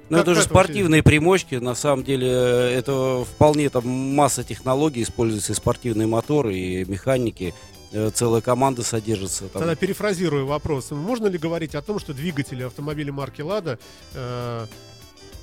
Ну, 0.10 0.18
это 0.18 0.32
же 0.32 0.42
вообще? 0.42 0.50
спортивные 0.50 1.02
примочки. 1.04 1.56
На 1.56 1.76
самом 1.76 2.04
деле, 2.04 2.28
э, 2.30 2.78
это 2.78 3.24
вполне 3.26 3.70
там 3.70 3.88
масса 3.88 4.44
технологий, 4.44 5.04
используются 5.04 5.54
и 5.54 5.56
спортивные 5.56 6.08
моторы, 6.08 6.56
и 6.56 6.86
механики. 6.86 7.54
Э, 7.94 8.10
Целая 8.14 8.42
команда 8.42 8.84
содержится. 8.84 9.46
Там. 9.48 9.62
Тогда 9.62 9.76
перефразирую 9.76 10.46
вопрос. 10.46 10.92
Можно 10.92 11.28
ли 11.28 11.38
говорить 11.38 11.76
о 11.76 11.82
том, 11.82 12.00
что 12.00 12.14
двигатели 12.14 12.64
автомобилей 12.64 13.12
марки 13.12 13.42
«Лада» 13.42 13.80
э, 14.14 14.66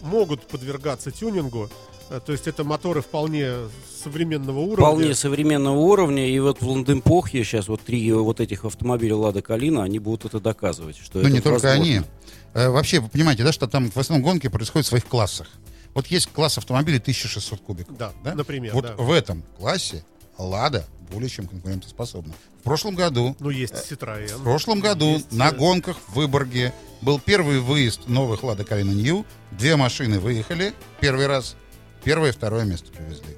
могут 0.02 0.42
подвергаться 0.42 1.10
тюнингу? 1.10 1.70
Э, 2.10 2.20
То 2.24 2.32
есть 2.32 2.48
это 2.48 2.64
моторы 2.64 3.02
вполне 3.02 3.52
современного 4.02 4.58
уровня. 4.58 4.76
Вполне 4.84 5.14
современного 5.14 5.78
уровня. 5.78 6.28
И 6.28 6.38
вот 6.40 6.60
в 6.60 6.66
Лонденпохе 6.68 7.44
сейчас 7.44 7.68
вот 7.68 7.82
три 7.82 8.12
вот 8.12 8.40
этих 8.40 8.64
автомобиля 8.64 9.14
Лада 9.16 9.42
Калина, 9.42 9.84
они 9.84 10.00
будут 10.00 10.24
это 10.26 10.40
доказывать. 10.40 10.96
Что 10.98 11.18
Но 11.18 11.28
это 11.28 11.30
не 11.30 11.40
только 11.40 11.66
возможно. 11.66 11.82
они. 11.82 12.00
Э, 12.54 12.68
Вообще, 12.68 13.00
вы 13.00 13.08
понимаете, 13.08 13.44
да, 13.44 13.52
что 13.52 13.66
там 13.66 13.90
в 13.90 13.96
основном 13.96 14.28
гонки 14.28 14.48
происходят 14.48 14.86
в 14.86 14.88
своих 14.88 15.06
классах. 15.06 15.48
Вот 15.94 16.06
есть 16.08 16.28
класс 16.32 16.58
автомобилей 16.58 16.98
1600 16.98 17.60
кубиков. 17.60 17.96
Да, 17.96 18.12
да? 18.24 18.34
например, 18.34 18.72
Вот 18.74 18.84
да. 18.84 18.94
в 18.96 19.10
этом 19.10 19.42
классе 19.58 20.04
Лада 20.38 20.84
более 21.10 21.28
чем 21.28 21.46
конкурентоспособна. 21.48 22.32
В 22.60 22.62
прошлом 22.62 22.94
году, 22.94 23.36
Ну, 23.40 23.50
есть 23.50 23.74
Citroёn. 23.74 24.38
в 24.38 24.42
прошлом 24.44 24.80
году 24.80 25.14
Есть, 25.14 25.32
на 25.32 25.48
э, 25.48 25.52
гонках 25.54 25.96
в 26.08 26.14
Выборге 26.14 26.72
был 27.00 27.18
первый 27.18 27.58
выезд 27.60 28.06
новых 28.08 28.42
Лада 28.44 28.64
Калина 28.64 28.92
Нью. 28.92 29.26
Две 29.50 29.74
машины 29.76 30.20
выехали 30.20 30.72
первый 31.00 31.26
раз. 31.26 31.56
Первое 32.04 32.30
и 32.30 32.32
второе 32.32 32.64
место 32.64 32.92
привезли. 32.92 33.36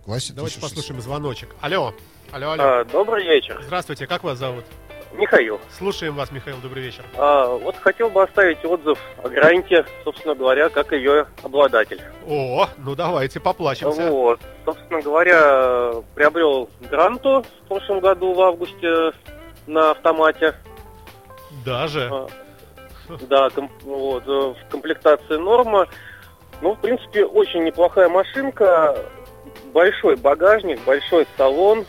В 0.00 0.04
классе 0.04 0.32
Давайте 0.32 0.56
1600. 0.56 0.60
послушаем 0.62 1.02
звоночек. 1.02 1.50
Алло. 1.60 1.94
Алло, 2.30 2.52
алло. 2.52 2.62
А, 2.64 2.84
добрый 2.84 3.24
вечер. 3.26 3.60
Здравствуйте, 3.66 4.06
как 4.06 4.24
вас 4.24 4.38
зовут? 4.38 4.64
Михаил. 5.14 5.60
Слушаем 5.76 6.14
вас, 6.14 6.30
Михаил, 6.32 6.56
добрый 6.62 6.82
вечер. 6.82 7.04
А, 7.16 7.46
вот 7.46 7.76
хотел 7.76 8.08
бы 8.10 8.22
оставить 8.22 8.64
отзыв 8.64 8.98
о 9.22 9.28
гранте, 9.28 9.84
собственно 10.04 10.34
говоря, 10.34 10.68
как 10.68 10.92
ее 10.92 11.26
обладатель. 11.42 12.00
О, 12.26 12.66
ну 12.78 12.94
давайте 12.94 13.38
поплачемся. 13.40 14.10
Вот. 14.10 14.40
Собственно 14.64 15.02
говоря, 15.02 15.92
приобрел 16.14 16.70
гранту 16.90 17.44
в 17.64 17.68
прошлом 17.68 18.00
году 18.00 18.32
в 18.32 18.40
августе 18.40 19.12
на 19.66 19.90
автомате. 19.92 20.54
Даже. 21.64 22.08
А, 22.10 22.26
Да, 23.28 23.50
ком- 23.50 23.70
вот, 23.82 24.22
э, 24.26 24.30
в 24.30 24.56
комплектации 24.70 25.36
норма. 25.36 25.86
Ну, 26.62 26.74
в 26.74 26.80
принципе, 26.80 27.26
очень 27.26 27.64
неплохая 27.64 28.08
машинка. 28.08 28.96
Большой 29.74 30.16
багажник, 30.16 30.80
большой 30.84 31.26
салон. 31.36 31.84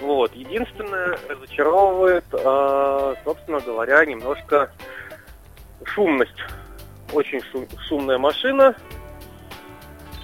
Вот. 0.00 0.34
Единственное, 0.34 1.18
разочаровывает, 1.28 2.24
а, 2.32 3.14
собственно 3.24 3.60
говоря, 3.60 4.04
немножко 4.04 4.70
шумность. 5.84 6.36
Очень 7.12 7.40
шу- 7.50 7.66
шумная 7.88 8.18
машина. 8.18 8.74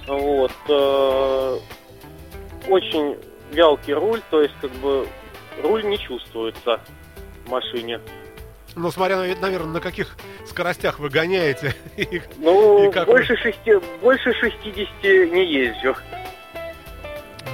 Вот. 0.07 0.51
э, 0.69 1.57
Очень 2.67 3.17
вялкий 3.51 3.93
руль, 3.93 4.21
то 4.31 4.41
есть 4.41 4.55
как 4.61 4.71
бы 4.71 5.07
руль 5.61 5.83
не 5.85 5.97
чувствуется 5.99 6.79
в 7.45 7.49
машине. 7.49 7.99
Ну, 8.75 8.91
смотря, 8.91 9.17
наверное, 9.17 9.73
на 9.73 9.79
каких 9.79 10.15
скоростях 10.47 10.99
вы 10.99 11.09
гоняете. 11.09 11.73
Ну, 12.37 12.91
как 12.91 13.05
больше, 13.07 13.35
шести, 13.37 13.71
больше 14.01 14.33
60 14.33 15.03
не 15.31 15.45
езжу. 15.45 15.95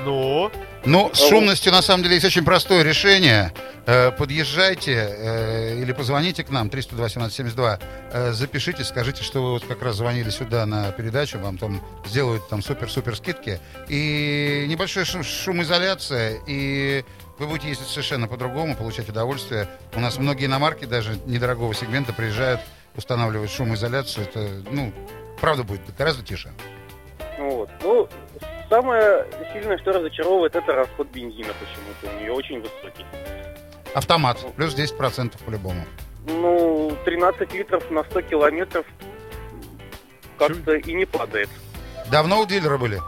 Ну, 0.05 0.49
Ну, 0.84 1.11
с 1.13 1.29
шумностью, 1.29 1.71
на 1.71 1.84
самом 1.84 2.01
деле, 2.01 2.15
есть 2.15 2.25
очень 2.25 2.43
простое 2.43 2.82
решение. 2.82 3.53
Э, 3.86 4.11
подъезжайте 4.11 4.93
э, 4.93 5.79
или 5.79 5.91
позвоните 5.91 6.43
к 6.43 6.49
нам 6.49 6.69
302-1772, 6.69 7.79
э, 8.11 8.32
запишите, 8.32 8.84
скажите, 8.84 9.23
что 9.23 9.43
вы 9.43 9.51
вот 9.51 9.65
как 9.65 9.84
раз 9.84 9.97
звонили 9.97 10.32
сюда 10.32 10.65
на 10.65 10.91
передачу, 10.91 11.38
вам 11.38 11.59
там 11.59 11.82
сделают 12.05 12.49
там 12.49 12.63
супер-супер 12.63 13.15
скидки. 13.15 13.59
И 13.89 14.65
небольшая 14.67 15.05
шум- 15.05 15.23
шумоизоляция, 15.23 16.39
и 16.47 17.05
вы 17.38 17.45
будете 17.45 17.69
ездить 17.69 17.88
совершенно 17.88 18.27
по-другому, 18.27 18.75
получать 18.75 19.07
удовольствие. 19.07 19.67
У 19.95 19.99
нас 19.99 20.17
многие 20.17 20.45
иномарки 20.45 20.86
даже 20.86 21.15
недорогого 21.27 21.75
сегмента 21.75 22.11
приезжают, 22.11 22.59
устанавливают 22.95 23.51
шумоизоляцию. 23.51 24.25
Это, 24.25 24.47
ну, 24.71 24.91
правда 25.39 25.63
будет 25.63 25.82
гораздо 25.95 26.23
тише. 26.23 26.51
Вот. 27.38 27.69
Ну, 27.84 28.09
самое 28.72 29.26
сильное, 29.51 29.78
что 29.80 29.91
разочаровывает, 29.91 30.55
это 30.55 30.72
расход 30.72 31.07
бензина 31.09 31.53
почему-то. 31.59 32.15
У 32.15 32.22
нее 32.22 32.32
очень 32.32 32.61
высокий. 32.61 33.05
Автомат, 33.93 34.38
плюс 34.55 34.74
10% 34.74 35.43
по-любому. 35.45 35.84
Ну, 36.26 36.95
13 37.03 37.53
литров 37.53 37.91
на 37.91 38.03
100 38.05 38.22
километров 38.22 38.86
как-то 40.38 40.76
и 40.76 40.93
не 40.93 41.05
падает. 41.05 41.49
Давно 42.09 42.39
у 42.39 42.45
дилера 42.45 42.78
были? 42.78 42.99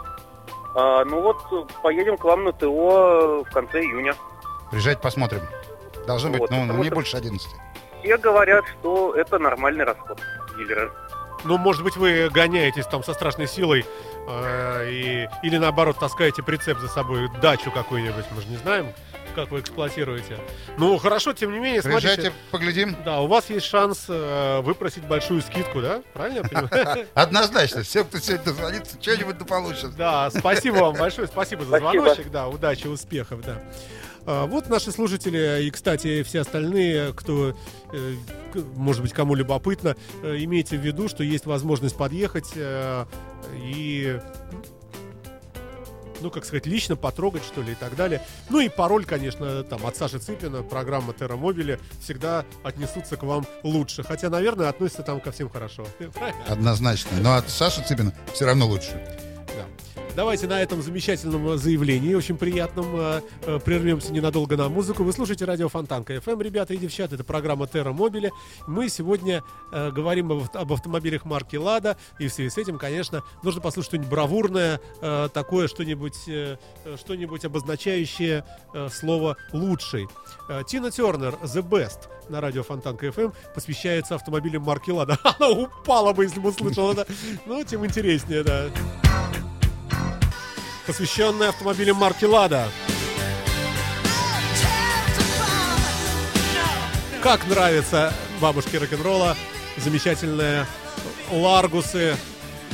А, 0.75 1.05
ну 1.05 1.21
вот, 1.21 1.71
поедем 1.81 2.17
к 2.17 2.23
вам 2.25 2.43
на 2.43 2.51
ТО 2.51 3.45
в 3.47 3.53
конце 3.53 3.79
июня. 3.79 4.15
Приезжайте, 4.69 5.01
посмотрим. 5.01 5.41
Должно 6.05 6.31
быть, 6.31 6.41
Вот, 6.41 6.51
ну, 6.51 6.57
ну, 6.57 6.61
потому 6.63 6.83
не 6.83 6.89
больше 6.89 7.15
11. 7.15 7.47
Все 8.01 8.17
говорят, 8.17 8.65
что 8.79 9.15
это 9.15 9.39
нормальный 9.39 9.85
расход 9.85 10.19
дилера. 10.57 10.91
Ну, 11.45 11.57
может 11.57 11.83
быть, 11.83 11.95
вы 11.95 12.29
гоняетесь 12.29 12.85
там 12.87 13.03
со 13.03 13.13
страшной 13.13 13.47
силой 13.47 13.85
э, 14.27 14.89
и, 14.91 15.29
или 15.43 15.57
наоборот 15.57 15.99
таскаете 15.99 16.43
прицеп 16.43 16.79
за 16.79 16.87
собой, 16.87 17.29
дачу 17.41 17.71
какую-нибудь, 17.71 18.25
мы 18.35 18.41
же 18.41 18.47
не 18.47 18.57
знаем, 18.57 18.87
как 19.35 19.51
вы 19.51 19.59
эксплуатируете. 19.59 20.37
Ну, 20.77 20.97
хорошо, 20.97 21.33
тем 21.33 21.51
не 21.51 21.59
менее, 21.59 21.81
смотрите. 21.81 22.15
Приезжайте, 22.15 22.33
поглядим. 22.51 22.95
Да, 23.03 23.21
у 23.21 23.27
вас 23.27 23.49
есть 23.49 23.65
шанс 23.65 24.05
э, 24.07 24.61
выпросить 24.61 25.03
большую 25.05 25.41
скидку, 25.41 25.81
да? 25.81 26.01
Правильно 26.13 26.37
я 26.37 26.43
понимаю? 26.43 27.07
Однозначно, 27.13 27.83
все, 27.83 28.03
кто 28.03 28.19
сегодня 28.19 28.45
дозвонится, 28.45 29.01
что-нибудь 29.01 29.37
да 29.37 29.45
получит. 29.45 29.95
Да, 29.95 30.29
спасибо 30.29 30.75
вам 30.75 30.95
большое, 30.95 31.27
спасибо 31.27 31.65
за 31.65 31.79
звоночек, 31.79 32.29
да, 32.31 32.47
удачи, 32.47 32.87
успехов, 32.87 33.41
да. 33.41 33.61
А, 34.25 34.45
Вот 34.45 34.69
наши 34.69 34.91
слушатели 34.91 35.63
и, 35.63 35.71
кстати, 35.71 36.23
все 36.23 36.41
остальные, 36.41 37.13
кто, 37.13 37.55
э, 37.91 38.15
может 38.75 39.01
быть, 39.01 39.13
кому 39.13 39.35
любопытно, 39.35 39.95
э, 40.21 40.37
имейте 40.39 40.77
в 40.77 40.81
виду, 40.81 41.09
что 41.09 41.23
есть 41.23 41.45
возможность 41.45 41.97
подъехать 41.97 42.51
э, 42.55 43.05
и, 43.53 44.19
ну, 46.21 46.31
как 46.31 46.45
сказать, 46.45 46.65
лично 46.65 46.95
потрогать, 46.95 47.43
что 47.43 47.61
ли, 47.61 47.73
и 47.73 47.75
так 47.75 47.95
далее. 47.97 48.21
Ну 48.49 48.61
и 48.61 48.69
пароль, 48.69 49.03
конечно, 49.03 49.63
там, 49.63 49.85
от 49.85 49.97
Саши 49.97 50.19
Цыпина, 50.19 50.63
программа 50.63 51.11
Mobile, 51.11 51.79
всегда 52.01 52.45
отнесутся 52.63 53.17
к 53.17 53.23
вам 53.23 53.45
лучше. 53.63 54.03
Хотя, 54.03 54.29
наверное, 54.29 54.69
относятся 54.69 55.03
там 55.03 55.19
ко 55.19 55.31
всем 55.31 55.49
хорошо. 55.49 55.85
Однозначно. 56.47 57.11
Но 57.19 57.35
от 57.35 57.49
Саши 57.49 57.83
Цыпина 57.83 58.13
все 58.33 58.45
равно 58.45 58.67
лучше. 58.67 58.91
Да. 59.47 59.92
Давайте 60.15 60.45
на 60.45 60.61
этом 60.61 60.79
замечательном 60.83 61.47
э, 61.49 61.57
заявлении, 61.57 62.13
очень 62.13 62.37
приятном, 62.37 62.85
э, 62.95 63.21
э, 63.47 63.59
прервемся 63.59 64.13
ненадолго 64.13 64.55
на 64.55 64.69
музыку. 64.69 65.03
Вы 65.03 65.11
слушаете 65.11 65.45
радио 65.45 65.69
Фонтанка 65.69 66.13
FM, 66.13 66.43
ребята 66.43 66.75
и 66.75 66.77
девчата. 66.77 67.15
Это 67.15 67.23
программа 67.23 67.65
Терра 67.65 67.93
Мобиле. 67.93 68.31
Мы 68.67 68.89
сегодня 68.89 69.43
говорим 69.71 70.31
об, 70.31 70.43
авто- 70.43 70.59
об 70.59 70.71
автомобилях 70.71 71.25
марки 71.25 71.55
Лада. 71.55 71.97
И 72.19 72.27
в 72.27 72.33
связи 72.33 72.51
с 72.51 72.57
этим, 72.59 72.77
конечно, 72.77 73.23
нужно 73.41 73.59
послушать 73.59 73.89
что-нибудь 73.89 74.09
бравурное, 74.09 74.79
такое 75.33 75.67
что-нибудь, 75.67 76.15
что-нибудь 76.99 77.45
обозначающее 77.45 78.45
слово 78.91 79.37
лучший. 79.51 80.07
Тина 80.67 80.91
Тернер, 80.91 81.37
The 81.41 81.67
Best 81.67 82.09
на 82.29 82.41
радио 82.41 82.63
Фонтанка 82.63 83.07
FM 83.07 83.33
посвящается 83.55 84.15
автомобилям 84.15 84.63
марки 84.63 84.91
Лада. 84.91 85.17
Она 85.23 85.49
упала 85.49 86.13
бы, 86.13 86.23
если 86.23 86.39
бы 86.39 86.49
услышала 86.49 86.93
это. 86.93 87.07
Ну, 87.45 87.63
тем 87.63 87.85
интереснее, 87.85 88.43
да 88.43 88.69
посвященная 90.85 91.49
автомобилям 91.49 91.97
марки 91.97 92.25
Лада. 92.25 92.67
Как 97.21 97.47
нравится 97.47 98.13
бабушке 98.41 98.79
рок-н-ролла 98.79 99.35
замечательные 99.77 100.65
Ларгусы 101.31 102.15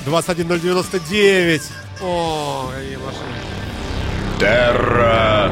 21099. 0.05 1.61
О, 2.01 2.71
какие 2.75 2.95
машины. 2.97 4.39
Терра 4.39 5.51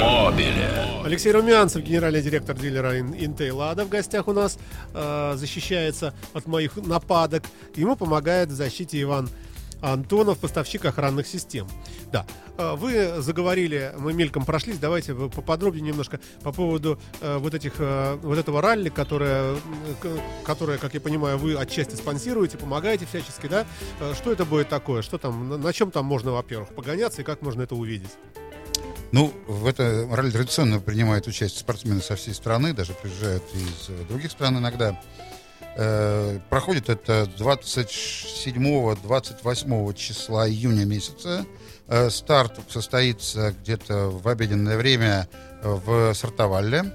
Мобиле. 0.00 0.70
Алексей 1.04 1.32
Румянцев, 1.32 1.82
генеральный 1.82 2.22
директор 2.22 2.54
дилера 2.56 2.98
Ин- 3.00 3.12
Intel 3.14 3.52
Лада 3.52 3.84
в 3.84 3.88
гостях 3.88 4.28
у 4.28 4.32
нас, 4.32 4.58
э, 4.94 5.34
защищается 5.36 6.14
от 6.34 6.46
моих 6.46 6.76
нападок. 6.76 7.42
Ему 7.74 7.96
помогает 7.96 8.48
в 8.50 8.54
защите 8.54 9.00
Иван 9.02 9.28
Антонов, 9.80 10.38
поставщик 10.38 10.84
охранных 10.84 11.26
систем. 11.26 11.68
Да, 12.12 12.26
э, 12.56 12.74
вы 12.76 13.20
заговорили, 13.22 13.92
мы 13.98 14.12
мельком 14.12 14.44
прошлись, 14.44 14.78
давайте 14.78 15.14
поподробнее 15.14 15.82
немножко 15.84 16.20
по 16.42 16.52
поводу 16.52 16.98
э, 17.20 17.36
вот 17.38 17.54
этих, 17.54 17.74
э, 17.78 18.18
вот 18.22 18.38
этого 18.38 18.60
ралли, 18.60 18.88
которое, 18.88 19.54
к- 20.00 20.44
которое, 20.44 20.78
как 20.78 20.94
я 20.94 21.00
понимаю, 21.00 21.38
вы 21.38 21.54
отчасти 21.54 21.94
спонсируете, 21.94 22.58
помогаете 22.58 23.06
всячески, 23.06 23.46
да? 23.46 23.66
Э, 24.00 24.14
Что 24.14 24.32
это 24.32 24.44
будет 24.44 24.68
такое? 24.68 25.02
Что 25.02 25.18
там, 25.18 25.60
на, 25.60 25.72
чем 25.72 25.90
там 25.90 26.04
можно, 26.06 26.32
во-первых, 26.32 26.70
погоняться 26.74 27.22
и 27.22 27.24
как 27.24 27.42
можно 27.42 27.62
это 27.62 27.74
увидеть? 27.74 28.10
Ну, 29.10 29.32
в 29.46 29.66
это 29.66 30.06
ралли 30.10 30.30
традиционно 30.30 30.80
принимают 30.80 31.26
участие 31.26 31.60
спортсмены 31.60 32.02
со 32.02 32.14
всей 32.16 32.34
страны, 32.34 32.74
даже 32.74 32.92
приезжают 32.92 33.42
из 33.54 33.88
э, 33.88 34.04
других 34.08 34.30
стран 34.30 34.58
иногда. 34.58 35.00
Э, 35.76 36.38
Проходит 36.50 36.88
это 36.88 37.28
27-28 37.38 39.94
числа 39.94 40.48
июня 40.48 40.84
месяца. 40.84 41.46
Э, 41.86 42.10
Старт 42.10 42.58
состоится 42.68 43.54
где-то 43.62 44.10
в 44.10 44.26
обеденное 44.28 44.76
время 44.76 45.28
в 45.62 46.12
Сартовале. 46.14 46.92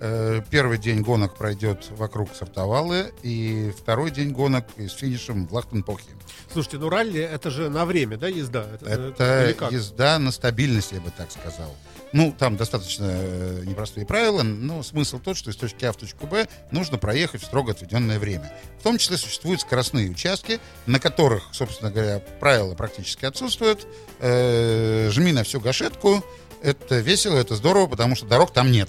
Э, 0.00 0.40
Первый 0.50 0.78
день 0.78 1.02
гонок 1.02 1.36
пройдет 1.36 1.86
вокруг 1.90 2.34
Сартовалы, 2.34 3.12
и 3.22 3.72
второй 3.76 4.10
день 4.10 4.30
гонок 4.30 4.64
с 4.76 4.92
финишем 4.92 5.46
в 5.46 5.54
Лахтенпохе. 5.54 6.10
Слушайте, 6.52 6.78
ну 6.78 6.88
ралли 6.88 7.20
это 7.20 7.50
же 7.50 7.68
на 7.68 7.84
время, 7.84 8.16
да, 8.16 8.28
езда? 8.28 8.66
Это 8.80 9.54
как? 9.58 9.72
езда 9.72 10.18
на 10.18 10.30
стабильность, 10.30 10.92
я 10.92 11.00
бы 11.00 11.10
так 11.10 11.30
сказал. 11.30 11.74
Ну, 12.12 12.34
там 12.36 12.56
достаточно 12.56 13.06
э, 13.06 13.62
непростые 13.66 14.06
правила, 14.06 14.42
но 14.42 14.82
смысл 14.82 15.18
тот, 15.18 15.36
что 15.36 15.50
из 15.50 15.56
точки 15.56 15.84
А 15.84 15.92
в 15.92 15.96
точку 15.96 16.26
Б 16.26 16.48
нужно 16.70 16.96
проехать 16.96 17.42
в 17.42 17.44
строго 17.44 17.72
отведенное 17.72 18.18
время. 18.18 18.52
В 18.78 18.82
том 18.82 18.96
числе 18.96 19.18
существуют 19.18 19.60
скоростные 19.60 20.10
участки, 20.10 20.58
на 20.86 21.00
которых, 21.00 21.44
собственно 21.52 21.90
говоря, 21.90 22.20
правила 22.40 22.74
практически 22.74 23.26
отсутствуют. 23.26 23.86
Э, 24.20 25.10
жми 25.10 25.32
на 25.32 25.44
всю 25.44 25.60
гашетку. 25.60 26.24
Это 26.62 26.98
весело, 26.98 27.36
это 27.36 27.54
здорово, 27.54 27.86
потому 27.86 28.16
что 28.16 28.26
дорог 28.26 28.52
там 28.52 28.72
нет. 28.72 28.88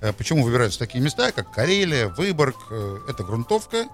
Э, 0.00 0.12
Почему 0.12 0.42
выбираются 0.42 0.80
такие 0.80 1.02
места, 1.02 1.30
как 1.30 1.52
Карелия, 1.52 2.08
Выборг? 2.08 2.56
Это 3.08 3.22
грунтовка, 3.22 3.86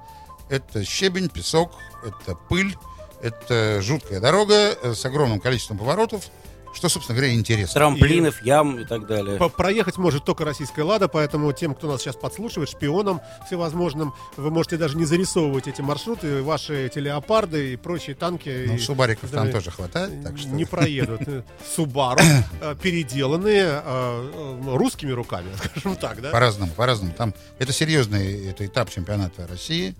это 0.49 0.83
щебень, 0.83 1.29
песок, 1.29 1.73
это 2.07 2.35
пыль, 2.49 2.75
это 3.21 3.83
жуткая 3.83 4.21
дорога 4.21 4.95
с 4.95 5.05
огромным 5.05 5.41
количеством 5.41 5.77
поворотов, 5.77 6.31
что, 6.79 6.89
собственно 6.89 7.17
говоря, 7.19 7.35
интересно. 7.35 7.75
Трамплинов, 7.75 8.41
ям 8.43 8.79
и 8.79 8.85
так 8.85 9.07
далее. 9.07 9.37
Проехать 9.51 9.99
может 9.99 10.25
только 10.25 10.45
российская 10.45 10.83
«Лада», 10.83 11.09
поэтому 11.09 11.53
тем, 11.53 11.75
кто 11.75 11.89
нас 11.89 12.03
сейчас 12.03 12.15
подслушивает, 12.15 12.71
шпионам 12.71 13.21
всевозможным, 13.47 14.15
вы 14.37 14.51
можете 14.51 14.77
даже 14.77 14.97
не 14.97 15.05
зарисовывать 15.05 15.67
эти 15.67 15.81
маршруты, 15.81 16.41
ваши 16.43 16.87
эти 16.87 17.01
леопарды 17.01 17.73
и 17.73 17.77
прочие 17.77 18.15
танки. 18.15 18.65
Ну, 18.69 18.75
и- 18.75 18.79
субариков 18.79 19.29
там 19.31 19.51
тоже 19.51 19.73
хватает, 19.73 20.23
так 20.23 20.39
что... 20.39 20.49
Не 20.49 20.65
проедут. 20.65 21.21
Субару, 21.77 22.21
э, 22.61 22.77
переделанные 22.81 23.65
э, 23.65 23.81
э, 23.85 24.77
русскими 24.77 25.11
руками, 25.11 25.49
скажем 25.71 25.97
так, 25.97 26.21
да? 26.23 26.31
По-разному, 26.31 26.71
по-разному. 26.73 27.13
Там 27.13 27.35
это 27.59 27.73
серьезный 27.73 28.47
это 28.49 28.65
этап 28.65 28.89
чемпионата 28.91 29.49
России. 29.49 29.97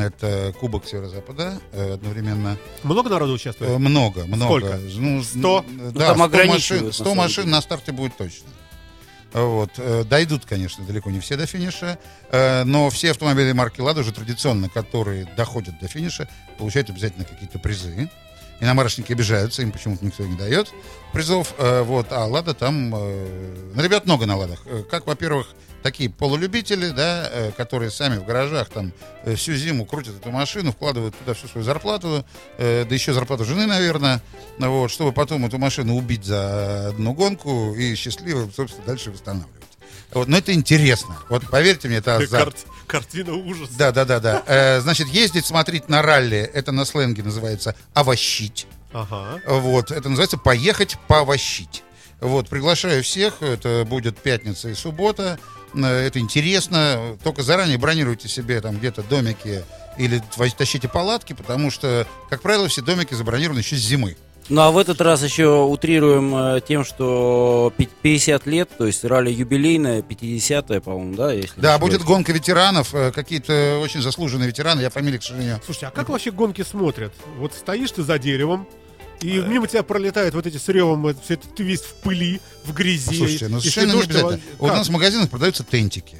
Это 0.00 0.54
Кубок 0.58 0.86
Северо-Запада 0.86 1.60
э, 1.72 1.94
одновременно. 1.94 2.56
Много 2.82 3.10
народу 3.10 3.32
Э, 3.32 3.34
участвует? 3.34 3.78
Много, 3.78 4.24
много. 4.26 4.44
Сколько? 4.60 4.78
Ну, 4.96 5.22
Сто? 5.22 5.64
н- 5.68 5.92
Да, 5.92 6.06
там 6.08 6.16
100 6.16 6.24
ограничивают, 6.24 6.60
машин, 6.60 6.86
на 6.86 6.92
100 6.92 7.04
самом 7.04 7.16
машин 7.18 7.50
на 7.50 7.60
старте 7.62 7.92
будет 7.92 8.16
точно. 8.16 8.48
Вот. 9.32 9.70
э, 9.78 10.04
Дойдут, 10.04 10.44
конечно, 10.44 10.84
далеко 10.84 11.10
не 11.10 11.20
все 11.20 11.36
до 11.36 11.46
финиша, 11.46 11.98
э, 12.30 12.64
но 12.64 12.90
все 12.90 13.10
автомобили 13.12 13.52
марки 13.52 13.80
«Лада» 13.80 14.00
уже 14.00 14.12
традиционно, 14.12 14.68
которые 14.68 15.26
доходят 15.36 15.78
до 15.80 15.88
финиша, 15.88 16.28
получают 16.58 16.90
обязательно 16.90 17.24
какие-то 17.24 17.58
призы. 17.58 18.10
Иномарочники 18.60 19.10
обижаются, 19.12 19.62
им 19.62 19.72
почему-то 19.72 20.04
никто 20.04 20.24
не 20.24 20.36
дает 20.36 20.70
призов. 21.12 21.54
э, 21.58 21.82
Вот. 21.82 22.06
А 22.12 22.26
«Лада» 22.26 22.54
там... 22.54 22.94
э, 22.94 23.72
Ну, 23.74 23.82
ребят 23.82 24.04
много 24.06 24.26
на 24.26 24.36
«Ладах». 24.36 24.62
Э, 24.66 24.82
Как, 24.90 25.06
во-первых, 25.06 25.48
такие 25.82 26.08
полулюбители, 26.10 26.90
да, 26.90 27.28
э, 27.30 27.52
которые 27.56 27.90
сами 27.90 28.18
в 28.18 28.24
гаражах 28.24 28.68
там 28.70 28.92
э, 29.24 29.34
всю 29.34 29.54
зиму 29.54 29.84
крутят 29.84 30.16
эту 30.16 30.30
машину, 30.30 30.72
вкладывают 30.72 31.16
туда 31.18 31.34
всю 31.34 31.48
свою 31.48 31.64
зарплату, 31.64 32.24
э, 32.58 32.84
да 32.88 32.94
еще 32.94 33.12
зарплату 33.12 33.44
жены, 33.44 33.66
наверное, 33.66 34.22
вот, 34.58 34.90
чтобы 34.90 35.12
потом 35.12 35.44
эту 35.46 35.58
машину 35.58 35.96
убить 35.96 36.24
за 36.24 36.88
одну 36.88 37.12
гонку 37.14 37.74
и 37.74 37.94
счастливо, 37.94 38.50
собственно, 38.54 38.86
дальше 38.86 39.10
восстанавливать. 39.10 39.50
Вот, 40.12 40.28
но 40.28 40.36
это 40.38 40.52
интересно. 40.52 41.16
Вот 41.30 41.48
поверьте 41.50 41.88
мне, 41.88 41.96
это 41.98 42.16
азарт. 42.16 42.54
Карт- 42.54 42.66
Картина 42.86 43.34
ужаса. 43.34 43.72
Да, 43.78 43.92
да, 43.92 44.04
да, 44.04 44.20
да. 44.20 44.42
Э, 44.46 44.80
значит, 44.80 45.08
ездить, 45.08 45.46
смотреть 45.46 45.88
на 45.88 46.02
ралли, 46.02 46.38
это 46.38 46.70
на 46.72 46.84
сленге 46.84 47.22
называется 47.22 47.74
овощить. 47.94 48.66
Ага. 48.92 49.40
Вот, 49.46 49.90
это 49.90 50.10
называется 50.10 50.36
поехать 50.36 50.98
поовощить. 51.08 51.82
Вот, 52.20 52.48
приглашаю 52.50 53.02
всех, 53.02 53.42
это 53.42 53.84
будет 53.88 54.18
пятница 54.18 54.68
и 54.68 54.74
суббота. 54.74 55.38
Э, 55.74 56.06
Это 56.06 56.18
интересно. 56.18 57.16
Только 57.22 57.42
заранее 57.42 57.78
бронируйте 57.78 58.28
себе 58.28 58.60
там 58.60 58.76
где-то 58.78 59.02
домики 59.02 59.62
или 59.98 60.22
тащите 60.56 60.88
палатки, 60.88 61.32
потому 61.32 61.70
что, 61.70 62.06
как 62.30 62.40
правило, 62.42 62.68
все 62.68 62.82
домики 62.82 63.14
забронированы 63.14 63.58
еще 63.60 63.76
с 63.76 63.80
зимы. 63.80 64.16
Ну 64.48 64.60
а 64.60 64.70
в 64.72 64.78
этот 64.78 65.00
раз 65.00 65.22
еще 65.22 65.62
утрируем 65.62 66.34
э, 66.34 66.60
тем, 66.66 66.84
что 66.84 67.72
пи- 67.76 67.88
50 68.02 68.46
лет, 68.46 68.68
то 68.76 68.86
есть 68.86 69.04
ралли 69.04 69.30
юбилейное, 69.30 70.02
50-е, 70.02 70.80
по-моему, 70.80 71.14
да? 71.14 71.32
Если 71.32 71.60
Да, 71.60 71.78
будет 71.78 72.02
гонка 72.02 72.32
ветеранов, 72.32 72.92
э, 72.92 73.12
какие-то 73.12 73.78
очень 73.80 74.02
заслуженные 74.02 74.48
ветераны, 74.48 74.80
я 74.80 74.90
фамилии, 74.90 75.18
к 75.18 75.22
сожалению. 75.22 75.60
Слушайте, 75.64 75.86
а 75.86 75.90
как 75.92 76.08
вообще 76.08 76.32
гонки 76.32 76.62
смотрят? 76.62 77.12
Вот 77.38 77.54
стоишь 77.54 77.92
ты 77.92 78.02
за 78.02 78.18
деревом, 78.18 78.66
и 79.22 79.38
Э. 79.38 79.46
мимо 79.46 79.66
тебя 79.66 79.82
пролетают 79.82 80.34
вот 80.34 80.46
эти 80.46 80.56
с 80.58 80.68
ревом, 80.68 81.16
все 81.24 81.34
это 81.34 81.48
ты 81.48 81.62
весь 81.62 81.80
в 81.80 81.94
пыли, 81.96 82.40
в 82.64 82.72
грязи. 82.72 83.16
Слушайте, 83.16 83.48
ну 83.48 83.60
совершенно 83.60 83.92
не 83.92 84.02
обязательно. 84.02 84.40
Вот 84.58 84.66
у 84.66 84.68
как? 84.68 84.76
нас 84.78 84.88
в 84.88 84.90
магазинах 84.90 85.30
продаются 85.30 85.64
тентики. 85.64 86.16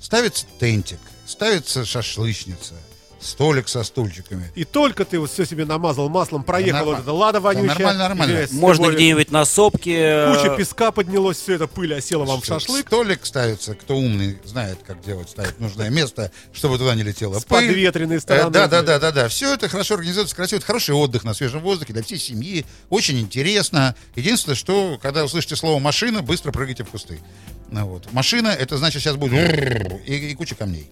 Ставится 0.00 0.46
тентик, 0.58 0.98
ставится 1.26 1.84
шашлычница, 1.84 2.74
столик 3.22 3.68
со 3.68 3.82
стульчиками. 3.84 4.50
И 4.54 4.64
только 4.64 5.04
ты 5.04 5.18
вот 5.18 5.30
все 5.30 5.44
себе 5.46 5.64
намазал 5.64 6.08
маслом, 6.08 6.42
проехал 6.42 6.84
вот 6.86 6.98
это 7.00 7.12
лада 7.12 7.40
вонючая. 7.40 7.68
нормально, 7.68 7.98
нормально. 8.08 8.30
извиняюсь, 8.32 8.52
Можно 8.52 8.90
где-нибудь 8.90 9.30
на 9.30 9.44
сопке. 9.44 10.26
Куча 10.34 10.52
э, 10.52 10.56
песка 10.56 10.90
поднялось, 10.90 11.38
все 11.38 11.54
это 11.54 11.66
пыль 11.66 11.94
осела 11.94 12.24
вам 12.24 12.40
в 12.40 12.44
шашлык. 12.44 12.86
Столик 12.86 13.24
ставится, 13.24 13.74
кто 13.74 13.96
умный, 13.96 14.38
знает, 14.44 14.78
как 14.86 15.00
делать, 15.02 15.30
ставить 15.30 15.58
нужное 15.60 15.90
место, 15.90 16.30
чтобы 16.52 16.78
туда 16.78 16.94
не 16.94 17.02
летело 17.02 17.38
С 17.38 17.44
пыль. 17.44 17.68
подветренной 17.68 18.16
Э, 18.16 18.20
стороны. 18.20 18.50
Да, 18.50 18.66
да, 18.68 18.82
да, 18.82 18.98
да, 18.98 19.12
да. 19.12 19.28
Все 19.28 19.54
это 19.54 19.68
хорошо 19.68 19.94
организуется, 19.94 20.34
красиво. 20.36 20.58
Это 20.58 20.66
хороший 20.66 20.94
отдых 20.94 21.24
на 21.24 21.34
свежем 21.34 21.60
воздухе 21.60 21.92
для 21.92 22.02
всей 22.02 22.18
семьи. 22.18 22.64
Очень 22.90 23.20
интересно. 23.20 23.94
Единственное, 24.16 24.56
что 24.56 24.98
когда 25.00 25.24
услышите 25.24 25.56
слово 25.56 25.78
машина, 25.78 26.22
быстро 26.22 26.52
прыгайте 26.52 26.84
в 26.84 26.88
кусты. 26.90 27.20
Ну, 27.70 27.86
вот. 27.86 28.12
Машина, 28.12 28.48
это 28.48 28.76
значит, 28.76 29.00
сейчас 29.02 29.16
будет 29.16 29.32
и, 30.06 30.30
и 30.30 30.34
куча 30.34 30.54
камней. 30.54 30.90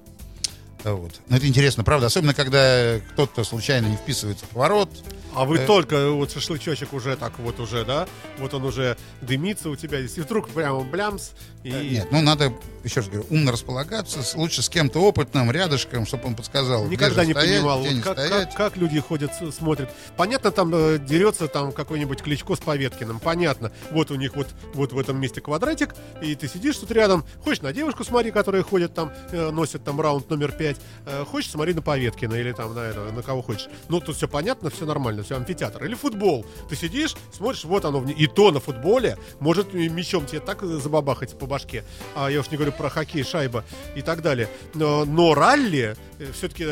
Вот. 0.84 1.20
Но 1.28 1.36
это 1.36 1.46
интересно, 1.46 1.84
правда? 1.84 2.06
Особенно, 2.06 2.34
когда 2.34 3.00
кто-то 3.12 3.44
случайно 3.44 3.86
не 3.86 3.96
вписывается 3.96 4.46
в 4.46 4.48
поворот. 4.50 4.90
А 5.34 5.44
вы 5.44 5.58
Э. 5.58 5.66
только 5.66 6.10
вот 6.10 6.32
шашлычочек 6.32 6.92
уже 6.92 7.16
так 7.16 7.38
вот 7.38 7.60
уже, 7.60 7.84
да? 7.84 8.06
Вот 8.38 8.54
он 8.54 8.64
уже 8.64 8.96
дымится 9.20 9.70
у 9.70 9.76
тебя. 9.76 9.98
Если 9.98 10.20
вдруг 10.20 10.48
прямо 10.48 10.80
блямс 10.80 11.30
и... 11.62 11.70
Нет, 11.70 12.08
ну 12.10 12.20
надо, 12.22 12.52
еще 12.84 13.00
раз 13.00 13.08
говорю, 13.08 13.26
умно 13.30 13.52
располагаться, 13.52 14.20
лучше 14.38 14.62
с 14.62 14.68
кем-то 14.68 15.00
опытным, 15.00 15.50
рядышком, 15.50 16.06
чтобы 16.06 16.26
он 16.28 16.34
подсказал, 16.34 16.86
Никогда 16.86 17.24
не 17.24 17.32
стоять, 17.32 17.58
понимал, 17.58 17.78
вот 17.80 17.90
не 17.90 18.00
как, 18.00 18.18
стоять. 18.18 18.48
как, 18.54 18.56
как 18.72 18.76
люди 18.76 18.98
ходят, 19.00 19.32
смотрят. 19.56 19.90
Понятно, 20.16 20.50
там 20.50 20.70
э, 20.74 20.98
дерется 20.98 21.48
там 21.48 21.72
какой-нибудь 21.72 22.22
Кличко 22.22 22.54
с 22.56 22.60
Поветкиным, 22.60 23.20
понятно. 23.20 23.72
Вот 23.90 24.10
у 24.10 24.14
них 24.14 24.34
вот, 24.36 24.48
вот 24.74 24.92
в 24.92 24.98
этом 24.98 25.20
месте 25.20 25.40
квадратик, 25.40 25.94
и 26.22 26.34
ты 26.34 26.48
сидишь 26.48 26.76
тут 26.78 26.90
рядом, 26.92 27.24
хочешь 27.44 27.62
на 27.62 27.72
девушку 27.72 28.04
смотри, 28.04 28.30
которая 28.30 28.62
ходит 28.62 28.94
там, 28.94 29.12
э, 29.30 29.50
носит 29.50 29.84
там 29.84 30.00
раунд 30.00 30.28
номер 30.30 30.52
пять, 30.52 30.78
э, 31.06 31.24
хочешь 31.24 31.50
смотри 31.50 31.74
на 31.74 31.82
Поветкина 31.82 32.34
или 32.34 32.52
там 32.52 32.74
на 32.74 32.90
на 32.90 33.22
кого 33.22 33.42
хочешь. 33.42 33.68
Ну, 33.88 34.00
тут 34.00 34.16
все 34.16 34.26
понятно, 34.28 34.70
все 34.70 34.86
нормально, 34.86 35.19
все 35.22 35.36
амфитеатр. 35.36 35.84
Или 35.84 35.94
футбол. 35.94 36.46
Ты 36.68 36.76
сидишь, 36.76 37.14
смотришь, 37.32 37.64
вот 37.64 37.84
оно, 37.84 38.04
и 38.08 38.26
то 38.26 38.50
на 38.50 38.60
футболе 38.60 39.16
может 39.38 39.72
мячом 39.74 40.26
тебе 40.26 40.40
так 40.40 40.62
забабахать 40.62 41.38
по 41.38 41.46
башке. 41.46 41.84
А 42.14 42.30
я 42.30 42.40
уж 42.40 42.50
не 42.50 42.56
говорю 42.56 42.72
про 42.72 42.90
хоккей, 42.90 43.24
шайба 43.24 43.64
и 43.94 44.02
так 44.02 44.22
далее. 44.22 44.48
Но, 44.74 45.04
но 45.04 45.34
ралли 45.34 45.96
все-таки 46.34 46.64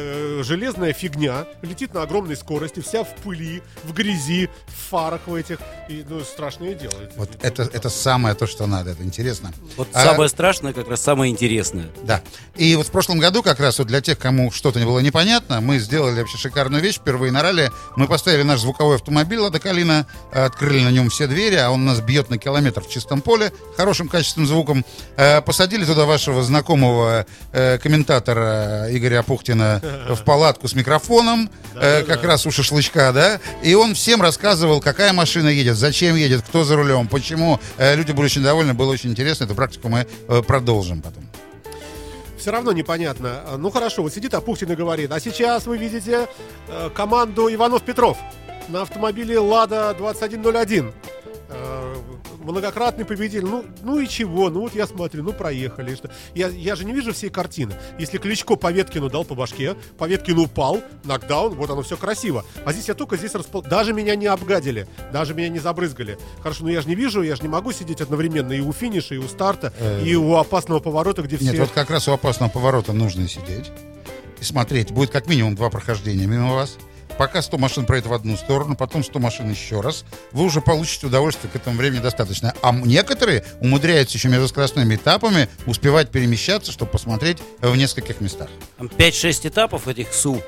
железная 0.42 0.92
фигня, 0.92 1.46
летит 1.62 1.94
на 1.94 2.02
огромной 2.02 2.36
скорости, 2.36 2.80
вся 2.80 3.04
в 3.04 3.14
пыли, 3.16 3.62
в 3.84 3.92
грязи, 3.92 4.48
в 4.66 4.90
фарах 4.90 5.22
в 5.26 5.34
этих. 5.34 5.58
И, 5.88 6.04
ну, 6.08 6.20
страшное 6.20 6.74
дело. 6.74 6.94
Вот 7.16 7.30
это, 7.42 7.62
это 7.62 7.88
самое 7.88 8.34
то, 8.34 8.46
что 8.46 8.66
надо, 8.66 8.90
это 8.90 9.02
интересно. 9.02 9.52
Вот 9.76 9.88
А- 9.92 10.04
самое 10.04 10.28
страшное, 10.28 10.72
как 10.72 10.88
раз 10.88 11.00
самое 11.00 11.32
интересное. 11.32 11.88
Да. 12.02 12.22
И 12.56 12.76
вот 12.76 12.86
в 12.86 12.90
прошлом 12.90 13.18
году, 13.18 13.42
как 13.42 13.60
раз 13.60 13.78
вот 13.78 13.88
для 13.88 14.00
тех, 14.00 14.18
кому 14.18 14.50
что-то 14.50 14.78
не 14.78 14.86
было 14.86 14.98
непонятно, 15.00 15.60
мы 15.60 15.78
сделали 15.78 16.18
вообще 16.20 16.36
шикарную 16.36 16.82
вещь. 16.82 16.96
Впервые 16.96 17.32
на 17.32 17.42
ралли 17.42 17.70
мы 17.96 18.06
поставили 18.06 18.37
наш 18.44 18.60
звуковой 18.60 18.96
автомобиль 18.96 19.38
«Лада 19.38 19.58
Калина», 19.58 20.06
открыли 20.32 20.84
на 20.84 20.90
нем 20.90 21.10
все 21.10 21.26
двери, 21.26 21.56
а 21.56 21.70
он 21.70 21.84
нас 21.84 22.00
бьет 22.00 22.30
на 22.30 22.38
километр 22.38 22.82
в 22.82 22.88
чистом 22.88 23.20
поле, 23.20 23.52
хорошим 23.76 24.08
качественным 24.08 24.46
звуком. 24.48 24.84
Э, 25.16 25.40
Посадили 25.40 25.84
туда 25.84 26.04
вашего 26.04 26.42
знакомого 26.42 27.26
э, 27.52 27.78
комментатора 27.78 28.86
Игоря 28.90 29.20
Апухтина 29.20 29.80
в 30.08 30.24
палатку 30.24 30.68
с 30.68 30.74
микрофоном, 30.74 31.50
э, 31.74 32.02
как 32.02 32.24
раз 32.24 32.46
у 32.46 32.50
шашлычка, 32.50 33.12
да, 33.12 33.40
и 33.62 33.74
он 33.74 33.94
всем 33.94 34.22
рассказывал, 34.22 34.80
какая 34.80 35.12
машина 35.12 35.48
едет, 35.48 35.76
зачем 35.76 36.16
едет, 36.16 36.42
кто 36.42 36.64
за 36.64 36.76
рулем, 36.76 37.08
почему. 37.08 37.60
Э, 37.76 37.94
Люди 37.94 38.12
были 38.12 38.26
очень 38.26 38.42
довольны, 38.42 38.74
было 38.74 38.92
очень 38.92 39.10
интересно. 39.10 39.44
Эту 39.44 39.54
практику 39.54 39.88
мы 39.88 40.06
э, 40.28 40.42
продолжим 40.46 41.02
потом. 41.02 41.24
Все 42.48 42.54
равно 42.54 42.72
непонятно. 42.72 43.42
А, 43.44 43.58
Ну 43.58 43.68
хорошо, 43.68 44.02
вот 44.02 44.14
сидит 44.14 44.32
Апухтин 44.32 44.72
и 44.72 44.74
говорит, 44.74 45.12
а 45.12 45.20
сейчас 45.20 45.66
вы 45.66 45.76
видите 45.76 46.26
э, 46.68 46.88
команду 46.94 47.52
Иванов-Петров 47.52 48.16
на 48.68 48.80
автомобиле 48.80 49.38
«Лада 49.38 49.94
2101». 50.00 50.88
Э, 51.26 51.27
многократный 52.42 53.04
победитель. 53.04 53.44
Ну, 53.44 53.64
ну 53.82 53.98
и 53.98 54.08
чего? 54.08 54.50
Ну 54.50 54.60
вот 54.60 54.74
я 54.74 54.86
смотрю, 54.86 55.22
ну 55.22 55.32
проехали. 55.32 55.94
Что? 55.94 56.10
Я, 56.34 56.48
я 56.48 56.76
же 56.76 56.84
не 56.84 56.92
вижу 56.92 57.12
всей 57.12 57.30
картины. 57.30 57.74
Если 57.98 58.18
Кличко 58.18 58.56
по 58.56 58.70
Веткину 58.70 59.10
дал 59.10 59.24
по 59.24 59.34
башке, 59.34 59.76
по 59.96 60.06
Веткину 60.06 60.44
упал, 60.44 60.80
нокдаун, 61.04 61.54
вот 61.54 61.70
оно 61.70 61.82
все 61.82 61.96
красиво. 61.96 62.44
А 62.64 62.72
здесь 62.72 62.88
я 62.88 62.94
только 62.94 63.16
здесь 63.16 63.34
распол... 63.34 63.62
Даже 63.62 63.92
меня 63.92 64.14
не 64.16 64.26
обгадили, 64.26 64.86
даже 65.12 65.34
меня 65.34 65.48
не 65.48 65.58
забрызгали. 65.58 66.18
Хорошо, 66.42 66.64
но 66.64 66.70
я 66.70 66.80
же 66.80 66.88
не 66.88 66.94
вижу, 66.94 67.22
я 67.22 67.36
же 67.36 67.42
не 67.42 67.48
могу 67.48 67.72
сидеть 67.72 68.00
одновременно 68.00 68.52
и 68.52 68.60
у 68.60 68.72
финиша, 68.72 69.14
и 69.14 69.18
у 69.18 69.28
старта, 69.28 69.72
Э, 69.78 70.02
и 70.04 70.14
у 70.14 70.34
опасного 70.36 70.80
поворота, 70.80 71.22
где 71.22 71.36
все... 71.36 71.46
Нет, 71.46 71.58
вот 71.58 71.70
как 71.70 71.90
раз 71.90 72.08
у 72.08 72.12
опасного 72.12 72.50
поворота 72.50 72.92
нужно 72.92 73.28
сидеть 73.28 73.70
и 74.40 74.44
смотреть. 74.44 74.90
Будет 74.90 75.10
как 75.10 75.26
минимум 75.26 75.54
два 75.54 75.70
прохождения 75.70 76.26
мимо 76.26 76.54
вас. 76.54 76.78
Пока 77.18 77.42
100 77.42 77.58
машин 77.58 77.84
проедет 77.84 78.08
в 78.08 78.14
одну 78.14 78.36
сторону, 78.36 78.76
потом 78.76 79.02
100 79.02 79.18
машин 79.18 79.50
еще 79.50 79.80
раз. 79.80 80.04
Вы 80.30 80.44
уже 80.44 80.60
получите 80.60 81.08
удовольствие 81.08 81.50
к 81.50 81.56
этому 81.56 81.76
времени 81.76 82.00
достаточно. 82.00 82.54
А 82.62 82.72
некоторые 82.72 83.44
умудряются 83.60 84.16
еще 84.16 84.28
между 84.28 84.46
скоростными 84.46 84.94
этапами 84.94 85.48
успевать 85.66 86.10
перемещаться, 86.10 86.70
чтобы 86.70 86.92
посмотреть 86.92 87.38
в 87.60 87.76
нескольких 87.76 88.20
местах. 88.20 88.48
Там 88.76 88.86
5-6 88.86 89.48
этапов 89.48 89.88
этих 89.88 90.14
СУ, 90.14 90.40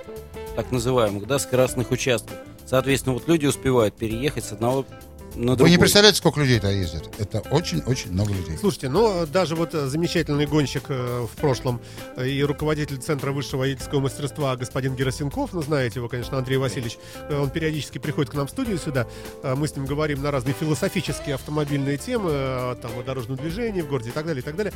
так 0.54 0.70
называемых, 0.70 1.26
да, 1.26 1.40
скоростных 1.40 1.90
участков. 1.90 2.36
Соответственно, 2.66 3.14
вот 3.14 3.26
люди 3.26 3.46
успевают 3.46 3.96
переехать 3.96 4.44
с 4.44 4.52
одного 4.52 4.86
на 5.36 5.56
другой. 5.56 5.64
Вы 5.64 5.70
не 5.70 5.78
представляете, 5.78 6.18
сколько 6.18 6.40
людей 6.40 6.58
туда 6.58 6.70
ездит. 6.70 7.08
Это 7.18 7.40
очень-очень 7.50 8.12
много 8.12 8.32
людей. 8.32 8.56
Слушайте, 8.58 8.88
ну 8.88 9.26
даже 9.26 9.56
вот 9.56 9.74
э, 9.74 9.86
замечательный 9.86 10.46
гонщик 10.46 10.84
э, 10.88 11.26
в 11.30 11.36
прошлом 11.36 11.80
э, 12.16 12.28
и 12.28 12.42
руководитель 12.42 12.98
Центра 12.98 13.32
высшего 13.32 13.60
водительского 13.60 14.00
мастерства 14.00 14.56
господин 14.56 14.94
Герасенков, 14.94 15.52
ну 15.52 15.62
знаете 15.62 16.00
его, 16.00 16.08
конечно, 16.08 16.38
Андрей 16.38 16.56
Васильевич, 16.56 16.98
э, 17.28 17.38
он 17.38 17.50
периодически 17.50 17.98
приходит 17.98 18.30
к 18.30 18.34
нам 18.34 18.46
в 18.46 18.50
студию 18.50 18.78
сюда, 18.78 19.06
мы 19.42 19.68
с 19.68 19.76
ним 19.76 19.86
говорим 19.86 20.22
на 20.22 20.30
разные 20.30 20.54
философические 20.54 21.34
автомобильные 21.34 21.96
темы, 21.96 22.76
там 22.82 22.90
о 22.98 23.02
дорожном 23.04 23.36
движении 23.36 23.80
в 23.80 23.88
городе 23.88 24.10
и 24.10 24.12
так 24.12 24.26
далее, 24.26 24.42
и 24.42 24.44
так 24.44 24.56
далее. 24.56 24.72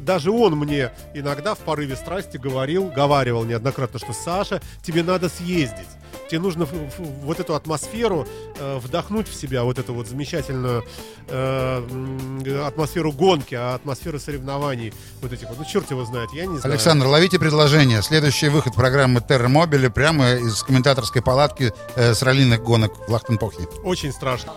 Даже 0.00 0.30
он 0.30 0.56
мне 0.56 0.92
иногда 1.14 1.54
в 1.54 1.58
порыве 1.58 1.96
страсти 1.96 2.36
говорил, 2.36 2.88
говаривал 2.88 3.44
неоднократно, 3.44 3.98
что 3.98 4.12
Саша, 4.12 4.60
тебе 4.82 5.02
надо 5.02 5.28
съездить. 5.28 5.86
Тебе 6.28 6.40
нужно 6.40 6.64
в- 6.66 6.72
в- 6.72 7.24
вот 7.24 7.40
эту 7.40 7.54
атмосферу 7.54 8.26
э, 8.58 8.78
вдохнуть 8.78 9.28
в 9.28 9.34
себя, 9.34 9.62
вот 9.64 9.78
эту 9.78 9.94
вот 9.94 10.08
замечательную 10.08 10.84
э, 11.28 12.62
атмосферу 12.66 13.12
гонки, 13.12 13.54
а 13.54 13.74
атмосферу 13.74 14.18
соревнований. 14.18 14.92
Вот 15.22 15.32
этих 15.32 15.48
вот, 15.48 15.58
ну 15.58 15.64
черт 15.64 15.90
его 15.90 16.04
знает, 16.04 16.30
я 16.32 16.46
не 16.46 16.58
знаю. 16.58 16.72
Александр, 16.74 17.06
ловите 17.06 17.38
предложение. 17.38 18.02
Следующий 18.02 18.48
выход 18.48 18.74
программы 18.74 19.20
Терра 19.20 19.48
Мобили 19.48 19.88
прямо 19.88 20.32
из 20.34 20.62
комментаторской 20.62 21.22
палатки 21.22 21.72
э, 21.94 22.14
с 22.14 22.22
раллиных 22.22 22.62
гонок 22.62 22.92
в 23.08 23.12
Лахтенпохе. 23.12 23.64
Очень 23.84 24.12
страшно. 24.12 24.52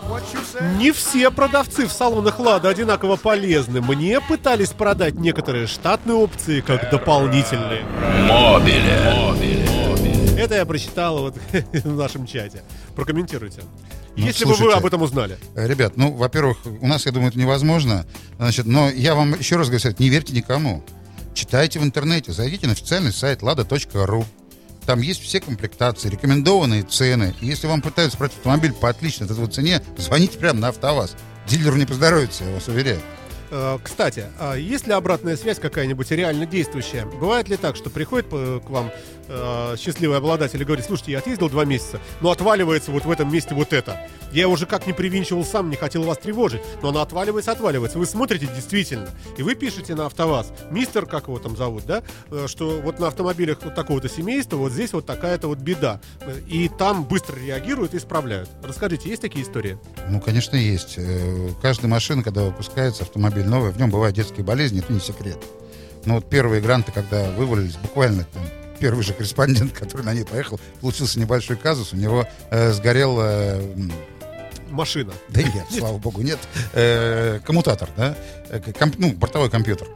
Не 0.78 0.92
все 0.92 1.30
продавцы 1.30 1.86
в 1.86 1.92
салонах 1.92 2.38
Лада 2.38 2.68
одинаково 2.68 3.16
полезны. 3.16 3.80
Мне 3.80 4.20
пытались 4.20 4.70
продать 4.70 5.14
некоторые 5.14 5.66
штатные 5.66 6.16
опции 6.16 6.60
как 6.60 6.90
дополнительные. 6.90 7.84
Это 10.40 10.54
я 10.56 10.64
прочитал 10.66 11.18
вот 11.20 11.36
в 11.72 11.96
нашем 11.96 12.26
чате. 12.26 12.62
Прокомментируйте. 12.96 13.62
Ну, 14.16 14.26
Если 14.26 14.44
бы 14.44 14.50
вы 14.50 14.56
слушайте. 14.56 14.78
об 14.78 14.86
этом 14.86 15.02
узнали. 15.02 15.38
Э, 15.54 15.66
Ребят, 15.68 15.96
ну, 15.96 16.12
во-первых, 16.12 16.58
у 16.80 16.86
нас, 16.86 17.06
я 17.06 17.12
думаю, 17.12 17.30
это 17.30 17.38
невозможно. 17.38 18.06
Значит, 18.38 18.66
но 18.66 18.90
я 18.90 19.14
вам 19.14 19.38
еще 19.38 19.56
раз 19.56 19.68
говорю, 19.68 19.94
не 19.98 20.08
верьте 20.08 20.32
никому. 20.34 20.82
Читайте 21.34 21.78
в 21.78 21.84
интернете, 21.84 22.32
зайдите 22.32 22.66
на 22.66 22.72
официальный 22.72 23.12
сайт 23.12 23.42
lada.ru. 23.42 24.24
Там 24.84 25.00
есть 25.00 25.22
все 25.22 25.40
комплектации, 25.40 26.08
рекомендованные 26.08 26.82
цены. 26.82 27.34
И 27.40 27.46
Если 27.46 27.66
вам 27.68 27.82
пытаются 27.82 28.18
продать 28.18 28.36
автомобиль 28.36 28.72
по 28.72 28.88
отличной 28.88 29.26
от 29.26 29.32
этого 29.32 29.46
цене, 29.46 29.80
звоните 29.96 30.38
прямо 30.38 30.58
на 30.58 30.68
АвтоВАЗ. 30.68 31.14
Дилеру 31.46 31.76
не 31.76 31.86
поздоровится, 31.86 32.44
я 32.44 32.52
вас 32.54 32.66
уверяю. 32.66 33.00
Э, 33.52 33.78
Кстати, 33.82 34.24
а 34.40 34.54
есть 34.56 34.86
ли 34.86 34.92
обратная 34.92 35.36
связь 35.36 35.58
какая-нибудь 35.58 36.10
реально 36.10 36.46
действующая? 36.46 37.06
Бывает 37.06 37.48
ли 37.48 37.56
так, 37.56 37.76
что 37.76 37.90
приходит 37.90 38.26
э, 38.32 38.60
к 38.66 38.68
вам 38.70 38.90
э, 39.30 39.76
счастливый 39.78 40.18
обладатель 40.18 40.60
и 40.60 40.64
говорит, 40.64 40.84
слушайте, 40.84 41.12
я 41.12 41.18
отъездил 41.18 41.48
два 41.48 41.64
месяца, 41.64 42.00
но 42.20 42.30
отваливается 42.30 42.90
вот 42.90 43.04
в 43.04 43.10
этом 43.10 43.32
месте 43.32 43.54
вот 43.54 43.72
это. 43.72 43.98
Я 44.32 44.48
уже 44.48 44.66
как 44.66 44.86
не 44.86 44.92
привинчивал 44.92 45.44
сам, 45.44 45.70
не 45.70 45.76
хотел 45.76 46.02
вас 46.02 46.18
тревожить, 46.18 46.60
но 46.82 46.90
оно 46.90 47.00
отваливается, 47.00 47.52
отваливается. 47.52 47.98
Вы 47.98 48.06
смотрите 48.06 48.46
действительно, 48.54 49.08
и 49.36 49.42
вы 49.42 49.54
пишете 49.54 49.94
на 49.94 50.06
АвтоВАЗ, 50.06 50.52
мистер, 50.70 51.06
как 51.06 51.28
его 51.28 51.38
там 51.38 51.56
зовут, 51.56 51.84
да, 51.86 52.02
э, 52.30 52.46
что 52.48 52.80
вот 52.80 52.98
на 52.98 53.08
автомобилях 53.08 53.58
вот 53.62 53.74
такого-то 53.74 54.08
семейства 54.08 54.56
вот 54.56 54.72
здесь 54.72 54.92
вот 54.92 55.06
такая-то 55.06 55.48
вот 55.48 55.58
беда. 55.58 56.00
И 56.46 56.68
там 56.68 57.04
быстро 57.04 57.36
реагируют 57.36 57.94
и 57.94 57.96
исправляют. 57.98 58.48
Расскажите, 58.62 59.08
есть 59.08 59.22
такие 59.22 59.44
истории? 59.44 59.78
Ну, 60.08 60.20
конечно, 60.20 60.56
есть. 60.56 60.94
Э, 60.96 61.50
Каждая 61.62 61.90
машина, 61.90 62.22
когда 62.22 62.42
выпускается, 62.44 63.02
автомобиль 63.04 63.46
новый, 63.46 63.70
в 63.70 63.78
нем 63.78 63.90
бывают 63.90 64.16
детские 64.16 64.44
болезни, 64.44 64.80
это 64.80 64.92
не 64.92 65.00
секрет. 65.00 65.38
Но 66.04 66.14
вот 66.14 66.28
первые 66.28 66.62
гранты, 66.62 66.92
когда 66.92 67.30
вывалились, 67.30 67.76
буквально 67.76 68.24
там 68.24 68.42
первый 68.80 69.04
же 69.04 69.12
корреспондент, 69.12 69.72
который 69.72 70.02
на 70.02 70.14
ней 70.14 70.24
поехал, 70.24 70.58
получился 70.80 71.18
небольшой 71.20 71.56
казус, 71.56 71.92
у 71.92 71.96
него 71.96 72.26
э, 72.50 72.72
сгорел, 72.72 73.18
э, 73.20 73.62
Машина. 74.70 75.12
да 75.28 75.42
нет, 75.42 75.64
слава 75.70 75.98
богу, 75.98 76.22
нет, 76.22 76.38
э, 76.72 77.40
коммутатор, 77.44 77.88
да, 77.96 78.16
Э, 78.48 78.60
комп- 78.72 78.96
ну, 78.98 79.12
бортовой 79.12 79.50
компьютер. 79.50 79.86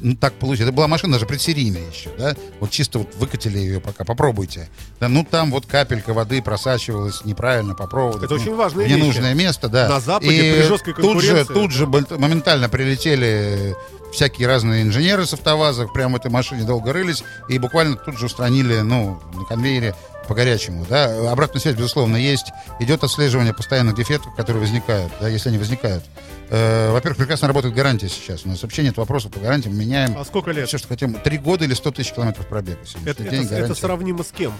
Ну, 0.00 0.16
так 0.16 0.32
получилось. 0.34 0.68
Это 0.68 0.72
была 0.72 0.88
машина 0.88 1.12
даже 1.14 1.26
предсерийная 1.26 1.82
еще, 1.90 2.10
да? 2.18 2.34
Вот 2.60 2.70
чисто 2.70 2.98
вот 3.00 3.14
выкатили 3.16 3.58
ее 3.58 3.78
пока, 3.80 4.04
попробуйте. 4.04 4.68
Да, 5.00 5.08
ну, 5.08 5.24
там 5.30 5.50
вот 5.50 5.66
капелька 5.66 6.12
воды 6.14 6.40
просачивалась 6.42 7.24
неправильно 7.24 7.74
по 7.74 7.86
проводу. 7.86 8.24
Это 8.24 8.34
в 8.34 8.40
очень 8.40 8.52
не- 8.52 8.56
важная 8.56 8.86
в 8.86 8.88
вещь. 8.88 8.96
ненужное 8.98 9.34
место, 9.34 9.68
да. 9.68 9.88
На 9.88 10.00
Западе 10.00 10.34
И 10.34 10.52
при 10.54 10.62
жесткой 10.62 10.94
тут 10.94 11.20
же, 11.22 11.28
конкуренции, 11.44 11.52
тут 11.54 11.72
же 11.72 11.86
да. 11.86 12.00
бо- 12.00 12.18
моментально 12.18 12.68
прилетели 12.70 13.76
всякие 14.12 14.46
разные 14.48 14.82
инженеры 14.82 15.26
с 15.26 15.32
автовазов, 15.34 15.92
прямо 15.92 16.14
в 16.14 16.16
этой 16.16 16.30
машине 16.30 16.62
долго 16.64 16.92
рылись, 16.92 17.22
и 17.48 17.58
буквально 17.58 17.96
тут 17.96 18.18
же 18.18 18.26
устранили, 18.26 18.80
ну, 18.80 19.20
на 19.34 19.44
конвейере 19.44 19.94
по 20.28 20.34
горячему, 20.34 20.84
да. 20.88 21.30
Обратная 21.30 21.60
связь, 21.60 21.76
безусловно, 21.76 22.16
есть. 22.16 22.50
Идет 22.80 23.04
отслеживание 23.04 23.54
постоянных 23.54 23.94
дефектов, 23.94 24.34
которые 24.34 24.60
возникают, 24.60 25.12
да, 25.20 25.28
если 25.28 25.50
они 25.50 25.58
возникают. 25.58 26.02
Э, 26.50 26.90
во-первых, 26.90 27.18
прекрасно 27.18 27.46
работает 27.48 27.74
гарантия 27.74 28.08
сейчас. 28.08 28.44
У 28.44 28.48
нас 28.48 28.60
вообще 28.62 28.82
нет 28.82 28.96
вопросов 28.96 29.32
по 29.32 29.38
гарантии, 29.40 29.68
мы 29.68 29.76
меняем 29.76 30.16
А 30.18 30.24
сколько 30.24 30.50
лет? 30.50 30.66
все, 30.68 30.78
что 30.78 30.88
хотим. 30.88 31.14
Три 31.14 31.38
года 31.38 31.64
или 31.64 31.74
100 31.74 31.90
тысяч 31.92 32.12
километров 32.12 32.46
пробега. 32.46 32.78
Это, 33.04 33.22
день 33.22 33.44
это- 33.44 33.54
это 33.56 33.74
сравнимо 33.76 34.24
с 34.24 34.32
кем? 34.32 34.52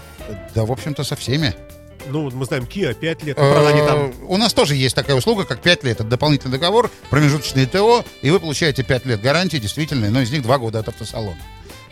Да, 0.54 0.64
в 0.64 0.70
общем-то, 0.72 1.02
со 1.02 1.16
всеми. 1.16 1.54
Ну, 2.08 2.22
вот 2.22 2.34
мы 2.34 2.44
знаем, 2.44 2.64
Kia 2.64 2.94
5 2.94 3.22
лет. 3.24 3.36
Правда, 3.36 3.68
они 3.68 3.80
там 3.80 3.96
Э, 4.06 4.12
У 4.28 4.36
нас 4.36 4.52
тоже 4.52 4.74
есть 4.74 4.94
такая 4.94 5.16
услуга, 5.16 5.44
как 5.44 5.60
5 5.60 5.84
лет. 5.84 6.00
Это 6.00 6.08
дополнительный 6.08 6.52
договор, 6.52 6.90
промежуточное 7.10 7.66
ТО, 7.66 8.04
и 8.22 8.30
вы 8.30 8.40
получаете 8.40 8.82
5 8.82 9.06
лет 9.06 9.20
гарантии, 9.20 9.56
действительно, 9.58 10.10
но 10.10 10.20
из 10.20 10.30
них 10.30 10.42
2 10.42 10.58
года 10.58 10.80
от 10.80 10.88
автосалона. 10.88 11.38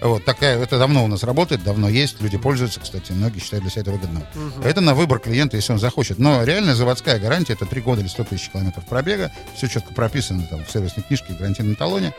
Вот 0.00 0.24
такая, 0.24 0.58
это 0.58 0.78
давно 0.78 1.04
у 1.04 1.06
нас 1.06 1.22
работает, 1.22 1.62
давно 1.62 1.88
есть, 1.88 2.20
люди 2.20 2.36
пользуются, 2.36 2.80
кстати, 2.80 3.12
многие 3.12 3.38
считают 3.38 3.62
для 3.62 3.70
себя 3.70 3.82
это 3.82 3.92
выгодно. 3.92 4.26
Это 4.62 4.80
на 4.82 4.94
выбор 4.94 5.18
клиента, 5.18 5.56
если 5.56 5.72
он 5.72 5.78
захочет. 5.78 6.18
Но 6.18 6.44
реальная 6.44 6.74
заводская 6.74 7.18
гарантия 7.18 7.54
это 7.54 7.64
3 7.64 7.80
года 7.80 8.00
или 8.02 8.08
100 8.08 8.24
тысяч 8.24 8.50
километров 8.50 8.84
пробега, 8.84 9.32
все 9.56 9.66
четко 9.68 9.94
прописано 9.94 10.46
там 10.50 10.64
в 10.64 10.70
сервисной 10.70 11.04
книжке, 11.06 11.32
в 11.32 11.38
гарантийном 11.38 11.76
талоне. 11.76 12.12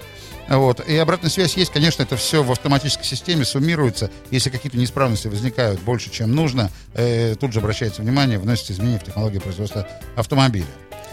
Вот. 0.49 0.87
И 0.87 0.95
обратная 0.97 1.29
связь 1.29 1.57
есть, 1.57 1.71
конечно, 1.71 2.03
это 2.03 2.17
все 2.17 2.43
в 2.43 2.51
автоматической 2.51 3.05
системе 3.05 3.45
суммируется. 3.45 4.09
Если 4.31 4.49
какие-то 4.49 4.77
неисправности 4.77 5.27
возникают 5.27 5.79
больше, 5.81 6.11
чем 6.11 6.35
нужно, 6.35 6.69
э, 6.93 7.35
тут 7.35 7.53
же 7.53 7.59
обращается 7.59 8.01
внимание, 8.01 8.37
вносится 8.37 8.73
изменения 8.73 8.99
в 8.99 9.03
технологию 9.03 9.41
производства 9.41 9.87
автомобиля. 10.15 10.67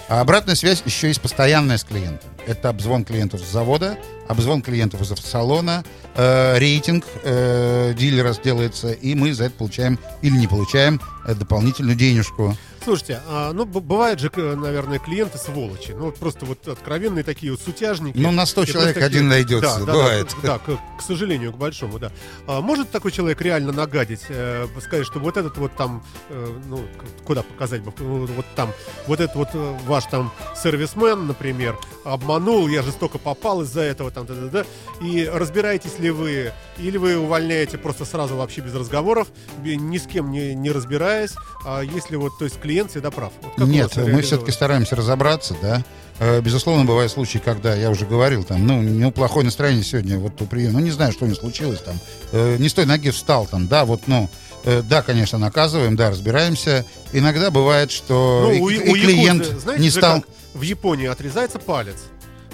А 0.08 0.20
обратная 0.20 0.54
связь 0.56 0.82
еще 0.84 1.08
есть 1.08 1.20
постоянная 1.20 1.78
с 1.78 1.84
клиентом. 1.84 2.28
Это 2.46 2.68
обзвон 2.68 3.04
клиентов 3.04 3.40
с 3.40 3.50
завода, 3.50 3.96
обзвон 4.28 4.60
клиентов 4.60 5.00
из 5.00 5.12
автосалона, 5.12 5.84
э, 6.14 6.58
рейтинг 6.58 7.04
э, 7.22 7.94
дилера 7.96 8.34
делается, 8.34 8.92
и 8.92 9.14
мы 9.14 9.32
за 9.32 9.44
это 9.44 9.54
получаем 9.54 9.98
или 10.20 10.36
не 10.36 10.48
получаем 10.48 11.00
э, 11.26 11.34
дополнительную 11.34 11.96
денежку. 11.96 12.56
Слушайте, 12.84 13.20
а, 13.28 13.52
ну, 13.52 13.64
бывают 13.64 14.18
же, 14.18 14.28
к- 14.28 14.38
наверное, 14.38 14.98
клиенты 14.98 15.38
сволочи. 15.38 15.92
Ну, 15.92 16.06
вот 16.06 16.16
просто 16.16 16.44
вот 16.46 16.66
откровенные 16.66 17.22
такие 17.22 17.52
вот 17.52 17.60
сутяжники. 17.60 18.18
Ну, 18.18 18.32
на 18.32 18.44
100 18.44 18.62
И 18.62 18.66
человек 18.66 18.94
просто 18.94 19.06
один 19.06 19.28
найдется, 19.28 19.78
да, 19.80 19.84
да, 19.86 19.92
бывает. 19.92 20.36
Да, 20.42 20.58
к, 20.58 20.76
к 20.98 21.02
сожалению, 21.02 21.52
к 21.52 21.56
большому, 21.56 22.00
да. 22.00 22.10
А 22.48 22.60
может 22.60 22.90
такой 22.90 23.12
человек 23.12 23.40
реально 23.40 23.72
нагадить, 23.72 24.22
э, 24.28 24.66
сказать, 24.84 25.06
что 25.06 25.20
вот 25.20 25.36
этот 25.36 25.58
вот 25.58 25.76
там, 25.76 26.04
э, 26.28 26.58
ну, 26.66 26.84
куда 27.24 27.42
показать 27.44 27.82
бы, 27.82 27.92
ну, 28.00 28.26
вот 28.26 28.46
там, 28.56 28.72
вот 29.06 29.20
этот 29.20 29.36
вот 29.36 29.48
э, 29.54 29.78
ваш 29.86 30.06
там 30.06 30.32
сервисмен, 30.60 31.28
например, 31.28 31.78
обманул, 32.04 32.66
я 32.66 32.82
жестоко 32.82 33.18
попал 33.18 33.62
из-за 33.62 33.82
этого, 33.82 34.10
там, 34.10 34.26
да, 34.26 34.34
да, 34.34 34.48
да. 34.48 34.64
И 35.06 35.24
разбираетесь 35.32 36.00
ли 36.00 36.10
вы, 36.10 36.52
или 36.78 36.96
вы 36.96 37.16
увольняете 37.16 37.78
просто 37.78 38.04
сразу 38.04 38.34
вообще 38.34 38.60
без 38.60 38.74
разговоров, 38.74 39.28
ни 39.62 39.98
с 39.98 40.06
кем 40.08 40.32
не, 40.32 40.54
не 40.56 40.72
разбираясь, 40.72 41.34
а 41.64 41.82
если 41.82 42.16
вот, 42.16 42.36
то 42.38 42.44
есть 42.44 42.58
клиент 42.60 42.71
всегда 42.88 43.10
прав. 43.10 43.32
Вот 43.42 43.60
у 43.60 43.66
Нет, 43.66 43.96
вас 43.96 44.06
мы 44.06 44.22
все-таки 44.22 44.50
стараемся 44.52 44.96
разобраться, 44.96 45.54
да. 45.60 45.82
Э, 46.18 46.40
Безусловно, 46.40 46.84
бывают 46.84 47.10
случаи, 47.10 47.38
когда, 47.38 47.74
я 47.74 47.90
уже 47.90 48.06
говорил, 48.06 48.44
там, 48.44 48.66
ну, 48.66 48.80
ну, 48.80 49.10
плохое 49.10 49.44
настроение 49.44 49.84
сегодня, 49.84 50.18
вот 50.18 50.40
у 50.40 50.46
приема, 50.46 50.78
ну, 50.78 50.84
не 50.84 50.90
знаю, 50.90 51.12
что 51.12 51.24
у 51.24 51.28
него 51.28 51.36
случилось, 51.38 51.80
там, 51.80 51.98
э, 52.32 52.56
не 52.58 52.68
с 52.68 52.74
той 52.74 52.86
ноги 52.86 53.10
встал, 53.10 53.46
там, 53.46 53.66
да, 53.66 53.84
вот, 53.84 54.02
ну, 54.06 54.28
э, 54.64 54.82
да, 54.82 55.02
конечно, 55.02 55.38
наказываем, 55.38 55.96
да, 55.96 56.10
разбираемся. 56.10 56.84
Иногда 57.12 57.50
бывает, 57.50 57.90
что 57.90 58.44
Ну, 58.46 58.52
и, 58.52 58.60
у, 58.60 58.68
и 58.68 58.90
у 58.90 58.94
клиент 58.94 59.42
якудзы, 59.42 59.60
знаете 59.60 59.82
не 59.82 59.90
стал... 59.90 60.24
В 60.54 60.62
Японии 60.62 61.06
отрезается 61.06 61.58
палец. 61.58 61.96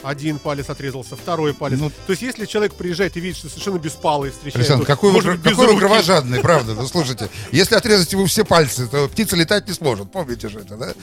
Один 0.09 0.39
палец 0.39 0.71
отрезался, 0.71 1.17
второй 1.17 1.53
палец. 1.53 1.79
Ну, 1.79 1.91
То 1.91 2.13
есть, 2.13 2.23
если 2.23 2.47
человек 2.47 2.73
приезжает 2.73 3.15
и 3.19 3.21
видит, 3.21 3.37
что 3.37 3.51
совершенно 3.51 3.77
беспалый 3.77 4.31
встречает, 4.31 4.57
Александр, 4.57 4.87
то, 4.87 4.87
какой, 4.87 5.11
вы, 5.11 5.17
может 5.17 5.39
без 5.39 5.51
какой 5.51 5.75
вы 5.75 5.79
кровожадный, 5.79 6.41
правда, 6.41 6.73
ну, 6.73 6.89
слушайте, 6.89 7.29
если 7.53 7.75
отрезать 7.75 8.11
ему 8.11 8.25
все 8.25 8.43
пальцы, 8.43 8.87
то 8.87 9.07
птица 9.09 9.37
летать 9.37 9.69
не 9.69 9.75
сможет, 9.75 10.11
помните 10.11 10.49
же 10.49 10.61
это, 10.61 10.79
да? 10.79 10.95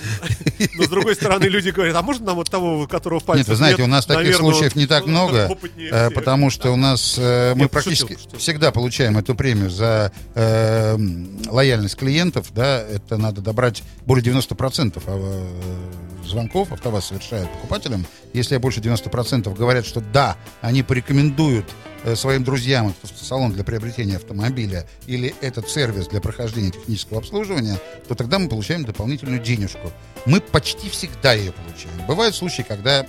Но 0.73 0.85
с 0.85 0.87
другой 0.87 1.13
стороны, 1.13 1.43
люди 1.43 1.69
говорят, 1.69 1.95
а 1.95 2.01
можно 2.01 2.25
нам 2.25 2.37
вот 2.37 2.49
того, 2.49 2.81
у 2.81 2.87
которого 2.87 3.19
пальцев 3.19 3.45
Нет, 3.45 3.49
вы 3.49 3.55
знаете, 3.57 3.83
у 3.83 3.87
нас 3.87 4.07
таких 4.07 4.35
случаев 4.37 4.75
не 4.75 4.87
так 4.87 5.05
много, 5.05 5.49
опытнее 5.51 5.91
э, 5.91 6.09
потому 6.09 6.49
что 6.49 6.71
у 6.71 6.75
нас 6.75 7.13
э, 7.19 7.53
мы 7.55 7.69
практически 7.69 8.17
всегда 8.39 8.71
получаем 8.71 9.19
эту 9.19 9.35
премию 9.35 9.69
за 9.69 10.11
э, 10.33 10.97
лояльность 11.45 11.95
клиентов, 11.95 12.47
да, 12.55 12.81
это 12.81 13.17
надо 13.17 13.41
добрать 13.41 13.83
более 14.07 14.25
90% 14.25 14.99
а, 15.05 15.11
э, 15.11 16.14
звонков 16.27 16.71
АвтоВАЗ 16.71 17.05
совершает 17.05 17.51
покупателям. 17.51 18.05
Если 18.33 18.57
больше 18.57 18.79
90% 18.79 19.53
говорят, 19.55 19.85
что 19.85 20.01
да, 20.01 20.37
они 20.61 20.83
порекомендуют 20.83 21.65
э, 22.03 22.15
своим 22.15 22.43
друзьям 22.43 22.89
этот 22.89 23.11
автосалон 23.11 23.53
для 23.53 23.63
приобретения 23.63 24.17
автомобиля 24.17 24.85
или 25.07 25.33
этот 25.41 25.69
сервис 25.69 26.07
для 26.07 26.21
прохождения 26.21 26.71
технического 26.71 27.19
обслуживания, 27.19 27.77
то 28.07 28.15
тогда 28.15 28.39
мы 28.39 28.49
получаем 28.49 28.85
дополнительную 28.85 29.39
денежку. 29.39 29.91
Мы 30.25 30.41
почти 30.41 30.89
всегда 30.89 31.33
ее 31.33 31.51
получаем. 31.51 32.05
Бывают 32.07 32.35
случаи, 32.35 32.63
когда 32.67 33.05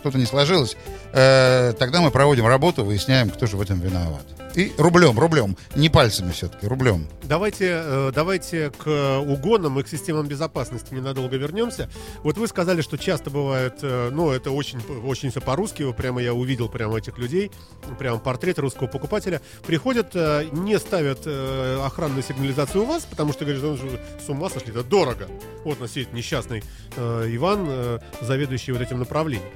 что-то 0.00 0.18
не 0.18 0.26
сложилось, 0.26 0.76
э, 1.12 1.74
тогда 1.78 2.00
мы 2.00 2.10
проводим 2.10 2.46
работу, 2.46 2.84
выясняем, 2.84 3.30
кто 3.30 3.46
же 3.46 3.56
в 3.56 3.60
этом 3.60 3.80
виноват. 3.80 4.24
И 4.54 4.72
рублем, 4.78 5.18
рублем, 5.18 5.56
не 5.76 5.88
пальцами 5.88 6.32
все-таки, 6.32 6.66
рублем. 6.66 7.06
Давайте, 7.22 7.80
э, 7.84 8.12
давайте 8.12 8.70
к 8.70 9.20
угонам 9.20 9.78
и 9.78 9.84
к 9.84 9.88
системам 9.88 10.26
безопасности 10.26 10.92
ненадолго 10.92 11.36
вернемся. 11.36 11.88
Вот 12.24 12.36
вы 12.36 12.48
сказали, 12.48 12.82
что 12.82 12.98
часто 12.98 13.30
бывает, 13.30 13.78
э, 13.82 14.10
ну, 14.10 14.30
это 14.30 14.50
очень, 14.50 14.80
очень 15.04 15.30
все 15.30 15.40
по-русски, 15.40 15.92
прямо 15.92 16.20
я 16.20 16.34
увидел 16.34 16.68
прямо 16.68 16.98
этих 16.98 17.18
людей, 17.18 17.52
прямо 18.00 18.18
портрет 18.18 18.58
русского 18.58 18.88
покупателя. 18.88 19.40
Приходят, 19.64 20.10
э, 20.14 20.46
не 20.50 20.76
ставят 20.80 21.20
охранную 21.20 22.24
сигнализацию 22.24 22.82
у 22.82 22.86
вас, 22.86 23.04
потому 23.04 23.32
что 23.32 23.44
говорят, 23.44 23.62
«Ну, 23.62 23.76
же 23.76 24.00
с 24.26 24.28
ума 24.28 24.50
сошли, 24.50 24.70
это 24.70 24.82
дорого. 24.82 25.28
Вот 25.64 25.78
у 25.78 25.82
нас 25.82 25.92
сидит 25.92 26.12
несчастный 26.12 26.64
Иван, 26.96 28.00
заведующий 28.20 28.72
вот 28.72 28.80
этим 28.82 28.98
направлением, 28.98 29.48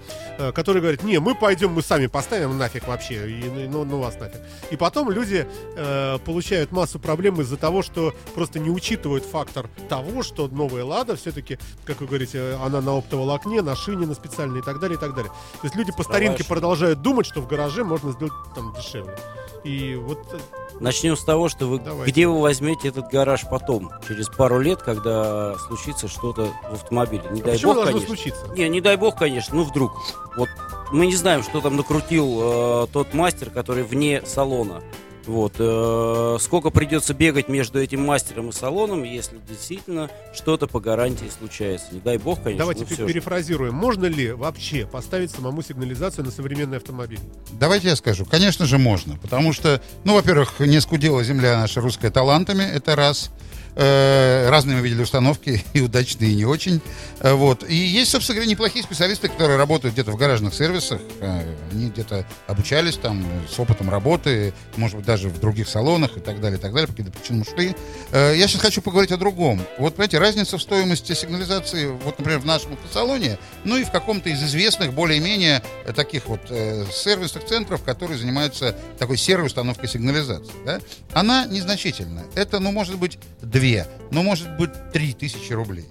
который 0.55 0.81
говорит, 0.81 1.03
не, 1.03 1.19
мы 1.19 1.35
пойдем, 1.35 1.73
мы 1.73 1.83
сами 1.83 2.07
поставим 2.07 2.57
нафиг 2.57 2.87
вообще, 2.87 3.29
и, 3.29 3.69
ну, 3.69 3.85
ну 3.85 3.99
вас 3.99 4.19
нафиг. 4.21 4.41
И 4.71 4.77
потом 4.85 5.11
люди 5.11 5.48
э, 5.77 6.19
получают 6.27 6.70
массу 6.70 6.98
проблем 6.98 7.40
из-за 7.40 7.56
того, 7.56 7.81
что 7.82 8.12
просто 8.35 8.59
не 8.59 8.69
учитывают 8.69 9.24
фактор 9.24 9.70
того, 9.89 10.23
что 10.23 10.47
новая 10.47 10.85
Лада 10.85 11.16
все-таки, 11.16 11.59
как 11.86 12.02
вы 12.02 12.06
говорите, 12.06 12.59
она 12.62 12.82
на 12.82 12.98
оптоволокне, 12.98 13.62
на 13.62 13.77
шине, 13.77 14.06
на 14.06 14.12
специальной 14.12 14.61
и 14.61 14.62
так 14.62 14.81
далее, 14.81 14.98
и 14.98 15.01
так 15.01 15.15
далее. 15.15 15.32
То 15.62 15.65
есть 15.65 15.74
люди 15.74 15.90
по 15.90 16.02
старинке 16.02 16.43
Давай. 16.43 16.48
продолжают 16.48 17.01
думать, 17.01 17.24
что 17.24 17.40
в 17.40 17.47
гараже 17.47 17.82
можно 17.82 18.12
сделать 18.12 18.35
там 18.55 18.74
дешевле. 18.74 19.16
И 19.65 19.94
вот 19.94 20.19
э, 20.35 20.39
Начнем 20.81 21.17
с 21.17 21.25
того, 21.25 21.49
что 21.49 21.67
вы 21.67 21.79
Давайте. 21.79 22.11
где 22.11 22.27
вы 22.27 22.41
возьмете 22.41 22.89
этот 22.89 23.09
гараж 23.09 23.43
потом, 23.51 23.91
через 24.07 24.29
пару 24.29 24.59
лет, 24.59 24.83
когда 24.83 25.57
случится 25.59 26.09
что-то 26.09 26.53
в 26.71 26.75
автомобиле. 26.75 27.25
Не 27.31 27.43
дай 27.43 27.55
почему 27.55 27.75
бог, 27.75 27.85
конечно. 27.87 28.07
случиться? 28.07 28.47
Не, 28.57 28.69
не 28.69 28.81
дай 28.81 28.97
бог, 28.97 29.17
конечно, 29.17 29.55
ну 29.55 29.65
вдруг. 29.65 29.93
Вот 30.37 30.49
мы 30.93 31.07
не 31.07 31.17
знаем, 31.17 31.43
что 31.43 31.61
там 31.61 31.77
накрутил 31.77 32.41
э, 32.41 32.87
тот 32.93 33.15
мастер, 33.15 33.51
который 33.51 33.83
вне 33.83 34.23
салона. 34.27 34.83
Вот. 35.27 35.55
э, 35.59 36.37
Сколько 36.41 36.71
придется 36.71 37.15
бегать 37.15 37.49
между 37.49 37.81
этим 37.81 38.05
мастером 38.05 38.51
и 38.51 38.53
салоном, 38.53 39.05
если 39.05 39.39
действительно 39.49 40.11
что-то 40.35 40.67
по 40.67 40.81
гарантии 40.81 41.31
случается. 41.39 41.87
Не 41.93 42.01
дай 42.01 42.19
бог, 42.19 42.43
конечно. 42.43 42.59
Давайте 42.65 42.85
пе- 42.85 42.95
всё 42.95 43.07
же. 43.07 43.13
перефразируем. 43.13 43.75
Можно 43.75 44.07
ли 44.07 44.33
вообще 44.33 44.87
поставить 44.87 45.31
самому 45.31 45.63
сигнализацию 45.63 46.25
на 46.25 46.31
современный 46.31 46.77
автомобиль? 46.77 47.21
Давайте 47.53 47.89
я 47.89 47.97
скажу. 47.97 48.25
Конечно 48.27 48.67
же, 48.67 48.79
можно. 48.79 49.17
Потому 49.17 49.53
что, 49.53 49.81
ну, 50.05 50.15
во-первых, 50.15 50.61
не 50.61 50.81
скудела 50.81 51.23
земля 51.25 51.59
наша 51.59 51.81
русская 51.81 52.11
талантами, 52.11 52.63
это 52.63 52.95
раз. 52.97 53.31
Э, 53.77 54.49
разные 54.51 54.77
мы 54.77 54.83
видели 54.83 55.03
установки, 55.03 55.65
и 55.73 55.81
удачные, 55.81 56.31
и 56.31 56.35
не 56.37 56.45
очень. 56.45 56.81
Э, 57.21 57.33
вот. 57.33 57.69
И 57.69 57.75
есть, 57.75 58.11
собственно 58.11 58.37
говоря, 58.37 58.51
неплохие 58.51 58.85
специалисты, 58.85 59.29
которые 59.29 59.57
работают 59.57 59.95
где-то 59.95 60.13
в 60.13 60.17
гаражных 60.17 60.55
сервисах. 60.55 61.01
Э, 61.21 61.43
они 61.73 61.91
где-то 61.91 62.27
обучались 62.47 62.97
там 62.97 63.25
с 63.51 63.59
опытом 63.59 63.91
работы, 63.91 64.55
может 64.77 64.97
быть, 64.97 65.07
даже 65.07 65.29
в 65.29 65.41
других 65.41 65.69
салонах 65.69 66.17
и 66.17 66.21
так 66.21 66.41
далее, 66.41 66.59
и 66.59 66.63
так 66.63 66.73
далее, 66.73 66.89
причинам 66.89 67.43
ушли. 67.43 67.75
Э, 68.13 68.35
я 68.37 68.47
сейчас 68.47 68.63
хочу 68.63 68.81
поговорить 68.83 69.13
о 69.13 69.17
другом. 69.17 69.61
Вот, 69.79 69.97
понимаете, 69.97 70.19
разница 70.19 70.59
в 70.59 70.63
стоимости 70.63 71.13
сигнализации, 71.13 71.87
вот, 71.87 72.19
например, 72.19 72.41
в 72.41 72.47
нашем 72.47 72.75
автосалоне, 72.75 73.39
ну 73.65 73.77
и 73.77 73.85
в 73.85 73.91
каком-то 73.91 74.29
из 74.31 74.43
известных 74.43 74.93
более-менее 74.93 75.63
таких 75.97 76.27
вот 76.27 76.41
сервисных 76.49 77.45
центров, 77.45 77.83
которые 77.83 78.19
занимаются 78.19 78.77
такой 78.99 79.17
серой 79.17 79.47
установкой 79.47 79.89
сигнализации. 79.89 80.53
Да? 80.65 80.81
Она 81.13 81.47
незначительна. 81.47 82.25
Это, 82.35 82.61
ну, 82.61 82.73
может 82.73 82.97
быть, 82.97 83.19
две, 83.65 83.86
ну, 84.11 84.23
может 84.23 84.51
быть, 84.59 84.70
три 84.93 85.15
тысячи 85.15 85.55
рублей. 85.55 85.89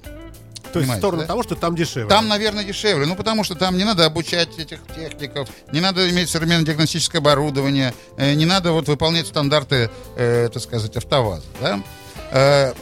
То 0.72 0.80
есть 0.80 0.92
в 0.92 0.98
сторону 0.98 1.22
да? 1.22 1.28
того, 1.28 1.42
что 1.42 1.56
там 1.56 1.76
дешевле. 1.76 2.08
Там, 2.08 2.28
наверное, 2.28 2.64
дешевле. 2.64 3.06
Ну, 3.08 3.16
потому 3.16 3.44
что 3.44 3.56
там 3.56 3.78
не 3.78 3.84
надо 3.84 4.06
обучать 4.06 4.60
этих 4.60 4.80
техников, 4.96 5.50
не 5.72 5.80
надо 5.82 6.08
иметь 6.10 6.30
современное 6.30 6.66
диагностическое 6.66 7.20
оборудование, 7.20 7.94
э, 8.18 8.34
не 8.34 8.46
надо 8.46 8.74
вот 8.74 8.88
выполнять 8.88 9.26
стандарты, 9.26 9.90
э, 10.16 10.50
так 10.54 10.62
сказать, 10.62 10.96
автоваза. 10.96 11.46
Да? 11.62 11.84
Э, 12.32 12.74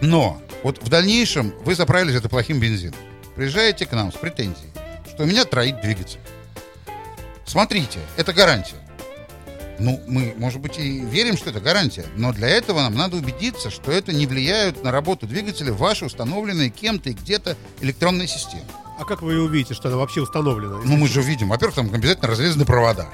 но 0.00 0.40
вот 0.64 0.82
в 0.82 0.88
дальнейшем 0.88 1.54
вы 1.64 1.76
заправились 1.76 2.16
это 2.16 2.28
плохим 2.28 2.58
бензином. 2.58 2.98
Приезжаете 3.36 3.86
к 3.86 3.92
нам 3.92 4.12
с 4.12 4.16
претензией, 4.16 4.70
что 5.08 5.22
у 5.22 5.26
меня 5.26 5.44
троит 5.44 5.80
двигатель. 5.82 6.20
Смотрите, 7.44 8.00
это 8.16 8.32
гарантия. 8.32 8.85
Ну, 9.78 10.00
мы, 10.06 10.34
может 10.38 10.60
быть, 10.60 10.78
и 10.78 11.00
верим, 11.00 11.36
что 11.36 11.50
это 11.50 11.60
гарантия, 11.60 12.06
но 12.16 12.32
для 12.32 12.48
этого 12.48 12.80
нам 12.80 12.94
надо 12.94 13.16
убедиться, 13.16 13.70
что 13.70 13.92
это 13.92 14.12
не 14.12 14.26
влияет 14.26 14.82
на 14.82 14.90
работу 14.90 15.26
двигателя 15.26 15.72
в 15.72 15.78
ваши 15.78 16.06
установленные 16.06 16.70
кем-то 16.70 17.10
и 17.10 17.12
где-то 17.12 17.56
электронные 17.80 18.26
системы. 18.26 18.64
А 18.98 19.04
как 19.04 19.20
вы 19.20 19.38
увидите, 19.38 19.74
что 19.74 19.88
она 19.88 19.98
вообще 19.98 20.22
установлена? 20.22 20.78
Ну, 20.82 20.96
мы 20.96 21.08
же 21.08 21.20
видим, 21.20 21.50
во-первых, 21.50 21.76
там 21.76 21.92
обязательно 21.92 22.28
разрезаны 22.28 22.64
провода. 22.64 23.08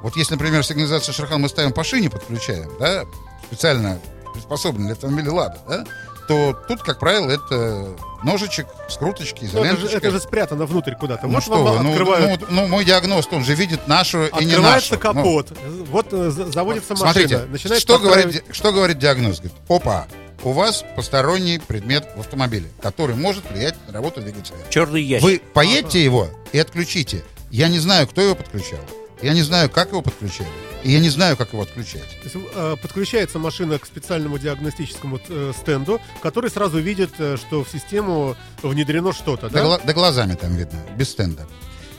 Вот 0.00 0.16
если, 0.16 0.34
например, 0.34 0.64
сигнализацию 0.64 1.14
Шерхан 1.14 1.40
мы 1.40 1.48
ставим 1.48 1.72
по 1.72 1.84
шине, 1.84 2.10
подключаем, 2.10 2.70
да, 2.80 3.04
специально 3.46 4.00
приспособленный 4.34 4.86
для 4.86 4.94
автомобиля 4.94 5.30
«Лада», 5.30 5.58
да, 5.68 5.84
то 6.28 6.56
тут, 6.68 6.82
как 6.82 6.98
правило, 6.98 7.30
это 7.30 7.88
ножичек, 8.22 8.66
скруточки, 8.88 9.48
Ну, 9.52 9.64
это, 9.64 9.76
же, 9.76 9.86
изоленточка. 9.86 9.96
это 9.98 10.10
же 10.10 10.20
спрятано 10.20 10.66
внутрь 10.66 10.94
куда-то. 10.94 11.26
Ну 11.26 11.34
вот 11.34 11.42
что 11.42 11.62
вам 11.62 11.76
вы, 11.78 11.82
ну, 11.82 11.90
открывают, 11.90 12.40
ну, 12.48 12.62
ну, 12.62 12.68
мой 12.68 12.84
диагност, 12.84 13.32
он 13.32 13.44
же 13.44 13.54
видит 13.54 13.88
нашу 13.88 14.26
и 14.26 14.44
не 14.44 14.52
открывается 14.52 14.94
нашу. 14.94 14.94
Ну, 14.94 14.98
капот. 15.00 15.52
Вот 15.90 16.12
э, 16.12 16.30
за- 16.30 16.50
заводится 16.52 16.94
машина. 16.94 17.12
Смотрите, 17.12 17.80
что, 17.80 17.98
говорит, 17.98 18.26
подстраивать- 18.26 18.46
ди- 18.48 18.52
что 18.52 18.72
говорит 18.72 18.98
диагноз? 18.98 19.38
Говорит, 19.40 19.58
опа, 19.68 20.06
у 20.44 20.52
вас 20.52 20.84
посторонний 20.96 21.58
предмет 21.58 22.08
в 22.16 22.20
автомобиле, 22.20 22.68
который 22.80 23.14
может 23.16 23.48
влиять 23.50 23.74
на 23.86 23.92
работу 23.94 24.20
двигателя. 24.20 24.56
Черный 24.70 25.02
ящик. 25.02 25.24
Вы 25.24 25.40
поедьте 25.52 26.02
его 26.02 26.28
и 26.52 26.58
отключите. 26.58 27.24
Я 27.50 27.68
не 27.68 27.78
знаю, 27.78 28.06
кто 28.06 28.20
его 28.22 28.34
подключал. 28.34 28.80
Я 29.22 29.32
не 29.34 29.42
знаю, 29.42 29.70
как 29.70 29.88
его 29.88 30.02
подключали. 30.02 30.48
И 30.82 30.90
я 30.90 30.98
не 30.98 31.10
знаю, 31.10 31.36
как 31.36 31.52
его 31.52 31.62
отключать. 31.62 32.02
То 32.02 32.24
есть, 32.24 32.36
э, 32.54 32.76
подключается 32.82 33.38
машина 33.38 33.78
к 33.78 33.86
специальному 33.86 34.36
диагностическому 34.38 35.20
э, 35.28 35.52
стенду, 35.56 36.00
который 36.22 36.50
сразу 36.50 36.78
видит, 36.80 37.10
э, 37.18 37.36
что 37.36 37.62
в 37.62 37.68
систему 37.70 38.36
внедрено 38.62 39.12
что-то. 39.12 39.48
Да, 39.48 39.60
Да? 39.60 39.64
гла- 39.64 39.80
да 39.84 39.92
глазами 39.92 40.34
там 40.34 40.56
видно, 40.56 40.80
без 40.96 41.10
стенда. 41.10 41.46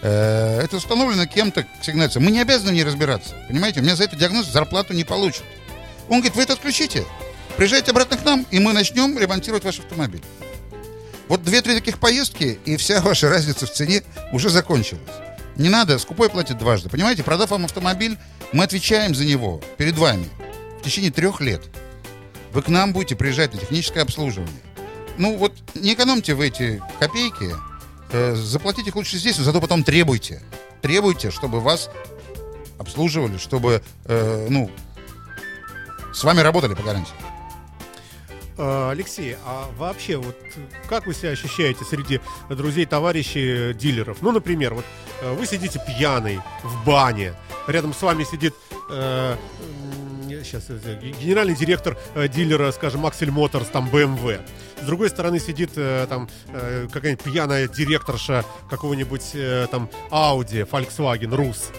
Э, 0.02 0.60
Это 0.62 0.76
установлено 0.78 1.26
кем-то 1.28 1.66
сигнация. 1.82 2.20
Мы 2.20 2.32
не 2.32 2.42
обязаны 2.42 2.72
в 2.72 2.74
ней 2.74 2.84
разбираться. 2.84 3.34
Понимаете, 3.48 3.80
у 3.80 3.84
меня 3.84 3.96
за 3.96 4.04
это 4.04 4.18
диагноз 4.18 4.48
зарплату 4.52 4.94
не 4.94 5.06
получат. 5.06 5.44
Он 6.10 6.18
говорит, 6.18 6.36
вы 6.36 6.44
это 6.44 6.54
отключите. 6.54 7.06
Приезжайте 7.56 7.92
обратно 7.92 8.18
к 8.18 8.26
нам, 8.26 8.46
и 8.52 8.60
мы 8.60 8.74
начнем 8.74 9.18
ремонтировать 9.18 9.64
ваш 9.64 9.80
автомобиль. 9.80 10.22
Вот 11.30 11.42
две-три 11.44 11.74
таких 11.76 12.00
поездки, 12.00 12.60
и 12.66 12.76
вся 12.76 13.00
ваша 13.00 13.30
разница 13.30 13.66
в 13.66 13.72
цене 13.72 14.04
уже 14.34 14.50
закончилась. 14.50 15.02
Не 15.56 15.70
надо, 15.70 16.00
скупой 16.00 16.30
платит 16.30 16.58
дважды. 16.58 16.90
Понимаете, 16.90 17.24
продав 17.24 17.52
вам 17.52 17.66
автомобиль, 17.66 18.18
мы 18.52 18.64
отвечаем 18.64 19.14
за 19.14 19.26
него 19.26 19.62
перед 19.78 19.98
вами 19.98 20.28
в 20.80 20.84
течение 20.84 21.12
трех 21.12 21.42
лет. 21.42 21.62
Вы 22.52 22.62
к 22.62 22.68
нам 22.70 22.94
будете 22.94 23.16
приезжать 23.16 23.54
на 23.54 23.60
техническое 23.60 24.02
обслуживание. 24.02 24.62
Ну 25.18 25.38
вот 25.38 25.54
не 25.76 25.94
экономьте 25.94 26.34
вы 26.34 26.48
эти 26.48 26.82
копейки, 27.00 27.54
э, 28.12 28.36
заплатите 28.36 28.90
их 28.90 28.96
лучше 28.96 29.18
здесь, 29.18 29.38
но 29.38 29.44
зато 29.44 29.62
потом 29.62 29.84
требуйте. 29.84 30.42
Требуйте, 30.82 31.32
чтобы 31.32 31.60
вас 31.60 31.90
обслуживали, 32.80 33.38
чтобы, 33.38 33.84
э, 34.06 34.48
ну, 34.50 34.70
с 36.14 36.24
вами 36.24 36.42
работали 36.42 36.74
по 36.74 36.84
гарантии. 36.84 37.14
Э, 38.58 38.90
Алексей, 38.92 39.36
а 39.46 39.70
вообще, 39.78 40.18
вот 40.18 40.36
как 40.90 41.08
вы 41.08 41.14
себя 41.14 41.30
ощущаете 41.30 41.86
среди 41.86 42.20
друзей, 42.50 42.86
товарищей, 42.86 43.74
дилеров? 43.74 44.18
Ну, 44.22 44.32
например, 44.32 44.74
вот 44.74 44.86
вы 45.32 45.46
сидите 45.46 45.80
пьяный 45.86 46.40
в 46.64 46.86
бане, 46.86 47.34
рядом 47.68 47.94
с 47.94 48.02
вами 48.02 48.24
сидит 48.24 48.54
э, 48.90 49.36
сейчас 50.44 50.68
генеральный 50.68 51.56
директор 51.56 51.98
э, 52.16 52.28
дилера, 52.28 52.72
скажем, 52.72 53.06
Аксель 53.06 53.32
Моторс, 53.32 53.68
там 53.68 53.90
BMW. 53.90 54.42
С 54.82 54.86
другой 54.86 55.10
стороны 55.10 55.40
сидит 55.40 55.72
э, 55.76 56.06
там 56.10 56.30
э, 56.50 56.88
какая-нибудь 56.92 57.24
пьяная 57.24 57.68
директорша 57.68 58.44
какого-нибудь 58.70 59.32
э, 59.34 59.68
там 59.72 59.90
Audi, 60.12 60.68
Volkswagen, 60.70 61.36
Рус. 61.36 61.72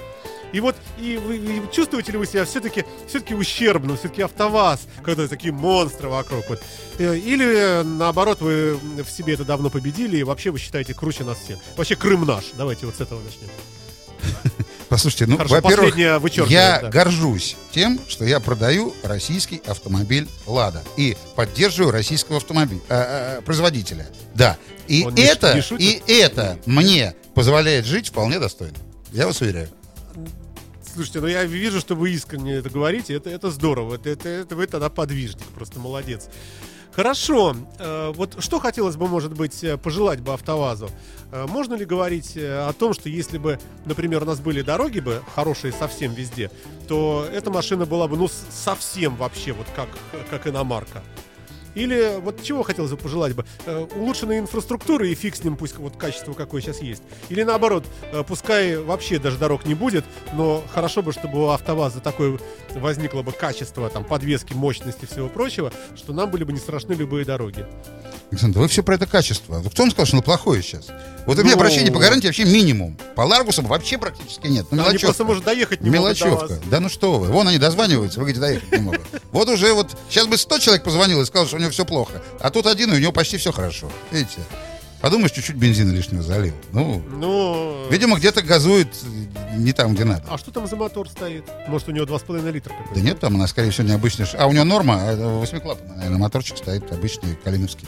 И 0.54 0.60
вот, 0.60 0.76
и 1.00 1.16
вы, 1.16 1.36
и 1.36 1.62
чувствуете 1.72 2.12
ли 2.12 2.18
вы 2.18 2.26
себя 2.26 2.44
все-таки 2.44 2.84
все-таки 3.08 3.34
ущербным, 3.34 3.96
все-таки 3.96 4.22
автоваз, 4.22 4.82
когда 5.02 5.26
такие 5.26 5.52
монстры 5.52 6.08
вокруг? 6.08 6.48
Вот. 6.48 6.62
Э, 6.98 7.16
Или, 7.18 7.80
э, 7.80 7.82
наоборот, 7.82 8.40
вы 8.40 8.74
в 8.76 9.10
себе 9.10 9.34
это 9.34 9.44
давно 9.44 9.68
победили, 9.68 10.18
и 10.18 10.22
вообще 10.22 10.52
вы 10.52 10.60
считаете 10.60 10.94
круче 10.94 11.24
нас 11.24 11.38
всех? 11.38 11.58
Вообще 11.76 11.96
Крым 11.96 12.24
наш. 12.24 12.44
Давайте 12.56 12.86
вот 12.86 12.94
с 12.94 13.00
этого 13.00 13.20
начнем. 13.20 13.48
Послушайте, 14.88 15.26
ну, 15.26 15.38
во-первых, 15.38 15.96
я 15.96 16.20
да. 16.82 16.88
горжусь 16.88 17.56
тем, 17.72 17.98
что 18.06 18.24
я 18.24 18.38
продаю 18.38 18.94
российский 19.02 19.60
автомобиль 19.66 20.28
«Лада» 20.46 20.84
и 20.96 21.16
поддерживаю 21.34 21.90
российского 21.90 22.36
автомобиля, 22.36 22.80
э, 22.88 23.38
э, 23.38 23.42
производителя. 23.42 24.06
Да. 24.36 24.56
И 24.86 25.02
Он 25.04 25.14
не 25.14 25.22
это, 25.22 25.54
не 25.54 25.62
шутит? 25.62 26.08
и 26.08 26.12
это 26.12 26.60
мне 26.64 27.16
позволяет 27.34 27.86
жить 27.86 28.10
вполне 28.10 28.38
достойно. 28.38 28.76
Я 29.10 29.26
вас 29.26 29.40
уверяю. 29.40 29.68
Слушайте, 30.94 31.20
ну 31.20 31.26
я 31.26 31.42
вижу, 31.42 31.80
что 31.80 31.96
вы 31.96 32.10
искренне 32.10 32.54
это 32.54 32.70
говорите, 32.70 33.14
это, 33.14 33.28
это 33.28 33.50
здорово, 33.50 33.96
это, 33.96 34.10
это, 34.10 34.28
это 34.28 34.54
вы 34.54 34.68
тогда 34.68 34.88
подвижник, 34.88 35.44
просто 35.46 35.80
молодец. 35.80 36.28
Хорошо, 36.92 37.56
э, 37.80 38.12
вот 38.14 38.36
что 38.38 38.60
хотелось 38.60 38.94
бы, 38.94 39.08
может 39.08 39.32
быть, 39.32 39.64
э, 39.64 39.76
пожелать 39.76 40.20
бы 40.20 40.32
АвтоВАЗу? 40.34 40.88
Э, 41.32 41.46
можно 41.48 41.74
ли 41.74 41.84
говорить 41.84 42.36
о 42.36 42.72
том, 42.78 42.94
что 42.94 43.08
если 43.08 43.38
бы, 43.38 43.58
например, 43.86 44.22
у 44.22 44.26
нас 44.26 44.38
были 44.38 44.62
дороги 44.62 45.00
бы 45.00 45.20
хорошие 45.34 45.72
совсем 45.72 46.14
везде, 46.14 46.52
то 46.86 47.26
эта 47.32 47.50
машина 47.50 47.86
была 47.86 48.06
бы, 48.06 48.16
ну, 48.16 48.28
совсем 48.28 49.16
вообще 49.16 49.52
вот 49.52 49.66
как, 49.74 49.88
как 50.30 50.46
иномарка? 50.46 51.02
Или 51.74 52.18
вот 52.20 52.42
чего 52.42 52.62
хотелось 52.62 52.90
бы 52.90 52.96
пожелать 52.96 53.34
бы? 53.34 53.44
Э, 53.66 53.86
улучшенной 53.96 54.38
инфраструктуры 54.38 55.10
и 55.10 55.14
фиг 55.14 55.36
с 55.36 55.44
ним, 55.44 55.56
пусть 55.56 55.76
вот 55.76 55.96
качество 55.96 56.32
какое 56.32 56.60
сейчас 56.60 56.80
есть. 56.80 57.02
Или 57.28 57.42
наоборот, 57.42 57.84
э, 58.12 58.22
пускай 58.26 58.76
вообще 58.76 59.18
даже 59.18 59.38
дорог 59.38 59.66
не 59.66 59.74
будет, 59.74 60.04
но 60.32 60.62
хорошо 60.72 61.02
бы, 61.02 61.12
чтобы 61.12 61.44
у 61.44 61.48
АвтоВАЗа 61.48 62.00
такое 62.00 62.38
возникло 62.74 63.22
бы 63.22 63.32
качество, 63.32 63.88
там, 63.90 64.04
подвески, 64.04 64.54
мощности 64.54 65.04
и 65.04 65.06
всего 65.06 65.28
прочего, 65.28 65.72
что 65.96 66.12
нам 66.12 66.30
были 66.30 66.44
бы 66.44 66.52
не 66.52 66.58
страшны 66.58 66.92
любые 66.92 67.24
дороги. 67.24 67.66
Александр, 68.34 68.58
вы 68.58 68.68
все 68.68 68.82
про 68.82 68.96
это 68.96 69.06
качество. 69.06 69.62
Кто 69.62 69.82
вам 69.84 69.90
сказал, 69.92 70.06
что 70.06 70.16
оно 70.16 70.22
плохое 70.22 70.60
сейчас? 70.62 70.86
Вот 71.26 71.38
у 71.38 71.42
меня 71.42 71.52
Ну. 71.52 71.56
обращение 71.60 71.92
по 71.92 72.00
гарантии 72.00 72.26
вообще 72.26 72.44
минимум. 72.44 72.96
По 73.14 73.22
Ларгусам 73.22 73.64
вообще 73.66 73.96
практически 73.96 74.48
нет. 74.48 74.66
Ну, 74.72 74.84
Они 74.84 74.98
просто, 74.98 75.24
может, 75.24 75.44
доехать 75.44 75.80
не 75.82 75.88
Мелочевка. 75.90 76.58
Да 76.66 76.80
ну 76.80 76.88
что 76.88 77.18
вы. 77.20 77.28
Вон 77.28 77.46
они 77.46 77.58
дозваниваются, 77.58 78.18
вы 78.18 78.24
говорите, 78.24 78.40
доехать 78.40 78.72
не 78.72 78.78
могут. 78.78 79.00
Вот 79.30 79.48
уже 79.48 79.72
вот, 79.72 79.96
сейчас 80.10 80.26
бы 80.26 80.36
100 80.36 80.58
человек 80.58 80.82
позвонил 80.84 81.20
и 81.22 81.24
сказал, 81.26 81.46
что 81.46 81.56
у 81.56 81.60
него 81.60 81.70
все 81.70 81.84
плохо. 81.84 82.20
А 82.40 82.50
тут 82.50 82.66
один, 82.66 82.92
и 82.92 82.96
у 82.96 82.98
него 82.98 83.12
почти 83.12 83.36
все 83.36 83.52
хорошо. 83.52 83.88
Видите? 84.10 84.40
Подумаешь, 85.00 85.32
чуть-чуть 85.32 85.56
бензина 85.56 85.92
лишнего 85.92 86.22
залил. 86.22 86.54
Ну, 86.72 87.02
Ну, 87.10 87.86
видимо, 87.90 88.16
где-то 88.16 88.40
газует 88.42 88.88
не 89.56 89.72
там, 89.74 89.94
где 89.94 90.04
надо. 90.04 90.24
а 90.30 90.38
что 90.38 90.50
там 90.50 90.66
за 90.66 90.76
мотор 90.76 91.08
стоит? 91.10 91.44
Может, 91.68 91.88
у 91.88 91.92
него 91.92 92.06
2,5 92.06 92.50
литра 92.50 92.70
какой-то? 92.70 92.94
Да 92.94 93.00
нет, 93.02 93.20
там 93.20 93.34
она, 93.36 93.46
скорее 93.46 93.70
всего, 93.70 93.86
необычная. 93.86 94.26
А 94.38 94.46
у 94.46 94.52
него 94.52 94.64
норма, 94.64 94.98
а, 95.02 95.38
восьмиклапанный, 95.40 95.94
наверное, 95.96 96.18
моторчик 96.18 96.56
стоит 96.56 96.90
обычный, 96.90 97.36
калиновский. 97.44 97.86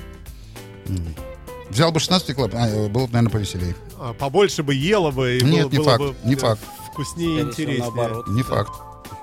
Взял 1.70 1.90
бы 1.92 1.98
16 2.00 2.34
клапан, 2.34 2.60
а, 2.62 2.88
было 2.88 3.06
бы, 3.06 3.12
наверное, 3.12 3.30
повеселее. 3.30 3.74
А, 3.98 4.12
побольше 4.12 4.62
бы 4.62 4.72
ела 4.74 5.10
бы, 5.10 5.38
и 5.38 5.44
Нет, 5.44 5.64
было, 5.64 5.70
не 5.72 5.78
было 5.78 5.84
факт, 5.84 6.00
бы 6.00 6.14
не 6.24 6.34
э, 6.34 6.36
факт. 6.38 6.60
вкуснее 6.92 7.38
и 7.38 7.42
интереснее. 7.42 7.78
наоборот. 7.80 8.28
Не 8.28 8.42
Да. 8.42 8.48
факт. 8.48 8.72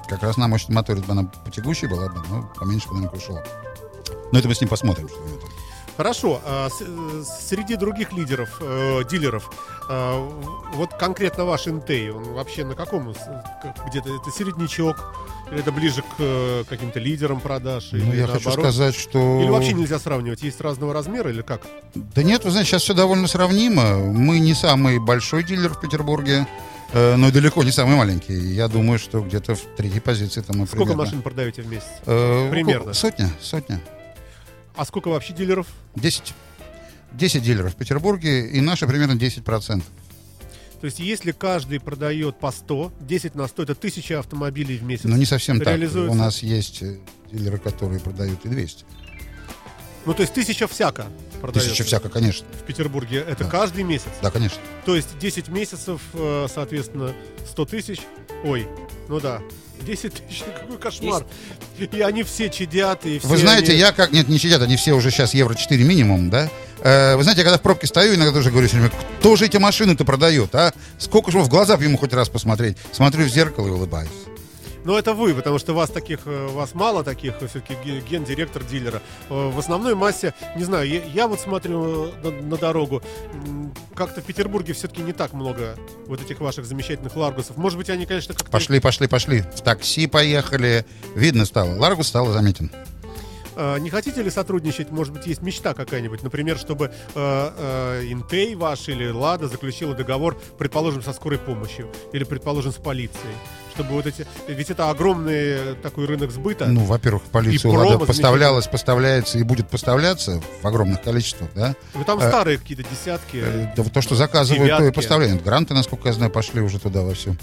Как 0.10 0.22
раз 0.24 0.36
на 0.38 0.48
мощном 0.48 0.76
моторе 0.76 1.02
бы 1.02 1.12
она 1.14 1.24
потягущей 1.46 1.88
была 1.88 2.10
бы, 2.10 2.22
но 2.30 2.52
поменьше 2.60 2.90
бы, 2.90 2.96
наверное, 2.96 3.18
ушло. 3.18 3.42
Но 4.32 4.40
это 4.40 4.48
мы 4.50 4.56
с 4.56 4.62
ним 4.62 4.70
посмотрим, 4.70 5.08
что 5.08 5.18
там. 5.18 5.43
Хорошо, 5.96 6.42
а 6.44 6.70
с- 6.70 6.82
э, 6.82 7.24
среди 7.50 7.76
других 7.76 8.14
лидеров, 8.14 8.50
э, 8.62 9.02
дилеров, 9.10 9.50
э, 9.90 10.30
вот 10.74 10.94
конкретно 10.96 11.46
ваш 11.46 11.68
Интей, 11.68 12.10
он 12.10 12.24
вообще 12.34 12.66
на 12.66 12.74
каком, 12.74 13.14
как- 13.62 13.88
где-то 13.90 14.10
это 14.16 14.32
середнячок, 14.36 15.14
или 15.52 15.60
это 15.60 15.72
ближе 15.72 16.02
к 16.02 16.06
э, 16.18 16.64
каким-то 16.68 17.00
лидерам 17.00 17.40
продаж, 17.40 17.90
Ну, 17.92 18.12
я 18.12 18.26
хочу 18.26 18.46
наоборот? 18.50 18.74
сказать, 18.74 18.96
что... 18.96 19.42
Или 19.42 19.50
вообще 19.50 19.74
нельзя 19.74 20.00
сравнивать, 20.00 20.42
есть 20.42 20.60
разного 20.62 20.94
размера 20.94 21.30
или 21.30 21.44
как? 21.44 21.62
Да 21.94 22.24
нет, 22.24 22.44
вы 22.44 22.50
знаете, 22.50 22.72
сейчас 22.72 22.82
все 22.82 22.96
довольно 22.96 23.28
сравнимо. 23.28 23.98
Мы 24.00 24.40
не 24.40 24.56
самый 24.56 24.98
большой 24.98 25.44
дилер 25.44 25.70
в 25.76 25.80
Петербурге, 25.80 26.48
э, 26.92 27.16
но 27.18 27.28
и 27.28 27.32
далеко 27.32 27.64
не 27.64 27.72
самый 27.72 27.96
маленький. 27.98 28.34
Я 28.34 28.68
думаю, 28.68 28.98
что 28.98 29.22
где-то 29.22 29.54
в 29.54 29.62
третьей 29.78 30.00
позиции 30.00 30.42
там 30.42 30.58
мы 30.58 30.66
Сколько 30.66 30.86
примерно. 30.86 31.04
машин 31.04 31.22
продаете 31.22 31.62
в 31.62 31.68
месяц? 31.68 31.86
Э, 32.08 32.50
примерно? 32.50 32.94
Сотня, 32.94 33.30
сотня. 33.40 33.80
А 34.76 34.86
сколько 34.86 35.10
вообще 35.10 35.34
дилеров? 35.34 35.68
Десять. 35.96 36.34
Десять 37.12 37.44
дилеров 37.44 37.74
в 37.74 37.76
Петербурге, 37.76 38.48
и 38.50 38.60
наши 38.62 38.88
примерно 38.88 39.14
10%. 39.14 39.84
То 40.82 40.86
есть 40.88 41.00
если 41.00 41.32
каждый 41.32 41.80
продает 41.80 42.40
по 42.40 42.52
100, 42.52 42.92
10 43.00 43.36
на 43.36 43.48
100 43.48 43.64
это 43.64 43.72
1000 43.74 44.20
автомобилей 44.20 44.78
в 44.78 44.84
месяц. 44.84 45.06
Но 45.06 45.16
не 45.16 45.26
совсем 45.26 45.62
так. 45.62 45.80
У 45.80 46.14
нас 46.14 46.44
есть 46.44 46.82
э, 46.82 46.98
дилеры, 47.32 47.58
которые 47.58 48.02
продают 48.02 48.46
и 48.46 48.50
200. 48.50 48.84
Ну 50.06 50.14
то 50.14 50.22
есть 50.24 50.34
1000 50.34 50.68
всяко 50.68 51.06
продается 51.40 51.70
Тысяча 51.72 51.84
всяко, 51.86 52.10
конечно. 52.10 52.46
в 52.60 52.66
Петербурге. 52.66 53.18
Это 53.26 53.46
Да. 53.46 53.50
каждый 53.50 53.84
месяц. 53.84 54.10
Да, 54.22 54.32
конечно. 54.32 54.58
То 54.86 54.96
есть 54.96 55.18
10 55.20 55.48
месяцев, 55.50 56.02
э, 56.14 56.48
соответственно, 56.54 57.14
100 57.50 57.66
тысяч. 57.66 58.00
Ой, 58.44 58.68
ну 59.08 59.20
да. 59.22 59.42
10 59.84 60.14
тысяч, 60.14 60.44
какой 60.60 60.78
кошмар. 60.78 61.26
И 61.80 62.02
они 62.02 62.24
все 62.24 62.50
чадят, 62.50 63.06
и 63.06 63.20
все 63.20 63.28
Вы 63.28 63.38
знаете, 63.38 63.72
они- 63.72 63.82
я 63.82 63.92
как... 63.92 64.12
Нет, 64.12 64.28
не 64.28 64.40
сидят, 64.40 64.62
они 64.62 64.76
все 64.78 64.94
уже 64.94 65.12
сейчас 65.12 65.34
евро 65.34 65.56
4 65.56 65.84
минимум, 65.84 66.30
да? 66.30 66.50
Э, 66.82 67.16
вы 67.16 67.24
знаете, 67.24 67.42
я 67.42 67.46
когда 67.46 67.58
в 67.58 67.62
пробке 67.62 67.88
стою, 67.88 68.16
иногда 68.16 68.32
тоже 68.34 68.52
говорю, 68.52 68.68
время, 68.68 68.92
кто 69.20 69.36
же 69.36 69.46
эти 69.46 69.58
машины-то 69.58 70.06
продает, 70.06 70.54
а? 70.56 70.74
Сколько 70.98 71.32
же 71.32 71.40
в 71.40 71.50
глаза 71.50 71.76
ему 71.76 71.98
хоть 71.98 72.14
раз 72.14 72.30
посмотреть? 72.30 72.78
Смотрю 72.92 73.26
в 73.26 73.30
зеркало 73.30 73.68
и 73.68 73.72
улыбаюсь. 73.72 74.10
Ну, 74.86 74.98
это 74.98 75.14
вы, 75.14 75.34
потому 75.34 75.60
что 75.60 75.74
вас 75.74 75.90
таких, 75.90 76.22
э, 76.26 76.48
вас 76.48 76.74
мало 76.74 77.04
таких, 77.04 77.38
все-таки 77.38 77.76
гендиректор 78.10 78.64
дилера. 78.64 79.02
Э, 79.30 79.50
В 79.50 79.58
основной 79.58 79.96
массе, 79.96 80.34
не 80.58 80.64
знаю, 80.66 80.88
я, 80.88 81.02
я 81.06 81.28
вот 81.28 81.40
смотрю 81.40 82.08
э, 82.08 82.12
на, 82.24 82.32
на 82.32 82.58
дорогу, 82.58 83.02
как-то 83.96 84.22
в 84.22 84.26
Петербурге 84.26 84.74
все-таки 84.74 85.02
не 85.02 85.14
так 85.14 85.34
много 85.34 85.78
вот 86.08 86.22
этих 86.22 86.40
ваших 86.42 86.66
замечательных 86.66 87.16
ларгусов. 87.16 87.56
Может 87.58 87.78
быть, 87.78 87.90
они, 87.90 88.06
конечно, 88.06 88.34
как-то... 88.34 88.52
Пошли, 88.52 88.80
пошли, 88.80 89.08
пошли. 89.08 89.42
В 89.56 89.62
такси 89.62 90.08
поехали. 90.08 90.86
Видно 91.16 91.46
стало. 91.46 91.78
Ларгус 91.78 92.08
стал 92.08 92.28
заметен. 92.28 92.70
Э, 93.56 93.78
Не 93.80 93.90
хотите 93.90 94.22
ли 94.22 94.30
сотрудничать? 94.30 94.92
Может 94.92 95.14
быть, 95.14 95.26
есть 95.28 95.42
мечта 95.42 95.74
какая-нибудь? 95.74 96.24
Например, 96.24 96.58
чтобы 96.58 96.86
э, 96.88 96.92
э, 97.16 98.06
Интей 98.10 98.56
ваш 98.56 98.90
или 98.90 99.10
Лада 99.10 99.48
заключила 99.48 99.94
договор, 99.96 100.38
предположим, 100.58 101.02
со 101.02 101.14
скорой 101.14 101.40
помощью 101.40 101.90
или, 102.12 102.24
предположим, 102.26 102.72
с 102.72 102.76
полицией. 102.76 103.36
Чтобы 103.74 103.90
вот 103.92 104.06
эти... 104.06 104.28
Ведь 104.48 104.70
это 104.70 104.90
огромный 104.90 105.76
такой 105.82 106.06
рынок 106.06 106.32
сбыта. 106.32 106.66
Ну, 106.68 106.82
во-первых, 106.82 107.24
полицию 107.24 107.74
Лада 107.74 107.98
поставлялась, 108.06 108.68
поставляется 108.68 109.40
и 109.40 109.44
будет 109.44 109.70
поставляться 109.70 110.42
в 110.62 110.68
огромных 110.68 111.02
количествах, 111.02 111.50
да? 111.56 111.76
Ну, 111.96 112.04
там 112.04 112.20
э, 112.20 112.28
старые 112.28 112.58
какие-то 112.60 112.84
десятки. 112.84 113.38
Э, 113.44 113.74
Да 113.76 113.84
то, 113.84 114.02
что 114.02 114.16
заказывают, 114.16 114.70
то 114.70 114.76
и 114.76 114.80
Девятки. 114.80 114.96
поставляют. 114.96 115.44
Гранты, 115.44 115.74
насколько 115.74 116.08
я 116.10 116.14
знаю, 116.14 116.32
пошли 116.32 116.62
уже 116.62 116.80
туда 116.80 117.02
во 117.02 117.14
всю. 117.14 117.36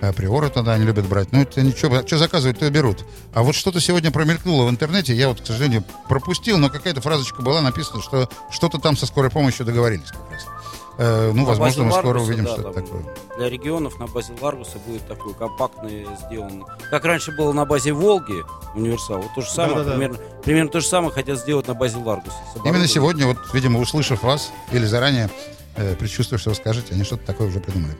А 0.00 0.12
Приоры 0.12 0.50
туда 0.50 0.72
они 0.74 0.84
любят 0.84 1.06
брать. 1.06 1.30
Ну, 1.32 1.40
это 1.42 1.62
ничего, 1.62 2.06
что 2.06 2.18
заказывают, 2.18 2.58
то 2.58 2.66
и 2.66 2.70
берут. 2.70 3.04
А 3.32 3.42
вот 3.42 3.54
что-то 3.54 3.80
сегодня 3.80 4.10
промелькнуло 4.10 4.66
в 4.66 4.70
интернете, 4.70 5.14
я 5.14 5.28
вот, 5.28 5.40
к 5.40 5.46
сожалению, 5.46 5.84
пропустил, 6.08 6.58
но 6.58 6.68
какая-то 6.68 7.00
фразочка 7.00 7.42
была 7.42 7.62
написана, 7.62 8.02
что 8.02 8.28
что-то 8.50 8.78
там 8.78 8.96
со 8.96 9.06
скорой 9.06 9.30
помощью 9.30 9.64
договорились 9.64 10.08
как 10.10 10.30
раз. 10.30 10.46
Э, 10.98 11.30
ну, 11.32 11.42
На 11.42 11.48
возможно, 11.48 11.84
мы 11.84 11.92
скоро 11.92 12.06
Ларгуса, 12.06 12.26
увидим 12.26 12.44
да, 12.44 12.52
что-то 12.52 12.72
такое. 12.72 13.02
Для 13.36 13.50
регионов 13.50 13.98
на 13.98 14.06
базе 14.06 14.32
Ларгуса 14.40 14.78
будет 14.86 15.06
такой 15.06 15.34
компактный 15.34 16.06
сделан. 16.26 16.64
Как 16.90 17.04
раньше 17.04 17.32
было 17.32 17.52
на 17.52 17.66
базе 17.66 17.92
Волги 17.92 18.42
универсал. 18.74 19.18
Вот 19.18 19.34
то 19.34 19.42
же 19.42 19.50
самое, 19.50 19.76
Да-да-да. 19.78 19.92
примерно, 19.92 20.18
примерно 20.42 20.70
то 20.70 20.80
же 20.80 20.86
самое 20.86 21.12
хотят 21.12 21.38
сделать 21.38 21.68
на 21.68 21.74
базе 21.74 21.98
Ларгуса. 21.98 22.36
Именно 22.64 22.86
сегодня, 22.86 23.26
вот, 23.26 23.36
видимо, 23.52 23.78
услышав 23.80 24.22
вас 24.22 24.50
или 24.72 24.86
заранее, 24.86 25.28
э, 25.76 25.94
предчувствуя, 25.96 26.38
что 26.38 26.50
вы 26.50 26.56
скажете, 26.56 26.94
они 26.94 27.04
что-то 27.04 27.26
такое 27.26 27.48
уже 27.48 27.60
придумали. 27.60 27.94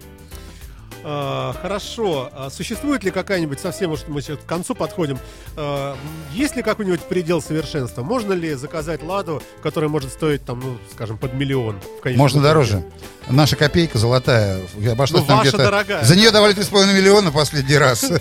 А, 1.09 1.55
хорошо. 1.63 2.31
А 2.33 2.51
существует 2.51 3.05
ли 3.05 3.13
какая-нибудь, 3.13 3.61
совсем 3.61 3.93
уж 3.93 4.01
мы 4.09 4.21
сейчас 4.21 4.39
к 4.39 4.47
концу 4.47 4.75
подходим, 4.75 5.21
а, 5.55 5.97
есть 6.33 6.57
ли 6.57 6.65
какой-нибудь 6.65 7.03
предел 7.03 7.41
совершенства? 7.41 8.03
Можно 8.03 8.33
ли 8.33 8.55
заказать 8.55 9.05
Ладу, 9.05 9.41
которая 9.63 9.89
может 9.89 10.11
стоить, 10.13 10.45
там, 10.45 10.59
ну, 10.59 10.79
скажем, 10.93 11.17
под 11.17 11.33
миллион? 11.35 11.79
Можно 12.05 12.39
итоге? 12.39 12.49
дороже. 12.49 12.85
Наша 13.29 13.55
копейка 13.55 13.99
золотая. 13.99 14.61
Обошлось 14.91 15.23
Ну, 15.23 15.29
нам 15.29 15.39
ваша 15.45 15.57
дорогая. 15.57 16.05
За 16.05 16.17
нее 16.17 16.33
давали 16.33 16.57
3,5 16.57 16.93
миллиона 16.93 17.31
последний 17.31 17.77
раз. 17.77 18.11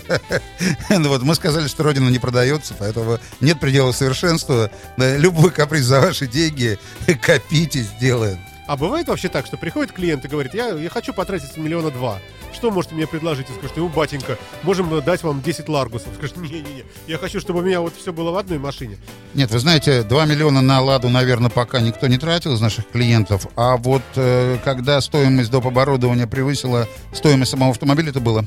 Ну 0.88 1.08
вот, 1.08 1.22
мы 1.22 1.34
сказали, 1.34 1.66
что 1.66 1.82
Родина 1.82 2.08
не 2.08 2.18
продается, 2.18 2.74
поэтому 2.78 3.18
нет 3.40 3.60
предела 3.60 3.92
совершенства. 3.92 4.70
Любой 4.96 5.50
каприз 5.50 5.84
за 5.84 6.00
ваши 6.00 6.26
деньги 6.26 6.78
копите, 7.20 7.82
сделаем. 7.82 8.38
А 8.66 8.76
бывает 8.76 9.06
вообще 9.08 9.28
так, 9.28 9.46
что 9.46 9.56
приходит 9.56 9.92
клиент 9.92 10.24
и 10.24 10.28
говорит, 10.28 10.54
я, 10.54 10.68
я 10.70 10.90
хочу 10.90 11.12
потратить 11.12 11.56
миллиона 11.56 11.90
два. 11.90 12.18
Что 12.56 12.70
можете 12.70 12.94
мне 12.94 13.06
предложить? 13.06 13.50
И 13.50 13.52
скажете, 13.52 13.80
ну, 13.80 13.88
батенька, 13.88 14.38
можем 14.62 15.02
дать 15.04 15.22
вам 15.22 15.42
10 15.42 15.68
ларгусов. 15.68 16.08
Скажете, 16.16 16.40
не-не-не, 16.40 16.84
я 17.06 17.18
хочу, 17.18 17.38
чтобы 17.38 17.60
у 17.60 17.62
меня 17.62 17.82
вот 17.82 17.94
все 17.94 18.14
было 18.14 18.30
в 18.30 18.36
одной 18.38 18.58
машине. 18.58 18.96
Нет, 19.34 19.50
вы 19.50 19.58
знаете, 19.58 20.02
2 20.02 20.24
миллиона 20.24 20.62
на 20.62 20.80
«Ладу», 20.80 21.10
наверное, 21.10 21.50
пока 21.50 21.80
никто 21.80 22.06
не 22.06 22.16
тратил 22.16 22.54
из 22.54 22.60
наших 22.62 22.88
клиентов. 22.88 23.46
А 23.56 23.76
вот 23.76 24.02
э, 24.14 24.56
когда 24.64 25.02
стоимость 25.02 25.50
доп. 25.50 25.66
оборудования 25.66 26.26
превысила 26.26 26.88
стоимость 27.12 27.50
самого 27.50 27.72
автомобиля, 27.72 28.08
это 28.08 28.20
было. 28.20 28.46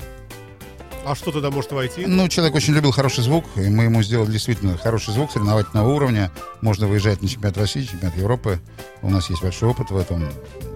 А 1.05 1.13
что 1.13 1.31
туда 1.31 1.51
может 1.51 1.71
войти? 1.71 2.05
Ну, 2.07 2.27
человек 2.29 2.55
очень 2.55 2.73
любил 2.73 2.91
хороший 2.91 3.23
звук, 3.23 3.45
и 3.57 3.69
мы 3.69 3.83
ему 3.83 4.01
сделали 4.01 4.31
действительно 4.31 4.75
хороший 4.77 5.13
звук 5.13 5.31
соревновательного 5.31 5.93
уровня. 5.93 6.31
Можно 6.61 6.87
выезжать 6.87 7.21
на 7.21 7.27
чемпионат 7.27 7.57
России, 7.57 7.83
чемпионат 7.83 8.17
Европы. 8.17 8.59
У 9.03 9.09
нас 9.09 9.29
есть 9.29 9.43
большой 9.43 9.69
опыт 9.69 9.91
в 9.91 9.97
этом. 9.97 10.27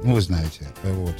Ну, 0.03 0.13
вы 0.15 0.21
знаете. 0.21 0.67
Вот. 0.83 1.15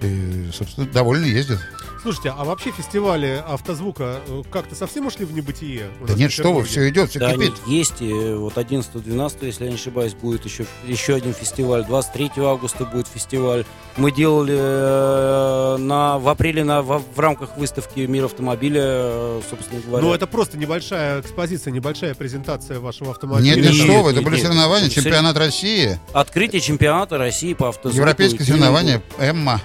И, 0.00 0.48
собственно, 0.52 0.86
довольно 0.86 1.24
ездят. 1.24 1.58
Слушайте, 2.00 2.32
а 2.38 2.44
вообще 2.44 2.70
фестивали 2.70 3.42
автозвука 3.44 4.20
э, 4.28 4.42
как-то 4.52 4.76
совсем 4.76 5.06
ушли 5.08 5.24
в 5.24 5.32
небытие? 5.32 5.88
Да 6.06 6.14
нет, 6.14 6.30
что 6.30 6.52
вы, 6.52 6.62
все 6.62 6.88
идет, 6.88 7.10
все 7.10 7.18
Да, 7.18 7.32
кипит. 7.34 7.54
есть. 7.66 8.00
И 8.00 8.12
вот 8.34 8.54
11-12, 8.56 9.44
если 9.44 9.64
я 9.64 9.70
не 9.70 9.74
ошибаюсь, 9.74 10.14
будет 10.14 10.44
еще, 10.44 10.64
еще 10.86 11.16
один 11.16 11.34
фестиваль. 11.34 11.84
23 11.84 12.30
августа 12.36 12.84
будет 12.84 13.08
фестиваль. 13.08 13.64
Мы 13.96 14.12
делали 14.12 14.54
э, 14.56 15.76
на, 15.78 16.18
в 16.20 16.28
апреле 16.28 16.62
на, 16.62 16.82
в, 16.82 17.02
в 17.14 17.18
рамках 17.18 17.56
выставки 17.56 17.98
«Мир 18.00 18.26
автомобиля», 18.26 18.80
э, 18.84 19.40
собственно 19.50 19.80
говоря. 19.80 20.06
Ну, 20.06 20.14
это 20.14 20.28
просто 20.28 20.56
небольшая 20.56 21.20
экспозиция, 21.20 21.72
небольшая 21.72 22.14
презентация 22.14 22.78
вашего 22.78 23.10
автомобиля. 23.10 23.56
Нет, 23.56 23.56
нет, 23.56 23.72
Нет, 23.74 23.82
что 23.82 24.02
вы, 24.04 24.10
это 24.10 24.20
нет, 24.20 24.24
были 24.24 24.36
нет. 24.36 24.44
соревнования, 24.46 24.88
Сорев- 24.88 24.94
чемпионат 24.94 25.36
России, 25.36 25.98
Открытие 26.12 26.60
чемпионата 26.60 27.18
России 27.18 27.54
по 27.54 27.70
автозвуку. 27.70 27.96
Европейское 28.28 28.46
соревнование, 28.46 29.02
ЭММА. 29.18 29.60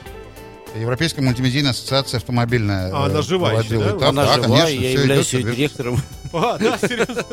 Европейская 0.76 1.22
мультимедийная 1.22 1.72
ассоциация 1.72 2.18
автомобильная. 2.18 2.90
А, 2.91 3.06
она 3.06 3.19
э, 3.19 3.22
еще, 3.22 3.40
проводила 3.40 3.84
да? 3.84 3.90
этап. 3.91 4.10
Она 4.10 4.26
Да, 4.26 4.34
жива, 4.34 4.48
конечно, 4.48 4.68
я 4.81 4.91
являюсь 4.91 5.30
идет, 5.30 5.45
ее 5.45 5.56
директором. 5.56 6.02
А, 6.43 6.57
да, 6.57 6.77
серьезно. 6.80 7.23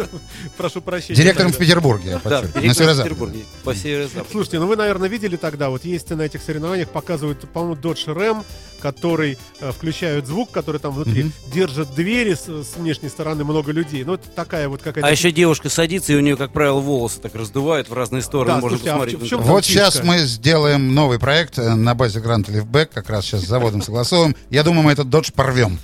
Прошу 0.57 0.83
прощения. 0.83 1.17
Директором 1.17 1.53
в. 1.53 1.57
Петербурге, 1.57 2.11
я 2.11 2.21
Да, 2.23 2.43
на 2.43 2.75
северо-западе. 2.75 3.03
Петербурге, 3.15 3.45
по 3.65 3.75
северо-западу. 3.75 4.29
Слушайте, 4.31 4.59
ну 4.59 4.67
вы, 4.67 4.77
наверное, 4.77 5.09
видели 5.09 5.37
тогда, 5.37 5.71
вот 5.71 5.85
есть 5.85 6.11
на 6.11 6.23
этих 6.23 6.43
соревнованиях, 6.43 6.89
показывают, 6.89 7.41
по-моему, 7.51 7.77
Dodge 7.77 8.07
Ram, 8.07 8.45
который 8.81 9.39
э, 9.61 9.73
включают 9.73 10.27
звук, 10.27 10.51
который 10.51 10.81
там 10.81 10.93
внутри, 10.93 11.31
держит 11.53 11.95
двери 11.95 12.35
с, 12.35 12.47
с 12.49 12.77
внешней 12.77 13.09
стороны, 13.09 13.45
много 13.45 13.73
людей. 13.73 14.05
Ну, 14.05 14.15
это 14.15 14.29
такая 14.29 14.69
вот 14.69 14.83
какая-то... 14.83 15.07
А 15.07 15.11
еще 15.11 15.31
девушка 15.31 15.71
садится, 15.71 16.13
и 16.13 16.17
у 16.17 16.21
нее, 16.21 16.37
как 16.37 16.53
правило, 16.53 16.81
волосы 16.81 17.21
так 17.21 17.35
раздувают 17.35 17.89
в 17.89 17.95
разные 17.95 18.23
стороны. 18.23 18.57
Да, 18.57 18.61
Можно 18.61 18.79
слушайте, 18.79 19.17
а 19.17 19.39
в 19.39 19.43
в 19.43 19.47
Вот 19.47 19.65
сейчас 19.65 20.03
мы 20.03 20.19
сделаем 20.19 20.95
новый 20.95 21.19
проект 21.19 21.59
э, 21.59 21.75
на 21.75 21.95
базе 21.95 22.21
Гранта 22.21 22.53
Лифбэк, 22.53 22.91
как 22.91 23.09
раз 23.09 23.25
сейчас 23.25 23.43
с 23.43 23.47
заводом 23.47 23.83
согласовываем. 23.83 24.37
Я 24.51 24.63
думаю, 24.63 24.83
мы 24.83 24.93
этот 24.93 25.09
додж 25.09 25.31
порвем. 25.33 25.79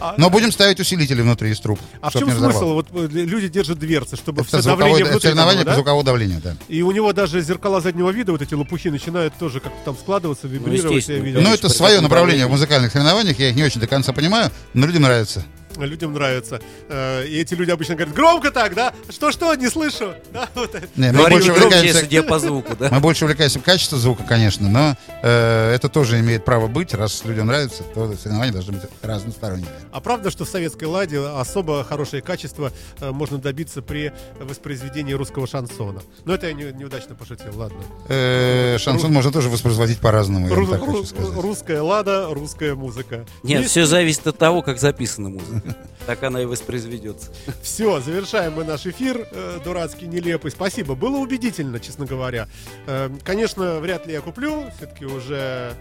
А- 0.00 0.14
Но 0.16 0.30
будем 0.30 0.52
ставить 0.52 0.80
усилители 0.80 1.22
внутри 1.22 1.50
из 1.50 1.60
труб, 1.60 1.78
А 2.00 2.10
в 2.10 2.12
чем 2.12 2.30
смысл? 2.30 2.74
Вот 2.74 2.88
э, 2.92 3.06
люди 3.08 3.48
держат 3.48 3.78
дверцы, 3.78 4.16
чтобы 4.16 4.42
Это 4.42 4.58
все 4.60 4.62
давление 4.62 5.04
внутри 5.04 5.20
соревнование 5.20 5.64
по 5.64 5.70
да? 5.70 5.74
звуковому 5.74 6.02
давлению, 6.04 6.40
да. 6.42 6.56
И 6.68 6.82
у 6.82 6.90
него 6.92 7.12
даже 7.12 7.40
зеркала 7.40 7.80
заднего 7.80 8.10
вида, 8.10 8.32
вот 8.32 8.42
эти 8.42 8.54
лопухи, 8.54 8.88
начинают 8.88 9.34
тоже 9.38 9.60
как-то 9.60 9.78
там 9.84 9.96
складываться, 9.96 10.46
вибрировать. 10.48 10.82
я 10.82 10.96
естественно, 10.96 11.24
видел. 11.24 11.40
Ну, 11.42 11.52
это 11.54 11.68
свое 11.68 12.00
направление 12.00 12.46
в 12.46 12.50
музыкальных 12.50 12.92
соревнованиях, 12.92 13.38
я 13.38 13.50
их 13.50 13.56
не 13.56 13.64
очень 13.64 13.80
до 13.80 13.86
конца 13.86 14.12
понимаю, 14.12 14.50
но 14.74 14.86
людям 14.86 15.02
нравится. 15.02 15.44
Людям 15.84 16.12
нравится. 16.14 16.60
Э, 16.88 17.26
И 17.26 17.38
эти 17.38 17.54
люди 17.54 17.70
обычно 17.70 17.94
говорят, 17.94 18.14
громко 18.14 18.50
так, 18.50 18.74
да? 18.74 18.92
Что-что, 19.10 19.54
не 19.54 19.68
слышу. 19.68 20.14
Да, 20.32 20.48
вот. 20.54 20.74
Не, 20.96 21.12
мы 21.12 21.28
больше 21.28 21.52
увлекаемся- 21.52 22.00
судя 22.00 22.22
по 22.22 22.38
звуку, 22.38 22.76
да? 22.78 22.88
Мы 22.90 23.00
больше 23.00 23.24
увлекаемся 23.24 23.58
качеством 23.60 23.98
звука, 23.98 24.22
конечно, 24.24 24.68
но 24.68 24.96
э, 25.22 25.72
это 25.74 25.88
тоже 25.88 26.20
имеет 26.20 26.44
право 26.44 26.66
быть. 26.66 26.92
Раз 26.94 27.24
людям 27.24 27.46
нравится, 27.46 27.82
то 27.94 28.14
соревнования 28.16 28.52
должны 28.52 28.72
быть 28.74 28.82
разносторонними. 29.02 29.68
А 29.92 30.00
правда, 30.00 30.30
что 30.30 30.44
в 30.44 30.48
советской 30.48 30.84
ладе 30.84 31.18
особо 31.20 31.82
хорошее 31.84 32.22
качество 32.22 32.72
э, 33.00 33.10
можно 33.10 33.38
добиться 33.38 33.82
при 33.82 34.12
воспроизведении 34.40 35.12
русского 35.14 35.46
шансона? 35.46 36.02
Но 36.24 36.34
это 36.34 36.46
я 36.48 36.52
не- 36.52 36.72
неудачно 36.72 37.14
пошутил, 37.14 37.56
ладно. 37.56 37.78
Э, 38.08 38.76
шансон 38.78 39.12
можно 39.12 39.32
тоже 39.32 39.48
воспроизводить 39.48 39.98
по-разному, 40.00 40.48
Ру- 40.48 40.66
ру- 40.66 41.40
русская 41.40 41.80
лада, 41.80 42.28
русская 42.30 42.74
музыка. 42.74 43.24
Нет, 43.42 43.66
все 43.66 43.86
зависит 43.86 44.26
от 44.26 44.38
того, 44.38 44.62
как 44.62 44.78
записана 44.78 45.30
музыка. 45.30 45.65
Так 46.06 46.22
она 46.22 46.40
и 46.40 46.44
воспроизведется. 46.44 47.30
Все, 47.62 48.00
завершаем 48.00 48.54
мы 48.54 48.64
наш 48.64 48.86
эфир 48.86 49.26
э, 49.30 49.58
дурацкий, 49.64 50.06
нелепый. 50.06 50.50
Спасибо, 50.50 50.94
было 50.94 51.16
убедительно, 51.16 51.80
честно 51.80 52.06
говоря. 52.06 52.48
Э, 52.86 53.10
конечно, 53.24 53.80
вряд 53.80 54.06
ли 54.06 54.12
я 54.12 54.20
куплю, 54.20 54.70
все-таки 54.76 55.04
уже... 55.04 55.74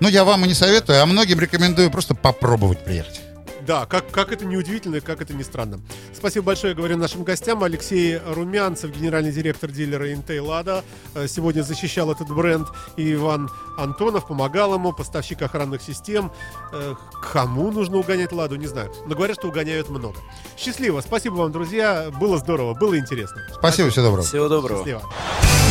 Ну, 0.00 0.08
я 0.08 0.24
вам 0.24 0.44
и 0.46 0.48
не 0.48 0.54
советую, 0.54 1.02
а 1.02 1.06
многим 1.06 1.38
рекомендую 1.38 1.90
просто 1.90 2.14
попробовать 2.14 2.82
приехать. 2.84 3.20
Да, 3.66 3.86
как, 3.86 4.10
как 4.10 4.32
это 4.32 4.44
не 4.44 4.56
удивительно, 4.56 4.96
и 4.96 5.00
как 5.00 5.20
это 5.20 5.34
не 5.34 5.42
странно. 5.44 5.80
Спасибо 6.12 6.46
большое, 6.46 6.74
говорю 6.74 6.96
нашим 6.96 7.24
гостям. 7.24 7.62
Алексей 7.62 8.18
Румянцев, 8.18 8.90
генеральный 8.90 9.32
директор 9.32 9.70
дилера 9.70 10.10
Intel 10.12 10.44
Lada, 10.46 10.84
э, 11.14 11.26
сегодня 11.28 11.62
защищал 11.62 12.10
этот 12.10 12.28
бренд. 12.28 12.68
И 12.96 13.14
Иван 13.14 13.50
Антонов 13.78 14.26
помогал 14.26 14.74
ему, 14.74 14.92
поставщик 14.92 15.42
охранных 15.42 15.82
систем. 15.82 16.30
Э, 16.72 16.94
Кому 17.32 17.70
нужно 17.70 17.98
угонять 17.98 18.32
Ладу, 18.32 18.56
не 18.56 18.66
знаю. 18.66 18.92
Но 19.06 19.14
говорят, 19.14 19.36
что 19.38 19.48
угоняют 19.48 19.88
много. 19.88 20.16
Счастливо. 20.56 21.00
Спасибо 21.00 21.34
вам, 21.34 21.52
друзья. 21.52 22.10
Было 22.18 22.38
здорово, 22.38 22.74
было 22.74 22.98
интересно. 22.98 23.42
Спасибо, 23.54 23.90
всего 23.90 24.06
доброго. 24.06 24.26
Всего 24.26 24.48
доброго. 24.48 24.78
Счастливо. 24.78 25.02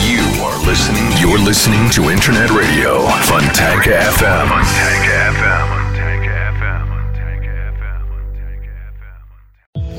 You 0.02 0.24
are 0.41 0.66
listening. 0.66 1.11
You're 1.20 1.44
listening 1.44 1.90
to 1.91 2.10
Internet 2.10 2.49
Radio 2.52 3.06
Fontanka 3.26 3.99
FM. 4.14 4.48
Fontanka 4.48 5.34
FM. 5.34 5.89